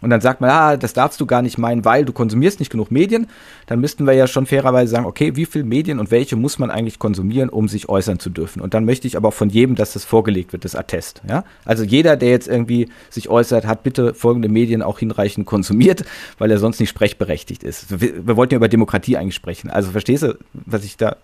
Und 0.00 0.10
dann 0.10 0.20
sagt 0.20 0.40
man, 0.40 0.50
ah, 0.50 0.76
das 0.76 0.92
darfst 0.92 1.20
du 1.20 1.26
gar 1.26 1.42
nicht 1.42 1.58
meinen, 1.58 1.84
weil 1.84 2.04
du 2.04 2.12
konsumierst 2.12 2.60
nicht 2.60 2.70
genug 2.70 2.90
Medien. 2.90 3.26
Dann 3.66 3.80
müssten 3.80 4.06
wir 4.06 4.12
ja 4.12 4.26
schon 4.26 4.46
fairerweise 4.46 4.92
sagen, 4.92 5.06
okay, 5.06 5.34
wie 5.34 5.46
viel 5.46 5.64
Medien 5.64 5.98
und 5.98 6.10
welche 6.10 6.36
muss 6.36 6.58
man 6.58 6.70
eigentlich 6.70 6.98
konsumieren, 6.98 7.48
um 7.48 7.68
sich 7.68 7.88
äußern 7.88 8.18
zu 8.20 8.30
dürfen? 8.30 8.62
Und 8.62 8.74
dann 8.74 8.84
möchte 8.84 9.08
ich 9.08 9.16
aber 9.16 9.28
auch 9.28 9.34
von 9.34 9.50
jedem, 9.50 9.74
dass 9.74 9.94
das 9.94 10.04
vorgelegt 10.04 10.52
wird, 10.52 10.64
das 10.64 10.76
Attest. 10.76 11.22
Ja? 11.28 11.44
Also 11.64 11.82
jeder, 11.82 12.16
der 12.16 12.30
jetzt 12.30 12.46
irgendwie 12.46 12.88
sich 13.10 13.28
äußert, 13.28 13.66
hat 13.66 13.82
bitte 13.82 14.14
folgende 14.14 14.48
Medien 14.48 14.82
auch 14.82 15.00
hinreichend 15.00 15.46
konsumiert, 15.46 16.04
weil 16.38 16.50
er 16.50 16.58
sonst 16.58 16.78
nicht 16.78 16.90
sprechberechtigt 16.90 17.64
ist. 17.64 18.00
Wir, 18.00 18.26
wir 18.26 18.36
wollten 18.36 18.54
ja 18.54 18.58
über 18.58 18.68
Demokratie 18.68 19.16
eigentlich 19.16 19.34
sprechen. 19.34 19.68
Also 19.70 19.90
verstehst 19.90 20.22
du, 20.22 20.38
was 20.52 20.84
ich 20.84 20.96
da. 20.96 21.16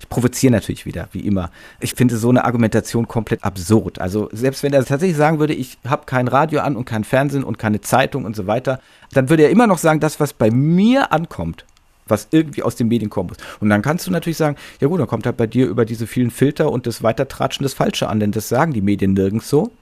Ich 0.00 0.08
provoziere 0.08 0.52
natürlich 0.52 0.86
wieder, 0.86 1.08
wie 1.12 1.20
immer. 1.20 1.50
Ich 1.80 1.94
finde 1.94 2.16
so 2.16 2.28
eine 2.28 2.44
Argumentation 2.44 3.08
komplett 3.08 3.42
absurd. 3.42 4.00
Also 4.00 4.28
selbst 4.32 4.62
wenn 4.62 4.72
er 4.72 4.84
tatsächlich 4.84 5.16
sagen 5.16 5.38
würde, 5.38 5.54
ich 5.54 5.78
habe 5.86 6.06
kein 6.06 6.28
Radio 6.28 6.60
an 6.60 6.76
und 6.76 6.84
kein 6.84 7.04
Fernsehen 7.04 7.44
und 7.44 7.58
keine 7.58 7.80
Zeitung, 7.80 8.24
und 8.28 8.36
so 8.36 8.46
weiter, 8.46 8.80
dann 9.12 9.28
würde 9.30 9.42
er 9.44 9.50
immer 9.50 9.66
noch 9.66 9.78
sagen, 9.78 10.00
das, 10.00 10.20
was 10.20 10.32
bei 10.32 10.50
mir 10.50 11.12
ankommt, 11.12 11.64
was 12.06 12.28
irgendwie 12.30 12.62
aus 12.62 12.76
den 12.76 12.88
Medien 12.88 13.10
kommen 13.10 13.30
muss. 13.30 13.38
Und 13.60 13.70
dann 13.70 13.82
kannst 13.82 14.06
du 14.06 14.10
natürlich 14.10 14.36
sagen, 14.36 14.56
ja 14.80 14.88
gut, 14.88 15.00
dann 15.00 15.08
kommt 15.08 15.26
halt 15.26 15.36
bei 15.36 15.46
dir 15.46 15.66
über 15.66 15.84
diese 15.84 16.06
vielen 16.06 16.30
Filter 16.30 16.70
und 16.70 16.86
das 16.86 17.02
Weitertratschen 17.02 17.64
das 17.64 17.74
Falsche 17.74 18.08
an, 18.08 18.20
denn 18.20 18.32
das 18.32 18.48
sagen 18.48 18.72
die 18.72 18.82
Medien 18.82 19.14
nirgends 19.14 19.48
so. 19.48 19.72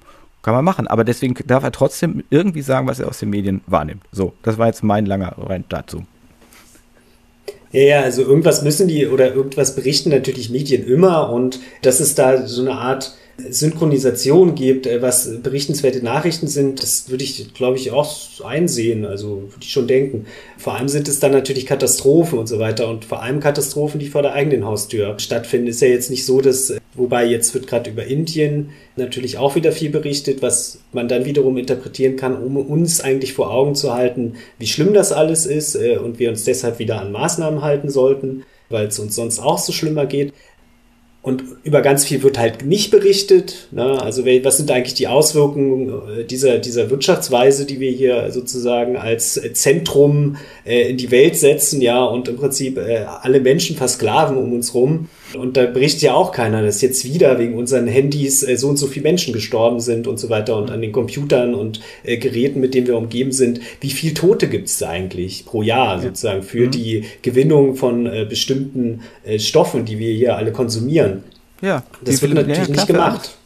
Kann 0.43 0.55
man 0.55 0.65
machen. 0.65 0.87
Aber 0.87 1.03
deswegen 1.03 1.35
darf 1.47 1.65
er 1.65 1.73
trotzdem 1.73 2.23
irgendwie 2.31 2.63
sagen, 2.63 2.87
was 2.87 3.01
er 3.01 3.09
aus 3.09 3.19
den 3.19 3.31
Medien 3.31 3.63
wahrnimmt. 3.67 4.05
So, 4.13 4.33
das 4.43 4.59
war 4.59 4.69
jetzt 4.69 4.85
mein 4.85 5.05
langer 5.05 5.35
Rein 5.39 5.65
dazu. 5.69 6.05
Ja, 7.73 7.81
ja, 7.83 8.01
also 8.03 8.23
irgendwas 8.23 8.63
müssen 8.63 8.89
die 8.89 9.07
oder 9.07 9.35
irgendwas 9.35 9.75
berichten 9.75 10.11
natürlich 10.11 10.51
Medien 10.51 10.87
immer 10.87 11.31
und 11.31 11.61
das 11.83 12.01
ist 12.01 12.19
da 12.19 12.47
so 12.47 12.63
eine 12.63 12.73
Art 12.73 13.15
Synchronisation 13.39 14.55
gibt, 14.55 14.87
äh, 14.87 15.03
was 15.03 15.43
berichtenswerte 15.43 16.03
Nachrichten 16.03 16.49
sind, 16.49 16.83
das 16.83 17.11
würde 17.11 17.25
ich, 17.25 17.53
glaube 17.55 17.77
ich, 17.77 17.91
auch 17.91 18.11
einsehen, 18.45 19.05
also 19.05 19.43
würde 19.43 19.63
ich 19.63 19.71
schon 19.71 19.87
denken. 19.87 20.27
Vor 20.57 20.75
allem 20.75 20.89
sind 20.89 21.07
es 21.09 21.21
dann 21.21 21.33
natürlich 21.33 21.67
Katastrophen 21.67 22.39
und 22.39 22.47
so 22.47 22.59
weiter 22.59 22.89
und 22.89 23.05
vor 23.05 23.23
allem 23.23 23.41
Katastrophen, 23.41 24.01
die 24.01 24.09
vor 24.09 24.23
der 24.23 24.33
eigenen 24.33 24.65
Haustür 24.65 25.19
stattfinden. 25.19 25.69
Ist 25.69 25.83
ja 25.83 25.89
jetzt 25.89 26.11
nicht 26.11 26.25
so, 26.25 26.41
dass, 26.41 26.75
wobei 26.95 27.27
jetzt 27.27 27.53
wird 27.55 27.67
gerade 27.67 27.91
über 27.91 28.07
Indien 28.07 28.71
natürlich 28.97 29.37
auch 29.37 29.55
wieder 29.55 29.73
viel 29.73 29.91
berichtet, 29.91 30.41
was 30.41 30.79
man 30.93 31.09
dann 31.09 31.27
wiederum 31.27 31.59
interpretieren 31.59 32.17
kann, 32.17 32.43
um 32.43 32.57
uns 32.57 33.01
eigentlich 33.03 33.35
vor 33.35 33.51
Augen 33.51 33.75
zu 33.75 33.93
halten, 33.93 34.35
wie 34.59 34.67
schlimm 34.67 34.95
das 34.95 35.13
alles 35.13 35.45
ist 35.45 35.75
äh, 35.75 35.99
und 35.99 36.19
wir 36.19 36.31
uns 36.31 36.45
deshalb 36.45 36.79
wieder 36.79 37.01
an 37.01 37.13
Maßnahmen 37.13 37.61
halten 37.61 37.91
sollten, 37.91 38.45
weil 38.71 38.87
es 38.87 38.99
uns 38.99 39.15
sonst 39.15 39.41
auch 39.41 39.59
so 39.59 39.73
schlimmer 39.73 40.07
geht. 40.07 40.33
Und 41.27 41.43
über 41.65 41.83
ganz 41.83 42.05
viel 42.05 42.23
wird 42.23 42.39
halt 42.39 42.65
nicht 42.65 42.93
berichtet. 42.93 43.67
Ne? 43.73 44.01
Also 44.01 44.25
was 44.25 44.59
sind 44.59 44.71
eigentlich 44.71 44.95
die 44.95 45.09
Auswirkungen 45.09 46.21
äh, 46.21 46.23
dieser, 46.23 46.59
dieser 46.59 46.89
Wirtschaftsweise, 46.89 47.67
die 47.67 47.81
wir 47.81 47.91
hier 47.91 48.31
sozusagen 48.31 48.97
als 48.97 49.33
Zentrum 49.55 50.37
äh, 50.65 50.89
in 50.89 50.99
die 50.99 51.11
Welt 51.11 51.37
setzen, 51.37 51.81
ja, 51.81 52.05
und 52.05 52.29
im 52.29 52.37
Prinzip 52.37 52.79
äh, 52.79 53.07
alle 53.23 53.41
Menschen 53.41 53.75
versklaven 53.75 54.37
um 54.37 54.53
uns 54.53 54.73
rum. 54.73 55.09
Und 55.37 55.57
da 55.57 55.67
berichtet 55.67 56.03
ja 56.03 56.15
auch 56.15 56.33
keiner, 56.33 56.63
dass 56.63 56.81
jetzt 56.81 57.05
wieder 57.05 57.39
wegen 57.39 57.55
unseren 57.55 57.87
Handys 57.87 58.43
äh, 58.43 58.57
so 58.57 58.69
und 58.69 58.77
so 58.77 58.87
viele 58.87 59.05
Menschen 59.05 59.33
gestorben 59.33 59.81
sind 59.81 60.07
und 60.07 60.19
so 60.19 60.29
weiter 60.29 60.57
und 60.57 60.71
an 60.71 60.81
den 60.81 60.93
Computern 60.93 61.55
und 61.55 61.81
äh, 62.05 62.17
Geräten, 62.17 62.61
mit 62.61 62.75
denen 62.75 62.87
wir 62.87 62.97
umgeben 62.97 63.33
sind. 63.33 63.61
Wie 63.81 63.91
viel 63.91 64.15
Tote 64.15 64.49
gibt 64.49 64.69
es 64.69 64.83
eigentlich 64.83 65.47
pro 65.47 65.63
Jahr 65.63 66.01
sozusagen 66.01 66.43
für 66.43 66.67
mhm. 66.67 66.71
die 66.71 67.05
Gewinnung 67.23 67.77
von 67.77 68.07
äh, 68.07 68.27
bestimmten 68.29 69.03
äh, 69.25 69.39
Stoffen, 69.39 69.85
die 69.85 69.99
wir 69.99 70.13
hier 70.13 70.37
alle 70.37 70.53
konsumieren? 70.53 71.25
Ja, 71.63 71.85
das 72.03 72.21
wird 72.21 72.35
natürlich 72.35 72.69
ja, 72.69 72.75
nicht 72.75 72.87
gemacht. 72.87 73.37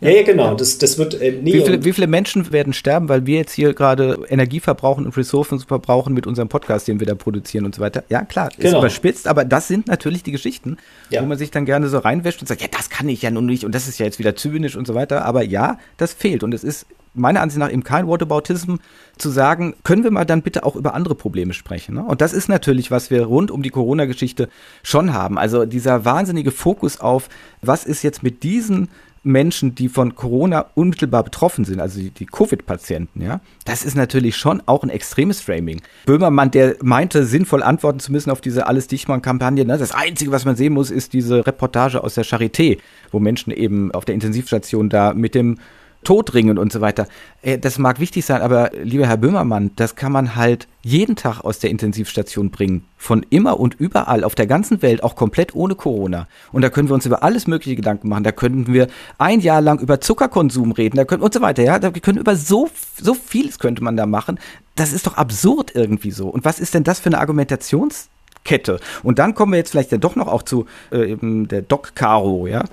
Ja, 0.00 0.10
ja, 0.10 0.22
genau. 0.22 0.54
Das, 0.54 0.78
das 0.78 0.98
wird 0.98 1.20
äh, 1.20 1.32
nie. 1.32 1.54
Wie 1.54 1.62
viele, 1.62 1.84
wie 1.84 1.92
viele 1.92 2.06
Menschen 2.06 2.52
werden 2.52 2.72
sterben, 2.72 3.08
weil 3.08 3.26
wir 3.26 3.38
jetzt 3.38 3.52
hier 3.52 3.74
gerade 3.74 4.18
Energie 4.28 4.60
verbrauchen 4.60 5.06
und 5.06 5.16
Ressourcen 5.16 5.58
verbrauchen 5.60 6.14
mit 6.14 6.26
unserem 6.26 6.48
Podcast, 6.48 6.86
den 6.86 7.00
wir 7.00 7.06
da 7.06 7.14
produzieren 7.14 7.64
und 7.64 7.74
so 7.74 7.80
weiter? 7.80 8.04
Ja, 8.08 8.24
klar, 8.24 8.50
ist 8.50 8.60
genau. 8.60 8.78
überspitzt, 8.78 9.26
aber 9.26 9.44
das 9.44 9.68
sind 9.68 9.88
natürlich 9.88 10.22
die 10.22 10.32
Geschichten, 10.32 10.76
ja. 11.10 11.22
wo 11.22 11.26
man 11.26 11.36
sich 11.36 11.50
dann 11.50 11.64
gerne 11.64 11.88
so 11.88 11.98
reinwäscht 11.98 12.40
und 12.40 12.46
sagt, 12.46 12.62
ja, 12.62 12.68
das 12.70 12.90
kann 12.90 13.08
ich 13.08 13.22
ja 13.22 13.30
nun 13.30 13.46
nicht 13.46 13.64
und 13.64 13.74
das 13.74 13.88
ist 13.88 13.98
ja 13.98 14.06
jetzt 14.06 14.18
wieder 14.18 14.36
zynisch 14.36 14.76
und 14.76 14.86
so 14.86 14.94
weiter. 14.94 15.24
Aber 15.24 15.42
ja, 15.42 15.78
das 15.96 16.12
fehlt 16.12 16.44
und 16.44 16.54
es 16.54 16.62
ist 16.62 16.86
meiner 17.14 17.40
Ansicht 17.40 17.58
nach 17.58 17.70
eben 17.70 17.84
kein 17.84 18.06
Whataboutism 18.06 18.76
zu 19.16 19.30
sagen, 19.30 19.74
können 19.82 20.04
wir 20.04 20.10
mal 20.10 20.24
dann 20.24 20.42
bitte 20.42 20.64
auch 20.64 20.76
über 20.76 20.94
andere 20.94 21.14
Probleme 21.14 21.52
sprechen. 21.52 21.96
Ne? 21.96 22.04
Und 22.04 22.20
das 22.20 22.32
ist 22.32 22.48
natürlich, 22.48 22.90
was 22.90 23.10
wir 23.10 23.24
rund 23.24 23.50
um 23.50 23.62
die 23.62 23.70
Corona-Geschichte 23.70 24.48
schon 24.82 25.12
haben. 25.12 25.38
Also 25.38 25.64
dieser 25.64 26.04
wahnsinnige 26.04 26.50
Fokus 26.50 27.00
auf, 27.00 27.28
was 27.60 27.84
ist 27.84 28.02
jetzt 28.02 28.22
mit 28.22 28.42
diesen 28.42 28.88
Menschen, 29.22 29.74
die 29.74 29.88
von 29.88 30.14
Corona 30.14 30.66
unmittelbar 30.74 31.22
betroffen 31.22 31.64
sind, 31.64 31.80
also 31.80 32.00
die, 32.00 32.10
die 32.10 32.26
Covid-Patienten, 32.26 33.22
ja, 33.22 33.40
das 33.64 33.84
ist 33.84 33.96
natürlich 33.96 34.36
schon 34.36 34.62
auch 34.66 34.82
ein 34.82 34.90
extremes 34.90 35.40
Framing. 35.40 35.82
Böhmermann, 36.06 36.50
der 36.50 36.76
meinte, 36.82 37.24
sinnvoll 37.24 37.62
antworten 37.62 38.00
zu 38.00 38.12
müssen 38.12 38.30
auf 38.30 38.40
diese 38.40 38.66
Alles 38.66 38.86
Dichtmann-Kampagne, 38.86 39.64
ne, 39.64 39.78
das 39.78 39.92
Einzige, 39.92 40.30
was 40.30 40.44
man 40.44 40.56
sehen 40.56 40.72
muss, 40.72 40.90
ist 40.90 41.12
diese 41.12 41.46
Reportage 41.46 42.02
aus 42.02 42.14
der 42.14 42.24
Charité, 42.24 42.78
wo 43.10 43.18
Menschen 43.18 43.52
eben 43.52 43.92
auf 43.92 44.04
der 44.04 44.14
Intensivstation 44.14 44.88
da 44.88 45.14
mit 45.14 45.34
dem 45.34 45.58
Todringen 46.04 46.58
und 46.58 46.72
so 46.72 46.80
weiter. 46.80 47.06
Äh, 47.42 47.58
das 47.58 47.78
mag 47.78 48.00
wichtig 48.00 48.24
sein, 48.24 48.40
aber 48.40 48.70
lieber 48.82 49.06
Herr 49.06 49.16
Böhmermann, 49.16 49.72
das 49.76 49.96
kann 49.96 50.12
man 50.12 50.36
halt 50.36 50.68
jeden 50.82 51.16
Tag 51.16 51.40
aus 51.40 51.58
der 51.58 51.70
Intensivstation 51.70 52.50
bringen. 52.50 52.84
Von 52.96 53.26
immer 53.30 53.60
und 53.60 53.74
überall 53.74 54.24
auf 54.24 54.34
der 54.34 54.46
ganzen 54.46 54.80
Welt, 54.80 55.02
auch 55.02 55.16
komplett 55.16 55.54
ohne 55.54 55.74
Corona. 55.74 56.28
Und 56.52 56.62
da 56.62 56.70
können 56.70 56.88
wir 56.88 56.94
uns 56.94 57.04
über 57.04 57.22
alles 57.22 57.46
mögliche 57.46 57.76
Gedanken 57.76 58.08
machen. 58.08 58.24
Da 58.24 58.32
könnten 58.32 58.72
wir 58.72 58.86
ein 59.18 59.40
Jahr 59.40 59.60
lang 59.60 59.80
über 59.80 60.00
Zuckerkonsum 60.00 60.72
reden, 60.72 60.96
da 60.96 61.04
können 61.04 61.22
und 61.22 61.34
so 61.34 61.40
weiter. 61.40 61.62
Ja, 61.62 61.78
da 61.78 61.90
können 61.90 62.18
über 62.18 62.36
so, 62.36 62.68
so 63.00 63.14
vieles 63.14 63.58
könnte 63.58 63.82
man 63.82 63.96
da 63.96 64.06
machen. 64.06 64.38
Das 64.76 64.92
ist 64.92 65.06
doch 65.06 65.16
absurd 65.16 65.72
irgendwie 65.74 66.12
so. 66.12 66.28
Und 66.28 66.44
was 66.44 66.60
ist 66.60 66.74
denn 66.74 66.84
das 66.84 67.00
für 67.00 67.08
eine 67.08 67.18
Argumentationskette? 67.18 68.80
Und 69.02 69.18
dann 69.18 69.34
kommen 69.34 69.52
wir 69.52 69.58
jetzt 69.58 69.72
vielleicht 69.72 69.92
ja 69.92 69.98
doch 69.98 70.16
noch 70.16 70.28
auch 70.28 70.42
zu 70.42 70.66
äh, 70.92 71.10
eben 71.10 71.48
der 71.48 71.62
Doc 71.62 71.94
Caro, 71.94 72.46
ja 72.46 72.64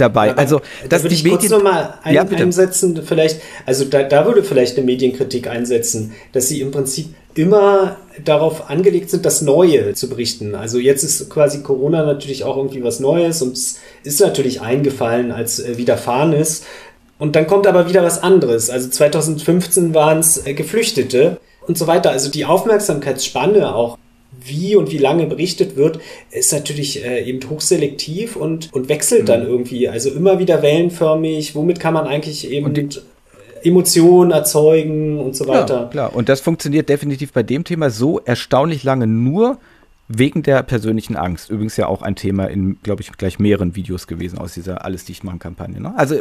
dabei. 0.00 0.28
Ja, 0.28 0.34
also 0.34 0.60
das 0.88 1.00
da 1.00 1.02
würde 1.04 1.14
ich 1.14 1.24
Medien 1.24 1.38
kurz 1.38 1.50
nochmal 1.50 1.94
ein, 2.02 2.14
ja, 2.14 2.22
einsetzen, 2.22 3.00
vielleicht, 3.04 3.40
also 3.66 3.84
da, 3.84 4.02
da 4.02 4.26
würde 4.26 4.42
vielleicht 4.42 4.76
eine 4.76 4.86
Medienkritik 4.86 5.48
einsetzen, 5.48 6.12
dass 6.32 6.48
sie 6.48 6.60
im 6.60 6.70
Prinzip 6.70 7.14
immer 7.34 7.96
darauf 8.24 8.70
angelegt 8.70 9.10
sind, 9.10 9.26
das 9.26 9.42
Neue 9.42 9.94
zu 9.94 10.08
berichten. 10.08 10.54
Also 10.54 10.78
jetzt 10.78 11.02
ist 11.02 11.28
quasi 11.30 11.62
Corona 11.62 12.04
natürlich 12.04 12.44
auch 12.44 12.56
irgendwie 12.56 12.84
was 12.84 13.00
Neues 13.00 13.42
und 13.42 13.56
es 13.56 13.78
ist 14.04 14.20
natürlich 14.20 14.60
eingefallen 14.60 15.32
als 15.32 15.58
äh, 15.58 15.76
Widerfahrenes. 15.76 16.62
Und 17.18 17.36
dann 17.36 17.46
kommt 17.46 17.66
aber 17.66 17.88
wieder 17.88 18.02
was 18.02 18.22
anderes. 18.22 18.70
Also 18.70 18.88
2015 18.88 19.94
waren 19.94 20.18
es 20.18 20.46
äh, 20.46 20.54
Geflüchtete 20.54 21.38
und 21.66 21.78
so 21.78 21.86
weiter. 21.86 22.10
Also 22.10 22.30
die 22.30 22.44
Aufmerksamkeitsspanne 22.44 23.74
auch 23.74 23.98
wie 24.44 24.76
und 24.76 24.90
wie 24.90 24.98
lange 24.98 25.26
berichtet 25.26 25.76
wird, 25.76 26.00
ist 26.30 26.52
natürlich 26.52 27.04
äh, 27.04 27.24
eben 27.24 27.40
hochselektiv 27.48 28.36
und, 28.36 28.72
und 28.72 28.88
wechselt 28.88 29.22
mhm. 29.22 29.26
dann 29.26 29.46
irgendwie. 29.46 29.88
Also 29.88 30.10
immer 30.10 30.38
wieder 30.38 30.62
wellenförmig. 30.62 31.54
Womit 31.54 31.80
kann 31.80 31.94
man 31.94 32.06
eigentlich 32.06 32.50
eben 32.50 32.90
Emotionen 33.62 34.30
erzeugen 34.30 35.18
und 35.18 35.34
so 35.34 35.46
weiter. 35.46 35.82
Ja, 35.82 35.88
klar. 35.88 36.14
Und 36.14 36.28
das 36.28 36.40
funktioniert 36.40 36.88
definitiv 36.88 37.32
bei 37.32 37.42
dem 37.42 37.64
Thema 37.64 37.90
so 37.90 38.20
erstaunlich 38.20 38.84
lange 38.84 39.06
nur 39.06 39.58
wegen 40.08 40.42
der 40.42 40.62
persönlichen 40.62 41.16
Angst. 41.16 41.50
Übrigens 41.50 41.76
ja 41.76 41.86
auch 41.86 42.02
ein 42.02 42.14
Thema 42.14 42.44
in, 42.44 42.78
glaube 42.82 43.02
ich, 43.02 43.10
gleich 43.12 43.38
mehreren 43.38 43.74
Videos 43.74 44.06
gewesen 44.06 44.38
aus 44.38 44.54
dieser 44.54 44.84
Alles 44.84 45.06
dicht 45.06 45.24
machen 45.24 45.38
Kampagne. 45.38 45.80
Ne? 45.80 45.94
Also 45.96 46.16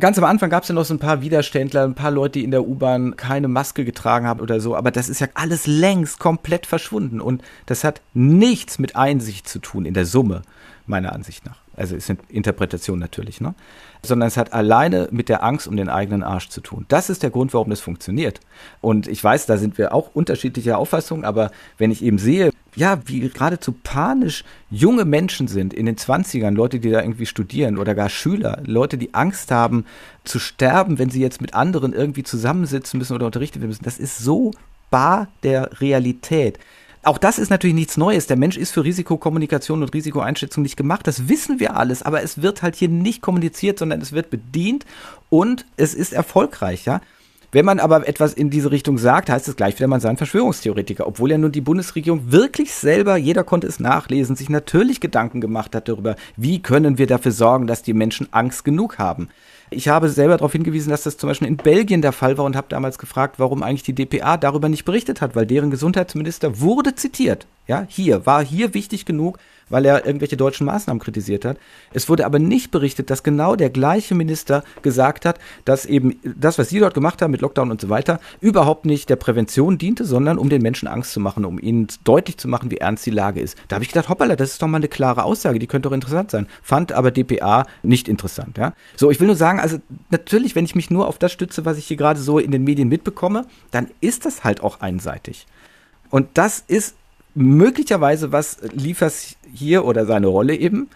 Ganz 0.00 0.18
am 0.18 0.24
Anfang 0.24 0.50
gab 0.50 0.62
es 0.62 0.68
ja 0.68 0.74
noch 0.74 0.84
so 0.84 0.94
ein 0.94 0.98
paar 0.98 1.22
Widerständler, 1.22 1.84
ein 1.84 1.94
paar 1.94 2.10
Leute, 2.10 2.38
die 2.38 2.44
in 2.44 2.50
der 2.50 2.66
U-Bahn 2.66 3.16
keine 3.16 3.48
Maske 3.48 3.84
getragen 3.84 4.26
haben 4.26 4.40
oder 4.40 4.60
so, 4.60 4.76
aber 4.76 4.90
das 4.90 5.08
ist 5.08 5.20
ja 5.20 5.28
alles 5.34 5.66
längst 5.66 6.18
komplett 6.18 6.66
verschwunden 6.66 7.20
und 7.20 7.42
das 7.66 7.84
hat 7.84 8.02
nichts 8.14 8.78
mit 8.78 8.96
Einsicht 8.96 9.48
zu 9.48 9.58
tun 9.58 9.86
in 9.86 9.94
der 9.94 10.04
Summe, 10.04 10.42
meiner 10.86 11.12
Ansicht 11.12 11.46
nach. 11.46 11.58
Also 11.76 11.94
ist 11.94 12.10
eine 12.10 12.18
Interpretation 12.28 12.98
natürlich, 12.98 13.40
ne? 13.40 13.54
Sondern 14.02 14.26
es 14.26 14.36
hat 14.36 14.52
alleine 14.52 15.08
mit 15.12 15.28
der 15.28 15.44
Angst 15.44 15.68
um 15.68 15.76
den 15.76 15.88
eigenen 15.88 16.24
Arsch 16.24 16.48
zu 16.48 16.60
tun. 16.60 16.86
Das 16.88 17.08
ist 17.08 17.22
der 17.22 17.30
Grund, 17.30 17.54
warum 17.54 17.70
das 17.70 17.80
funktioniert. 17.80 18.40
Und 18.80 19.06
ich 19.06 19.22
weiß, 19.22 19.46
da 19.46 19.56
sind 19.56 19.78
wir 19.78 19.94
auch 19.94 20.14
unterschiedlicher 20.14 20.78
Auffassung, 20.78 21.24
aber 21.24 21.52
wenn 21.76 21.92
ich 21.92 22.02
eben 22.02 22.18
sehe, 22.18 22.50
ja, 22.76 23.00
wie 23.06 23.20
geradezu 23.20 23.72
panisch 23.72 24.44
junge 24.70 25.04
Menschen 25.04 25.48
sind 25.48 25.74
in 25.74 25.86
den 25.86 25.96
20ern, 25.96 26.52
Leute, 26.54 26.80
die 26.80 26.90
da 26.90 27.00
irgendwie 27.00 27.26
studieren 27.26 27.78
oder 27.78 27.94
gar 27.94 28.08
Schüler, 28.08 28.62
Leute, 28.64 28.98
die 28.98 29.14
Angst 29.14 29.50
haben 29.50 29.84
zu 30.24 30.38
sterben, 30.38 30.98
wenn 30.98 31.10
sie 31.10 31.20
jetzt 31.20 31.40
mit 31.40 31.54
anderen 31.54 31.92
irgendwie 31.92 32.22
zusammensitzen 32.22 32.98
müssen 32.98 33.14
oder 33.14 33.26
unterrichtet 33.26 33.62
werden 33.62 33.70
müssen, 33.70 33.84
das 33.84 33.98
ist 33.98 34.18
so 34.18 34.52
bar 34.90 35.28
der 35.42 35.80
Realität. 35.80 36.58
Auch 37.02 37.18
das 37.18 37.38
ist 37.38 37.50
natürlich 37.50 37.76
nichts 37.76 37.96
Neues. 37.96 38.26
Der 38.26 38.36
Mensch 38.36 38.56
ist 38.56 38.72
für 38.72 38.84
Risikokommunikation 38.84 39.82
und 39.82 39.94
Risikoeinschätzung 39.94 40.62
nicht 40.62 40.76
gemacht. 40.76 41.06
Das 41.06 41.28
wissen 41.28 41.60
wir 41.60 41.76
alles, 41.76 42.02
aber 42.02 42.22
es 42.22 42.42
wird 42.42 42.62
halt 42.62 42.76
hier 42.76 42.88
nicht 42.88 43.22
kommuniziert, 43.22 43.78
sondern 43.78 44.00
es 44.00 44.12
wird 44.12 44.30
bedient 44.30 44.84
und 45.30 45.64
es 45.76 45.94
ist 45.94 46.12
erfolgreich, 46.12 46.84
ja. 46.84 47.00
Wenn 47.50 47.64
man 47.64 47.80
aber 47.80 48.06
etwas 48.06 48.34
in 48.34 48.50
diese 48.50 48.70
Richtung 48.70 48.98
sagt, 48.98 49.30
heißt 49.30 49.48
es 49.48 49.56
gleich 49.56 49.74
wieder, 49.76 49.88
man 49.88 50.00
sei 50.00 50.10
ein 50.10 50.18
Verschwörungstheoretiker, 50.18 51.06
obwohl 51.06 51.30
ja 51.30 51.38
nun 51.38 51.50
die 51.50 51.62
Bundesregierung 51.62 52.30
wirklich 52.30 52.74
selber, 52.74 53.16
jeder 53.16 53.42
konnte 53.42 53.66
es 53.66 53.80
nachlesen, 53.80 54.36
sich 54.36 54.50
natürlich 54.50 55.00
Gedanken 55.00 55.40
gemacht 55.40 55.74
hat 55.74 55.88
darüber, 55.88 56.16
wie 56.36 56.60
können 56.60 56.98
wir 56.98 57.06
dafür 57.06 57.32
sorgen, 57.32 57.66
dass 57.66 57.82
die 57.82 57.94
Menschen 57.94 58.28
Angst 58.32 58.66
genug 58.66 58.98
haben. 58.98 59.28
Ich 59.70 59.88
habe 59.88 60.10
selber 60.10 60.36
darauf 60.36 60.52
hingewiesen, 60.52 60.90
dass 60.90 61.04
das 61.04 61.16
zum 61.16 61.28
Beispiel 61.30 61.48
in 61.48 61.56
Belgien 61.56 62.02
der 62.02 62.12
Fall 62.12 62.36
war 62.36 62.44
und 62.44 62.54
habe 62.54 62.68
damals 62.68 62.98
gefragt, 62.98 63.38
warum 63.38 63.62
eigentlich 63.62 63.82
die 63.82 63.94
DPA 63.94 64.36
darüber 64.36 64.68
nicht 64.68 64.84
berichtet 64.84 65.22
hat, 65.22 65.34
weil 65.34 65.46
deren 65.46 65.70
Gesundheitsminister 65.70 66.60
wurde 66.60 66.94
zitiert. 66.94 67.46
Ja, 67.66 67.86
hier, 67.88 68.26
war 68.26 68.44
hier 68.44 68.74
wichtig 68.74 69.06
genug, 69.06 69.38
weil 69.68 69.84
er 69.84 70.06
irgendwelche 70.06 70.36
deutschen 70.36 70.66
Maßnahmen 70.66 71.00
kritisiert 71.00 71.44
hat. 71.44 71.58
Es 71.92 72.08
wurde 72.08 72.26
aber 72.26 72.38
nicht 72.38 72.70
berichtet, 72.70 73.10
dass 73.10 73.22
genau 73.22 73.56
der 73.56 73.70
gleiche 73.70 74.14
Minister 74.14 74.64
gesagt 74.82 75.24
hat, 75.24 75.38
dass 75.64 75.86
eben 75.86 76.16
das, 76.22 76.58
was 76.58 76.68
sie 76.68 76.78
dort 76.78 76.94
gemacht 76.94 77.22
haben 77.22 77.30
mit 77.30 77.40
Lockdown 77.40 77.70
und 77.70 77.80
so 77.80 77.88
weiter, 77.88 78.20
überhaupt 78.40 78.86
nicht 78.86 79.08
der 79.10 79.16
Prävention 79.16 79.78
diente, 79.78 80.04
sondern 80.04 80.38
um 80.38 80.48
den 80.48 80.62
Menschen 80.62 80.88
Angst 80.88 81.12
zu 81.12 81.20
machen, 81.20 81.44
um 81.44 81.58
ihnen 81.58 81.88
deutlich 82.04 82.38
zu 82.38 82.48
machen, 82.48 82.70
wie 82.70 82.78
ernst 82.78 83.06
die 83.06 83.10
Lage 83.10 83.40
ist. 83.40 83.56
Da 83.68 83.76
habe 83.76 83.84
ich 83.84 83.90
gedacht, 83.90 84.08
hoppala, 84.08 84.36
das 84.36 84.52
ist 84.52 84.62
doch 84.62 84.68
mal 84.68 84.76
eine 84.78 84.88
klare 84.88 85.24
Aussage, 85.24 85.58
die 85.58 85.66
könnte 85.66 85.88
doch 85.88 85.94
interessant 85.94 86.30
sein. 86.30 86.46
Fand 86.62 86.92
aber 86.92 87.10
DPA 87.10 87.66
nicht 87.82 88.08
interessant. 88.08 88.58
Ja? 88.58 88.74
So, 88.96 89.10
ich 89.10 89.20
will 89.20 89.26
nur 89.26 89.36
sagen, 89.36 89.60
also 89.60 89.78
natürlich, 90.10 90.54
wenn 90.54 90.64
ich 90.64 90.74
mich 90.74 90.90
nur 90.90 91.08
auf 91.08 91.18
das 91.18 91.32
stütze, 91.32 91.64
was 91.64 91.78
ich 91.78 91.86
hier 91.86 91.96
gerade 91.96 92.20
so 92.20 92.38
in 92.38 92.50
den 92.50 92.64
Medien 92.64 92.88
mitbekomme, 92.88 93.46
dann 93.70 93.88
ist 94.00 94.24
das 94.24 94.44
halt 94.44 94.62
auch 94.62 94.80
einseitig. 94.80 95.46
Und 96.10 96.28
das 96.34 96.64
ist 96.66 96.96
möglicherweise, 97.38 98.32
was 98.32 98.58
Liefers 98.72 99.36
hier 99.52 99.84
oder 99.84 100.06
seine 100.06 100.26
Rolle 100.26 100.56
eben 100.56 100.88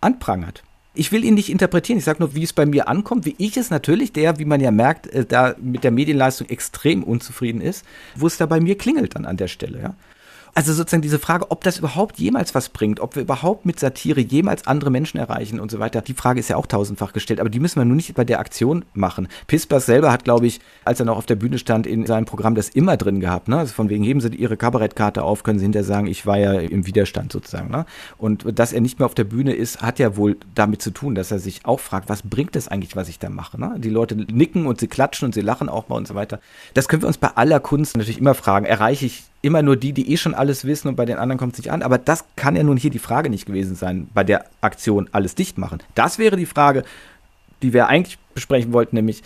anprangert. 0.00 0.62
Ich 0.94 1.12
will 1.12 1.24
ihn 1.24 1.34
nicht 1.34 1.50
interpretieren, 1.50 1.98
ich 1.98 2.04
sage 2.04 2.20
nur, 2.20 2.34
wie 2.34 2.42
es 2.42 2.52
bei 2.52 2.66
mir 2.66 2.88
ankommt, 2.88 3.24
wie 3.24 3.36
ich 3.38 3.56
es 3.56 3.70
natürlich, 3.70 4.12
der, 4.12 4.38
wie 4.38 4.44
man 4.44 4.60
ja 4.60 4.70
merkt, 4.70 5.06
äh, 5.08 5.24
da 5.24 5.54
mit 5.60 5.84
der 5.84 5.90
Medienleistung 5.90 6.48
extrem 6.48 7.04
unzufrieden 7.04 7.60
ist, 7.60 7.84
wo 8.16 8.26
es 8.26 8.36
da 8.36 8.46
bei 8.46 8.60
mir 8.60 8.76
klingelt 8.76 9.14
dann 9.14 9.24
an 9.24 9.36
der 9.36 9.48
Stelle. 9.48 9.80
Ja? 9.80 9.94
Also 10.54 10.72
sozusagen 10.72 11.02
diese 11.02 11.18
Frage, 11.18 11.50
ob 11.50 11.62
das 11.64 11.78
überhaupt 11.78 12.18
jemals 12.18 12.54
was 12.54 12.68
bringt, 12.68 13.00
ob 13.00 13.14
wir 13.14 13.22
überhaupt 13.22 13.66
mit 13.66 13.78
Satire 13.78 14.20
jemals 14.20 14.66
andere 14.66 14.90
Menschen 14.90 15.18
erreichen 15.18 15.60
und 15.60 15.70
so 15.70 15.78
weiter, 15.78 16.02
die 16.02 16.14
Frage 16.14 16.40
ist 16.40 16.48
ja 16.48 16.56
auch 16.56 16.66
tausendfach 16.66 17.12
gestellt, 17.12 17.40
aber 17.40 17.50
die 17.50 17.60
müssen 17.60 17.80
wir 17.80 17.84
nur 17.84 17.96
nicht 17.96 18.14
bei 18.14 18.24
der 18.24 18.40
Aktion 18.40 18.84
machen. 18.94 19.28
Pispers 19.46 19.86
selber 19.86 20.10
hat, 20.10 20.24
glaube 20.24 20.46
ich, 20.46 20.60
als 20.84 21.00
er 21.00 21.06
noch 21.06 21.16
auf 21.16 21.26
der 21.26 21.36
Bühne 21.36 21.58
stand, 21.58 21.86
in 21.86 22.06
seinem 22.06 22.24
Programm 22.24 22.54
das 22.54 22.68
immer 22.68 22.96
drin 22.96 23.20
gehabt. 23.20 23.48
Ne? 23.48 23.58
Also 23.58 23.72
von 23.74 23.88
wegen, 23.88 24.04
heben 24.04 24.20
Sie 24.20 24.28
Ihre 24.28 24.56
Kabarettkarte 24.56 25.22
auf, 25.22 25.42
können 25.42 25.58
Sie 25.58 25.64
hinterher 25.64 25.84
sagen, 25.84 26.06
ich 26.06 26.26
war 26.26 26.38
ja 26.38 26.52
im 26.54 26.86
Widerstand 26.86 27.32
sozusagen. 27.32 27.70
Ne? 27.70 27.86
Und 28.18 28.58
dass 28.58 28.72
er 28.72 28.80
nicht 28.80 28.98
mehr 28.98 29.06
auf 29.06 29.14
der 29.14 29.24
Bühne 29.24 29.52
ist, 29.52 29.82
hat 29.82 29.98
ja 29.98 30.16
wohl 30.16 30.36
damit 30.54 30.82
zu 30.82 30.90
tun, 30.90 31.14
dass 31.14 31.30
er 31.30 31.38
sich 31.38 31.64
auch 31.64 31.80
fragt, 31.80 32.08
was 32.08 32.22
bringt 32.22 32.56
das 32.56 32.68
eigentlich, 32.68 32.96
was 32.96 33.08
ich 33.08 33.18
da 33.18 33.28
mache? 33.28 33.60
Ne? 33.60 33.76
Die 33.78 33.90
Leute 33.90 34.16
nicken 34.16 34.66
und 34.66 34.80
sie 34.80 34.88
klatschen 34.88 35.26
und 35.26 35.34
sie 35.34 35.40
lachen 35.40 35.68
auch 35.68 35.88
mal 35.88 35.96
und 35.96 36.08
so 36.08 36.14
weiter. 36.14 36.40
Das 36.74 36.88
können 36.88 37.02
wir 37.02 37.08
uns 37.08 37.18
bei 37.18 37.28
aller 37.36 37.60
Kunst 37.60 37.96
natürlich 37.96 38.18
immer 38.18 38.34
fragen. 38.34 38.66
Erreiche 38.66 39.06
ich 39.06 39.24
immer 39.42 39.62
nur 39.62 39.76
die, 39.76 39.92
die 39.92 40.12
eh 40.12 40.16
schon 40.16 40.34
alles 40.34 40.64
wissen 40.64 40.88
und 40.88 40.96
bei 40.96 41.06
den 41.06 41.18
anderen 41.18 41.38
kommt 41.38 41.54
es 41.54 41.58
nicht 41.58 41.72
an. 41.72 41.82
Aber 41.82 41.98
das 41.98 42.24
kann 42.36 42.56
ja 42.56 42.62
nun 42.62 42.76
hier 42.76 42.90
die 42.90 42.98
Frage 42.98 43.30
nicht 43.30 43.46
gewesen 43.46 43.74
sein, 43.74 44.08
bei 44.12 44.24
der 44.24 44.44
Aktion 44.60 45.08
alles 45.12 45.34
dicht 45.34 45.58
machen. 45.58 45.82
Das 45.94 46.18
wäre 46.18 46.36
die 46.36 46.46
Frage, 46.46 46.84
die 47.62 47.72
wir 47.72 47.88
eigentlich 47.88 48.18
besprechen 48.34 48.72
wollten, 48.72 48.96
nämlich 48.96 49.22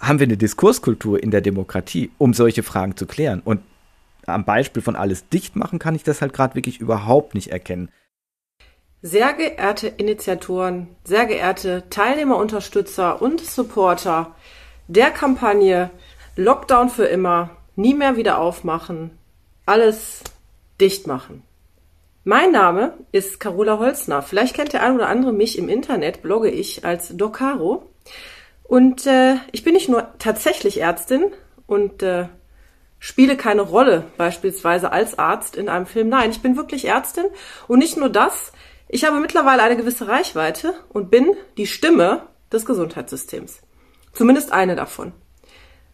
haben 0.00 0.18
wir 0.18 0.26
eine 0.26 0.36
Diskurskultur 0.36 1.22
in 1.22 1.30
der 1.30 1.40
Demokratie, 1.40 2.10
um 2.18 2.34
solche 2.34 2.62
Fragen 2.62 2.96
zu 2.96 3.06
klären? 3.06 3.40
Und 3.40 3.60
am 4.26 4.44
Beispiel 4.44 4.82
von 4.82 4.96
alles 4.96 5.28
dicht 5.28 5.56
machen 5.56 5.78
kann 5.78 5.94
ich 5.94 6.02
das 6.02 6.20
halt 6.20 6.32
gerade 6.32 6.54
wirklich 6.54 6.80
überhaupt 6.80 7.34
nicht 7.34 7.48
erkennen. 7.48 7.90
Sehr 9.02 9.34
geehrte 9.34 9.88
Initiatoren, 9.88 10.88
sehr 11.04 11.26
geehrte 11.26 11.84
Teilnehmer, 11.90 12.38
Unterstützer 12.38 13.20
und 13.20 13.40
Supporter 13.40 14.34
der 14.88 15.10
Kampagne 15.10 15.90
Lockdown 16.36 16.88
für 16.88 17.04
immer, 17.04 17.50
nie 17.76 17.94
mehr 17.94 18.16
wieder 18.16 18.38
aufmachen, 18.38 19.10
alles 19.66 20.22
dicht 20.80 21.06
machen. 21.06 21.42
Mein 22.24 22.52
Name 22.52 22.94
ist 23.12 23.38
Carola 23.38 23.78
Holzner. 23.78 24.22
Vielleicht 24.22 24.54
kennt 24.54 24.72
der 24.72 24.82
ein 24.82 24.94
oder 24.94 25.08
andere 25.08 25.32
mich 25.32 25.58
im 25.58 25.68
Internet, 25.68 26.22
blogge 26.22 26.50
ich 26.50 26.84
als 26.84 27.16
Docaro. 27.16 27.90
Und 28.62 29.06
äh, 29.06 29.36
ich 29.52 29.62
bin 29.62 29.74
nicht 29.74 29.88
nur 29.88 30.08
tatsächlich 30.18 30.80
Ärztin 30.80 31.32
und 31.66 32.02
äh, 32.02 32.28
spiele 32.98 33.36
keine 33.36 33.60
Rolle 33.60 34.04
beispielsweise 34.16 34.90
als 34.90 35.18
Arzt 35.18 35.56
in 35.56 35.68
einem 35.68 35.84
Film. 35.84 36.08
Nein, 36.08 36.30
ich 36.30 36.40
bin 36.40 36.56
wirklich 36.56 36.86
Ärztin 36.86 37.26
und 37.68 37.78
nicht 37.78 37.98
nur 37.98 38.08
das. 38.08 38.52
Ich 38.88 39.04
habe 39.04 39.20
mittlerweile 39.20 39.62
eine 39.62 39.76
gewisse 39.76 40.08
Reichweite 40.08 40.72
und 40.88 41.10
bin 41.10 41.36
die 41.58 41.66
Stimme 41.66 42.22
des 42.50 42.64
Gesundheitssystems. 42.64 43.60
Zumindest 44.14 44.52
eine 44.52 44.76
davon. 44.76 45.12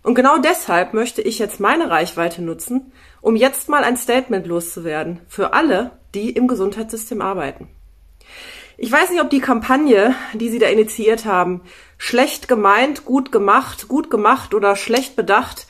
Und 0.02 0.14
genau 0.14 0.38
deshalb 0.38 0.94
möchte 0.94 1.22
ich 1.22 1.38
jetzt 1.38 1.60
meine 1.60 1.90
Reichweite 1.90 2.42
nutzen, 2.42 2.92
um 3.20 3.36
jetzt 3.36 3.68
mal 3.68 3.84
ein 3.84 3.96
Statement 3.96 4.46
loszuwerden 4.46 5.20
für 5.28 5.52
alle, 5.52 5.92
die 6.14 6.30
im 6.30 6.48
Gesundheitssystem 6.48 7.20
arbeiten. 7.20 7.68
Ich 8.82 8.90
weiß 8.90 9.10
nicht, 9.10 9.20
ob 9.20 9.28
die 9.28 9.40
Kampagne, 9.40 10.14
die 10.32 10.48
Sie 10.48 10.58
da 10.58 10.66
initiiert 10.66 11.26
haben, 11.26 11.60
schlecht 11.98 12.48
gemeint, 12.48 13.04
gut 13.04 13.30
gemacht, 13.30 13.88
gut 13.88 14.10
gemacht 14.10 14.54
oder 14.54 14.74
schlecht 14.74 15.16
bedacht, 15.16 15.66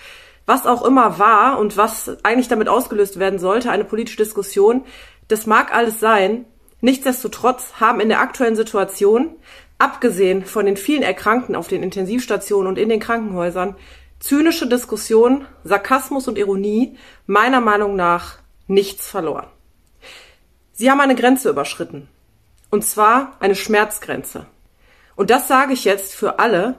was 0.47 0.67
auch 0.67 0.85
immer 0.85 1.19
war 1.19 1.59
und 1.59 1.77
was 1.77 2.25
eigentlich 2.25 2.49
damit 2.49 2.69
ausgelöst 2.69 3.19
werden 3.19 3.39
sollte, 3.41 3.71
eine 3.71 3.85
politische 3.85 4.19
Diskussion, 4.19 4.85
das 5.29 5.47
mag 5.47 5.75
alles 5.75 6.01
sein. 6.01 6.45
Nichtsdestotrotz 6.81 7.75
haben 7.81 8.01
in 8.01 8.09
der 8.09 8.21
aktuellen 8.21 8.57
Situation, 8.57 9.37
abgesehen 9.79 10.45
von 10.45 10.67
den 10.67 10.77
vielen 10.77 11.03
Erkrankten 11.03 11.57
auf 11.57 11.69
den 11.69 11.83
Intensivstationen 11.83 12.69
und 12.69 12.79
in 12.79 12.89
den 12.89 13.01
Krankenhäusern, 13.01 13.77
zynische 14.21 14.69
Diskussion, 14.69 15.47
Sarkasmus 15.65 16.29
und 16.29 16.39
Ironie 16.39 16.97
meiner 17.27 17.61
Meinung 17.61 17.97
nach 17.97 18.39
nichts 18.69 19.09
verloren. 19.09 19.47
Sie 20.73 20.91
haben 20.91 21.01
eine 21.01 21.17
Grenze 21.17 21.51
überschritten. 21.51 22.09
Und 22.71 22.85
zwar 22.85 23.37
eine 23.41 23.57
Schmerzgrenze. 23.57 24.47
Und 25.17 25.31
das 25.31 25.49
sage 25.49 25.73
ich 25.73 25.85
jetzt 25.85 26.15
für 26.15 26.39
alle, 26.39 26.79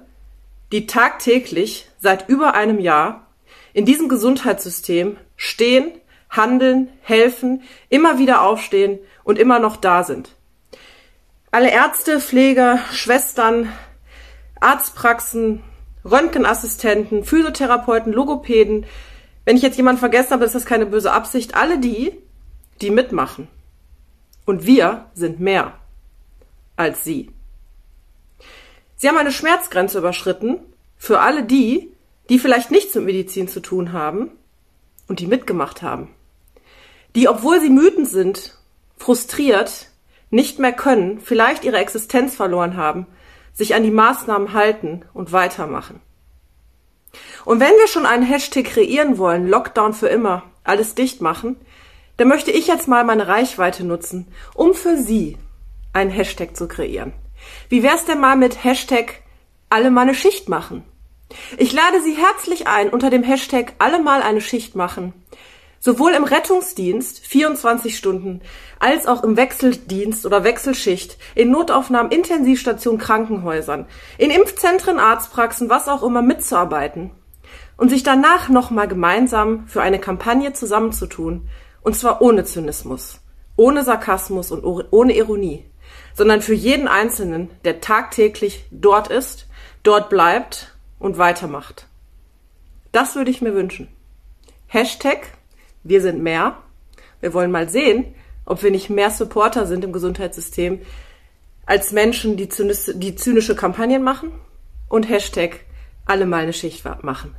die 0.71 0.87
tagtäglich 0.87 1.89
seit 1.99 2.29
über 2.29 2.53
einem 2.53 2.79
Jahr 2.79 3.27
in 3.73 3.85
diesem 3.85 4.07
Gesundheitssystem 4.07 5.17
stehen, 5.35 5.91
handeln, 6.29 6.89
helfen, 7.01 7.63
immer 7.89 8.19
wieder 8.19 8.41
aufstehen 8.41 8.99
und 9.23 9.37
immer 9.37 9.59
noch 9.59 9.75
da 9.75 10.03
sind. 10.03 10.35
Alle 11.51 11.69
Ärzte, 11.69 12.21
Pfleger, 12.21 12.79
Schwestern, 12.93 13.71
Arztpraxen, 14.61 15.61
Röntgenassistenten, 16.03 17.23
Physiotherapeuten, 17.23 18.13
Logopäden. 18.13 18.85
Wenn 19.45 19.55
ich 19.55 19.61
jetzt 19.61 19.77
jemanden 19.77 19.99
vergessen 19.99 20.31
habe, 20.31 20.45
ist 20.45 20.55
das 20.55 20.65
keine 20.65 20.85
böse 20.85 21.11
Absicht. 21.11 21.55
Alle 21.55 21.79
die, 21.79 22.13
die 22.81 22.89
mitmachen. 22.89 23.47
Und 24.45 24.65
wir 24.65 25.05
sind 25.13 25.39
mehr 25.39 25.73
als 26.75 27.03
sie. 27.03 27.29
Sie 28.95 29.07
haben 29.07 29.17
eine 29.17 29.31
Schmerzgrenze 29.31 29.99
überschritten 29.99 30.59
für 30.97 31.19
alle 31.19 31.43
die, 31.43 31.91
die 32.29 32.39
vielleicht 32.39 32.71
nichts 32.71 32.95
mit 32.95 33.05
Medizin 33.05 33.47
zu 33.47 33.59
tun 33.59 33.93
haben 33.93 34.31
und 35.07 35.19
die 35.19 35.27
mitgemacht 35.27 35.81
haben. 35.81 36.09
Die, 37.15 37.27
obwohl 37.27 37.59
sie 37.59 37.69
müden 37.69 38.05
sind, 38.05 38.57
frustriert, 38.97 39.87
nicht 40.29 40.59
mehr 40.59 40.71
können, 40.71 41.19
vielleicht 41.19 41.65
ihre 41.65 41.77
Existenz 41.77 42.35
verloren 42.35 42.77
haben 42.77 43.05
sich 43.53 43.75
an 43.75 43.83
die 43.83 43.91
Maßnahmen 43.91 44.53
halten 44.53 45.03
und 45.13 45.31
weitermachen. 45.31 46.01
Und 47.45 47.59
wenn 47.59 47.73
wir 47.73 47.87
schon 47.87 48.05
einen 48.05 48.23
Hashtag 48.23 48.65
kreieren 48.65 49.17
wollen, 49.17 49.47
Lockdown 49.47 49.93
für 49.93 50.07
immer, 50.07 50.43
alles 50.63 50.95
dicht 50.95 51.21
machen, 51.21 51.57
dann 52.17 52.27
möchte 52.27 52.51
ich 52.51 52.67
jetzt 52.67 52.87
mal 52.87 53.03
meine 53.03 53.27
Reichweite 53.27 53.83
nutzen, 53.83 54.27
um 54.53 54.73
für 54.73 54.97
Sie 54.97 55.37
einen 55.93 56.11
Hashtag 56.11 56.55
zu 56.55 56.67
kreieren. 56.67 57.13
Wie 57.69 57.83
wär's 57.83 58.05
denn 58.05 58.19
mal 58.19 58.35
mit 58.35 58.63
Hashtag 58.63 59.21
alle 59.69 59.91
mal 59.91 60.01
eine 60.01 60.15
Schicht 60.15 60.47
machen? 60.47 60.83
Ich 61.57 61.73
lade 61.73 62.01
Sie 62.01 62.13
herzlich 62.13 62.67
ein, 62.67 62.89
unter 62.89 63.09
dem 63.09 63.23
Hashtag 63.23 63.73
alle 63.79 64.01
mal 64.01 64.21
eine 64.21 64.41
Schicht 64.41 64.75
machen 64.75 65.13
sowohl 65.81 66.13
im 66.13 66.23
Rettungsdienst 66.23 67.25
24 67.25 67.97
Stunden 67.97 68.41
als 68.79 69.07
auch 69.07 69.23
im 69.23 69.35
Wechseldienst 69.35 70.25
oder 70.25 70.43
Wechselschicht, 70.43 71.17
in 71.35 71.51
Notaufnahmen, 71.51 72.11
Intensivstationen, 72.11 73.01
Krankenhäusern, 73.01 73.87
in 74.17 74.29
Impfzentren, 74.29 74.99
Arztpraxen, 74.99 75.69
was 75.69 75.89
auch 75.89 76.03
immer 76.03 76.21
mitzuarbeiten 76.21 77.11
und 77.77 77.89
sich 77.89 78.03
danach 78.03 78.47
nochmal 78.47 78.87
gemeinsam 78.87 79.67
für 79.67 79.81
eine 79.81 79.99
Kampagne 79.99 80.53
zusammenzutun, 80.53 81.49
und 81.81 81.95
zwar 81.95 82.21
ohne 82.21 82.43
Zynismus, 82.45 83.19
ohne 83.55 83.83
Sarkasmus 83.83 84.51
und 84.51 84.63
ohne 84.63 85.17
Ironie, 85.17 85.65
sondern 86.13 86.43
für 86.43 86.53
jeden 86.53 86.87
Einzelnen, 86.87 87.49
der 87.65 87.81
tagtäglich 87.81 88.65
dort 88.69 89.07
ist, 89.07 89.47
dort 89.81 90.11
bleibt 90.11 90.75
und 90.99 91.17
weitermacht. 91.17 91.87
Das 92.91 93.15
würde 93.15 93.31
ich 93.31 93.41
mir 93.41 93.55
wünschen. 93.55 93.87
Hashtag 94.67 95.40
wir 95.83 96.01
sind 96.01 96.21
mehr. 96.21 96.57
Wir 97.19 97.33
wollen 97.33 97.51
mal 97.51 97.69
sehen, 97.69 98.15
ob 98.45 98.63
wir 98.63 98.71
nicht 98.71 98.89
mehr 98.89 99.11
Supporter 99.11 99.65
sind 99.65 99.83
im 99.83 99.93
Gesundheitssystem 99.93 100.81
als 101.65 101.91
Menschen, 101.91 102.37
die, 102.37 102.49
zynisch, 102.49 102.91
die 102.93 103.15
zynische 103.15 103.55
Kampagnen 103.55 104.03
machen 104.03 104.31
und 104.89 105.07
Hashtag 105.07 105.61
alle 106.05 106.25
mal 106.25 106.43
eine 106.43 106.53
Schicht 106.53 106.83
machen. 107.03 107.35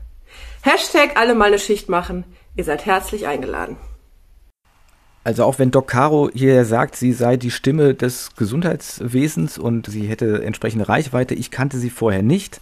Hashtag 0.62 1.16
alle 1.16 1.34
mal 1.34 1.48
eine 1.48 1.58
Schicht 1.58 1.88
machen. 1.88 2.24
Ihr 2.56 2.64
seid 2.64 2.86
herzlich 2.86 3.26
eingeladen. 3.26 3.76
Also 5.24 5.44
auch 5.44 5.58
wenn 5.58 5.70
Doc 5.70 5.88
Caro 5.88 6.30
hier 6.32 6.64
sagt, 6.64 6.96
sie 6.96 7.12
sei 7.12 7.36
die 7.36 7.50
Stimme 7.50 7.94
des 7.94 8.34
Gesundheitswesens 8.34 9.56
und 9.56 9.86
sie 9.86 10.06
hätte 10.06 10.42
entsprechende 10.42 10.88
Reichweite, 10.88 11.34
ich 11.34 11.50
kannte 11.50 11.78
sie 11.78 11.90
vorher 11.90 12.22
nicht, 12.22 12.60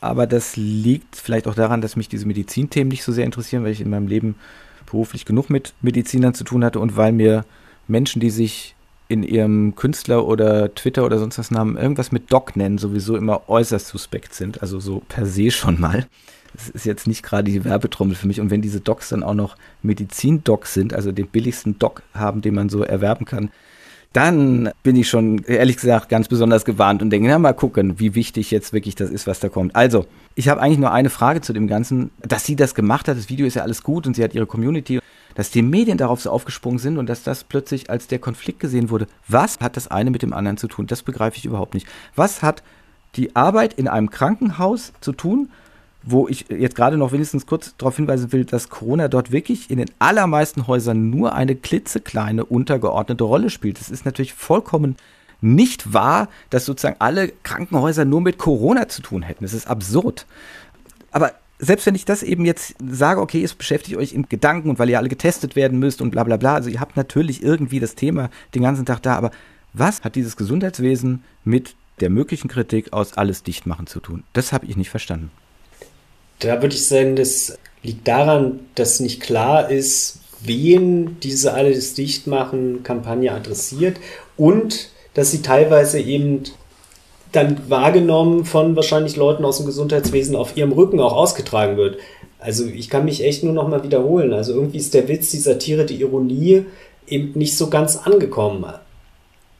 aber 0.00 0.26
das 0.26 0.56
liegt 0.56 1.14
vielleicht 1.14 1.46
auch 1.46 1.54
daran, 1.54 1.80
dass 1.80 1.94
mich 1.94 2.08
diese 2.08 2.26
Medizinthemen 2.26 2.88
nicht 2.88 3.04
so 3.04 3.12
sehr 3.12 3.26
interessieren, 3.26 3.62
weil 3.62 3.72
ich 3.72 3.80
in 3.80 3.90
meinem 3.90 4.08
Leben 4.08 4.36
beruflich 4.90 5.24
genug 5.24 5.50
mit 5.50 5.74
Medizinern 5.82 6.34
zu 6.34 6.44
tun 6.44 6.64
hatte 6.64 6.80
und 6.80 6.96
weil 6.96 7.12
mir 7.12 7.44
Menschen, 7.88 8.20
die 8.20 8.30
sich 8.30 8.74
in 9.08 9.24
ihrem 9.24 9.74
Künstler 9.74 10.24
oder 10.24 10.72
Twitter 10.74 11.04
oder 11.04 11.18
sonst 11.18 11.38
was 11.38 11.50
Namen 11.50 11.76
irgendwas 11.76 12.12
mit 12.12 12.32
Doc 12.32 12.54
nennen, 12.54 12.78
sowieso 12.78 13.16
immer 13.16 13.48
äußerst 13.48 13.88
suspekt 13.88 14.34
sind. 14.34 14.62
Also 14.62 14.78
so 14.78 15.02
per 15.08 15.26
se 15.26 15.50
schon 15.50 15.80
mal. 15.80 16.06
Das 16.52 16.68
ist 16.68 16.86
jetzt 16.86 17.08
nicht 17.08 17.24
gerade 17.24 17.50
die 17.50 17.64
Werbetrommel 17.64 18.14
für 18.14 18.28
mich. 18.28 18.40
Und 18.40 18.50
wenn 18.50 18.62
diese 18.62 18.80
Docs 18.80 19.08
dann 19.08 19.24
auch 19.24 19.34
noch 19.34 19.56
Medizin-Docs 19.82 20.74
sind, 20.74 20.94
also 20.94 21.10
den 21.10 21.26
billigsten 21.26 21.78
Doc 21.78 22.02
haben, 22.14 22.40
den 22.40 22.54
man 22.54 22.68
so 22.68 22.82
erwerben 22.82 23.24
kann, 23.24 23.50
dann 24.12 24.70
bin 24.82 24.96
ich 24.96 25.08
schon 25.08 25.44
ehrlich 25.44 25.76
gesagt 25.76 26.08
ganz 26.08 26.26
besonders 26.26 26.64
gewarnt 26.64 27.00
und 27.00 27.10
denke, 27.10 27.28
na 27.28 27.38
mal 27.38 27.52
gucken, 27.52 28.00
wie 28.00 28.14
wichtig 28.16 28.50
jetzt 28.50 28.72
wirklich 28.72 28.96
das 28.96 29.08
ist, 29.08 29.28
was 29.28 29.38
da 29.38 29.48
kommt. 29.48 29.76
Also, 29.76 30.06
ich 30.34 30.48
habe 30.48 30.60
eigentlich 30.60 30.78
nur 30.78 30.90
eine 30.90 31.10
Frage 31.10 31.40
zu 31.40 31.52
dem 31.52 31.68
Ganzen. 31.68 32.10
Dass 32.20 32.44
sie 32.44 32.56
das 32.56 32.74
gemacht 32.74 33.06
hat, 33.06 33.16
das 33.16 33.28
Video 33.28 33.46
ist 33.46 33.54
ja 33.54 33.62
alles 33.62 33.84
gut 33.84 34.06
und 34.06 34.16
sie 34.16 34.24
hat 34.24 34.34
ihre 34.34 34.46
Community, 34.46 35.00
dass 35.34 35.50
die 35.52 35.62
Medien 35.62 35.96
darauf 35.96 36.20
so 36.20 36.30
aufgesprungen 36.30 36.78
sind 36.78 36.98
und 36.98 37.08
dass 37.08 37.22
das 37.22 37.44
plötzlich 37.44 37.88
als 37.88 38.08
der 38.08 38.18
Konflikt 38.18 38.58
gesehen 38.58 38.90
wurde. 38.90 39.06
Was 39.28 39.60
hat 39.60 39.76
das 39.76 39.88
eine 39.88 40.10
mit 40.10 40.22
dem 40.22 40.32
anderen 40.32 40.56
zu 40.56 40.66
tun? 40.66 40.88
Das 40.88 41.02
begreife 41.02 41.36
ich 41.36 41.44
überhaupt 41.44 41.74
nicht. 41.74 41.86
Was 42.16 42.42
hat 42.42 42.64
die 43.14 43.36
Arbeit 43.36 43.74
in 43.74 43.86
einem 43.86 44.10
Krankenhaus 44.10 44.92
zu 45.00 45.12
tun 45.12 45.50
wo 46.02 46.28
ich 46.28 46.46
jetzt 46.48 46.76
gerade 46.76 46.96
noch 46.96 47.12
wenigstens 47.12 47.46
kurz 47.46 47.74
darauf 47.76 47.96
hinweisen 47.96 48.32
will, 48.32 48.44
dass 48.44 48.68
Corona 48.68 49.08
dort 49.08 49.32
wirklich 49.32 49.70
in 49.70 49.78
den 49.78 49.90
allermeisten 49.98 50.66
Häusern 50.66 51.10
nur 51.10 51.34
eine 51.34 51.54
klitzekleine 51.54 52.44
untergeordnete 52.44 53.24
Rolle 53.24 53.50
spielt. 53.50 53.80
Es 53.80 53.90
ist 53.90 54.04
natürlich 54.04 54.32
vollkommen 54.32 54.96
nicht 55.42 55.92
wahr, 55.92 56.28
dass 56.50 56.64
sozusagen 56.64 56.96
alle 56.98 57.32
Krankenhäuser 57.42 58.04
nur 58.04 58.20
mit 58.20 58.38
Corona 58.38 58.88
zu 58.88 59.02
tun 59.02 59.22
hätten. 59.22 59.44
Es 59.44 59.54
ist 59.54 59.66
absurd. 59.66 60.26
Aber 61.12 61.32
selbst 61.58 61.86
wenn 61.86 61.94
ich 61.94 62.04
das 62.04 62.22
eben 62.22 62.44
jetzt 62.44 62.74
sage, 62.86 63.20
okay, 63.20 63.42
es 63.42 63.54
beschäftigt 63.54 63.98
euch 63.98 64.12
im 64.12 64.28
Gedanken 64.28 64.70
und 64.70 64.78
weil 64.78 64.88
ihr 64.88 64.98
alle 64.98 65.08
getestet 65.08 65.56
werden 65.56 65.78
müsst 65.78 66.00
und 66.00 66.10
bla 66.10 66.24
bla 66.24 66.36
bla, 66.36 66.54
also 66.54 66.70
ihr 66.70 66.80
habt 66.80 66.96
natürlich 66.96 67.42
irgendwie 67.42 67.80
das 67.80 67.94
Thema 67.94 68.30
den 68.54 68.62
ganzen 68.62 68.86
Tag 68.86 69.02
da, 69.02 69.16
aber 69.16 69.30
was 69.72 70.02
hat 70.02 70.14
dieses 70.14 70.36
Gesundheitswesen 70.36 71.22
mit 71.44 71.74
der 72.00 72.10
möglichen 72.10 72.48
Kritik 72.48 72.92
aus 72.92 73.12
alles 73.14 73.42
dicht 73.42 73.66
machen 73.66 73.86
zu 73.86 74.00
tun? 74.00 74.24
Das 74.32 74.52
habe 74.52 74.66
ich 74.66 74.76
nicht 74.76 74.90
verstanden. 74.90 75.30
Da 76.40 76.60
würde 76.60 76.74
ich 76.74 76.86
sagen, 76.86 77.16
das 77.16 77.56
liegt 77.82 78.06
daran, 78.08 78.60
dass 78.74 79.00
nicht 79.00 79.20
klar 79.20 79.70
ist, 79.70 80.18
wen 80.42 81.18
diese 81.20 81.54
alles 81.54 81.94
Dichtmachen 81.94 82.82
Kampagne 82.82 83.32
adressiert 83.32 83.98
und 84.36 84.88
dass 85.14 85.30
sie 85.30 85.42
teilweise 85.42 86.00
eben 86.00 86.44
dann 87.32 87.68
wahrgenommen 87.68 88.44
von 88.44 88.74
wahrscheinlich 88.74 89.16
Leuten 89.16 89.44
aus 89.44 89.58
dem 89.58 89.66
Gesundheitswesen 89.66 90.34
auf 90.34 90.56
ihrem 90.56 90.72
Rücken 90.72 91.00
auch 91.00 91.12
ausgetragen 91.12 91.76
wird. 91.76 91.98
Also 92.38 92.64
ich 92.64 92.88
kann 92.88 93.04
mich 93.04 93.22
echt 93.22 93.44
nur 93.44 93.52
noch 93.52 93.68
mal 93.68 93.84
wiederholen. 93.84 94.32
Also 94.32 94.54
irgendwie 94.54 94.78
ist 94.78 94.94
der 94.94 95.08
Witz, 95.08 95.30
die 95.30 95.38
Satire, 95.38 95.84
die 95.84 96.00
Ironie 96.00 96.64
eben 97.06 97.38
nicht 97.38 97.56
so 97.56 97.68
ganz 97.68 97.96
angekommen. 97.96 98.64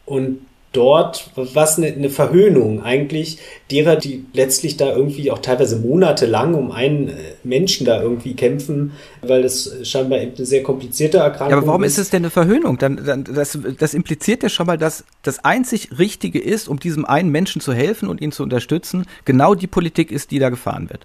Und 0.06 0.40
dort 0.72 1.30
was 1.34 1.78
eine, 1.78 1.88
eine 1.88 2.10
Verhöhnung 2.10 2.82
eigentlich 2.82 3.38
derer, 3.70 3.96
die 3.96 4.24
letztlich 4.32 4.76
da 4.76 4.94
irgendwie 4.94 5.30
auch 5.30 5.40
teilweise 5.40 5.76
monatelang 5.76 6.54
um 6.54 6.70
einen 6.70 7.08
äh, 7.08 7.12
Menschen 7.42 7.84
da 7.86 8.00
irgendwie 8.00 8.34
kämpfen, 8.34 8.92
weil 9.22 9.42
das 9.42 9.76
scheinbar 9.82 10.20
eine 10.20 10.32
sehr 10.36 10.62
komplizierte 10.62 11.18
Erkrankung 11.18 11.48
ist. 11.48 11.50
Ja, 11.50 11.56
aber 11.58 11.66
warum 11.66 11.84
ist 11.84 11.98
es 11.98 12.10
denn 12.10 12.22
eine 12.22 12.30
Verhöhnung? 12.30 12.78
Dann, 12.78 13.04
dann, 13.04 13.24
das, 13.24 13.58
das 13.78 13.94
impliziert 13.94 14.42
ja 14.42 14.48
schon 14.48 14.66
mal, 14.66 14.78
dass 14.78 15.04
das 15.22 15.44
einzig 15.44 15.98
Richtige 15.98 16.38
ist, 16.38 16.68
um 16.68 16.78
diesem 16.78 17.04
einen 17.04 17.30
Menschen 17.30 17.60
zu 17.60 17.72
helfen 17.72 18.08
und 18.08 18.20
ihn 18.20 18.30
zu 18.30 18.44
unterstützen, 18.44 19.06
genau 19.24 19.54
die 19.54 19.66
Politik 19.66 20.12
ist, 20.12 20.30
die 20.30 20.38
da 20.38 20.50
gefahren 20.50 20.88
wird. 20.88 21.04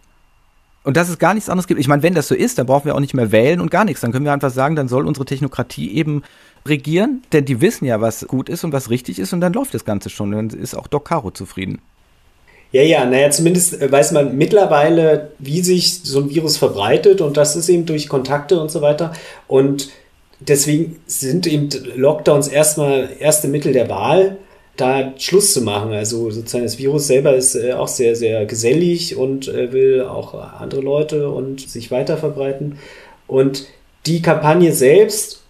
Und 0.84 0.96
dass 0.98 1.10
es 1.10 1.18
gar 1.18 1.34
nichts 1.34 1.50
anderes 1.50 1.66
gibt. 1.66 1.80
Ich 1.80 1.88
meine, 1.88 2.04
wenn 2.04 2.14
das 2.14 2.28
so 2.28 2.36
ist, 2.36 2.60
dann 2.60 2.68
brauchen 2.68 2.86
wir 2.86 2.94
auch 2.94 3.00
nicht 3.00 3.16
mehr 3.16 3.32
wählen 3.32 3.60
und 3.60 3.72
gar 3.72 3.86
nichts. 3.86 4.02
Dann 4.02 4.12
können 4.12 4.24
wir 4.24 4.34
einfach 4.34 4.52
sagen, 4.52 4.76
dann 4.76 4.88
soll 4.88 5.08
unsere 5.08 5.26
Technokratie 5.26 5.92
eben 5.92 6.22
regieren, 6.68 7.24
denn 7.32 7.46
die 7.46 7.62
wissen 7.62 7.86
ja, 7.86 8.02
was 8.02 8.26
gut 8.28 8.50
ist 8.50 8.64
und 8.64 8.74
was 8.74 8.90
richtig 8.90 9.20
ist 9.20 9.34
und 9.34 9.42
dann 9.42 9.54
läuft 9.54 9.74
das 9.74 9.86
Ganze 9.86 10.10
schon. 10.10 10.32
Dann 10.32 10.50
ist 10.50 10.76
auch 10.76 10.88
Doc 10.88 11.06
Caro 11.06 11.32
zufrieden. 11.32 11.82
Ja, 12.72 12.82
ja, 12.82 13.06
naja, 13.06 13.30
zumindest 13.30 13.82
äh, 13.82 13.90
weiß 13.92 14.12
man 14.12 14.36
mittlerweile, 14.38 15.32
wie 15.40 15.62
sich 15.62 16.02
so 16.04 16.20
ein 16.20 16.30
Virus 16.30 16.58
verbreitet 16.58 17.22
und 17.22 17.38
das 17.38 17.56
ist 17.56 17.70
eben 17.70 17.86
durch 17.86 18.10
Kontakte 18.10 18.60
und 18.60 18.70
so 18.70 18.82
weiter. 18.82 19.14
Und 19.48 19.90
deswegen 20.40 20.98
sind 21.06 21.48
eben 21.48 21.70
Lockdowns 21.96 22.48
erstmal 22.48 23.10
erste 23.20 23.48
Mittel 23.48 23.72
der 23.72 23.88
Wahl, 23.88 24.38
da 24.76 25.14
Schluss 25.18 25.54
zu 25.54 25.62
machen. 25.62 25.94
Also 25.94 26.32
sozusagen 26.32 26.66
das 26.66 26.78
Virus 26.78 27.08
selber 27.08 27.36
ist 27.36 27.56
äh, 27.56 27.74
auch 27.74 27.88
sehr, 27.88 28.16
sehr 28.16 28.46
gesellig 28.46 29.16
und 29.16 29.48
äh, 29.48 29.72
will 29.72 30.02
auch 30.02 30.34
andere 30.34 30.82
Leute 30.82 31.30
und 31.30 31.62
sich 31.62 31.92
weiter 31.92 32.18
verbreiten. 32.18 32.80
Und 33.26 33.68
die 34.06 34.22
Kampagne 34.22 34.74
selbst 34.74 35.45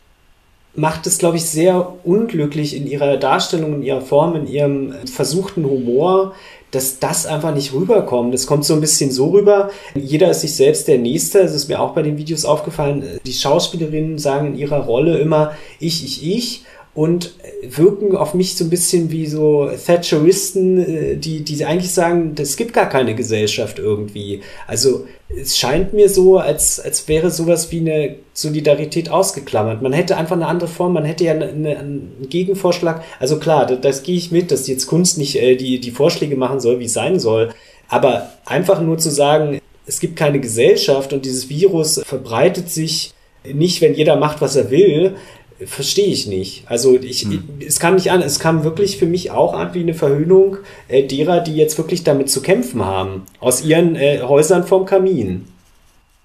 macht 0.75 1.07
es, 1.07 1.17
glaube 1.17 1.37
ich, 1.37 1.45
sehr 1.45 1.93
unglücklich 2.03 2.75
in 2.75 2.87
ihrer 2.87 3.17
Darstellung, 3.17 3.75
in 3.75 3.83
ihrer 3.83 4.01
Form, 4.01 4.35
in 4.35 4.47
ihrem 4.47 4.93
versuchten 5.05 5.65
Humor, 5.65 6.33
dass 6.71 6.99
das 6.99 7.25
einfach 7.25 7.53
nicht 7.53 7.73
rüberkommt. 7.73 8.33
Das 8.33 8.47
kommt 8.47 8.65
so 8.65 8.73
ein 8.73 8.81
bisschen 8.81 9.09
so 9.09 9.29
rüber. 9.29 9.69
Jeder 9.93 10.29
ist 10.31 10.41
sich 10.41 10.55
selbst 10.55 10.87
der 10.89 10.97
Nächste. 10.97 11.39
Es 11.39 11.55
ist 11.55 11.69
mir 11.69 11.79
auch 11.79 11.93
bei 11.93 12.01
den 12.01 12.17
Videos 12.17 12.43
aufgefallen. 12.43 13.19
Die 13.25 13.33
Schauspielerinnen 13.33 14.17
sagen 14.17 14.47
in 14.47 14.57
ihrer 14.57 14.83
Rolle 14.83 15.17
immer 15.17 15.53
ich, 15.79 16.03
ich, 16.03 16.27
ich 16.27 16.65
und 16.95 17.33
wirken 17.61 18.15
auf 18.15 18.33
mich 18.33 18.55
so 18.55 18.63
ein 18.63 18.69
bisschen 18.69 19.11
wie 19.11 19.27
so 19.27 19.69
Thatcheristen, 19.85 20.77
äh, 20.77 21.17
die, 21.17 21.43
die 21.43 21.65
eigentlich 21.65 21.93
sagen, 21.93 22.33
es 22.39 22.55
gibt 22.55 22.73
gar 22.73 22.87
keine 22.87 23.15
Gesellschaft 23.15 23.79
irgendwie. 23.79 24.41
Also 24.65 25.05
es 25.27 25.57
scheint 25.57 25.93
mir 25.93 26.07
so, 26.07 26.37
als, 26.37 26.79
als 26.79 27.07
wäre 27.09 27.31
sowas 27.31 27.69
wie 27.71 27.79
eine 27.81 28.15
Solidarität 28.33 29.09
ausgeklammert. 29.09 29.81
Man 29.81 29.91
hätte 29.91 30.15
einfach 30.15 30.37
eine 30.37 30.47
andere 30.47 30.69
Form, 30.69 30.93
man 30.93 31.03
hätte 31.03 31.25
ja 31.25 31.33
eine, 31.33 31.49
eine, 31.49 31.77
einen 31.77 32.27
Gegenvorschlag. 32.29 33.03
Also 33.19 33.39
klar, 33.39 33.65
das, 33.65 33.81
das 33.81 34.03
gehe 34.03 34.15
ich 34.15 34.31
mit, 34.31 34.49
dass 34.51 34.67
jetzt 34.67 34.87
Kunst 34.87 35.17
nicht 35.17 35.35
äh, 35.35 35.57
die, 35.57 35.81
die 35.81 35.91
Vorschläge 35.91 36.37
machen 36.37 36.61
soll, 36.61 36.79
wie 36.79 36.85
es 36.85 36.93
sein 36.93 37.19
soll. 37.19 37.49
Aber 37.89 38.29
einfach 38.45 38.81
nur 38.81 38.97
zu 38.97 39.09
sagen, 39.09 39.59
es 39.85 39.99
gibt 39.99 40.15
keine 40.15 40.39
Gesellschaft 40.39 41.11
und 41.11 41.25
dieses 41.25 41.49
Virus 41.49 42.01
verbreitet 42.05 42.69
sich 42.69 43.11
nicht, 43.43 43.81
wenn 43.81 43.93
jeder 43.93 44.15
macht, 44.15 44.41
was 44.41 44.55
er 44.55 44.71
will, 44.71 45.15
verstehe 45.63 46.07
ich 46.07 46.27
nicht. 46.27 46.63
Also 46.67 46.97
ich, 46.99 47.23
hm. 47.23 47.43
es 47.65 47.79
kam 47.79 47.95
nicht 47.95 48.11
an, 48.11 48.21
es 48.21 48.39
kam 48.39 48.63
wirklich 48.63 48.97
für 48.97 49.05
mich 49.05 49.31
auch 49.31 49.53
an 49.53 49.73
wie 49.73 49.81
eine 49.81 49.93
Verhöhnung 49.93 50.57
äh, 50.87 51.07
derer, 51.07 51.39
die 51.39 51.55
jetzt 51.55 51.77
wirklich 51.77 52.03
damit 52.03 52.29
zu 52.29 52.41
kämpfen 52.41 52.83
haben, 52.83 53.23
aus 53.39 53.63
ihren 53.63 53.95
äh, 53.95 54.21
Häusern 54.21 54.65
vom 54.65 54.85
Kamin. 54.85 55.45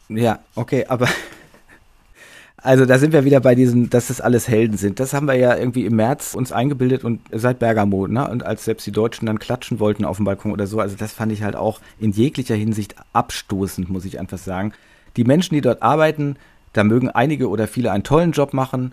Ja, 0.08 0.40
okay, 0.56 0.86
aber 0.88 1.08
also 2.56 2.86
da 2.86 2.98
sind 2.98 3.12
wir 3.12 3.24
wieder 3.24 3.38
bei 3.38 3.54
diesen, 3.54 3.88
dass 3.88 4.08
das 4.08 4.20
alles 4.20 4.48
Helden 4.48 4.76
sind. 4.76 4.98
Das 4.98 5.14
haben 5.14 5.26
wir 5.26 5.34
ja 5.34 5.56
irgendwie 5.56 5.86
im 5.86 5.94
März 5.94 6.34
uns 6.34 6.50
eingebildet 6.50 7.04
und 7.04 7.20
seit 7.30 7.60
Bergamo, 7.60 8.08
ne? 8.08 8.28
Und 8.28 8.44
als 8.44 8.64
selbst 8.64 8.84
die 8.86 8.92
Deutschen 8.92 9.26
dann 9.26 9.38
klatschen 9.38 9.78
wollten 9.78 10.04
auf 10.04 10.16
dem 10.16 10.24
Balkon 10.24 10.50
oder 10.50 10.66
so, 10.66 10.80
also 10.80 10.96
das 10.96 11.12
fand 11.12 11.30
ich 11.30 11.44
halt 11.44 11.54
auch 11.54 11.80
in 12.00 12.10
jeglicher 12.10 12.56
Hinsicht 12.56 12.96
abstoßend, 13.12 13.88
muss 13.88 14.04
ich 14.04 14.18
einfach 14.18 14.38
sagen. 14.38 14.72
Die 15.16 15.24
Menschen, 15.24 15.54
die 15.54 15.60
dort 15.60 15.82
arbeiten, 15.82 16.36
da 16.72 16.82
mögen 16.82 17.08
einige 17.08 17.48
oder 17.48 17.68
viele 17.68 17.92
einen 17.92 18.04
tollen 18.04 18.32
Job 18.32 18.52
machen 18.52 18.92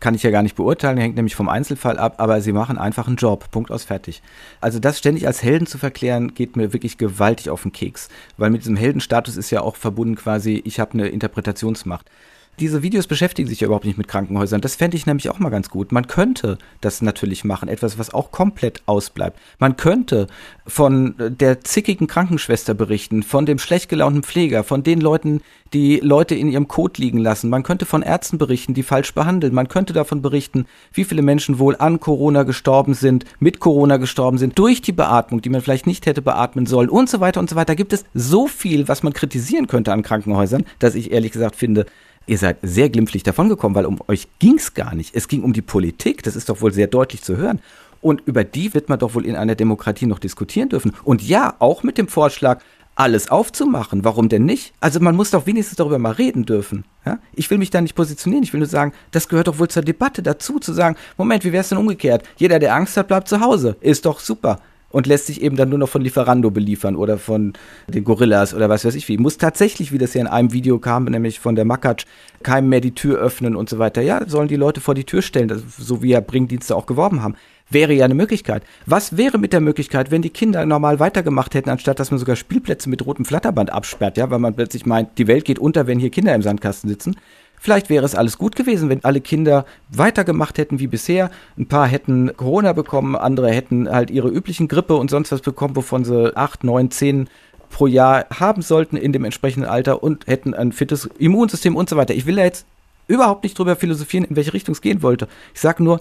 kann 0.00 0.14
ich 0.14 0.22
ja 0.22 0.30
gar 0.30 0.42
nicht 0.42 0.56
beurteilen, 0.56 0.98
hängt 0.98 1.16
nämlich 1.16 1.36
vom 1.36 1.48
Einzelfall 1.48 1.98
ab, 1.98 2.14
aber 2.18 2.40
sie 2.40 2.52
machen 2.52 2.78
einfach 2.78 3.06
einen 3.06 3.16
Job. 3.16 3.50
Punkt 3.50 3.70
aus 3.70 3.84
fertig. 3.84 4.22
Also 4.60 4.78
das 4.78 4.98
ständig 4.98 5.26
als 5.26 5.42
Helden 5.42 5.66
zu 5.66 5.78
verklären, 5.78 6.34
geht 6.34 6.56
mir 6.56 6.72
wirklich 6.72 6.98
gewaltig 6.98 7.50
auf 7.50 7.62
den 7.62 7.72
Keks. 7.72 8.08
Weil 8.36 8.50
mit 8.50 8.62
diesem 8.62 8.76
Heldenstatus 8.76 9.36
ist 9.36 9.50
ja 9.50 9.62
auch 9.62 9.76
verbunden 9.76 10.16
quasi, 10.16 10.62
ich 10.64 10.80
habe 10.80 10.92
eine 10.94 11.08
Interpretationsmacht 11.08 12.10
diese 12.58 12.82
Videos 12.82 13.06
beschäftigen 13.06 13.48
sich 13.48 13.60
ja 13.60 13.66
überhaupt 13.66 13.84
nicht 13.84 13.98
mit 13.98 14.08
Krankenhäusern. 14.08 14.60
Das 14.60 14.76
fände 14.76 14.96
ich 14.96 15.06
nämlich 15.06 15.28
auch 15.30 15.38
mal 15.38 15.50
ganz 15.50 15.68
gut. 15.70 15.92
Man 15.92 16.06
könnte 16.06 16.58
das 16.80 17.02
natürlich 17.02 17.44
machen, 17.44 17.68
etwas, 17.68 17.98
was 17.98 18.14
auch 18.14 18.30
komplett 18.30 18.82
ausbleibt. 18.86 19.38
Man 19.58 19.76
könnte 19.76 20.26
von 20.66 21.14
der 21.18 21.60
zickigen 21.60 22.06
Krankenschwester 22.06 22.74
berichten, 22.74 23.22
von 23.22 23.46
dem 23.46 23.58
schlecht 23.58 23.88
gelaunten 23.88 24.22
Pfleger, 24.22 24.64
von 24.64 24.82
den 24.82 25.00
Leuten, 25.00 25.42
die 25.72 25.98
Leute 26.00 26.34
in 26.34 26.48
ihrem 26.48 26.68
Kot 26.68 26.98
liegen 26.98 27.18
lassen. 27.18 27.50
Man 27.50 27.62
könnte 27.62 27.86
von 27.86 28.02
Ärzten 28.02 28.38
berichten, 28.38 28.72
die 28.72 28.82
falsch 28.82 29.12
behandeln. 29.14 29.54
Man 29.54 29.68
könnte 29.68 29.92
davon 29.92 30.22
berichten, 30.22 30.66
wie 30.92 31.04
viele 31.04 31.22
Menschen 31.22 31.58
wohl 31.58 31.76
an 31.76 32.00
Corona 32.00 32.44
gestorben 32.44 32.94
sind, 32.94 33.24
mit 33.38 33.60
Corona 33.60 33.96
gestorben 33.96 34.38
sind, 34.38 34.58
durch 34.58 34.80
die 34.80 34.92
Beatmung, 34.92 35.42
die 35.42 35.50
man 35.50 35.60
vielleicht 35.60 35.86
nicht 35.86 36.06
hätte 36.06 36.22
beatmen 36.22 36.66
sollen 36.66 36.88
und 36.88 37.10
so 37.10 37.20
weiter 37.20 37.40
und 37.40 37.50
so 37.50 37.56
weiter. 37.56 37.66
Da 37.66 37.74
gibt 37.74 37.92
es 37.92 38.04
so 38.14 38.46
viel, 38.46 38.88
was 38.88 39.02
man 39.02 39.12
kritisieren 39.12 39.66
könnte 39.66 39.92
an 39.92 40.02
Krankenhäusern, 40.02 40.64
dass 40.78 40.94
ich 40.94 41.12
ehrlich 41.12 41.32
gesagt 41.32 41.56
finde, 41.56 41.86
ihr 42.26 42.38
seid 42.38 42.58
sehr 42.62 42.90
glimpflich 42.90 43.22
davongekommen, 43.22 43.74
weil 43.74 43.86
um 43.86 44.00
euch 44.08 44.28
ging 44.38 44.56
es 44.56 44.74
gar 44.74 44.94
nicht. 44.94 45.14
Es 45.14 45.28
ging 45.28 45.42
um 45.42 45.52
die 45.52 45.62
Politik, 45.62 46.22
das 46.22 46.36
ist 46.36 46.48
doch 46.48 46.60
wohl 46.60 46.72
sehr 46.72 46.86
deutlich 46.86 47.22
zu 47.22 47.36
hören. 47.36 47.60
Und 48.00 48.22
über 48.26 48.44
die 48.44 48.74
wird 48.74 48.88
man 48.88 48.98
doch 48.98 49.14
wohl 49.14 49.24
in 49.24 49.36
einer 49.36 49.54
Demokratie 49.54 50.06
noch 50.06 50.18
diskutieren 50.18 50.68
dürfen. 50.68 50.92
Und 51.02 51.22
ja, 51.22 51.54
auch 51.58 51.82
mit 51.82 51.98
dem 51.98 52.08
Vorschlag, 52.08 52.60
alles 52.94 53.28
aufzumachen. 53.28 54.04
Warum 54.04 54.28
denn 54.28 54.44
nicht? 54.44 54.72
Also 54.80 55.00
man 55.00 55.14
muss 55.14 55.30
doch 55.30 55.46
wenigstens 55.46 55.76
darüber 55.76 55.98
mal 55.98 56.12
reden 56.12 56.46
dürfen. 56.46 56.84
Ja? 57.04 57.18
Ich 57.34 57.50
will 57.50 57.58
mich 57.58 57.70
da 57.70 57.80
nicht 57.80 57.94
positionieren. 57.94 58.42
Ich 58.42 58.52
will 58.52 58.60
nur 58.60 58.68
sagen, 58.68 58.92
das 59.10 59.28
gehört 59.28 59.48
doch 59.48 59.58
wohl 59.58 59.68
zur 59.68 59.82
Debatte 59.82 60.22
dazu, 60.22 60.58
zu 60.58 60.72
sagen, 60.72 60.96
Moment, 61.18 61.44
wie 61.44 61.52
wäre 61.52 61.60
es 61.60 61.68
denn 61.68 61.78
umgekehrt? 61.78 62.22
Jeder, 62.36 62.58
der 62.58 62.74
Angst 62.74 62.96
hat, 62.96 63.08
bleibt 63.08 63.28
zu 63.28 63.40
Hause. 63.40 63.76
Ist 63.80 64.06
doch 64.06 64.18
super 64.18 64.60
und 64.96 65.06
lässt 65.06 65.26
sich 65.26 65.42
eben 65.42 65.56
dann 65.56 65.68
nur 65.68 65.78
noch 65.78 65.90
von 65.90 66.00
Lieferando 66.00 66.50
beliefern 66.50 66.96
oder 66.96 67.18
von 67.18 67.52
den 67.86 68.02
Gorillas 68.02 68.54
oder 68.54 68.70
was 68.70 68.86
weiß 68.86 68.94
ich 68.94 69.06
wie. 69.08 69.18
Muss 69.18 69.36
tatsächlich, 69.36 69.92
wie 69.92 69.98
das 69.98 70.14
ja 70.14 70.22
in 70.22 70.26
einem 70.26 70.54
Video 70.54 70.78
kam, 70.78 71.04
nämlich 71.04 71.38
von 71.38 71.54
der 71.54 71.66
Makatsch, 71.66 72.06
keinem 72.42 72.70
mehr 72.70 72.80
die 72.80 72.94
Tür 72.94 73.18
öffnen 73.18 73.56
und 73.56 73.68
so 73.68 73.78
weiter. 73.78 74.00
Ja, 74.00 74.26
sollen 74.26 74.48
die 74.48 74.56
Leute 74.56 74.80
vor 74.80 74.94
die 74.94 75.04
Tür 75.04 75.20
stellen, 75.20 75.62
so 75.78 76.02
wie 76.02 76.12
ja 76.12 76.20
Bringdienste 76.20 76.74
auch 76.74 76.86
geworben 76.86 77.22
haben. 77.22 77.34
Wäre 77.68 77.92
ja 77.92 78.06
eine 78.06 78.14
Möglichkeit. 78.14 78.62
Was 78.86 79.18
wäre 79.18 79.36
mit 79.36 79.52
der 79.52 79.60
Möglichkeit, 79.60 80.10
wenn 80.10 80.22
die 80.22 80.30
Kinder 80.30 80.64
normal 80.64 80.98
weitergemacht 80.98 81.54
hätten, 81.54 81.68
anstatt 81.68 82.00
dass 82.00 82.10
man 82.10 82.18
sogar 82.18 82.36
Spielplätze 82.36 82.88
mit 82.88 83.04
rotem 83.04 83.26
Flatterband 83.26 83.70
absperrt, 83.70 84.16
ja, 84.16 84.30
weil 84.30 84.38
man 84.38 84.54
plötzlich 84.54 84.86
meint, 84.86 85.18
die 85.18 85.26
Welt 85.26 85.44
geht 85.44 85.58
unter, 85.58 85.86
wenn 85.86 85.98
hier 85.98 86.08
Kinder 86.08 86.34
im 86.34 86.40
Sandkasten 86.40 86.88
sitzen. 86.88 87.16
Vielleicht 87.58 87.90
wäre 87.90 88.04
es 88.04 88.14
alles 88.14 88.38
gut 88.38 88.56
gewesen, 88.56 88.88
wenn 88.88 89.04
alle 89.04 89.20
Kinder 89.20 89.64
weitergemacht 89.90 90.58
hätten 90.58 90.78
wie 90.78 90.86
bisher. 90.86 91.30
Ein 91.58 91.66
paar 91.66 91.86
hätten 91.86 92.36
Corona 92.36 92.72
bekommen, 92.72 93.16
andere 93.16 93.50
hätten 93.50 93.90
halt 93.90 94.10
ihre 94.10 94.28
üblichen 94.28 94.68
Grippe 94.68 94.96
und 94.96 95.10
sonst 95.10 95.32
was 95.32 95.40
bekommen, 95.40 95.76
wovon 95.76 96.04
sie 96.04 96.36
acht, 96.36 96.64
neun, 96.64 96.90
zehn 96.90 97.28
pro 97.70 97.86
Jahr 97.86 98.26
haben 98.32 98.62
sollten 98.62 98.96
in 98.96 99.12
dem 99.12 99.24
entsprechenden 99.24 99.68
Alter 99.68 100.02
und 100.02 100.26
hätten 100.26 100.54
ein 100.54 100.72
fittes 100.72 101.08
Immunsystem 101.18 101.76
und 101.76 101.88
so 101.88 101.96
weiter. 101.96 102.14
Ich 102.14 102.26
will 102.26 102.36
da 102.36 102.44
jetzt 102.44 102.66
überhaupt 103.08 103.44
nicht 103.44 103.58
drüber 103.58 103.76
philosophieren, 103.76 104.24
in 104.24 104.36
welche 104.36 104.54
Richtung 104.54 104.72
es 104.72 104.80
gehen 104.80 105.02
wollte. 105.02 105.28
Ich 105.54 105.60
sage 105.60 105.82
nur, 105.82 106.00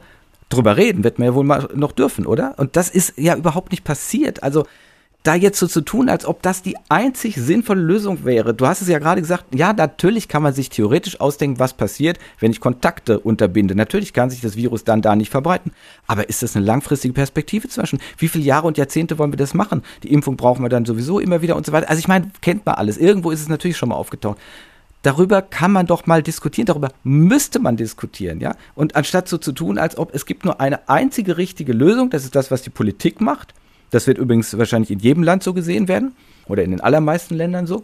drüber 0.49 0.77
reden 0.77 1.03
wird 1.03 1.19
man 1.19 1.27
ja 1.27 1.35
wohl 1.35 1.43
mal 1.43 1.67
noch 1.73 1.91
dürfen, 1.91 2.25
oder? 2.25 2.53
Und 2.57 2.75
das 2.75 2.89
ist 2.89 3.17
ja 3.17 3.35
überhaupt 3.35 3.71
nicht 3.71 3.83
passiert. 3.83 4.43
Also 4.43 4.65
da 5.25 5.35
jetzt 5.35 5.59
so 5.59 5.67
zu 5.67 5.81
tun, 5.81 6.07
als 6.07 6.25
ob 6.25 6.41
das 6.41 6.61
die 6.61 6.75
einzig 6.87 7.35
sinnvolle 7.35 7.81
Lösung 7.81 8.25
wäre. 8.25 8.53
Du 8.53 8.67
hast 8.67 8.81
es 8.81 8.87
ja 8.87 8.99
gerade 8.99 9.21
gesagt, 9.21 9.45
ja, 9.53 9.73
natürlich 9.73 10.27
kann 10.27 10.43
man 10.43 10.53
sich 10.53 10.69
theoretisch 10.69 11.19
ausdenken, 11.19 11.59
was 11.59 11.73
passiert, 11.73 12.19
wenn 12.39 12.51
ich 12.51 12.59
Kontakte 12.59 13.19
unterbinde. 13.19 13.75
Natürlich 13.75 14.13
kann 14.13 14.29
sich 14.29 14.41
das 14.41 14.55
Virus 14.55 14.83
dann 14.83 15.01
da 15.01 15.15
nicht 15.15 15.31
verbreiten. 15.31 15.71
Aber 16.05 16.29
ist 16.29 16.43
das 16.43 16.55
eine 16.55 16.65
langfristige 16.65 17.13
Perspektive 17.13 17.67
zwischen? 17.67 17.99
Wie 18.17 18.27
viele 18.27 18.43
Jahre 18.43 18.67
und 18.67 18.77
Jahrzehnte 18.77 19.17
wollen 19.17 19.33
wir 19.33 19.37
das 19.37 19.53
machen? 19.53 19.81
Die 20.03 20.13
Impfung 20.13 20.37
brauchen 20.37 20.63
wir 20.63 20.69
dann 20.69 20.85
sowieso 20.85 21.19
immer 21.19 21.41
wieder 21.41 21.55
und 21.55 21.65
so 21.65 21.71
weiter. 21.71 21.89
Also 21.89 21.99
ich 21.99 22.07
meine, 22.07 22.31
kennt 22.41 22.65
man 22.65 22.75
alles. 22.75 22.97
Irgendwo 22.97 23.31
ist 23.31 23.41
es 23.41 23.49
natürlich 23.49 23.77
schon 23.77 23.89
mal 23.89 23.95
aufgetaucht. 23.95 24.37
Darüber 25.01 25.41
kann 25.41 25.71
man 25.71 25.85
doch 25.85 26.07
mal 26.07 26.23
diskutieren, 26.23 26.65
darüber 26.65 26.89
müsste 27.03 27.59
man 27.59 27.77
diskutieren, 27.77 28.39
ja? 28.39 28.55
Und 28.73 28.95
anstatt 28.95 29.27
so 29.27 29.37
zu 29.37 29.51
tun, 29.51 29.77
als 29.77 29.99
ob 29.99 30.15
es 30.15 30.25
gibt 30.25 30.45
nur 30.45 30.59
eine 30.59 30.89
einzige 30.89 31.37
richtige 31.37 31.73
Lösung, 31.73 32.09
das 32.09 32.23
ist 32.23 32.35
das, 32.35 32.49
was 32.49 32.63
die 32.63 32.71
Politik 32.71 33.21
macht, 33.21 33.53
das 33.95 34.07
wird 34.07 34.17
übrigens 34.17 34.57
wahrscheinlich 34.57 34.91
in 34.91 34.99
jedem 34.99 35.23
Land 35.23 35.41
so 35.41 35.53
gesehen 35.53 35.87
werden 35.87 36.15
oder 36.47 36.63
in 36.63 36.71
den 36.71 36.81
allermeisten 36.81 37.35
Ländern 37.35 37.65
so. 37.65 37.83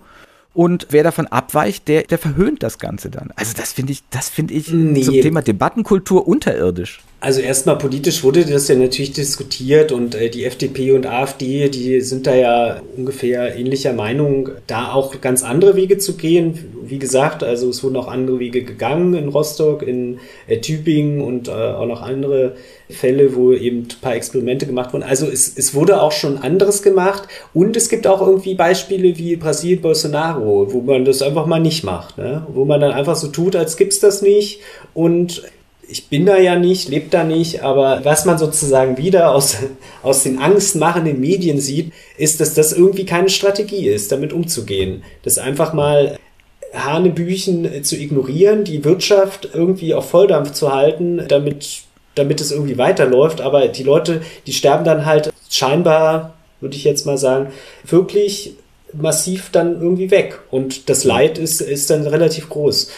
Und 0.54 0.88
wer 0.90 1.04
davon 1.04 1.28
abweicht, 1.28 1.88
der, 1.88 2.04
der 2.04 2.18
verhöhnt 2.18 2.62
das 2.62 2.78
Ganze 2.78 3.10
dann. 3.10 3.30
Also 3.38 3.54
das 3.56 3.72
finde 3.72 3.94
ich, 3.94 4.04
das 4.10 4.28
finde 4.28 4.54
ich 4.54 4.70
nee. 4.70 5.02
zum 5.02 5.14
Thema 5.14 5.42
Debattenkultur 5.42 6.28
unterirdisch. 6.28 7.00
Also 7.22 7.40
erstmal 7.40 7.78
politisch 7.78 8.24
wurde 8.24 8.44
das 8.44 8.68
ja 8.68 8.76
natürlich 8.76 9.14
diskutiert 9.14 9.94
und 9.94 10.16
äh, 10.16 10.30
die 10.30 10.44
FDP 10.44 10.92
und 10.92 11.06
AfD, 11.06 11.70
die 11.70 12.02
sind 12.02 12.28
da 12.28 12.36
ja 12.36 12.82
ungefähr 12.98 13.56
ähnlicher 13.56 13.94
Meinung, 13.94 14.50
da 14.68 14.92
auch 14.92 15.22
ganz 15.22 15.44
andere 15.44 15.76
Wege 15.76 16.00
zu 16.00 16.18
gehen. 16.18 16.60
Wie 16.84 17.00
gesagt, 17.00 17.44
also 17.44 17.70
es 17.70 17.82
wurden 17.84 17.96
auch 17.96 18.08
andere 18.10 18.40
Wege 18.40 18.64
gegangen 18.64 19.14
in 19.14 19.30
Rostock, 19.30 19.84
in 19.84 20.20
äh, 20.48 20.60
Tübingen 20.60 21.22
und 21.22 21.48
äh, 21.48 21.52
auch 21.52 21.86
noch 21.86 22.02
andere 22.02 22.56
Fälle, 22.92 23.36
wo 23.36 23.52
eben 23.54 23.80
ein 23.80 24.02
paar 24.02 24.16
Experimente 24.16 24.66
gemacht 24.66 24.94
wurden. 24.94 25.04
Also 25.04 25.28
es, 25.28 25.58
es 25.58 25.74
wurde 25.74 26.02
auch 26.02 26.12
schon 26.12 26.38
anderes 26.38 26.82
gemacht 26.82 27.24
und 27.54 27.76
es 27.76 27.90
gibt 27.90 28.08
auch 28.08 28.22
irgendwie 28.22 28.56
Beispiele 28.56 29.18
wie 29.18 29.36
Brasilien, 29.36 29.82
Bolsonaro, 29.82 30.72
wo 30.72 30.82
man 30.82 31.06
das 31.06 31.22
einfach 31.22 31.46
mal 31.46 31.60
nicht 31.60 31.84
macht, 31.84 32.18
ne? 32.18 32.46
wo 32.54 32.66
man 32.66 32.80
dann 32.80 32.92
einfach 32.92 33.16
so 33.16 33.28
tut, 33.28 33.56
als 33.56 33.78
gibt's 33.78 34.00
das 34.00 34.22
nicht 34.22 34.60
und 34.94 35.44
ich 35.92 36.08
bin 36.08 36.26
da 36.26 36.38
ja 36.38 36.58
nicht, 36.58 36.88
lebe 36.88 37.10
da 37.10 37.24
nicht, 37.26 37.64
aber 37.64 38.00
was 38.04 38.24
man 38.26 38.38
sozusagen 38.38 38.98
wieder 38.98 39.32
aus, 39.32 39.58
aus 40.04 40.24
den 40.24 40.40
angstmachenden 40.40 41.20
Medien 41.20 41.60
sieht, 41.60 41.92
ist, 42.18 42.40
dass 42.40 42.54
das 42.54 42.72
irgendwie 42.72 43.06
keine 43.06 43.30
Strategie 43.30 43.90
ist, 43.90 44.12
damit 44.12 44.32
umzugehen. 44.32 45.04
Das 45.24 45.38
einfach 45.38 45.74
mal 45.74 46.18
Hanebüchen 46.74 47.84
zu 47.84 47.98
ignorieren, 47.98 48.64
die 48.64 48.86
Wirtschaft 48.86 49.50
irgendwie 49.54 49.94
auf 49.94 50.10
Volldampf 50.10 50.54
zu 50.54 50.74
halten, 50.74 51.26
damit, 51.28 51.84
damit 52.16 52.42
es 52.42 52.52
irgendwie 52.52 52.78
weiterläuft. 52.78 53.42
Aber 53.42 53.68
die 53.68 53.84
Leute, 53.84 54.22
die 54.48 54.54
sterben 54.54 54.86
dann 54.86 55.06
halt 55.06 55.32
scheinbar 55.50 56.34
würde 56.62 56.76
ich 56.78 56.84
jetzt 56.84 57.06
mal 57.06 57.18
sagen, 57.18 57.52
wirklich 57.84 58.56
massiv 58.94 59.50
dann 59.52 59.82
irgendwie 59.82 60.12
weg. 60.12 60.40
Und 60.52 60.90
das 60.90 61.04
Leid 61.04 61.38
ist, 61.38 61.60
ist 61.60 61.90
dann 61.90 62.08
relativ 62.08 62.50
groß. 62.50 62.90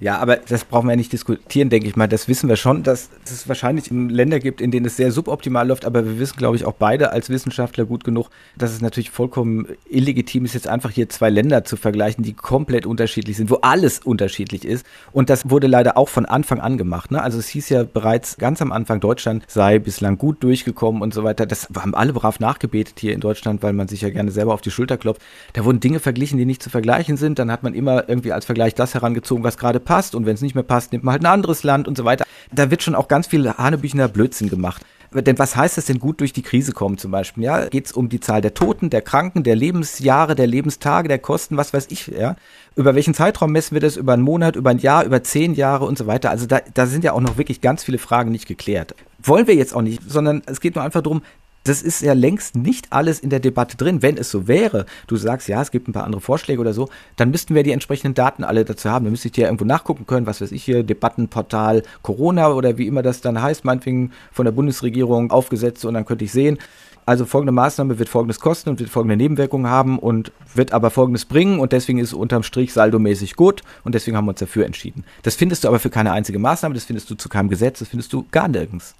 Ja, 0.00 0.18
aber 0.18 0.36
das 0.36 0.64
brauchen 0.64 0.86
wir 0.86 0.92
ja 0.92 0.96
nicht 0.96 1.12
diskutieren, 1.12 1.70
denke 1.70 1.88
ich 1.88 1.96
mal. 1.96 2.06
Das 2.06 2.28
wissen 2.28 2.48
wir 2.48 2.54
schon, 2.54 2.84
dass 2.84 3.10
es 3.24 3.48
wahrscheinlich 3.48 3.90
Länder 3.90 4.38
gibt, 4.38 4.60
in 4.60 4.70
denen 4.70 4.86
es 4.86 4.96
sehr 4.96 5.10
suboptimal 5.10 5.66
läuft. 5.66 5.84
Aber 5.84 6.04
wir 6.04 6.20
wissen, 6.20 6.36
glaube 6.36 6.54
ich, 6.54 6.64
auch 6.64 6.74
beide 6.74 7.10
als 7.10 7.30
Wissenschaftler 7.30 7.84
gut 7.84 8.04
genug, 8.04 8.30
dass 8.56 8.70
es 8.70 8.80
natürlich 8.80 9.10
vollkommen 9.10 9.66
illegitim 9.90 10.44
ist, 10.44 10.54
jetzt 10.54 10.68
einfach 10.68 10.90
hier 10.90 11.08
zwei 11.08 11.30
Länder 11.30 11.64
zu 11.64 11.76
vergleichen, 11.76 12.22
die 12.22 12.32
komplett 12.32 12.86
unterschiedlich 12.86 13.36
sind, 13.36 13.50
wo 13.50 13.56
alles 13.56 13.98
unterschiedlich 13.98 14.64
ist. 14.64 14.86
Und 15.10 15.30
das 15.30 15.50
wurde 15.50 15.66
leider 15.66 15.96
auch 15.96 16.08
von 16.08 16.26
Anfang 16.26 16.60
an 16.60 16.78
gemacht. 16.78 17.10
Ne? 17.10 17.20
Also 17.20 17.40
es 17.40 17.48
hieß 17.48 17.68
ja 17.70 17.82
bereits 17.82 18.36
ganz 18.36 18.62
am 18.62 18.70
Anfang, 18.70 19.00
Deutschland 19.00 19.44
sei 19.48 19.80
bislang 19.80 20.16
gut 20.16 20.44
durchgekommen 20.44 21.02
und 21.02 21.12
so 21.12 21.24
weiter. 21.24 21.44
Das 21.44 21.66
haben 21.76 21.96
alle 21.96 22.12
brav 22.12 22.38
nachgebetet 22.38 23.00
hier 23.00 23.14
in 23.14 23.20
Deutschland, 23.20 23.64
weil 23.64 23.72
man 23.72 23.88
sich 23.88 24.02
ja 24.02 24.10
gerne 24.10 24.30
selber 24.30 24.54
auf 24.54 24.60
die 24.60 24.70
Schulter 24.70 24.96
klopft. 24.96 25.22
Da 25.54 25.64
wurden 25.64 25.80
Dinge 25.80 25.98
verglichen, 25.98 26.38
die 26.38 26.46
nicht 26.46 26.62
zu 26.62 26.70
vergleichen 26.70 27.16
sind. 27.16 27.40
Dann 27.40 27.50
hat 27.50 27.64
man 27.64 27.74
immer 27.74 28.08
irgendwie 28.08 28.32
als 28.32 28.44
Vergleich 28.44 28.76
das 28.76 28.94
herangezogen, 28.94 29.42
was 29.42 29.58
gerade 29.58 29.80
passt 29.88 30.14
und 30.14 30.26
wenn 30.26 30.34
es 30.34 30.42
nicht 30.42 30.54
mehr 30.54 30.62
passt, 30.62 30.92
nimmt 30.92 31.02
man 31.02 31.12
halt 31.12 31.22
ein 31.22 31.32
anderes 31.32 31.62
Land 31.62 31.88
und 31.88 31.96
so 31.96 32.04
weiter. 32.04 32.26
Da 32.52 32.70
wird 32.70 32.82
schon 32.82 32.94
auch 32.94 33.08
ganz 33.08 33.26
viel 33.26 33.50
hanebüchener 33.50 34.06
Blödsinn 34.06 34.50
gemacht. 34.50 34.84
Denn 35.10 35.38
was 35.38 35.56
heißt 35.56 35.78
das 35.78 35.86
denn 35.86 35.98
gut 35.98 36.20
durch 36.20 36.34
die 36.34 36.42
Krise 36.42 36.72
kommen 36.72 36.98
zum 36.98 37.10
Beispiel? 37.10 37.44
Ja, 37.44 37.66
geht 37.66 37.86
es 37.86 37.92
um 37.92 38.10
die 38.10 38.20
Zahl 38.20 38.42
der 38.42 38.52
Toten, 38.52 38.90
der 38.90 39.00
Kranken, 39.00 39.42
der 39.42 39.56
Lebensjahre, 39.56 40.34
der 40.34 40.46
Lebenstage, 40.46 41.08
der 41.08 41.18
Kosten, 41.18 41.56
was 41.56 41.72
weiß 41.72 41.86
ich, 41.88 42.08
ja? 42.08 42.36
Über 42.76 42.94
welchen 42.94 43.14
Zeitraum 43.14 43.50
messen 43.50 43.74
wir 43.74 43.80
das? 43.80 43.96
Über 43.96 44.12
einen 44.12 44.22
Monat, 44.22 44.54
über 44.54 44.68
ein 44.68 44.78
Jahr, 44.78 45.04
über 45.04 45.22
zehn 45.22 45.54
Jahre 45.54 45.86
und 45.86 45.96
so 45.96 46.06
weiter. 46.06 46.28
Also 46.28 46.44
da, 46.44 46.60
da 46.74 46.84
sind 46.84 47.04
ja 47.04 47.14
auch 47.14 47.22
noch 47.22 47.38
wirklich 47.38 47.62
ganz 47.62 47.82
viele 47.82 47.96
Fragen 47.96 48.30
nicht 48.30 48.46
geklärt. 48.46 48.94
Wollen 49.22 49.46
wir 49.46 49.54
jetzt 49.54 49.74
auch 49.74 49.80
nicht, 49.80 50.02
sondern 50.06 50.42
es 50.44 50.60
geht 50.60 50.74
nur 50.74 50.84
einfach 50.84 51.00
darum, 51.00 51.22
das 51.68 51.82
ist 51.82 52.00
ja 52.00 52.14
längst 52.14 52.56
nicht 52.56 52.92
alles 52.92 53.20
in 53.20 53.30
der 53.30 53.40
Debatte 53.40 53.76
drin. 53.76 54.02
Wenn 54.02 54.16
es 54.16 54.30
so 54.30 54.48
wäre, 54.48 54.86
du 55.06 55.16
sagst, 55.16 55.48
ja, 55.48 55.60
es 55.60 55.70
gibt 55.70 55.86
ein 55.86 55.92
paar 55.92 56.04
andere 56.04 56.20
Vorschläge 56.20 56.60
oder 56.60 56.72
so, 56.72 56.88
dann 57.16 57.30
müssten 57.30 57.54
wir 57.54 57.62
die 57.62 57.72
entsprechenden 57.72 58.14
Daten 58.14 58.42
alle 58.42 58.64
dazu 58.64 58.90
haben. 58.90 59.04
Dann 59.04 59.12
müsste 59.12 59.28
ich 59.28 59.32
dir 59.32 59.46
irgendwo 59.46 59.64
nachgucken 59.64 60.06
können, 60.06 60.26
was 60.26 60.40
weiß 60.40 60.52
ich 60.52 60.64
hier, 60.64 60.82
Debattenportal 60.82 61.82
Corona 62.02 62.52
oder 62.52 62.78
wie 62.78 62.86
immer 62.86 63.02
das 63.02 63.20
dann 63.20 63.40
heißt, 63.40 63.64
meinetwegen 63.64 64.12
von 64.32 64.46
der 64.46 64.52
Bundesregierung 64.52 65.30
aufgesetzt 65.30 65.84
und 65.84 65.94
dann 65.94 66.06
könnte 66.06 66.24
ich 66.24 66.32
sehen, 66.32 66.58
also 67.04 67.24
folgende 67.24 67.52
Maßnahme 67.52 67.98
wird 67.98 68.10
folgendes 68.10 68.38
kosten 68.38 68.68
und 68.68 68.80
wird 68.80 68.90
folgende 68.90 69.16
Nebenwirkungen 69.16 69.70
haben 69.70 69.98
und 69.98 70.30
wird 70.54 70.72
aber 70.72 70.90
folgendes 70.90 71.24
bringen 71.24 71.58
und 71.58 71.72
deswegen 71.72 71.98
ist 71.98 72.12
unterm 72.12 72.42
Strich 72.42 72.72
saldomäßig 72.74 73.34
gut 73.34 73.62
und 73.82 73.94
deswegen 73.94 74.14
haben 74.16 74.26
wir 74.26 74.32
uns 74.32 74.40
dafür 74.40 74.66
entschieden. 74.66 75.04
Das 75.22 75.34
findest 75.34 75.64
du 75.64 75.68
aber 75.68 75.78
für 75.78 75.88
keine 75.88 76.12
einzige 76.12 76.38
Maßnahme, 76.38 76.74
das 76.74 76.84
findest 76.84 77.08
du 77.08 77.14
zu 77.14 77.30
keinem 77.30 77.48
Gesetz, 77.48 77.78
das 77.78 77.88
findest 77.88 78.12
du 78.12 78.26
gar 78.30 78.48
nirgends. 78.48 78.94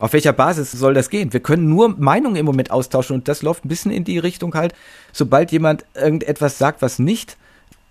Auf 0.00 0.14
welcher 0.14 0.32
Basis 0.32 0.72
soll 0.72 0.94
das 0.94 1.10
gehen? 1.10 1.34
Wir 1.34 1.40
können 1.40 1.68
nur 1.68 1.90
Meinungen 1.90 2.36
im 2.36 2.46
Moment 2.46 2.70
austauschen 2.70 3.14
und 3.14 3.28
das 3.28 3.42
läuft 3.42 3.66
ein 3.66 3.68
bisschen 3.68 3.92
in 3.92 4.02
die 4.02 4.18
Richtung 4.18 4.54
halt, 4.54 4.74
sobald 5.12 5.52
jemand 5.52 5.84
irgendetwas 5.94 6.56
sagt, 6.56 6.80
was 6.80 6.98
nicht 6.98 7.36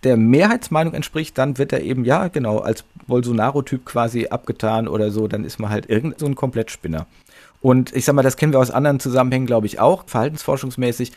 der 0.04 0.18
Mehrheitsmeinung 0.18 0.96
entspricht, 0.96 1.38
dann 1.38 1.60
wird 1.60 1.72
er 1.72 1.82
eben, 1.82 2.06
ja, 2.06 2.28
genau, 2.30 2.60
als 2.60 2.84
Bolsonaro-Typ 3.06 3.86
quasi 3.86 4.28
abgetan 4.28 4.88
oder 4.88 5.12
so, 5.12 5.28
dann 5.28 5.46
ist 5.46 5.60
man 5.60 5.70
halt 5.70 5.88
irgend 5.88 6.20
so 6.20 6.26
ein 6.26 6.34
Komplettspinner. 6.34 7.06
Und 7.62 7.94
ich 7.94 8.06
sag 8.06 8.14
mal, 8.16 8.22
das 8.22 8.38
kennen 8.38 8.54
wir 8.54 8.60
aus 8.60 8.72
anderen 8.72 9.00
Zusammenhängen, 9.02 9.46
glaube 9.46 9.68
ich, 9.68 9.80
auch, 9.80 10.04
verhaltensforschungsmäßig. 10.08 11.12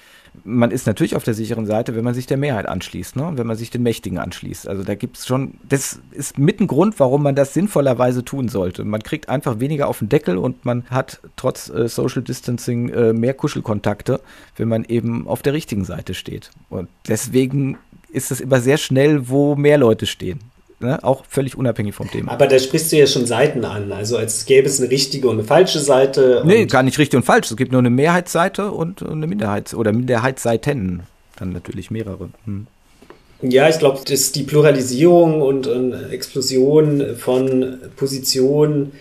Man 0.44 0.73
ist 0.73 0.86
natürlich 0.86 1.14
auf 1.14 1.23
der 1.23 1.35
sicheren 1.35 1.66
Seite, 1.66 1.94
wenn 1.94 2.02
man 2.02 2.14
sich 2.14 2.27
der 2.27 2.36
Mehrheit 2.36 2.66
anschließt, 2.66 3.16
ne? 3.16 3.32
wenn 3.36 3.47
man 3.47 3.56
sich 3.56 3.70
den 3.70 3.82
Mächtigen 3.82 4.19
anschließt. 4.19 4.66
Also 4.66 4.82
da 4.82 4.94
gibt 4.97 5.19
es 5.19 5.27
schon, 5.27 5.55
das 5.69 6.01
ist 6.10 6.39
mit 6.39 6.59
ein 6.59 6.66
Grund, 6.66 6.98
warum 6.98 7.23
man 7.23 7.36
das 7.36 7.55
sinnvollerweise 7.55 8.24
tun 8.24 8.48
sollte. 8.48 8.82
Man 8.85 9.02
kriegt 9.02 9.28
einfach 9.28 9.60
weniger 9.60 9.86
auf 9.86 10.01
den 10.01 10.09
Deckel 10.09 10.39
und 10.39 10.64
man 10.64 10.85
hat 10.86 11.20
trotz 11.36 11.69
äh, 11.69 11.89
Social 11.89 12.23
Distancing 12.23 12.89
äh, 12.89 13.12
mehr 13.12 13.35
Kuschelkontakte, 13.35 14.20
wenn 14.56 14.69
man 14.69 14.85
eben 14.85 15.28
auf 15.28 15.43
der 15.43 15.52
richtigen 15.52 15.85
Seite 15.85 16.14
steht. 16.14 16.51
Und 16.70 16.89
deswegen 17.06 17.78
ist 18.09 18.32
es 18.32 18.40
immer 18.40 18.60
sehr 18.60 18.78
schnell, 18.78 19.28
wo 19.28 19.55
mehr 19.55 19.78
Leute 19.78 20.06
stehen. 20.06 20.40
Ne? 20.83 21.03
Auch 21.03 21.25
völlig 21.29 21.57
unabhängig 21.57 21.95
vom 21.95 22.11
Thema. 22.11 22.33
Aber 22.33 22.47
da 22.47 22.59
sprichst 22.59 22.93
du 22.93 22.97
ja 22.97 23.07
schon 23.07 23.27
Seiten 23.27 23.65
an. 23.65 23.93
Also 23.93 24.17
als 24.17 24.45
gäbe 24.45 24.69
es 24.69 24.81
eine 24.81 24.91
richtige 24.91 25.29
und 25.29 25.39
eine 25.39 25.45
falsche 25.45 25.79
Seite. 25.79 26.43
Nee, 26.45 26.67
gar 26.67 26.83
nicht 26.83 26.99
richtig 26.99 27.17
und 27.17 27.25
falsch. 27.25 27.51
Es 27.51 27.57
gibt 27.57 27.73
nur 27.73 27.81
eine 27.81 27.91
Mehrheitsseite 27.91 28.71
und 28.71 29.03
eine 29.03 29.27
Minderheits- 29.27 29.75
oder 29.75 29.93
Minderheitsseiten. 29.93 31.03
Dann 31.37 31.53
natürlich 31.53 31.91
mehrere. 31.91 32.31
Hm. 32.45 32.67
Ja, 33.43 33.69
ich 33.69 33.79
glaube, 33.79 34.01
dass 34.05 34.31
die 34.31 34.45
Pluralisierung 34.45 35.43
und, 35.43 35.67
und 35.67 35.93
Explosion 36.11 37.17
von 37.17 37.79
Positionen 37.97 38.93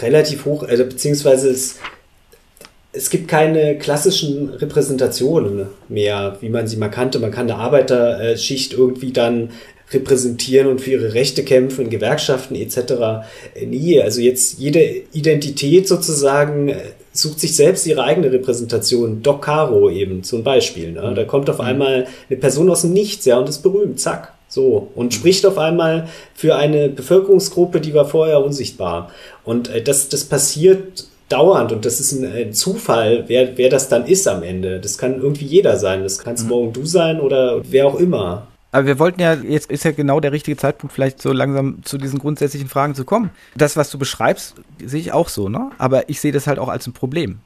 relativ 0.00 0.44
hoch, 0.44 0.62
also 0.64 0.84
beziehungsweise 0.84 1.48
es, 1.48 1.78
es 2.92 3.08
gibt 3.08 3.28
keine 3.28 3.78
klassischen 3.78 4.50
Repräsentationen 4.50 5.68
mehr, 5.88 6.36
wie 6.40 6.50
man 6.50 6.66
sie 6.66 6.76
mal 6.76 6.90
kannte. 6.90 7.18
Man 7.18 7.30
kann 7.30 7.50
eine 7.50 7.58
Arbeiterschicht 7.58 8.74
irgendwie 8.74 9.12
dann 9.12 9.50
repräsentieren 9.92 10.66
und 10.68 10.80
für 10.80 10.92
ihre 10.92 11.14
Rechte 11.14 11.44
kämpfen 11.44 11.86
in 11.86 11.90
Gewerkschaften 11.90 12.54
etc. 12.54 13.26
Nie. 13.66 14.00
Also 14.00 14.20
jetzt 14.20 14.58
jede 14.58 14.82
Identität 15.12 15.88
sozusagen 15.88 16.68
äh, 16.68 16.76
sucht 17.12 17.40
sich 17.40 17.54
selbst 17.54 17.86
ihre 17.86 18.04
eigene 18.04 18.32
Repräsentation. 18.32 19.22
Doc 19.22 19.42
Caro 19.42 19.90
eben 19.90 20.22
zum 20.22 20.42
Beispiel. 20.42 20.92
Ne? 20.92 21.12
Da 21.14 21.24
kommt 21.24 21.50
auf 21.50 21.58
mhm. 21.58 21.64
einmal 21.64 22.06
eine 22.28 22.38
Person 22.38 22.70
aus 22.70 22.82
dem 22.82 22.92
Nichts, 22.92 23.24
ja, 23.24 23.38
und 23.38 23.48
ist 23.48 23.62
berühmt, 23.62 24.00
zack. 24.00 24.32
So, 24.48 24.88
und 24.94 25.06
mhm. 25.06 25.10
spricht 25.12 25.46
auf 25.46 25.58
einmal 25.58 26.08
für 26.34 26.56
eine 26.56 26.88
Bevölkerungsgruppe, 26.88 27.80
die 27.80 27.94
war 27.94 28.06
vorher 28.06 28.44
unsichtbar. 28.44 29.10
Und 29.44 29.68
äh, 29.68 29.82
das, 29.82 30.08
das 30.08 30.24
passiert 30.24 31.06
dauernd 31.28 31.72
und 31.72 31.86
das 31.86 31.98
ist 31.98 32.12
ein, 32.12 32.30
ein, 32.30 32.52
Zufall, 32.52 33.24
wer, 33.26 33.56
wer 33.56 33.70
das 33.70 33.88
dann 33.88 34.06
ist 34.06 34.28
am 34.28 34.42
Ende. 34.42 34.80
Das 34.80 34.98
kann 34.98 35.20
irgendwie 35.20 35.46
jeder 35.46 35.78
sein. 35.78 36.02
Das 36.02 36.18
kannst 36.18 36.44
mhm. 36.44 36.50
morgen 36.50 36.72
du 36.72 36.84
sein 36.84 37.20
oder 37.20 37.62
wer 37.64 37.86
auch 37.86 37.98
immer. 37.98 38.48
Aber 38.72 38.86
wir 38.86 38.98
wollten 38.98 39.20
ja, 39.20 39.34
jetzt 39.34 39.70
ist 39.70 39.84
ja 39.84 39.92
genau 39.92 40.18
der 40.18 40.32
richtige 40.32 40.56
Zeitpunkt, 40.56 40.94
vielleicht 40.94 41.20
so 41.20 41.30
langsam 41.32 41.84
zu 41.84 41.98
diesen 41.98 42.18
grundsätzlichen 42.18 42.68
Fragen 42.68 42.94
zu 42.94 43.04
kommen. 43.04 43.30
Das, 43.54 43.76
was 43.76 43.90
du 43.90 43.98
beschreibst, 43.98 44.54
sehe 44.82 45.00
ich 45.00 45.12
auch 45.12 45.28
so, 45.28 45.50
ne? 45.50 45.70
Aber 45.76 46.08
ich 46.08 46.20
sehe 46.20 46.32
das 46.32 46.46
halt 46.46 46.58
auch 46.58 46.70
als 46.70 46.86
ein 46.86 46.94
Problem. 46.94 47.40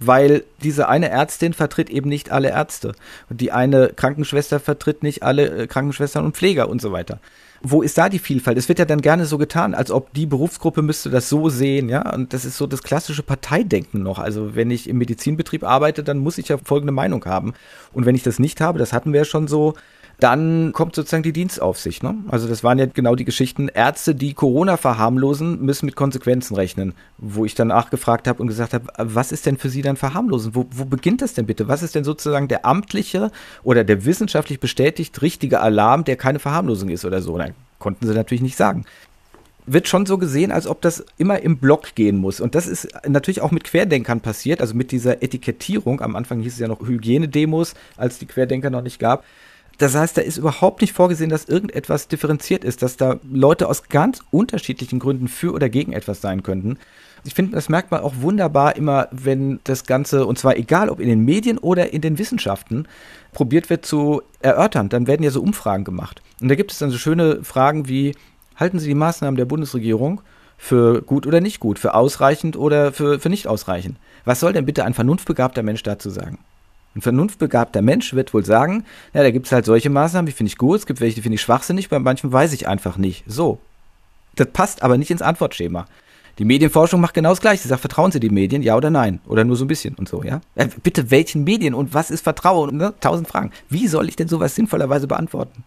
Weil 0.00 0.42
diese 0.62 0.88
eine 0.88 1.10
Ärztin 1.10 1.52
vertritt 1.52 1.90
eben 1.90 2.08
nicht 2.08 2.32
alle 2.32 2.48
Ärzte. 2.48 2.94
Und 3.28 3.42
die 3.42 3.52
eine 3.52 3.90
Krankenschwester 3.94 4.58
vertritt 4.58 5.02
nicht 5.02 5.22
alle 5.22 5.48
äh, 5.48 5.66
Krankenschwestern 5.66 6.24
und 6.24 6.34
Pfleger 6.34 6.68
und 6.70 6.80
so 6.80 6.92
weiter. 6.92 7.20
Wo 7.62 7.82
ist 7.82 7.96
da 7.98 8.08
die 8.08 8.18
Vielfalt? 8.18 8.56
Es 8.56 8.68
wird 8.68 8.78
ja 8.78 8.84
dann 8.86 9.02
gerne 9.02 9.26
so 9.26 9.36
getan, 9.36 9.74
als 9.74 9.90
ob 9.90 10.12
die 10.14 10.26
Berufsgruppe 10.26 10.82
müsste 10.82 11.10
das 11.10 11.28
so 11.28 11.50
sehen, 11.50 11.90
ja. 11.90 12.10
Und 12.14 12.32
das 12.32 12.46
ist 12.46 12.56
so 12.56 12.66
das 12.66 12.82
klassische 12.82 13.22
Parteidenken 13.22 14.02
noch. 14.02 14.18
Also 14.18 14.54
wenn 14.56 14.70
ich 14.70 14.88
im 14.88 14.96
Medizinbetrieb 14.96 15.62
arbeite, 15.62 16.02
dann 16.02 16.18
muss 16.18 16.38
ich 16.38 16.48
ja 16.48 16.56
folgende 16.56 16.92
Meinung 16.92 17.24
haben. 17.26 17.52
Und 17.92 18.06
wenn 18.06 18.14
ich 18.14 18.22
das 18.22 18.38
nicht 18.38 18.62
habe, 18.62 18.78
das 18.78 18.94
hatten 18.94 19.12
wir 19.12 19.20
ja 19.20 19.24
schon 19.26 19.46
so, 19.46 19.74
dann 20.20 20.72
kommt 20.72 20.94
sozusagen 20.94 21.22
die 21.22 21.32
Dienstaufsicht. 21.32 22.02
Ne? 22.02 22.16
Also 22.28 22.48
das 22.48 22.62
waren 22.62 22.78
ja 22.78 22.86
genau 22.86 23.14
die 23.14 23.24
Geschichten. 23.24 23.68
Ärzte, 23.68 24.14
die 24.14 24.34
Corona 24.34 24.76
verharmlosen, 24.76 25.60
müssen 25.64 25.86
mit 25.86 25.96
Konsequenzen 25.96 26.54
rechnen. 26.54 26.94
Wo 27.18 27.44
ich 27.44 27.54
dann 27.54 27.68
nachgefragt 27.68 28.28
habe 28.28 28.40
und 28.40 28.48
gesagt 28.48 28.74
habe, 28.74 28.86
was 28.96 29.32
ist 29.32 29.46
denn 29.46 29.58
für 29.58 29.68
Sie 29.68 29.82
dann 29.82 29.96
verharmlosen? 29.96 30.54
Wo, 30.54 30.66
wo 30.70 30.84
beginnt 30.84 31.22
das 31.22 31.34
denn 31.34 31.46
bitte? 31.46 31.68
Was 31.68 31.82
ist 31.82 31.94
denn 31.94 32.04
sozusagen 32.04 32.48
der 32.48 32.64
amtliche 32.64 33.30
oder 33.62 33.84
der 33.84 34.04
wissenschaftlich 34.04 34.60
bestätigt 34.60 35.20
richtige 35.22 35.60
Alarm, 35.60 36.04
der 36.04 36.16
keine 36.16 36.38
Verharmlosung 36.38 36.88
ist 36.88 37.04
oder 37.04 37.20
so? 37.20 37.36
Nein, 37.36 37.54
konnten 37.78 38.06
sie 38.06 38.14
natürlich 38.14 38.42
nicht 38.42 38.56
sagen 38.56 38.84
wird 39.66 39.88
schon 39.88 40.06
so 40.06 40.18
gesehen, 40.18 40.52
als 40.52 40.66
ob 40.66 40.82
das 40.82 41.04
immer 41.16 41.40
im 41.40 41.58
Block 41.58 41.94
gehen 41.94 42.16
muss. 42.16 42.40
Und 42.40 42.54
das 42.54 42.66
ist 42.66 42.88
natürlich 43.06 43.40
auch 43.40 43.50
mit 43.50 43.64
Querdenkern 43.64 44.20
passiert, 44.20 44.60
also 44.60 44.74
mit 44.74 44.92
dieser 44.92 45.22
Etikettierung. 45.22 46.00
Am 46.00 46.16
Anfang 46.16 46.40
hieß 46.40 46.54
es 46.54 46.58
ja 46.58 46.68
noch 46.68 46.86
Hygienedemos, 46.86 47.74
als 47.96 48.18
die 48.18 48.26
Querdenker 48.26 48.70
noch 48.70 48.82
nicht 48.82 48.98
gab. 48.98 49.24
Das 49.78 49.94
heißt, 49.94 50.16
da 50.16 50.22
ist 50.22 50.36
überhaupt 50.36 50.80
nicht 50.80 50.92
vorgesehen, 50.92 51.30
dass 51.30 51.46
irgendetwas 51.46 52.08
differenziert 52.08 52.64
ist, 52.64 52.82
dass 52.82 52.96
da 52.96 53.18
Leute 53.30 53.68
aus 53.68 53.88
ganz 53.88 54.20
unterschiedlichen 54.30 54.98
Gründen 54.98 55.28
für 55.28 55.52
oder 55.52 55.68
gegen 55.68 55.92
etwas 55.92 56.20
sein 56.20 56.42
könnten. 56.42 56.78
Ich 57.24 57.34
finde, 57.34 57.52
das 57.52 57.68
merkt 57.68 57.90
man 57.90 58.02
auch 58.02 58.14
wunderbar 58.20 58.76
immer, 58.76 59.08
wenn 59.10 59.58
das 59.64 59.84
Ganze, 59.84 60.26
und 60.26 60.38
zwar 60.38 60.56
egal 60.56 60.90
ob 60.90 61.00
in 61.00 61.08
den 61.08 61.24
Medien 61.24 61.58
oder 61.58 61.92
in 61.92 62.02
den 62.02 62.18
Wissenschaften, 62.18 62.86
probiert 63.32 63.70
wird 63.70 63.86
zu 63.86 64.22
erörtern. 64.40 64.90
Dann 64.90 65.06
werden 65.06 65.22
ja 65.22 65.30
so 65.30 65.40
Umfragen 65.40 65.84
gemacht. 65.84 66.22
Und 66.40 66.48
da 66.48 66.54
gibt 66.54 66.70
es 66.70 66.78
dann 66.78 66.90
so 66.90 66.98
schöne 66.98 67.42
Fragen 67.42 67.88
wie, 67.88 68.14
halten 68.56 68.78
Sie 68.78 68.88
die 68.88 68.94
Maßnahmen 68.94 69.36
der 69.36 69.46
Bundesregierung 69.46 70.20
für 70.58 71.02
gut 71.02 71.26
oder 71.26 71.40
nicht 71.40 71.60
gut, 71.60 71.78
für 71.78 71.94
ausreichend 71.94 72.56
oder 72.56 72.92
für, 72.92 73.18
für 73.18 73.30
nicht 73.30 73.46
ausreichend? 73.46 73.96
Was 74.26 74.40
soll 74.40 74.52
denn 74.52 74.66
bitte 74.66 74.84
ein 74.84 74.94
vernunftbegabter 74.94 75.62
Mensch 75.62 75.82
dazu 75.82 76.10
sagen? 76.10 76.38
Ein 76.94 77.00
vernunftbegabter 77.00 77.82
Mensch 77.82 78.14
wird 78.14 78.32
wohl 78.34 78.44
sagen, 78.44 78.84
ja, 79.12 79.22
da 79.22 79.30
gibt 79.30 79.46
es 79.46 79.52
halt 79.52 79.64
solche 79.64 79.90
Maßnahmen, 79.90 80.26
die 80.26 80.32
finde 80.32 80.48
ich 80.48 80.58
gut, 80.58 80.78
es 80.78 80.86
gibt 80.86 81.00
welche, 81.00 81.16
die 81.16 81.22
finde 81.22 81.34
ich 81.34 81.42
schwachsinnig, 81.42 81.88
bei 81.88 81.98
manchen 81.98 82.32
weiß 82.32 82.52
ich 82.52 82.68
einfach 82.68 82.96
nicht. 82.96 83.24
So. 83.26 83.58
Das 84.36 84.48
passt 84.52 84.82
aber 84.82 84.96
nicht 84.96 85.10
ins 85.10 85.22
Antwortschema. 85.22 85.86
Die 86.38 86.44
Medienforschung 86.44 87.00
macht 87.00 87.14
genau 87.14 87.30
das 87.30 87.40
Gleiche. 87.40 87.62
Sie 87.62 87.68
sagt, 87.68 87.80
vertrauen 87.80 88.10
Sie 88.10 88.18
die 88.18 88.30
Medien, 88.30 88.62
ja 88.62 88.76
oder 88.76 88.90
nein? 88.90 89.20
Oder 89.26 89.44
nur 89.44 89.56
so 89.56 89.64
ein 89.64 89.68
bisschen 89.68 89.94
und 89.94 90.08
so, 90.08 90.22
ja? 90.24 90.40
ja 90.56 90.66
bitte, 90.82 91.10
welchen 91.10 91.44
Medien 91.44 91.74
und 91.74 91.94
was 91.94 92.10
ist 92.10 92.22
Vertrauen? 92.22 92.76
Ne? 92.76 92.92
Tausend 93.00 93.28
Fragen. 93.28 93.52
Wie 93.68 93.86
soll 93.86 94.08
ich 94.08 94.16
denn 94.16 94.26
sowas 94.26 94.54
sinnvollerweise 94.54 95.06
beantworten? 95.06 95.62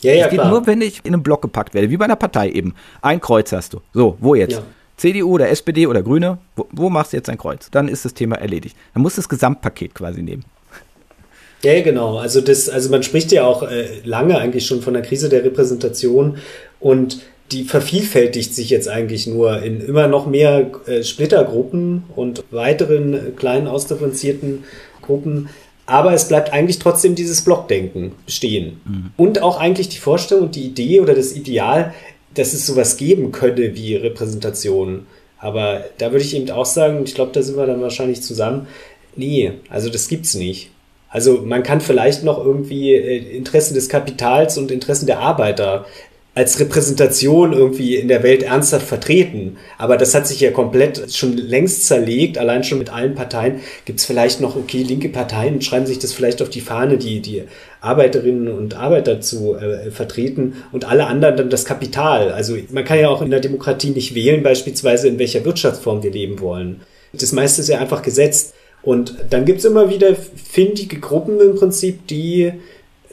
Ja, 0.00 0.12
ja, 0.12 0.24
das 0.24 0.30
geht 0.30 0.40
klar. 0.40 0.50
nur, 0.50 0.66
wenn 0.66 0.80
ich 0.80 1.04
in 1.04 1.14
einen 1.14 1.22
Block 1.22 1.42
gepackt 1.42 1.74
werde, 1.74 1.90
wie 1.90 1.96
bei 1.96 2.04
einer 2.04 2.16
Partei 2.16 2.50
eben. 2.50 2.74
Ein 3.02 3.20
Kreuz 3.20 3.52
hast 3.52 3.72
du. 3.72 3.80
So, 3.92 4.16
wo 4.20 4.34
jetzt? 4.34 4.54
Ja. 4.54 4.62
CDU 4.96 5.34
oder 5.34 5.48
SPD 5.48 5.86
oder 5.86 6.02
Grüne, 6.02 6.38
wo, 6.56 6.66
wo 6.72 6.90
machst 6.90 7.12
du 7.12 7.16
jetzt 7.16 7.28
ein 7.28 7.38
Kreuz? 7.38 7.68
Dann 7.70 7.88
ist 7.88 8.04
das 8.04 8.14
Thema 8.14 8.36
erledigt. 8.36 8.76
Dann 8.94 9.02
musst 9.02 9.16
du 9.16 9.20
das 9.20 9.28
Gesamtpaket 9.28 9.94
quasi 9.94 10.22
nehmen. 10.22 10.44
Ja, 11.62 11.80
genau. 11.80 12.18
Also 12.18 12.40
das, 12.40 12.68
also 12.68 12.90
man 12.90 13.02
spricht 13.02 13.30
ja 13.32 13.44
auch 13.44 13.62
äh, 13.62 14.00
lange 14.04 14.38
eigentlich 14.38 14.66
schon 14.66 14.82
von 14.82 14.94
der 14.94 15.02
Krise 15.02 15.28
der 15.28 15.44
Repräsentation 15.44 16.38
und 16.80 17.20
die 17.52 17.64
vervielfältigt 17.64 18.54
sich 18.54 18.70
jetzt 18.70 18.88
eigentlich 18.88 19.26
nur 19.26 19.62
in 19.62 19.80
immer 19.80 20.08
noch 20.08 20.26
mehr 20.26 20.70
äh, 20.86 21.02
Splittergruppen 21.02 22.04
und 22.16 22.44
weiteren 22.50 23.14
äh, 23.14 23.18
kleinen 23.36 23.68
ausdifferenzierten 23.68 24.64
Gruppen. 25.02 25.50
Aber 25.84 26.12
es 26.14 26.28
bleibt 26.28 26.52
eigentlich 26.52 26.78
trotzdem 26.78 27.14
dieses 27.14 27.42
Blockdenken 27.42 28.12
bestehen. 28.24 28.80
Mhm. 28.84 29.10
Und 29.16 29.42
auch 29.42 29.60
eigentlich 29.60 29.88
die 29.88 29.98
Vorstellung 29.98 30.44
und 30.44 30.56
die 30.56 30.64
Idee 30.64 31.00
oder 31.00 31.14
das 31.14 31.34
Ideal, 31.34 31.92
dass 32.34 32.52
es 32.52 32.66
sowas 32.66 32.96
geben 32.96 33.32
könne 33.32 33.74
wie 33.74 33.96
Repräsentation. 33.96 35.06
Aber 35.38 35.84
da 35.98 36.12
würde 36.12 36.24
ich 36.24 36.36
eben 36.36 36.50
auch 36.50 36.66
sagen, 36.66 37.02
ich 37.04 37.14
glaube, 37.14 37.32
da 37.32 37.42
sind 37.42 37.56
wir 37.56 37.66
dann 37.66 37.80
wahrscheinlich 37.80 38.22
zusammen. 38.22 38.68
Nee, 39.16 39.52
also 39.68 39.90
das 39.90 40.08
gibt's 40.08 40.34
nicht. 40.34 40.70
Also 41.08 41.42
man 41.44 41.62
kann 41.62 41.80
vielleicht 41.80 42.24
noch 42.24 42.42
irgendwie 42.42 42.94
äh, 42.94 43.36
Interessen 43.36 43.74
des 43.74 43.88
Kapitals 43.88 44.56
und 44.56 44.70
Interessen 44.70 45.06
der 45.06 45.18
Arbeiter 45.18 45.84
als 46.34 46.58
Repräsentation 46.58 47.52
irgendwie 47.52 47.96
in 47.96 48.08
der 48.08 48.22
Welt 48.22 48.42
ernsthaft 48.42 48.86
vertreten. 48.86 49.58
Aber 49.76 49.98
das 49.98 50.14
hat 50.14 50.26
sich 50.26 50.40
ja 50.40 50.50
komplett 50.50 51.14
schon 51.14 51.36
längst 51.36 51.84
zerlegt. 51.84 52.38
Allein 52.38 52.64
schon 52.64 52.78
mit 52.78 52.90
allen 52.90 53.14
Parteien 53.14 53.60
gibt 53.84 54.00
es 54.00 54.06
vielleicht 54.06 54.40
noch, 54.40 54.56
okay, 54.56 54.82
linke 54.82 55.10
Parteien 55.10 55.60
schreiben 55.60 55.84
sich 55.84 55.98
das 55.98 56.14
vielleicht 56.14 56.40
auf 56.40 56.48
die 56.48 56.62
Fahne, 56.62 56.96
die, 56.96 57.20
die 57.20 57.42
Arbeiterinnen 57.82 58.48
und 58.48 58.74
Arbeiter 58.74 59.20
zu 59.20 59.56
äh, 59.56 59.90
vertreten 59.90 60.54
und 60.72 60.86
alle 60.86 61.06
anderen 61.06 61.36
dann 61.36 61.50
das 61.50 61.66
Kapital. 61.66 62.30
Also 62.30 62.56
man 62.70 62.84
kann 62.84 62.98
ja 62.98 63.10
auch 63.10 63.20
in 63.20 63.30
der 63.30 63.40
Demokratie 63.40 63.90
nicht 63.90 64.14
wählen, 64.14 64.42
beispielsweise 64.42 65.08
in 65.08 65.18
welcher 65.18 65.44
Wirtschaftsform 65.44 66.02
wir 66.02 66.12
leben 66.12 66.40
wollen. 66.40 66.80
Das 67.12 67.32
meiste 67.32 67.60
ist 67.60 67.68
ja 67.68 67.78
einfach 67.78 68.00
gesetzt. 68.00 68.54
Und 68.82 69.14
dann 69.30 69.44
gibt's 69.44 69.64
immer 69.64 69.90
wieder 69.90 70.16
findige 70.16 70.98
Gruppen 70.98 71.40
im 71.40 71.54
Prinzip, 71.56 72.06
die 72.08 72.52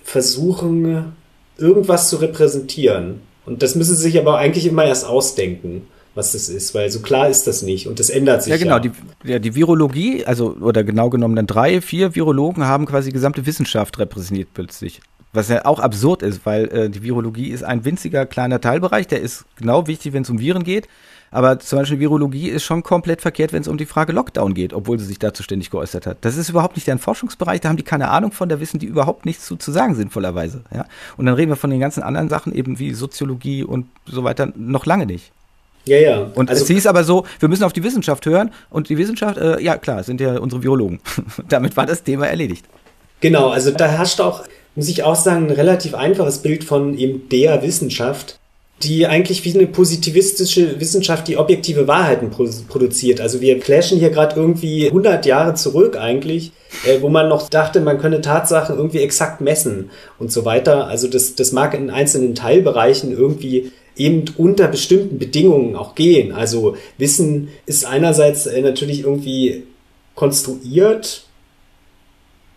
versuchen, 0.03 1.15
irgendwas 1.59 2.09
zu 2.09 2.17
repräsentieren. 2.17 3.21
Und 3.45 3.63
das 3.63 3.75
müssen 3.75 3.95
sie 3.95 4.03
sich 4.03 4.19
aber 4.19 4.37
eigentlich 4.37 4.65
immer 4.65 4.85
erst 4.85 5.05
ausdenken, 5.05 5.87
was 6.15 6.33
das 6.33 6.49
ist, 6.49 6.75
weil 6.75 6.91
so 6.91 6.99
klar 6.99 7.29
ist 7.29 7.47
das 7.47 7.61
nicht 7.61 7.87
und 7.87 7.99
das 7.99 8.09
ändert 8.09 8.43
sich. 8.43 8.51
Ja, 8.51 8.57
genau. 8.57 8.75
Ja. 8.75 8.79
Die, 8.79 8.91
ja, 9.23 9.39
die 9.39 9.55
Virologie, 9.55 10.25
also 10.25 10.55
oder 10.59 10.83
genau 10.83 11.09
genommen 11.09 11.35
dann 11.35 11.47
drei, 11.47 11.81
vier 11.81 12.15
Virologen 12.15 12.65
haben 12.65 12.85
quasi 12.85 13.09
die 13.09 13.13
gesamte 13.13 13.45
Wissenschaft 13.45 13.97
repräsentiert 13.99 14.49
plötzlich. 14.53 15.01
Was 15.31 15.49
ja 15.49 15.65
auch 15.65 15.79
absurd 15.79 16.23
ist, 16.23 16.45
weil 16.45 16.65
äh, 16.69 16.89
die 16.89 17.03
Virologie 17.03 17.49
ist 17.49 17.63
ein 17.63 17.85
winziger 17.85 18.25
kleiner 18.25 18.59
Teilbereich, 18.59 19.07
der 19.07 19.21
ist 19.21 19.45
genau 19.57 19.87
wichtig, 19.87 20.13
wenn 20.13 20.23
es 20.23 20.29
um 20.29 20.39
Viren 20.39 20.63
geht. 20.63 20.87
Aber 21.31 21.59
zum 21.59 21.79
Beispiel 21.79 21.99
Virologie 21.99 22.49
ist 22.49 22.63
schon 22.63 22.83
komplett 22.83 23.21
verkehrt, 23.21 23.53
wenn 23.53 23.61
es 23.61 23.67
um 23.67 23.77
die 23.77 23.85
Frage 23.85 24.13
Lockdown 24.13 24.53
geht, 24.53 24.73
obwohl 24.73 24.99
sie 24.99 25.05
sich 25.05 25.19
dazu 25.19 25.43
ständig 25.43 25.69
geäußert 25.69 26.05
hat. 26.05 26.17
Das 26.21 26.37
ist 26.37 26.49
überhaupt 26.49 26.75
nicht 26.75 26.87
deren 26.87 26.99
Forschungsbereich, 26.99 27.61
da 27.61 27.69
haben 27.69 27.77
die 27.77 27.83
keine 27.83 28.09
Ahnung 28.09 28.31
von, 28.31 28.49
da 28.49 28.59
wissen 28.59 28.79
die 28.79 28.87
überhaupt 28.87 29.25
nichts 29.25 29.45
zu, 29.45 29.55
zu 29.55 29.71
sagen, 29.71 29.95
sinnvollerweise. 29.95 30.63
Ja? 30.73 30.85
Und 31.17 31.25
dann 31.25 31.35
reden 31.35 31.51
wir 31.51 31.55
von 31.55 31.69
den 31.69 31.79
ganzen 31.79 32.03
anderen 32.03 32.29
Sachen, 32.29 32.53
eben 32.53 32.79
wie 32.79 32.93
Soziologie 32.93 33.63
und 33.63 33.85
so 34.05 34.23
weiter, 34.23 34.51
noch 34.55 34.85
lange 34.85 35.05
nicht. 35.05 35.31
Ja, 35.85 35.97
ja. 35.97 36.31
Und 36.35 36.49
also, 36.49 36.63
es 36.63 36.69
hieß 36.69 36.87
aber 36.87 37.03
so, 37.03 37.25
wir 37.39 37.49
müssen 37.49 37.63
auf 37.63 37.73
die 37.73 37.83
Wissenschaft 37.83 38.25
hören 38.25 38.51
und 38.69 38.89
die 38.89 38.97
Wissenschaft, 38.97 39.37
äh, 39.37 39.59
ja 39.61 39.77
klar, 39.77 40.03
sind 40.03 40.21
ja 40.21 40.37
unsere 40.37 40.61
Virologen. 40.61 40.99
Damit 41.49 41.77
war 41.77 41.85
das 41.85 42.03
Thema 42.03 42.27
erledigt. 42.27 42.65
Genau, 43.21 43.49
also 43.49 43.71
da 43.71 43.87
herrscht 43.87 44.21
auch, 44.21 44.43
muss 44.75 44.87
ich 44.87 45.03
auch 45.03 45.15
sagen, 45.15 45.47
ein 45.47 45.51
relativ 45.51 45.95
einfaches 45.95 46.39
Bild 46.39 46.63
von 46.63 46.97
eben 46.97 47.27
der 47.29 47.61
Wissenschaft 47.63 48.39
die 48.83 49.07
eigentlich 49.07 49.43
wie 49.43 49.53
eine 49.53 49.67
positivistische 49.67 50.79
Wissenschaft 50.79 51.27
die 51.27 51.37
objektive 51.37 51.87
Wahrheiten 51.87 52.29
produziert. 52.29 53.19
Also 53.19 53.41
wir 53.41 53.61
flashen 53.61 53.99
hier 53.99 54.09
gerade 54.09 54.39
irgendwie 54.39 54.87
100 54.87 55.25
Jahre 55.25 55.53
zurück 55.55 55.97
eigentlich, 55.97 56.51
äh, 56.85 57.01
wo 57.01 57.09
man 57.09 57.27
noch 57.27 57.49
dachte, 57.49 57.81
man 57.81 57.99
könne 57.99 58.21
Tatsachen 58.21 58.77
irgendwie 58.77 58.99
exakt 58.99 59.41
messen 59.41 59.89
und 60.17 60.31
so 60.31 60.45
weiter. 60.45 60.87
Also 60.87 61.07
das, 61.07 61.35
das 61.35 61.51
mag 61.51 61.73
in 61.73 61.89
einzelnen 61.89 62.35
Teilbereichen 62.35 63.11
irgendwie 63.11 63.71
eben 63.97 64.25
unter 64.37 64.67
bestimmten 64.67 65.19
Bedingungen 65.19 65.75
auch 65.75 65.93
gehen. 65.93 66.31
Also 66.31 66.77
Wissen 66.97 67.49
ist 67.65 67.85
einerseits 67.85 68.45
äh, 68.45 68.61
natürlich 68.61 69.01
irgendwie 69.01 69.63
konstruiert 70.15 71.25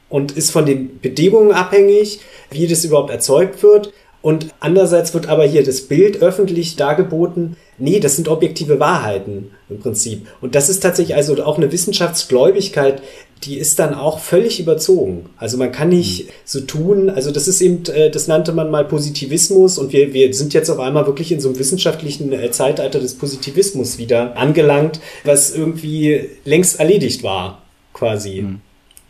und 0.09 0.33
ist 0.33 0.51
von 0.51 0.67
den 0.67 1.01
Bedingungen 1.01 1.53
abhängig, 1.53 2.21
wie 2.51 2.67
das 2.67 2.85
überhaupt 2.85 3.11
erzeugt 3.11 3.63
wird. 3.63 3.93
Und 4.23 4.55
andererseits 4.61 5.13
wird 5.15 5.29
aber 5.29 5.45
hier 5.45 5.65
das 5.65 5.83
Bild 5.83 6.23
öffentlich 6.23 6.77
dargeboten, 6.77 7.57
nee, 7.77 7.99
das 7.99 8.15
sind 8.15 8.29
objektive 8.29 8.79
Wahrheiten 8.79 9.51
im 9.69 9.81
Prinzip. 9.81 10.29
Und 10.41 10.55
das 10.55 10.69
ist 10.69 10.81
tatsächlich 10.81 11.17
also 11.17 11.43
auch 11.45 11.59
eine 11.59 11.73
Wissenschaftsgläubigkeit, 11.73 13.03
die 13.43 13.59
ist 13.59 13.81
dann 13.81 13.95
auch 13.95 14.21
völlig 14.21 14.61
überzogen. 14.61 15.29
Also 15.37 15.57
man 15.57 15.73
kann 15.73 15.89
nicht 15.89 16.27
mhm. 16.27 16.31
so 16.45 16.61
tun, 16.61 17.11
also 17.11 17.33
das 17.33 17.49
ist 17.49 17.61
eben, 17.61 17.85
äh, 17.87 18.11
das 18.11 18.29
nannte 18.29 18.53
man 18.53 18.71
mal 18.71 18.85
Positivismus 18.85 19.79
und 19.79 19.93
wir, 19.93 20.15
wir 20.15 20.33
sind 20.33 20.55
jetzt 20.55 20.71
auf 20.71 20.79
einmal 20.79 21.07
wirklich 21.07 21.33
in 21.33 21.41
so 21.41 21.49
einem 21.49 21.59
wissenschaftlichen 21.59 22.33
äh, 22.33 22.53
Zeitalter 22.53 23.01
des 23.01 23.15
Positivismus 23.15 23.99
wieder 23.99 24.37
angelangt, 24.37 25.01
was 25.25 25.55
irgendwie 25.55 26.29
längst 26.45 26.79
erledigt 26.79 27.25
war, 27.25 27.63
quasi. 27.93 28.43
Mhm. 28.43 28.61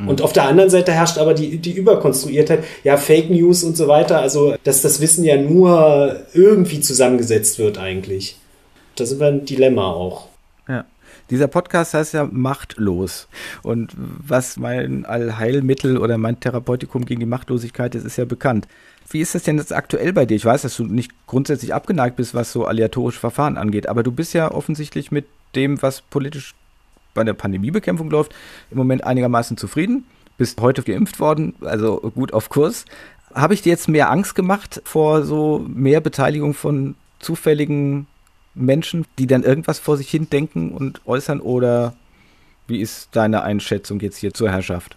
Mhm. 0.02 0.08
Und 0.08 0.22
auf 0.22 0.32
der 0.32 0.44
anderen 0.44 0.70
Seite 0.70 0.92
herrscht 0.92 1.18
aber 1.18 1.34
die, 1.34 1.58
die 1.58 1.72
Überkonstruiertheit, 1.72 2.64
ja, 2.84 2.96
Fake 2.96 3.30
News 3.30 3.62
und 3.64 3.76
so 3.76 3.88
weiter, 3.88 4.20
also 4.20 4.54
dass 4.64 4.82
das 4.82 5.00
Wissen 5.00 5.24
ja 5.24 5.36
nur 5.36 6.16
irgendwie 6.34 6.80
zusammengesetzt 6.80 7.58
wird 7.58 7.78
eigentlich. 7.78 8.36
Da 8.96 9.06
sind 9.06 9.20
wir 9.20 9.28
ein 9.28 9.44
Dilemma 9.44 9.90
auch. 9.90 10.28
Ja. 10.68 10.84
Dieser 11.30 11.48
Podcast 11.48 11.94
heißt 11.94 12.14
ja 12.14 12.28
Machtlos. 12.30 13.28
Und 13.62 13.92
was 13.96 14.58
mein 14.58 15.06
Allheilmittel 15.06 15.96
oder 15.96 16.18
mein 16.18 16.40
Therapeutikum 16.40 17.06
gegen 17.06 17.20
die 17.20 17.26
Machtlosigkeit 17.26 17.94
ist, 17.94 18.04
ist 18.04 18.18
ja 18.18 18.26
bekannt. 18.26 18.68
Wie 19.08 19.20
ist 19.20 19.34
das 19.34 19.42
denn 19.42 19.58
jetzt 19.58 19.72
aktuell 19.72 20.12
bei 20.12 20.26
dir? 20.26 20.36
Ich 20.36 20.44
weiß, 20.44 20.62
dass 20.62 20.76
du 20.76 20.84
nicht 20.84 21.10
grundsätzlich 21.26 21.74
abgeneigt 21.74 22.16
bist, 22.16 22.34
was 22.34 22.52
so 22.52 22.66
aleatorische 22.66 23.20
Verfahren 23.20 23.56
angeht, 23.56 23.88
aber 23.88 24.02
du 24.02 24.12
bist 24.12 24.34
ja 24.34 24.50
offensichtlich 24.50 25.10
mit 25.10 25.26
dem, 25.54 25.80
was 25.82 26.00
politisch 26.00 26.54
bei 27.14 27.24
der 27.24 27.34
Pandemiebekämpfung 27.34 28.10
läuft, 28.10 28.34
im 28.70 28.78
Moment 28.78 29.04
einigermaßen 29.04 29.56
zufrieden. 29.56 30.04
Bist 30.38 30.60
heute 30.60 30.82
geimpft 30.82 31.20
worden, 31.20 31.54
also 31.60 32.00
gut 32.14 32.32
auf 32.32 32.48
Kurs. 32.48 32.84
Habe 33.34 33.54
ich 33.54 33.62
dir 33.62 33.70
jetzt 33.70 33.88
mehr 33.88 34.10
Angst 34.10 34.34
gemacht 34.34 34.80
vor 34.84 35.22
so 35.22 35.64
mehr 35.68 36.00
Beteiligung 36.00 36.54
von 36.54 36.94
zufälligen 37.18 38.06
Menschen, 38.54 39.06
die 39.18 39.26
dann 39.26 39.42
irgendwas 39.42 39.78
vor 39.78 39.96
sich 39.96 40.10
hin 40.10 40.28
denken 40.30 40.72
und 40.72 41.00
äußern? 41.06 41.40
Oder 41.40 41.94
wie 42.66 42.80
ist 42.80 43.10
deine 43.12 43.42
Einschätzung 43.42 44.00
jetzt 44.00 44.18
hier 44.18 44.34
zur 44.34 44.50
Herrschaft? 44.50 44.96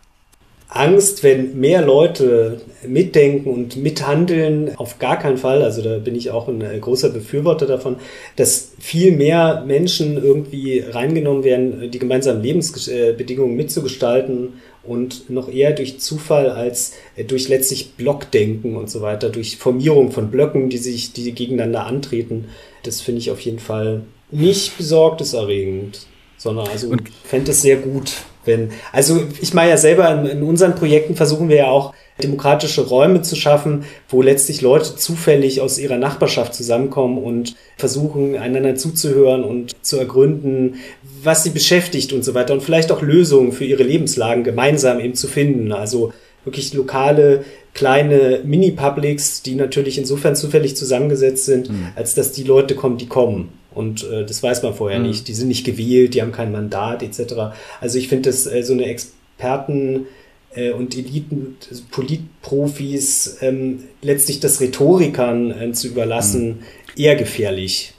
Angst, 0.69 1.23
wenn 1.23 1.59
mehr 1.59 1.81
Leute 1.81 2.61
mitdenken 2.85 3.49
und 3.49 3.77
mithandeln, 3.77 4.75
auf 4.77 4.99
gar 4.99 5.17
keinen 5.17 5.37
Fall. 5.37 5.61
Also 5.61 5.81
da 5.81 5.99
bin 5.99 6.15
ich 6.15 6.31
auch 6.31 6.47
ein 6.47 6.61
äh, 6.61 6.77
großer 6.79 7.09
Befürworter 7.09 7.65
davon, 7.65 7.97
dass 8.35 8.71
viel 8.79 9.11
mehr 9.11 9.63
Menschen 9.65 10.21
irgendwie 10.21 10.79
reingenommen 10.79 11.43
werden, 11.43 11.91
die 11.91 11.99
gemeinsamen 11.99 12.41
Lebensbedingungen 12.41 13.55
mitzugestalten 13.55 14.53
und 14.83 15.29
noch 15.29 15.49
eher 15.49 15.71
durch 15.71 15.99
Zufall 15.99 16.49
als 16.49 16.93
äh, 17.15 17.23
durch 17.23 17.47
letztlich 17.47 17.93
Blockdenken 17.93 18.75
und 18.75 18.89
so 18.89 19.01
weiter, 19.01 19.29
durch 19.29 19.57
Formierung 19.57 20.11
von 20.11 20.31
Blöcken, 20.31 20.69
die 20.69 20.77
sich, 20.77 21.13
die 21.13 21.31
gegeneinander 21.31 21.85
antreten. 21.85 22.45
Das 22.83 23.01
finde 23.01 23.19
ich 23.19 23.31
auf 23.31 23.39
jeden 23.41 23.59
Fall 23.59 24.01
nicht 24.31 24.77
besorgniserregend, 24.77 26.07
sondern 26.37 26.67
also 26.67 26.91
fände 27.23 27.51
es 27.51 27.61
sehr 27.61 27.77
gut, 27.77 28.11
wenn, 28.45 28.71
also 28.91 29.21
ich 29.41 29.53
meine 29.53 29.71
ja 29.71 29.77
selber, 29.77 30.09
in, 30.11 30.25
in, 30.25 30.43
unseren 30.43 30.75
Projekten 30.75 31.15
versuchen 31.15 31.49
wir 31.49 31.57
ja 31.57 31.67
auch 31.67 31.93
demokratische 32.23 32.81
Räume 32.81 33.21
zu 33.21 33.35
schaffen, 33.35 33.83
wo 34.07 34.21
letztlich 34.21 34.61
Leute 34.61 34.95
zufällig 34.95 35.59
aus 35.59 35.77
ihrer 35.77 35.97
Nachbarschaft 35.97 36.53
zusammenkommen 36.53 37.17
und 37.17 37.55
versuchen, 37.77 38.37
einander 38.37 38.75
zuzuhören 38.75 39.43
und 39.43 39.75
zu 39.81 39.97
ergründen, 39.97 40.75
was 41.23 41.43
sie 41.43 41.49
beschäftigt 41.49 42.13
und 42.13 42.23
so 42.23 42.33
weiter 42.33 42.53
und 42.53 42.63
vielleicht 42.63 42.91
auch 42.91 43.01
Lösungen 43.01 43.51
für 43.51 43.65
ihre 43.65 43.83
Lebenslagen 43.83 44.43
gemeinsam 44.43 44.99
eben 44.99 45.15
zu 45.15 45.27
finden. 45.27 45.73
Also 45.73 46.13
wirklich 46.45 46.73
lokale 46.73 47.43
kleine 47.73 48.39
Mini-Publics, 48.45 49.41
die 49.41 49.55
natürlich 49.55 49.97
insofern 49.97 50.35
zufällig 50.35 50.77
zusammengesetzt 50.77 51.45
sind, 51.45 51.69
mhm. 51.69 51.89
als 51.95 52.15
dass 52.15 52.31
die 52.31 52.43
Leute 52.43 52.73
kommen, 52.75 52.97
die 52.97 53.07
kommen. 53.07 53.49
Und 53.75 54.09
äh, 54.09 54.25
das 54.25 54.41
weiß 54.41 54.63
man 54.63 54.73
vorher 54.73 54.99
mhm. 54.99 55.07
nicht. 55.07 55.27
Die 55.27 55.33
sind 55.33 55.49
nicht 55.49 55.65
gewählt, 55.65 56.13
die 56.13 56.21
haben 56.21 56.31
kein 56.31 56.51
Mandat 56.51 57.03
etc. 57.03 57.55
Also 57.81 57.99
ich 57.99 58.07
finde 58.07 58.29
das 58.29 58.47
äh, 58.47 58.63
so 58.63 58.73
eine 58.73 58.85
Experten 58.85 60.07
äh, 60.55 60.71
und 60.71 60.97
Eliten, 60.97 61.57
Politprofis 61.91 63.37
ähm, 63.41 63.83
letztlich 64.01 64.39
das 64.39 64.61
Rhetorikern 64.61 65.51
äh, 65.51 65.71
zu 65.73 65.89
überlassen, 65.89 66.47
mhm. 66.47 66.57
eher 66.95 67.15
gefährlich. 67.15 67.93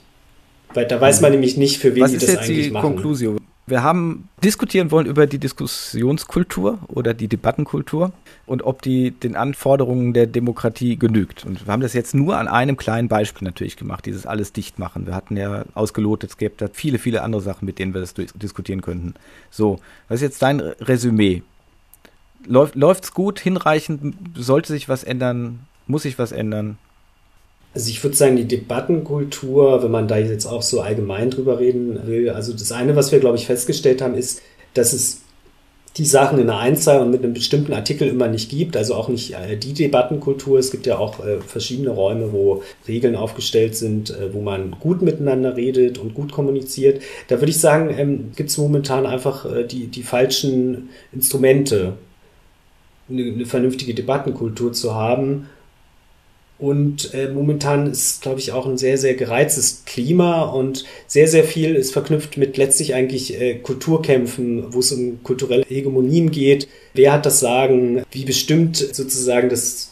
Weil 0.73 0.85
da 0.85 0.99
weiß 0.99 1.21
man 1.21 1.31
mhm. 1.31 1.35
nämlich 1.35 1.57
nicht, 1.57 1.77
für 1.77 1.95
wen 1.95 2.03
Was 2.03 2.11
die 2.11 2.17
das 2.17 2.37
eigentlich 2.37 2.67
die 2.67 2.71
machen. 2.71 2.93
Konklusion? 2.93 3.36
Wir 3.69 3.83
haben 3.83 4.29
diskutieren 4.41 4.91
wollen 4.91 5.07
über 5.07 5.27
die 5.27 5.39
Diskussionskultur 5.39 6.79
oder 6.87 7.13
die 7.13 7.27
Debattenkultur 7.27 8.13
und 8.45 8.63
ob 8.63 8.81
die 8.81 9.11
den 9.11 9.35
Anforderungen 9.35 10.13
der 10.13 10.25
Demokratie 10.25 10.95
genügt. 10.95 11.43
Und 11.43 11.67
wir 11.67 11.73
haben 11.73 11.81
das 11.81 11.91
jetzt 11.91 12.15
nur 12.15 12.37
an 12.37 12.47
einem 12.47 12.77
kleinen 12.77 13.09
Beispiel 13.09 13.45
natürlich 13.45 13.75
gemacht, 13.75 14.05
dieses 14.05 14.25
alles 14.25 14.53
dicht 14.53 14.79
machen. 14.79 15.05
Wir 15.05 15.13
hatten 15.13 15.35
ja 15.35 15.65
ausgelotet, 15.73 16.29
es 16.29 16.37
gäbe 16.37 16.55
da 16.55 16.69
viele, 16.71 16.97
viele 16.97 17.23
andere 17.23 17.41
Sachen, 17.41 17.65
mit 17.65 17.77
denen 17.77 17.93
wir 17.93 17.99
das 17.99 18.13
diskutieren 18.13 18.81
könnten. 18.81 19.15
So, 19.51 19.81
was 20.07 20.21
ist 20.21 20.21
jetzt 20.21 20.41
dein 20.41 20.61
Resümee? 20.61 21.43
Läuft 22.45 23.03
es 23.03 23.13
gut, 23.13 23.37
hinreichend? 23.37 24.15
Sollte 24.33 24.71
sich 24.71 24.87
was 24.87 25.03
ändern? 25.03 25.59
Muss 25.87 26.03
sich 26.03 26.17
was 26.17 26.31
ändern? 26.31 26.77
Also 27.73 27.89
ich 27.89 28.03
würde 28.03 28.15
sagen, 28.15 28.35
die 28.37 28.47
Debattenkultur, 28.47 29.83
wenn 29.83 29.91
man 29.91 30.07
da 30.07 30.17
jetzt 30.17 30.45
auch 30.45 30.61
so 30.61 30.81
allgemein 30.81 31.29
drüber 31.29 31.59
reden 31.59 32.07
will, 32.07 32.29
also 32.29 32.53
das 32.53 32.71
eine, 32.71 32.95
was 32.95 33.11
wir, 33.11 33.19
glaube 33.19 33.37
ich, 33.37 33.45
festgestellt 33.45 34.01
haben, 34.01 34.15
ist, 34.15 34.41
dass 34.73 34.93
es 34.93 35.21
die 35.97 36.05
Sachen 36.05 36.37
in 36.37 36.49
einer 36.49 36.59
Einzahl 36.59 37.01
und 37.01 37.09
mit 37.09 37.23
einem 37.23 37.33
bestimmten 37.33 37.73
Artikel 37.73 38.07
immer 38.07 38.27
nicht 38.27 38.49
gibt, 38.49 38.77
also 38.77 38.93
auch 38.93 39.09
nicht 39.09 39.33
äh, 39.33 39.57
die 39.57 39.73
Debattenkultur. 39.73 40.59
Es 40.59 40.69
gibt 40.69 40.85
ja 40.85 40.97
auch 40.97 41.25
äh, 41.25 41.39
verschiedene 41.41 41.89
Räume, 41.89 42.31
wo 42.31 42.63
Regeln 42.87 43.15
aufgestellt 43.15 43.75
sind, 43.75 44.11
äh, 44.11 44.33
wo 44.33 44.41
man 44.41 44.71
gut 44.71 45.01
miteinander 45.01 45.55
redet 45.55 45.97
und 45.97 46.13
gut 46.13 46.31
kommuniziert. 46.31 47.01
Da 47.29 47.39
würde 47.39 47.49
ich 47.49 47.59
sagen, 47.59 47.93
ähm, 47.97 48.31
gibt 48.35 48.49
es 48.49 48.57
momentan 48.57 49.05
einfach 49.05 49.45
die, 49.67 49.87
die 49.87 50.03
falschen 50.03 50.89
Instrumente, 51.11 51.93
eine, 53.09 53.23
eine 53.23 53.45
vernünftige 53.45 53.93
Debattenkultur 53.93 54.73
zu 54.73 54.93
haben 54.93 55.47
und 56.59 57.13
äh, 57.13 57.29
momentan 57.29 57.85
ist, 57.91 58.21
glaube 58.23 58.39
ich, 58.39 58.51
auch 58.51 58.65
ein 58.65 58.79
sehr, 58.79 58.97
sehr 58.97 59.13
gereiztes 59.13 59.83
Klima 59.85 60.41
und 60.43 60.85
sehr, 61.05 61.27
sehr 61.27 61.43
viel 61.43 61.75
ist 61.75 61.93
verknüpft 61.93 62.37
mit 62.37 62.57
letztlich 62.57 62.95
eigentlich 62.95 63.39
äh, 63.39 63.55
Kulturkämpfen, 63.55 64.73
wo 64.73 64.79
es 64.79 64.91
um 64.91 65.21
kulturelle 65.21 65.63
Hegemonien 65.67 66.31
geht. 66.31 66.67
Wer 66.93 67.13
hat 67.13 67.27
das 67.27 67.39
Sagen? 67.39 68.03
Wie 68.11 68.25
bestimmt 68.25 68.77
sozusagen 68.77 69.49
das 69.49 69.91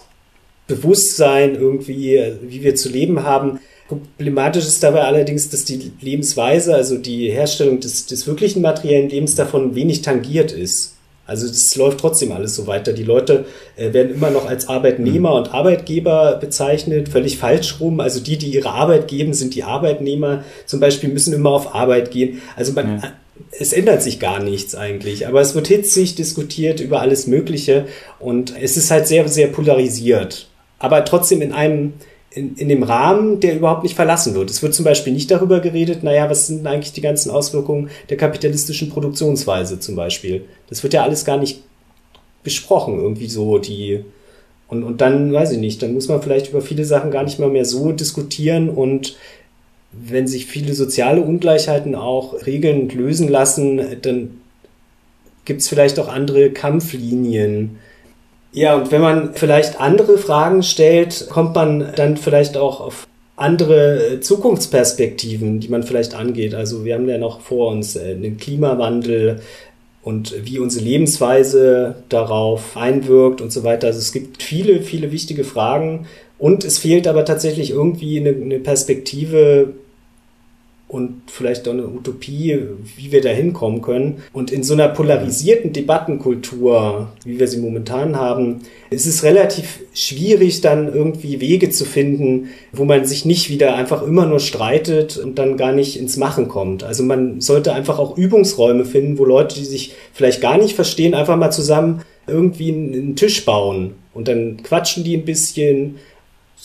Bewusstsein 0.65 1.53
irgendwie, 1.53 2.15
äh, 2.15 2.37
wie 2.41 2.63
wir 2.63 2.73
zu 2.73 2.89
leben 2.89 3.21
haben? 3.21 3.59
Problematisch 3.87 4.65
ist 4.65 4.81
dabei 4.81 5.01
allerdings, 5.01 5.49
dass 5.51 5.65
die 5.65 5.91
Lebensweise, 6.01 6.73
also 6.73 6.97
die 6.97 7.29
Herstellung 7.29 7.79
des, 7.79 8.07
des 8.07 8.25
wirklichen 8.25 8.63
materiellen 8.63 9.09
Lebens 9.09 9.35
davon 9.35 9.75
wenig 9.75 10.01
tangiert 10.01 10.51
ist. 10.51 10.94
Also 11.27 11.47
das 11.47 11.75
läuft 11.75 11.99
trotzdem 11.99 12.31
alles 12.31 12.55
so 12.55 12.67
weiter. 12.67 12.93
Die 12.93 13.03
Leute 13.03 13.45
äh, 13.75 13.93
werden 13.93 14.13
immer 14.13 14.29
noch 14.29 14.47
als 14.47 14.67
Arbeitnehmer 14.67 15.31
mhm. 15.31 15.35
und 15.37 15.53
Arbeitgeber 15.53 16.37
bezeichnet, 16.39 17.09
völlig 17.09 17.37
falsch 17.37 17.79
rum. 17.79 17.99
Also 17.99 18.19
die, 18.19 18.37
die 18.37 18.53
ihre 18.53 18.69
Arbeit 18.69 19.07
geben, 19.07 19.33
sind 19.33 19.55
die 19.55 19.63
Arbeitnehmer. 19.63 20.43
Zum 20.65 20.79
Beispiel 20.79 21.09
müssen 21.09 21.33
immer 21.33 21.51
auf 21.51 21.73
Arbeit 21.73 22.11
gehen. 22.11 22.41
Also 22.55 22.73
man, 22.73 23.01
ja. 23.01 23.13
es 23.59 23.73
ändert 23.73 24.03
sich 24.03 24.19
gar 24.19 24.41
nichts 24.41 24.75
eigentlich. 24.75 25.27
Aber 25.27 25.41
es 25.41 25.55
wird 25.55 25.67
hitzig 25.67 26.15
diskutiert 26.15 26.79
über 26.79 27.01
alles 27.01 27.25
Mögliche 27.25 27.85
und 28.19 28.53
es 28.61 28.77
ist 28.77 28.91
halt 28.91 29.07
sehr, 29.07 29.27
sehr 29.27 29.47
polarisiert. 29.47 30.47
Aber 30.77 31.05
trotzdem 31.05 31.41
in 31.41 31.53
einem 31.53 31.93
in, 32.35 32.55
in 32.57 32.67
dem 32.67 32.83
Rahmen, 32.83 33.39
der 33.39 33.55
überhaupt 33.55 33.83
nicht 33.83 33.95
verlassen 33.95 34.35
wird. 34.35 34.49
Es 34.49 34.61
wird 34.61 34.73
zum 34.73 34.83
Beispiel 34.83 35.13
nicht 35.13 35.31
darüber 35.31 35.61
geredet, 35.61 36.03
naja, 36.03 36.29
was 36.29 36.47
sind 36.47 36.67
eigentlich 36.67 36.91
die 36.91 37.01
ganzen 37.01 37.31
Auswirkungen 37.31 37.89
der 38.09 38.17
kapitalistischen 38.17 38.89
Produktionsweise 38.89 39.79
zum 39.79 39.95
Beispiel. 39.95 40.43
Das 40.69 40.83
wird 40.83 40.93
ja 40.93 41.03
alles 41.03 41.23
gar 41.23 41.37
nicht 41.37 41.63
besprochen, 42.43 42.99
irgendwie 42.99 43.29
so 43.29 43.57
die. 43.57 44.03
Und, 44.67 44.83
und 44.83 44.99
dann, 44.99 45.31
weiß 45.31 45.53
ich 45.53 45.59
nicht, 45.59 45.81
dann 45.81 45.93
muss 45.93 46.09
man 46.09 46.21
vielleicht 46.21 46.49
über 46.49 46.61
viele 46.61 46.83
Sachen 46.83 47.09
gar 47.09 47.23
nicht 47.23 47.39
mal 47.39 47.49
mehr 47.49 47.65
so 47.65 47.93
diskutieren 47.93 48.69
und 48.69 49.15
wenn 49.93 50.27
sich 50.27 50.45
viele 50.45 50.73
soziale 50.73 51.21
Ungleichheiten 51.21 51.95
auch 51.95 52.45
regeln 52.45 52.81
und 52.81 52.93
lösen 52.93 53.29
lassen, 53.29 53.81
dann 54.01 54.41
gibt 55.45 55.61
es 55.61 55.69
vielleicht 55.69 55.99
auch 55.99 56.09
andere 56.09 56.49
Kampflinien 56.49 57.77
ja, 58.55 58.73
und 58.75 58.89
wenn 58.91 59.01
man 59.01 59.33
vielleicht 59.33 59.81
andere 59.81 60.17
Fragen 60.17 60.63
stellt, 60.63 61.27
kommt 61.29 61.55
man 61.55 61.91
dann 61.97 62.15
vielleicht 62.15 62.55
auch 62.55 62.79
auf 62.79 63.05
andere 63.35 64.21
Zukunftsperspektiven, 64.21 65.59
die 65.59 65.67
man 65.67 65.83
vielleicht 65.83 66.15
angeht. 66.15 66.55
Also 66.55 66.85
wir 66.85 66.93
haben 66.93 67.09
ja 67.09 67.17
noch 67.17 67.41
vor 67.41 67.69
uns 67.69 67.97
äh, 67.97 68.15
den 68.15 68.37
Klimawandel 68.37 69.41
und 70.03 70.33
wie 70.45 70.59
unsere 70.59 70.85
Lebensweise 70.85 71.95
darauf 72.07 72.77
einwirkt 72.77 73.41
und 73.41 73.51
so 73.51 73.65
weiter. 73.65 73.87
Also 73.87 73.99
es 73.99 74.13
gibt 74.13 74.41
viele, 74.41 74.81
viele 74.81 75.11
wichtige 75.11 75.43
Fragen 75.43 76.07
und 76.37 76.63
es 76.63 76.77
fehlt 76.77 77.07
aber 77.07 77.25
tatsächlich 77.25 77.71
irgendwie 77.71 78.21
eine, 78.21 78.29
eine 78.29 78.59
Perspektive, 78.59 79.73
und 80.87 81.23
vielleicht 81.27 81.67
auch 81.67 81.73
eine 81.73 81.87
Utopie, 81.87 82.59
wie 82.95 83.11
wir 83.11 83.21
da 83.21 83.29
hinkommen 83.29 83.81
können. 83.81 84.21
Und 84.33 84.51
in 84.51 84.63
so 84.63 84.75
einer 84.75 84.87
polarisierten 84.87 85.73
Debattenkultur, 85.73 87.09
wie 87.23 87.39
wir 87.39 87.47
sie 87.47 87.57
momentan 87.57 88.15
haben, 88.15 88.61
ist 88.91 89.07
es 89.07 89.23
relativ 89.23 89.79
schwierig, 89.95 90.61
dann 90.61 90.93
irgendwie 90.93 91.41
Wege 91.41 91.71
zu 91.71 91.85
finden, 91.85 92.49
wo 92.71 92.85
man 92.85 93.03
sich 93.05 93.25
nicht 93.25 93.49
wieder 93.49 93.75
einfach 93.75 94.03
immer 94.03 94.27
nur 94.27 94.39
streitet 94.39 95.17
und 95.17 95.39
dann 95.39 95.57
gar 95.57 95.71
nicht 95.71 95.99
ins 95.99 96.17
Machen 96.17 96.47
kommt. 96.47 96.83
Also 96.83 97.01
man 97.03 97.41
sollte 97.41 97.73
einfach 97.73 97.97
auch 97.97 98.15
Übungsräume 98.15 98.85
finden, 98.85 99.17
wo 99.17 99.25
Leute, 99.25 99.55
die 99.55 99.65
sich 99.65 99.95
vielleicht 100.13 100.39
gar 100.39 100.57
nicht 100.57 100.75
verstehen, 100.75 101.15
einfach 101.15 101.35
mal 101.35 101.51
zusammen 101.51 102.03
irgendwie 102.27 102.71
einen 102.71 103.15
Tisch 103.15 103.43
bauen 103.45 103.95
und 104.13 104.27
dann 104.27 104.63
quatschen 104.63 105.03
die 105.03 105.17
ein 105.17 105.25
bisschen, 105.25 105.95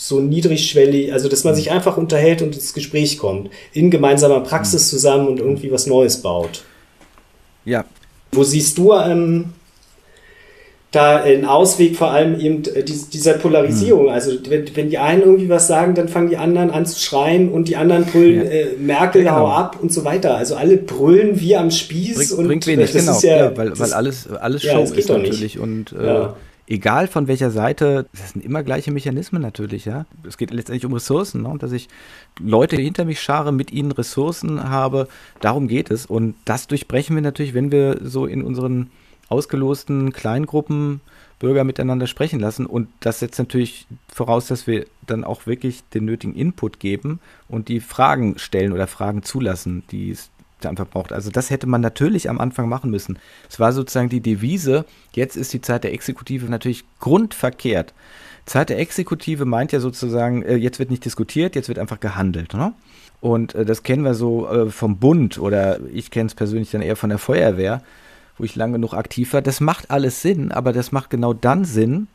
so 0.01 0.19
niedrigschwellig, 0.19 1.13
also 1.13 1.29
dass 1.29 1.45
man 1.45 1.55
sich 1.55 1.71
einfach 1.71 1.99
unterhält 1.99 2.41
und 2.41 2.55
ins 2.55 2.73
Gespräch 2.73 3.19
kommt, 3.19 3.51
in 3.75 3.91
gemeinsamer 3.91 4.41
Praxis 4.41 4.87
mhm. 4.87 4.97
zusammen 4.97 5.29
und 5.29 5.41
irgendwie 5.41 5.71
was 5.71 5.87
Neues 5.87 6.23
baut. 6.23 6.63
Ja. 7.67 7.85
Wo 8.33 8.43
siehst 8.43 8.79
du 8.79 8.95
ähm, 8.95 9.51
da 10.91 11.19
einen 11.19 11.45
Ausweg 11.45 11.97
vor 11.97 12.13
allem 12.13 12.41
eben 12.41 12.65
äh, 12.75 12.83
dieser 12.83 13.35
Polarisierung? 13.35 14.05
Mhm. 14.05 14.09
Also 14.09 14.33
wenn, 14.49 14.75
wenn 14.75 14.89
die 14.89 14.97
einen 14.97 15.21
irgendwie 15.21 15.51
was 15.51 15.67
sagen, 15.67 15.95
dann 15.95 16.09
fangen 16.09 16.31
die 16.31 16.39
anderen 16.39 16.71
an 16.71 16.87
zu 16.87 16.99
schreien 16.99 17.51
und 17.51 17.69
die 17.69 17.77
anderen 17.77 18.07
brüllen 18.07 18.47
ja. 18.47 18.51
äh, 18.51 18.67
Merkel, 18.79 19.23
ja, 19.23 19.35
genau. 19.35 19.49
hau 19.49 19.53
ab 19.53 19.77
und 19.83 19.93
so 19.93 20.07
weiter. 20.07 20.35
Also 20.35 20.57
alle 20.57 20.79
brüllen 20.79 21.39
wie 21.41 21.57
am 21.57 21.71
Spieß 21.71 22.17
Bring, 22.17 22.39
und 22.39 22.47
bringt 22.47 22.67
wenig, 22.67 22.91
das 22.91 23.03
genau, 23.03 23.17
ist 23.19 23.23
ja, 23.23 23.37
ja 23.37 23.57
weil, 23.57 23.79
weil 23.79 23.93
alles, 23.93 24.31
alles 24.31 24.63
Show 24.63 24.81
ist 24.81 25.11
natürlich 25.11 25.59
und 25.59 25.93
äh, 25.93 26.29
egal 26.71 27.09
von 27.09 27.27
welcher 27.27 27.51
Seite, 27.51 28.07
das 28.13 28.31
sind 28.31 28.45
immer 28.45 28.63
gleiche 28.63 28.93
Mechanismen 28.93 29.43
natürlich, 29.43 29.85
ja. 29.85 30.07
Es 30.27 30.39
geht 30.39 30.53
letztendlich 30.53 30.87
um 30.87 30.95
Ressourcen, 30.95 31.43
ne? 31.43 31.57
dass 31.59 31.73
ich 31.73 31.89
Leute 32.39 32.77
hinter 32.77 33.05
mich 33.05 33.21
schare, 33.21 33.53
mit 33.53 33.73
ihnen 33.73 33.93
Ressourcen 33.93 34.63
habe, 34.71 35.09
darum 35.41 35.67
geht 35.69 35.91
es. 35.91 36.07
Und 36.07 36.37
das 36.45 36.69
durchbrechen 36.69 37.17
wir 37.17 37.23
natürlich, 37.23 37.55
wenn 37.55 37.73
wir 37.73 37.99
so 38.03 38.25
in 38.25 38.43
unseren 38.43 38.91
ausgelosten 39.29 40.13
Kleingruppen 40.13 41.01
Bürger 41.41 41.65
miteinander 41.65 42.07
sprechen 42.07 42.39
lassen. 42.39 42.67
Und 42.67 42.89
das 43.01 43.19
setzt 43.19 43.39
natürlich 43.39 43.87
voraus, 44.13 44.47
dass 44.47 44.67
wir 44.67 44.87
dann 45.07 45.25
auch 45.25 45.47
wirklich 45.47 45.83
den 45.95 46.05
nötigen 46.05 46.35
Input 46.35 46.79
geben 46.79 47.19
und 47.49 47.69
die 47.69 47.81
Fragen 47.81 48.39
stellen 48.39 48.73
oder 48.73 48.87
Fragen 48.87 49.23
zulassen, 49.23 49.83
die 49.91 50.11
es 50.11 50.31
einfach 50.69 50.89
braucht. 50.89 51.13
Also 51.13 51.31
das 51.31 51.51
hätte 51.51 51.67
man 51.67 51.81
natürlich 51.81 52.29
am 52.29 52.41
Anfang 52.41 52.69
machen 52.69 52.91
müssen. 52.91 53.19
Es 53.49 53.59
war 53.59 53.73
sozusagen 53.73 54.09
die 54.09 54.21
Devise, 54.21 54.85
jetzt 55.13 55.37
ist 55.37 55.53
die 55.53 55.61
Zeit 55.61 55.85
der 55.85 55.93
Exekutive 55.93 56.47
natürlich 56.47 56.85
grundverkehrt. 56.99 57.95
Zeit 58.47 58.71
der 58.71 58.79
Exekutive 58.79 59.45
meint 59.45 59.73
ja 59.73 59.81
sozusagen, 59.81 60.43
äh, 60.43 60.57
jetzt 60.57 60.79
wird 60.79 60.91
nicht 60.91 61.05
diskutiert, 61.05 61.55
jetzt 61.55 61.69
wird 61.69 61.79
einfach 61.79 62.01
gehandelt. 62.01 62.55
Ne? 62.55 62.73
Und 63.21 63.55
äh, 63.55 63.65
das 63.65 63.83
kennen 63.83 64.05
wir 64.05 64.15
so 64.15 64.49
äh, 64.49 64.71
vom 64.71 64.99
Bund 64.99 65.39
oder 65.39 65.81
ich 65.93 66.11
kenne 66.11 66.27
es 66.27 66.35
persönlich 66.35 66.71
dann 66.71 66.83
eher 66.83 66.97
von 66.97 67.11
der 67.11 67.19
Feuerwehr, 67.19 67.83
wo 68.39 68.45
ich 68.45 68.57
lange 68.57 68.75
genug 68.75 68.95
aktiv 68.95 69.33
war. 69.33 69.43
Das 69.43 69.61
macht 69.61 69.91
alles 69.91 70.23
Sinn, 70.23 70.53
aber 70.53 70.73
das 70.73 70.93
macht 70.93 71.11
genau 71.11 71.33
dann 71.33 71.65
Sinn, 71.65 72.09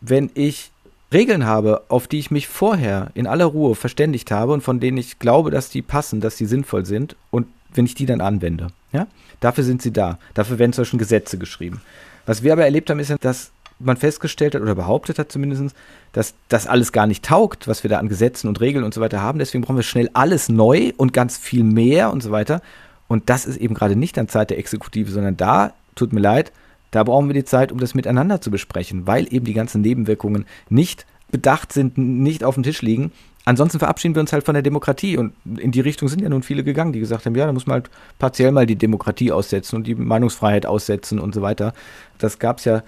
wenn 0.00 0.30
ich 0.34 0.70
Regeln 1.12 1.44
habe, 1.44 1.82
auf 1.88 2.06
die 2.06 2.18
ich 2.18 2.30
mich 2.30 2.46
vorher 2.46 3.10
in 3.14 3.26
aller 3.26 3.46
Ruhe 3.46 3.74
verständigt 3.74 4.30
habe 4.30 4.52
und 4.52 4.60
von 4.60 4.78
denen 4.78 4.98
ich 4.98 5.18
glaube, 5.18 5.50
dass 5.50 5.70
die 5.70 5.82
passen, 5.82 6.20
dass 6.20 6.36
die 6.36 6.46
sinnvoll 6.46 6.86
sind 6.86 7.16
und 7.30 7.48
wenn 7.74 7.86
ich 7.86 7.94
die 7.94 8.06
dann 8.06 8.20
anwende. 8.20 8.68
Ja? 8.92 9.06
Dafür 9.40 9.64
sind 9.64 9.82
sie 9.82 9.92
da. 9.92 10.18
Dafür 10.34 10.58
werden 10.58 10.72
zum 10.72 10.82
Beispiel 10.82 10.98
Gesetze 10.98 11.38
geschrieben. 11.38 11.80
Was 12.26 12.42
wir 12.42 12.52
aber 12.52 12.64
erlebt 12.64 12.90
haben, 12.90 13.00
ist 13.00 13.12
dass 13.20 13.52
man 13.80 13.96
festgestellt 13.96 14.54
hat 14.54 14.62
oder 14.62 14.74
behauptet 14.74 15.18
hat 15.18 15.32
zumindest, 15.32 15.74
dass 16.12 16.34
das 16.48 16.66
alles 16.66 16.92
gar 16.92 17.06
nicht 17.06 17.24
taugt, 17.24 17.66
was 17.66 17.82
wir 17.82 17.88
da 17.88 17.98
an 17.98 18.08
Gesetzen 18.08 18.46
und 18.46 18.60
Regeln 18.60 18.84
und 18.84 18.92
so 18.92 19.00
weiter 19.00 19.22
haben. 19.22 19.38
Deswegen 19.38 19.64
brauchen 19.64 19.76
wir 19.76 19.82
schnell 19.82 20.10
alles 20.12 20.48
neu 20.48 20.92
und 20.96 21.12
ganz 21.12 21.38
viel 21.38 21.64
mehr 21.64 22.12
und 22.12 22.22
so 22.22 22.30
weiter. 22.30 22.60
Und 23.08 23.30
das 23.30 23.46
ist 23.46 23.56
eben 23.56 23.74
gerade 23.74 23.96
nicht 23.96 24.18
an 24.18 24.28
Zeit 24.28 24.50
der 24.50 24.58
Exekutive, 24.58 25.10
sondern 25.10 25.36
da, 25.36 25.72
tut 25.94 26.12
mir 26.12 26.20
leid, 26.20 26.52
da 26.90 27.02
brauchen 27.04 27.28
wir 27.28 27.34
die 27.34 27.44
Zeit, 27.44 27.72
um 27.72 27.78
das 27.78 27.94
miteinander 27.94 28.40
zu 28.40 28.50
besprechen, 28.50 29.06
weil 29.06 29.32
eben 29.32 29.46
die 29.46 29.54
ganzen 29.54 29.80
Nebenwirkungen 29.80 30.44
nicht 30.68 31.06
bedacht 31.30 31.72
sind, 31.72 31.96
nicht 31.96 32.44
auf 32.44 32.54
dem 32.54 32.64
Tisch 32.64 32.82
liegen 32.82 33.12
ansonsten 33.50 33.78
verabschieden 33.78 34.14
wir 34.14 34.20
uns 34.20 34.32
halt 34.32 34.44
von 34.44 34.54
der 34.54 34.62
Demokratie. 34.62 35.16
Und 35.16 35.34
in 35.58 35.72
die 35.72 35.80
Richtung 35.80 36.08
sind 36.08 36.22
ja 36.22 36.28
nun 36.28 36.42
viele 36.42 36.64
gegangen, 36.64 36.92
die 36.92 37.00
gesagt 37.00 37.26
haben, 37.26 37.34
ja, 37.34 37.46
da 37.46 37.52
muss 37.52 37.66
man 37.66 37.74
halt 37.74 37.90
partiell 38.18 38.52
mal 38.52 38.66
die 38.66 38.76
Demokratie 38.76 39.32
aussetzen 39.32 39.76
und 39.76 39.86
die 39.86 39.94
Meinungsfreiheit 39.94 40.66
aussetzen 40.66 41.18
und 41.18 41.34
so 41.34 41.42
weiter. 41.42 41.74
Das 42.18 42.38
gab 42.38 42.58
es 42.58 42.64
ja 42.64 42.82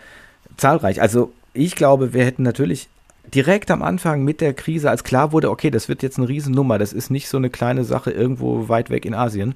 zahlreich. 0.56 1.02
Also 1.02 1.32
ich 1.52 1.74
glaube, 1.74 2.14
wir 2.14 2.24
hätten 2.24 2.42
natürlich 2.42 2.88
direkt 3.34 3.70
am 3.70 3.82
Anfang 3.82 4.24
mit 4.24 4.40
der 4.40 4.54
Krise, 4.54 4.90
als 4.90 5.04
klar 5.04 5.32
wurde, 5.32 5.50
okay, 5.50 5.70
das 5.70 5.88
wird 5.88 6.02
jetzt 6.02 6.18
eine 6.18 6.28
Riesennummer, 6.28 6.78
das 6.78 6.92
ist 6.92 7.10
nicht 7.10 7.28
so 7.28 7.36
eine 7.36 7.50
kleine 7.50 7.84
Sache 7.84 8.10
irgendwo 8.10 8.68
weit 8.68 8.90
weg 8.90 9.04
in 9.04 9.14
Asien, 9.14 9.54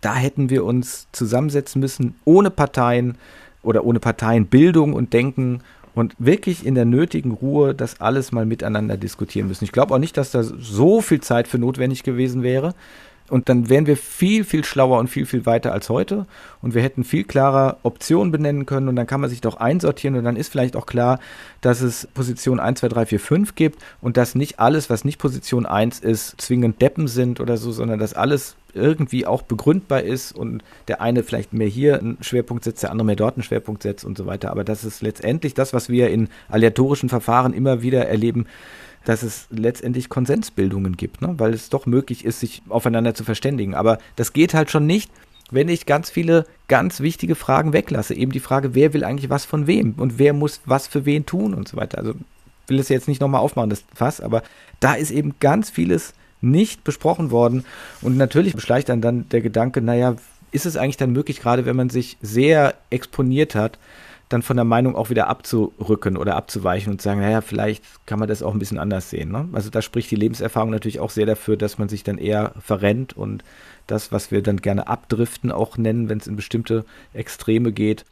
da 0.00 0.14
hätten 0.14 0.50
wir 0.50 0.64
uns 0.64 1.08
zusammensetzen 1.12 1.80
müssen, 1.80 2.14
ohne 2.24 2.50
Parteien 2.50 3.16
oder 3.62 3.84
ohne 3.84 4.00
Parteienbildung 4.00 4.94
und 4.94 5.12
Denken 5.12 5.60
und 5.94 6.14
wirklich 6.18 6.64
in 6.64 6.74
der 6.74 6.84
nötigen 6.84 7.32
Ruhe 7.32 7.74
das 7.74 8.00
alles 8.00 8.32
mal 8.32 8.46
miteinander 8.46 8.96
diskutieren 8.96 9.48
müssen. 9.48 9.64
Ich 9.64 9.72
glaube 9.72 9.94
auch 9.94 9.98
nicht, 9.98 10.16
dass 10.16 10.30
da 10.30 10.42
so 10.42 11.00
viel 11.00 11.20
Zeit 11.20 11.48
für 11.48 11.58
notwendig 11.58 12.02
gewesen 12.02 12.42
wäre. 12.42 12.74
Und 13.28 13.48
dann 13.48 13.70
wären 13.70 13.86
wir 13.86 13.96
viel, 13.96 14.44
viel 14.44 14.62
schlauer 14.62 14.98
und 14.98 15.08
viel, 15.08 15.24
viel 15.24 15.46
weiter 15.46 15.72
als 15.72 15.88
heute. 15.88 16.26
Und 16.60 16.74
wir 16.74 16.82
hätten 16.82 17.02
viel 17.02 17.24
klarer 17.24 17.78
Optionen 17.82 18.30
benennen 18.30 18.66
können. 18.66 18.88
Und 18.88 18.96
dann 18.96 19.06
kann 19.06 19.22
man 19.22 19.30
sich 19.30 19.40
doch 19.40 19.56
einsortieren. 19.56 20.16
Und 20.16 20.24
dann 20.24 20.36
ist 20.36 20.52
vielleicht 20.52 20.76
auch 20.76 20.84
klar, 20.84 21.18
dass 21.62 21.80
es 21.80 22.06
Position 22.12 22.60
1, 22.60 22.80
2, 22.80 22.88
3, 22.88 23.06
4, 23.06 23.20
5 23.20 23.54
gibt. 23.54 23.80
Und 24.02 24.18
dass 24.18 24.34
nicht 24.34 24.60
alles, 24.60 24.90
was 24.90 25.06
nicht 25.06 25.18
Position 25.18 25.64
1 25.64 26.00
ist, 26.00 26.40
zwingend 26.42 26.82
Deppen 26.82 27.08
sind 27.08 27.40
oder 27.40 27.56
so, 27.56 27.72
sondern 27.72 27.98
dass 27.98 28.12
alles 28.12 28.56
irgendwie 28.74 29.26
auch 29.26 29.42
begründbar 29.42 30.02
ist 30.02 30.32
und 30.32 30.62
der 30.88 31.00
eine 31.00 31.22
vielleicht 31.22 31.52
mehr 31.52 31.66
hier 31.66 31.98
einen 31.98 32.18
Schwerpunkt 32.20 32.64
setzt, 32.64 32.82
der 32.82 32.90
andere 32.90 33.06
mehr 33.06 33.16
dort 33.16 33.36
einen 33.36 33.42
Schwerpunkt 33.42 33.82
setzt 33.82 34.04
und 34.04 34.16
so 34.16 34.26
weiter. 34.26 34.50
Aber 34.50 34.64
das 34.64 34.84
ist 34.84 35.02
letztendlich 35.02 35.54
das, 35.54 35.72
was 35.72 35.88
wir 35.88 36.10
in 36.10 36.28
aleatorischen 36.48 37.08
Verfahren 37.08 37.52
immer 37.52 37.82
wieder 37.82 38.06
erleben, 38.06 38.46
dass 39.04 39.22
es 39.22 39.46
letztendlich 39.50 40.08
Konsensbildungen 40.08 40.96
gibt, 40.96 41.22
ne? 41.22 41.34
weil 41.38 41.52
es 41.52 41.68
doch 41.68 41.86
möglich 41.86 42.24
ist, 42.24 42.40
sich 42.40 42.62
aufeinander 42.68 43.14
zu 43.14 43.24
verständigen. 43.24 43.74
Aber 43.74 43.98
das 44.16 44.32
geht 44.32 44.54
halt 44.54 44.70
schon 44.70 44.86
nicht, 44.86 45.10
wenn 45.50 45.68
ich 45.68 45.86
ganz 45.86 46.08
viele 46.08 46.46
ganz 46.68 47.00
wichtige 47.00 47.34
Fragen 47.34 47.72
weglasse. 47.72 48.14
Eben 48.14 48.32
die 48.32 48.40
Frage, 48.40 48.74
wer 48.74 48.94
will 48.94 49.04
eigentlich 49.04 49.30
was 49.30 49.44
von 49.44 49.66
wem 49.66 49.94
und 49.98 50.18
wer 50.18 50.32
muss 50.32 50.60
was 50.64 50.86
für 50.86 51.04
wen 51.04 51.26
tun 51.26 51.52
und 51.52 51.68
so 51.68 51.76
weiter. 51.76 51.98
Also 51.98 52.14
will 52.68 52.78
es 52.78 52.88
jetzt 52.88 53.08
nicht 53.08 53.20
nochmal 53.20 53.40
aufmachen, 53.40 53.70
das 53.70 53.84
Fass, 53.94 54.20
aber 54.20 54.42
da 54.80 54.94
ist 54.94 55.10
eben 55.10 55.34
ganz 55.40 55.68
vieles 55.68 56.14
nicht 56.42 56.84
besprochen 56.84 57.30
worden. 57.30 57.64
Und 58.02 58.16
natürlich 58.16 58.54
beschleicht 58.54 58.88
dann 58.88 59.00
dann 59.00 59.28
der 59.30 59.40
Gedanke, 59.40 59.80
naja, 59.80 60.16
ist 60.50 60.66
es 60.66 60.76
eigentlich 60.76 60.98
dann 60.98 61.12
möglich, 61.12 61.40
gerade 61.40 61.64
wenn 61.64 61.76
man 61.76 61.88
sich 61.88 62.18
sehr 62.20 62.74
exponiert 62.90 63.54
hat, 63.54 63.78
dann 64.28 64.42
von 64.42 64.56
der 64.56 64.64
Meinung 64.64 64.96
auch 64.96 65.10
wieder 65.10 65.28
abzurücken 65.28 66.16
oder 66.16 66.36
abzuweichen 66.36 66.92
und 66.92 67.02
sagen, 67.02 67.20
naja, 67.20 67.40
vielleicht 67.40 67.84
kann 68.06 68.18
man 68.18 68.28
das 68.28 68.42
auch 68.42 68.52
ein 68.52 68.58
bisschen 68.58 68.78
anders 68.78 69.10
sehen. 69.10 69.30
Ne? 69.30 69.48
Also 69.52 69.70
da 69.70 69.82
spricht 69.82 70.10
die 70.10 70.16
Lebenserfahrung 70.16 70.70
natürlich 70.70 71.00
auch 71.00 71.10
sehr 71.10 71.26
dafür, 71.26 71.56
dass 71.56 71.78
man 71.78 71.88
sich 71.88 72.02
dann 72.02 72.18
eher 72.18 72.54
verrennt 72.60 73.16
und 73.16 73.44
das, 73.86 74.12
was 74.12 74.30
wir 74.30 74.42
dann 74.42 74.58
gerne 74.58 74.86
abdriften 74.86 75.52
auch 75.52 75.76
nennen, 75.76 76.08
wenn 76.08 76.18
es 76.18 76.26
in 76.26 76.36
bestimmte 76.36 76.84
Extreme 77.12 77.72
geht. 77.72 78.04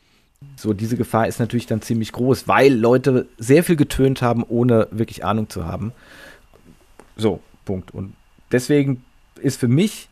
So, 0.57 0.73
diese 0.73 0.97
Gefahr 0.97 1.27
ist 1.27 1.39
natürlich 1.39 1.66
dann 1.66 1.82
ziemlich 1.82 2.12
groß, 2.12 2.48
weil 2.48 2.74
Leute 2.74 3.27
sehr 3.39 3.62
viel 3.62 3.77
getönt 3.77 4.20
haben, 4.23 4.43
ohne 4.43 4.89
wirklich 4.90 5.24
Ahnung 5.24 5.48
zu 5.48 5.66
haben. 5.66 5.93
So, 7.16 7.40
Punkt. 7.65 7.93
Und 7.93 8.15
deswegen 8.52 9.05
ist 9.40 9.60
für 9.60 9.68
mich 9.68 10.09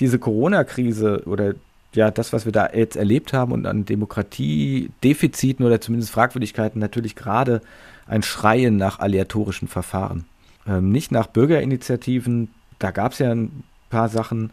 diese 0.00 0.18
Corona-Krise 0.18 1.22
oder 1.26 1.54
ja, 1.94 2.10
das, 2.10 2.32
was 2.32 2.44
wir 2.44 2.52
da 2.52 2.70
jetzt 2.72 2.96
erlebt 2.96 3.32
haben 3.32 3.52
und 3.52 3.66
an 3.66 3.84
Demokratiedefiziten 3.84 5.64
oder 5.64 5.80
zumindest 5.80 6.12
Fragwürdigkeiten 6.12 6.80
natürlich 6.80 7.16
gerade 7.16 7.62
ein 8.06 8.22
Schreien 8.22 8.76
nach 8.76 8.98
aleatorischen 8.98 9.68
Verfahren. 9.68 10.26
Ähm, 10.66 10.92
nicht 10.92 11.12
nach 11.12 11.26
Bürgerinitiativen, 11.26 12.52
da 12.78 12.90
gab 12.90 13.12
es 13.12 13.18
ja 13.18 13.32
ein 13.32 13.64
paar 13.90 14.08
Sachen. 14.08 14.50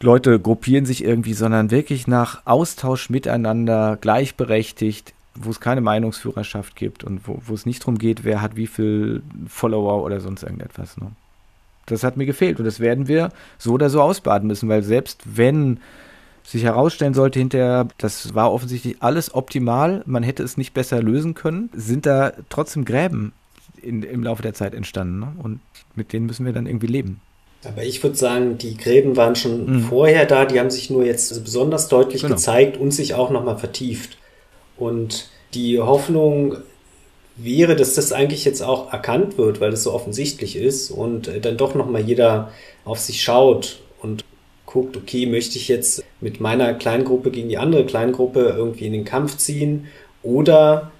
Leute 0.00 0.40
gruppieren 0.40 0.84
sich 0.84 1.04
irgendwie, 1.04 1.32
sondern 1.32 1.70
wirklich 1.70 2.08
nach 2.08 2.42
Austausch 2.44 3.08
miteinander, 3.08 3.96
gleichberechtigt, 4.00 5.14
wo 5.36 5.50
es 5.50 5.60
keine 5.60 5.80
Meinungsführerschaft 5.80 6.74
gibt 6.74 7.04
und 7.04 7.28
wo, 7.28 7.40
wo 7.46 7.54
es 7.54 7.66
nicht 7.66 7.82
darum 7.82 7.98
geht, 7.98 8.24
wer 8.24 8.42
hat 8.42 8.56
wie 8.56 8.66
viel 8.66 9.22
Follower 9.46 10.02
oder 10.02 10.20
sonst 10.20 10.42
irgendetwas. 10.42 10.96
Ne? 10.96 11.12
Das 11.86 12.02
hat 12.02 12.16
mir 12.16 12.26
gefehlt 12.26 12.58
und 12.58 12.64
das 12.64 12.80
werden 12.80 13.08
wir 13.08 13.30
so 13.58 13.72
oder 13.72 13.90
so 13.90 14.00
ausbaden 14.00 14.48
müssen, 14.48 14.68
weil 14.68 14.82
selbst 14.82 15.22
wenn 15.24 15.80
sich 16.44 16.62
herausstellen 16.62 17.14
sollte 17.14 17.38
hinterher, 17.38 17.88
das 17.98 18.34
war 18.34 18.52
offensichtlich 18.52 18.96
alles 19.00 19.34
optimal, 19.34 20.02
man 20.06 20.22
hätte 20.22 20.42
es 20.42 20.56
nicht 20.56 20.74
besser 20.74 21.02
lösen 21.02 21.34
können, 21.34 21.70
sind 21.74 22.06
da 22.06 22.32
trotzdem 22.48 22.84
Gräben 22.84 23.32
in, 23.82 24.02
im 24.02 24.22
Laufe 24.22 24.42
der 24.42 24.54
Zeit 24.54 24.74
entstanden. 24.74 25.20
Ne? 25.20 25.32
Und 25.42 25.60
mit 25.94 26.12
denen 26.12 26.26
müssen 26.26 26.46
wir 26.46 26.52
dann 26.52 26.66
irgendwie 26.66 26.86
leben. 26.86 27.20
Aber 27.64 27.82
ich 27.82 28.02
würde 28.02 28.16
sagen, 28.16 28.58
die 28.58 28.76
Gräben 28.76 29.16
waren 29.16 29.34
schon 29.34 29.66
mhm. 29.66 29.80
vorher 29.82 30.24
da, 30.26 30.44
die 30.44 30.60
haben 30.60 30.70
sich 30.70 30.88
nur 30.90 31.04
jetzt 31.04 31.42
besonders 31.42 31.88
deutlich 31.88 32.22
genau. 32.22 32.34
gezeigt 32.34 32.76
und 32.76 32.92
sich 32.92 33.14
auch 33.14 33.30
nochmal 33.30 33.58
vertieft. 33.58 34.18
Und 34.76 35.28
die 35.54 35.80
Hoffnung 35.80 36.58
wäre, 37.36 37.76
dass 37.76 37.94
das 37.94 38.12
eigentlich 38.12 38.44
jetzt 38.44 38.62
auch 38.62 38.92
erkannt 38.92 39.38
wird, 39.38 39.60
weil 39.60 39.72
es 39.72 39.82
so 39.82 39.92
offensichtlich 39.92 40.56
ist 40.56 40.90
und 40.90 41.30
dann 41.42 41.56
doch 41.56 41.74
nochmal 41.74 42.02
jeder 42.02 42.52
auf 42.84 42.98
sich 42.98 43.22
schaut 43.22 43.80
und 44.00 44.24
guckt, 44.64 44.96
okay, 44.96 45.26
möchte 45.26 45.58
ich 45.58 45.68
jetzt 45.68 46.02
mit 46.20 46.40
meiner 46.40 46.74
Kleingruppe 46.74 47.30
gegen 47.30 47.48
die 47.48 47.58
andere 47.58 47.84
Kleingruppe 47.86 48.54
irgendwie 48.56 48.86
in 48.86 48.92
den 48.92 49.04
Kampf 49.04 49.36
ziehen 49.36 49.86
oder 50.22 50.90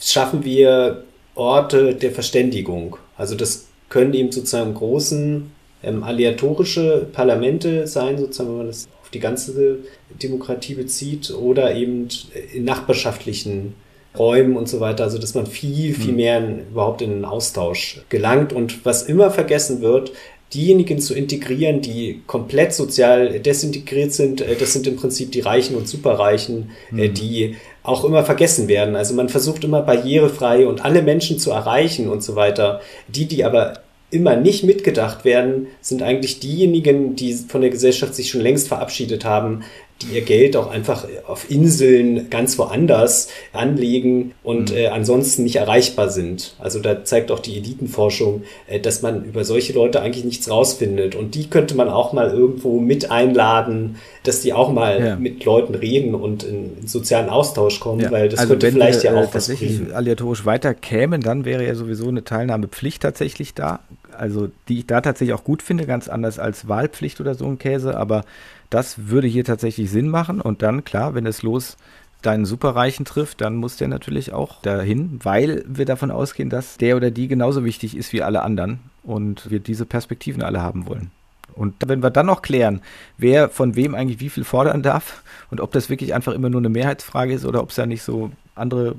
schaffen 0.00 0.44
wir 0.44 1.04
Orte 1.34 1.94
der 1.94 2.12
Verständigung? 2.12 2.96
Also 3.16 3.34
das 3.34 3.66
können 3.88 4.14
eben 4.14 4.32
sozusagen 4.32 4.74
großen 4.74 5.50
ähm, 5.82 6.02
aleatorische 6.02 7.06
Parlamente 7.12 7.86
sein, 7.86 8.18
sozusagen, 8.18 8.50
wenn 8.50 8.58
man 8.58 8.66
das 8.66 8.88
auf 9.00 9.10
die 9.10 9.20
ganze 9.20 9.78
Demokratie 10.22 10.74
bezieht, 10.74 11.30
oder 11.30 11.74
eben 11.74 12.08
in 12.52 12.64
nachbarschaftlichen 12.64 13.74
Räumen 14.18 14.56
und 14.56 14.68
so 14.68 14.80
weiter, 14.80 15.04
also 15.04 15.18
dass 15.18 15.34
man 15.34 15.46
viel, 15.46 15.94
viel 15.94 16.08
hm. 16.08 16.16
mehr 16.16 16.38
in, 16.38 16.58
überhaupt 16.70 17.02
in 17.02 17.10
den 17.10 17.24
Austausch 17.24 18.02
gelangt. 18.08 18.52
Und 18.52 18.84
was 18.84 19.02
immer 19.02 19.30
vergessen 19.30 19.80
wird, 19.80 20.12
diejenigen 20.54 20.98
zu 20.98 21.14
integrieren, 21.14 21.82
die 21.82 22.22
komplett 22.26 22.72
sozial 22.72 23.40
desintegriert 23.40 24.12
sind, 24.12 24.40
äh, 24.40 24.56
das 24.56 24.72
sind 24.72 24.86
im 24.86 24.96
Prinzip 24.96 25.32
die 25.32 25.40
Reichen 25.40 25.76
und 25.76 25.88
Superreichen, 25.88 26.70
mhm. 26.90 27.14
die 27.14 27.56
auch 27.82 28.04
immer 28.04 28.24
vergessen 28.24 28.68
werden. 28.68 28.96
Also 28.96 29.14
man 29.14 29.28
versucht 29.28 29.64
immer 29.64 29.82
barrierefrei 29.82 30.66
und 30.66 30.84
alle 30.84 31.02
Menschen 31.02 31.38
zu 31.38 31.50
erreichen 31.50 32.08
und 32.08 32.22
so 32.22 32.34
weiter. 32.34 32.80
Die, 33.08 33.26
die 33.26 33.44
aber 33.44 33.80
immer 34.10 34.36
nicht 34.36 34.64
mitgedacht 34.64 35.24
werden, 35.24 35.66
sind 35.80 36.02
eigentlich 36.02 36.40
diejenigen, 36.40 37.14
die 37.14 37.34
von 37.34 37.60
der 37.60 37.70
Gesellschaft 37.70 38.14
sich 38.14 38.30
schon 38.30 38.40
längst 38.40 38.68
verabschiedet 38.68 39.24
haben, 39.24 39.64
die 40.02 40.14
ihr 40.14 40.22
Geld 40.22 40.56
auch 40.56 40.70
einfach 40.70 41.06
auf 41.26 41.50
Inseln 41.50 42.30
ganz 42.30 42.56
woanders 42.58 43.28
anlegen 43.52 44.32
und 44.44 44.70
mhm. 44.70 44.76
äh, 44.76 44.86
ansonsten 44.88 45.42
nicht 45.42 45.56
erreichbar 45.56 46.08
sind. 46.08 46.54
Also 46.58 46.78
da 46.78 47.04
zeigt 47.04 47.32
auch 47.32 47.40
die 47.40 47.56
Elitenforschung, 47.56 48.42
äh, 48.68 48.78
dass 48.78 49.02
man 49.02 49.24
über 49.24 49.44
solche 49.44 49.72
Leute 49.72 50.00
eigentlich 50.00 50.24
nichts 50.24 50.48
rausfindet. 50.48 51.16
Und 51.16 51.34
die 51.34 51.50
könnte 51.50 51.74
man 51.74 51.88
auch 51.88 52.12
mal 52.12 52.30
irgendwo 52.30 52.78
mit 52.78 53.10
einladen, 53.10 53.96
dass 54.22 54.40
die 54.40 54.52
auch 54.52 54.70
mal 54.70 55.04
ja. 55.04 55.16
mit 55.16 55.44
Leuten 55.44 55.74
reden 55.74 56.14
und 56.14 56.44
in, 56.44 56.78
in 56.80 56.86
sozialen 56.86 57.28
Austausch 57.28 57.80
kommen, 57.80 58.02
ja. 58.02 58.10
weil 58.12 58.28
das 58.28 58.40
also 58.40 58.52
könnte 58.52 58.70
vielleicht 58.70 59.02
wir, 59.02 59.12
ja 59.12 59.20
auch 59.20 59.30
äh, 59.30 59.34
was 59.34 59.48
bringen. 59.48 59.90
aleatorisch 59.92 60.46
weiter 60.46 60.74
kämen, 60.74 61.22
dann 61.22 61.44
wäre 61.44 61.66
ja 61.66 61.74
sowieso 61.74 62.08
eine 62.08 62.22
Teilnahmepflicht 62.22 63.02
tatsächlich 63.02 63.54
da. 63.54 63.80
Also 64.16 64.48
die 64.68 64.80
ich 64.80 64.86
da 64.86 65.00
tatsächlich 65.00 65.34
auch 65.34 65.44
gut 65.44 65.62
finde, 65.62 65.86
ganz 65.86 66.08
anders 66.08 66.38
als 66.38 66.68
Wahlpflicht 66.68 67.20
oder 67.20 67.34
so 67.34 67.46
ein 67.46 67.58
Käse, 67.58 67.96
aber 67.96 68.24
das 68.70 69.08
würde 69.08 69.26
hier 69.26 69.44
tatsächlich 69.44 69.90
Sinn 69.90 70.08
machen. 70.08 70.40
Und 70.40 70.62
dann, 70.62 70.84
klar, 70.84 71.14
wenn 71.14 71.26
es 71.26 71.42
los 71.42 71.76
deinen 72.22 72.44
Superreichen 72.44 73.04
trifft, 73.04 73.40
dann 73.40 73.56
muss 73.56 73.76
der 73.76 73.88
natürlich 73.88 74.32
auch 74.32 74.60
dahin, 74.62 75.20
weil 75.22 75.64
wir 75.68 75.84
davon 75.84 76.10
ausgehen, 76.10 76.50
dass 76.50 76.76
der 76.76 76.96
oder 76.96 77.10
die 77.10 77.28
genauso 77.28 77.64
wichtig 77.64 77.96
ist 77.96 78.12
wie 78.12 78.22
alle 78.22 78.42
anderen 78.42 78.80
und 79.04 79.50
wir 79.50 79.60
diese 79.60 79.86
Perspektiven 79.86 80.42
alle 80.42 80.60
haben 80.60 80.86
wollen. 80.86 81.10
Und 81.54 81.74
wenn 81.86 82.02
wir 82.02 82.10
dann 82.10 82.26
noch 82.26 82.42
klären, 82.42 82.82
wer 83.16 83.48
von 83.48 83.76
wem 83.76 83.94
eigentlich 83.94 84.20
wie 84.20 84.28
viel 84.30 84.44
fordern 84.44 84.82
darf 84.82 85.22
und 85.50 85.60
ob 85.60 85.72
das 85.72 85.90
wirklich 85.90 86.14
einfach 86.14 86.32
immer 86.32 86.50
nur 86.50 86.60
eine 86.60 86.68
Mehrheitsfrage 86.68 87.32
ist 87.32 87.44
oder 87.44 87.62
ob 87.62 87.70
es 87.70 87.76
da 87.76 87.86
nicht 87.86 88.02
so 88.02 88.30
andere 88.54 88.96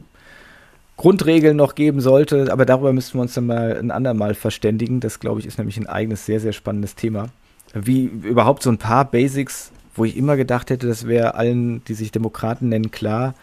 Grundregeln 0.98 1.56
noch 1.56 1.76
geben 1.76 2.02
sollte, 2.02 2.52
aber 2.52 2.66
darüber 2.66 2.92
müssten 2.92 3.18
wir 3.18 3.22
uns 3.22 3.34
dann 3.34 3.46
mal 3.46 3.78
ein 3.78 3.92
andermal 3.92 4.34
verständigen. 4.34 5.00
Das, 5.00 5.22
glaube 5.22 5.40
ich, 5.40 5.46
ist 5.46 5.58
nämlich 5.58 5.78
ein 5.78 5.88
eigenes, 5.88 6.26
sehr, 6.26 6.42
sehr 6.42 6.52
spannendes 6.52 6.96
Thema 6.96 7.30
wie 7.74 8.06
überhaupt 8.06 8.64
so 8.64 8.70
ein 8.70 8.78
paar 8.78 9.06
Basics, 9.06 9.72
wo 9.96 10.06
ich 10.06 10.18
immer 10.18 10.38
gedacht 10.38 10.70
hätte, 10.70 10.88
das 10.88 11.08
wäre 11.08 11.36
allen, 11.36 11.84
die 11.86 11.94
sich 11.94 12.12
Demokraten 12.12 12.70
nennen, 12.70 12.92
klar. 12.92 13.36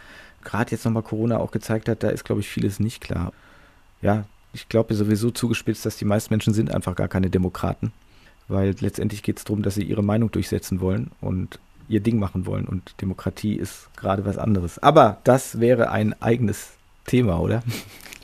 Gerade 0.45 0.71
jetzt 0.71 0.85
nochmal 0.85 1.03
Corona 1.03 1.39
auch 1.39 1.51
gezeigt 1.51 1.89
hat, 1.89 2.03
da 2.03 2.09
ist, 2.09 2.25
glaube 2.25 2.41
ich, 2.41 2.49
vieles 2.49 2.81
nicht 2.81 3.01
klar. 3.01 3.33
Ja, 4.01 4.25
ich 4.53 4.69
glaube 4.69 4.95
sowieso 4.95 5.31
zugespitzt, 5.31 5.85
dass 5.85 5.97
die 5.97 6.05
meisten 6.05 6.33
Menschen 6.33 6.55
sind 6.55 6.75
einfach 6.75 6.95
gar 6.95 7.09
keine 7.09 7.31
Demokraten. 7.31 7.93
Weil 8.49 8.75
letztendlich 8.79 9.23
geht 9.23 9.39
es 9.39 9.45
darum, 9.45 9.63
dass 9.63 9.75
sie 9.75 9.83
ihre 9.83 10.05
Meinung 10.05 10.31
durchsetzen 10.31 10.81
wollen 10.81 11.11
und 11.21 11.59
ihr 11.89 12.01
Ding 12.01 12.19
machen 12.19 12.47
wollen. 12.47 12.67
Und 12.67 12.95
Demokratie 13.01 13.55
ist 13.55 13.89
gerade 13.97 14.25
was 14.25 14.39
anderes. 14.39 14.79
Aber 14.79 15.19
das 15.25 15.61
wäre 15.61 15.91
ein 15.91 16.21
eigenes 16.23 16.76
Thema, 17.07 17.41
oder? 17.41 17.63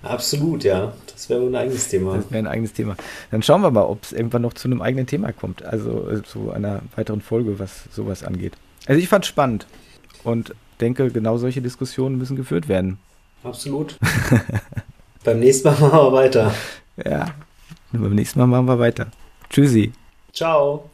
Absolut, 0.03 0.65
ja. 0.65 0.93
Das 1.13 1.31
wäre 1.31 1.43
ein 1.43 1.55
eigenes 1.55 1.89
Thema. 1.89 2.17
Das 2.17 2.31
wäre 2.31 2.43
ein 2.43 2.49
eigenes 2.49 2.73
Thema. 2.73 2.97
Dann 3.31 3.43
schauen 3.43 3.63
wir 3.63 3.71
mal, 3.71 3.85
ob 3.85 4.03
es 4.03 4.13
irgendwann 4.13 4.43
noch 4.43 4.55
zu 4.55 4.67
einem 4.67 4.83
eigenen 4.83 5.07
Thema 5.07 5.33
kommt. 5.33 5.63
Also 5.63 6.11
äh, 6.11 6.23
zu 6.23 6.51
einer 6.51 6.81
weiteren 6.97 7.21
Folge, 7.21 7.59
was 7.59 7.85
sowas 7.93 8.25
angeht. 8.25 8.55
Also 8.87 9.01
ich 9.01 9.09
fand 9.09 9.25
es 9.25 9.29
spannend 9.29 9.67
und 10.25 10.55
denke, 10.81 11.11
genau 11.11 11.39
solche 11.39 11.63
Diskussionen 11.63 12.19
müssen 12.19 12.37
geführt 12.37 12.69
werden. 12.69 12.99
Absolut. 13.45 13.99
beim 15.25 15.39
nächsten 15.39 15.69
Mal 15.69 15.79
machen 15.79 15.99
wir 15.99 16.13
weiter. 16.13 16.55
Ja, 17.05 17.27
beim 17.93 18.15
nächsten 18.15 18.41
Mal 18.41 18.47
machen 18.47 18.67
wir 18.67 18.79
weiter. 18.79 19.07
Tschüssi. 19.49 19.93
Ciao. 20.33 20.91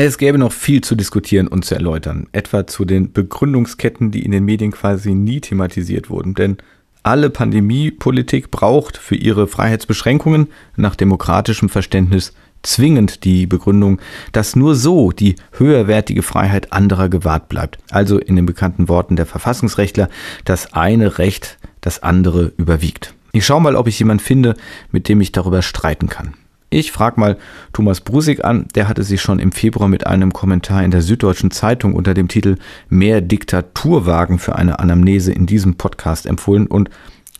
Es 0.00 0.16
gäbe 0.16 0.38
noch 0.38 0.52
viel 0.52 0.80
zu 0.80 0.94
diskutieren 0.94 1.48
und 1.48 1.64
zu 1.64 1.74
erläutern, 1.74 2.28
etwa 2.30 2.68
zu 2.68 2.84
den 2.84 3.12
Begründungsketten, 3.12 4.12
die 4.12 4.24
in 4.24 4.30
den 4.30 4.44
Medien 4.44 4.70
quasi 4.70 5.12
nie 5.12 5.40
thematisiert 5.40 6.08
wurden. 6.08 6.34
Denn 6.34 6.58
alle 7.02 7.30
Pandemiepolitik 7.30 8.52
braucht 8.52 8.96
für 8.96 9.16
ihre 9.16 9.48
Freiheitsbeschränkungen 9.48 10.50
nach 10.76 10.94
demokratischem 10.94 11.68
Verständnis 11.68 12.32
zwingend 12.62 13.24
die 13.24 13.48
Begründung, 13.48 14.00
dass 14.30 14.54
nur 14.54 14.76
so 14.76 15.10
die 15.10 15.34
höherwertige 15.50 16.22
Freiheit 16.22 16.72
anderer 16.72 17.08
gewahrt 17.08 17.48
bleibt. 17.48 17.78
Also 17.90 18.18
in 18.18 18.36
den 18.36 18.46
bekannten 18.46 18.88
Worten 18.88 19.16
der 19.16 19.26
Verfassungsrechtler, 19.26 20.08
das 20.44 20.74
eine 20.74 21.18
Recht 21.18 21.58
das 21.80 22.04
andere 22.04 22.52
überwiegt. 22.56 23.14
Ich 23.32 23.44
schaue 23.44 23.62
mal, 23.62 23.74
ob 23.74 23.88
ich 23.88 23.98
jemanden 23.98 24.22
finde, 24.22 24.54
mit 24.92 25.08
dem 25.08 25.20
ich 25.20 25.32
darüber 25.32 25.62
streiten 25.62 26.08
kann. 26.08 26.34
Ich 26.70 26.92
frage 26.92 27.18
mal 27.18 27.38
Thomas 27.72 28.02
Brusig 28.02 28.44
an, 28.44 28.68
der 28.74 28.88
hatte 28.88 29.02
sich 29.02 29.22
schon 29.22 29.38
im 29.38 29.52
Februar 29.52 29.88
mit 29.88 30.06
einem 30.06 30.34
Kommentar 30.34 30.84
in 30.84 30.90
der 30.90 31.00
Süddeutschen 31.00 31.50
Zeitung 31.50 31.94
unter 31.94 32.12
dem 32.12 32.28
Titel 32.28 32.56
Mehr 32.90 33.22
Diktaturwagen 33.22 34.38
für 34.38 34.56
eine 34.56 34.78
Anamnese 34.78 35.32
in 35.32 35.46
diesem 35.46 35.76
Podcast 35.76 36.26
empfohlen 36.26 36.66
und 36.66 36.90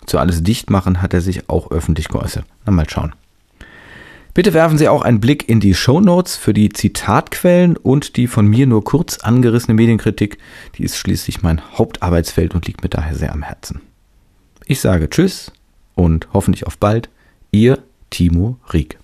zu 0.07 0.19
alles 0.19 0.43
Dichtmachen 0.43 1.03
hat 1.03 1.13
er 1.13 1.21
sich 1.21 1.51
auch 1.51 1.71
öffentlich 1.71 2.09
geäußert. 2.09 2.47
Na 2.65 2.73
mal 2.73 2.89
schauen. 2.89 3.13
Bitte 4.33 4.55
werfen 4.55 4.79
Sie 4.79 4.89
auch 4.89 5.03
einen 5.03 5.21
Blick 5.21 5.49
in 5.49 5.61
die 5.61 5.75
Show 5.75 6.01
Notes 6.01 6.37
für 6.37 6.55
die 6.55 6.71
Zitatquellen 6.71 7.77
und 7.77 8.17
die 8.17 8.29
von 8.29 8.47
mir 8.47 8.67
nur 8.67 8.85
kurz 8.85 9.19
angerissene 9.19 9.75
Medienkritik. 9.75 10.39
Die 10.77 10.85
ist 10.85 10.97
schließlich 10.97 11.43
mein 11.43 11.61
Hauptarbeitsfeld 11.77 12.55
und 12.55 12.67
liegt 12.67 12.83
mir 12.83 12.89
daher 12.89 13.15
sehr 13.15 13.33
am 13.33 13.43
Herzen. 13.43 13.81
Ich 14.65 14.81
sage 14.81 15.11
Tschüss 15.11 15.53
und 15.95 16.29
hoffentlich 16.33 16.67
auf 16.67 16.79
bald. 16.79 17.11
Ihr 17.51 17.81
Timo 18.11 18.59
Rieck. 18.73 18.99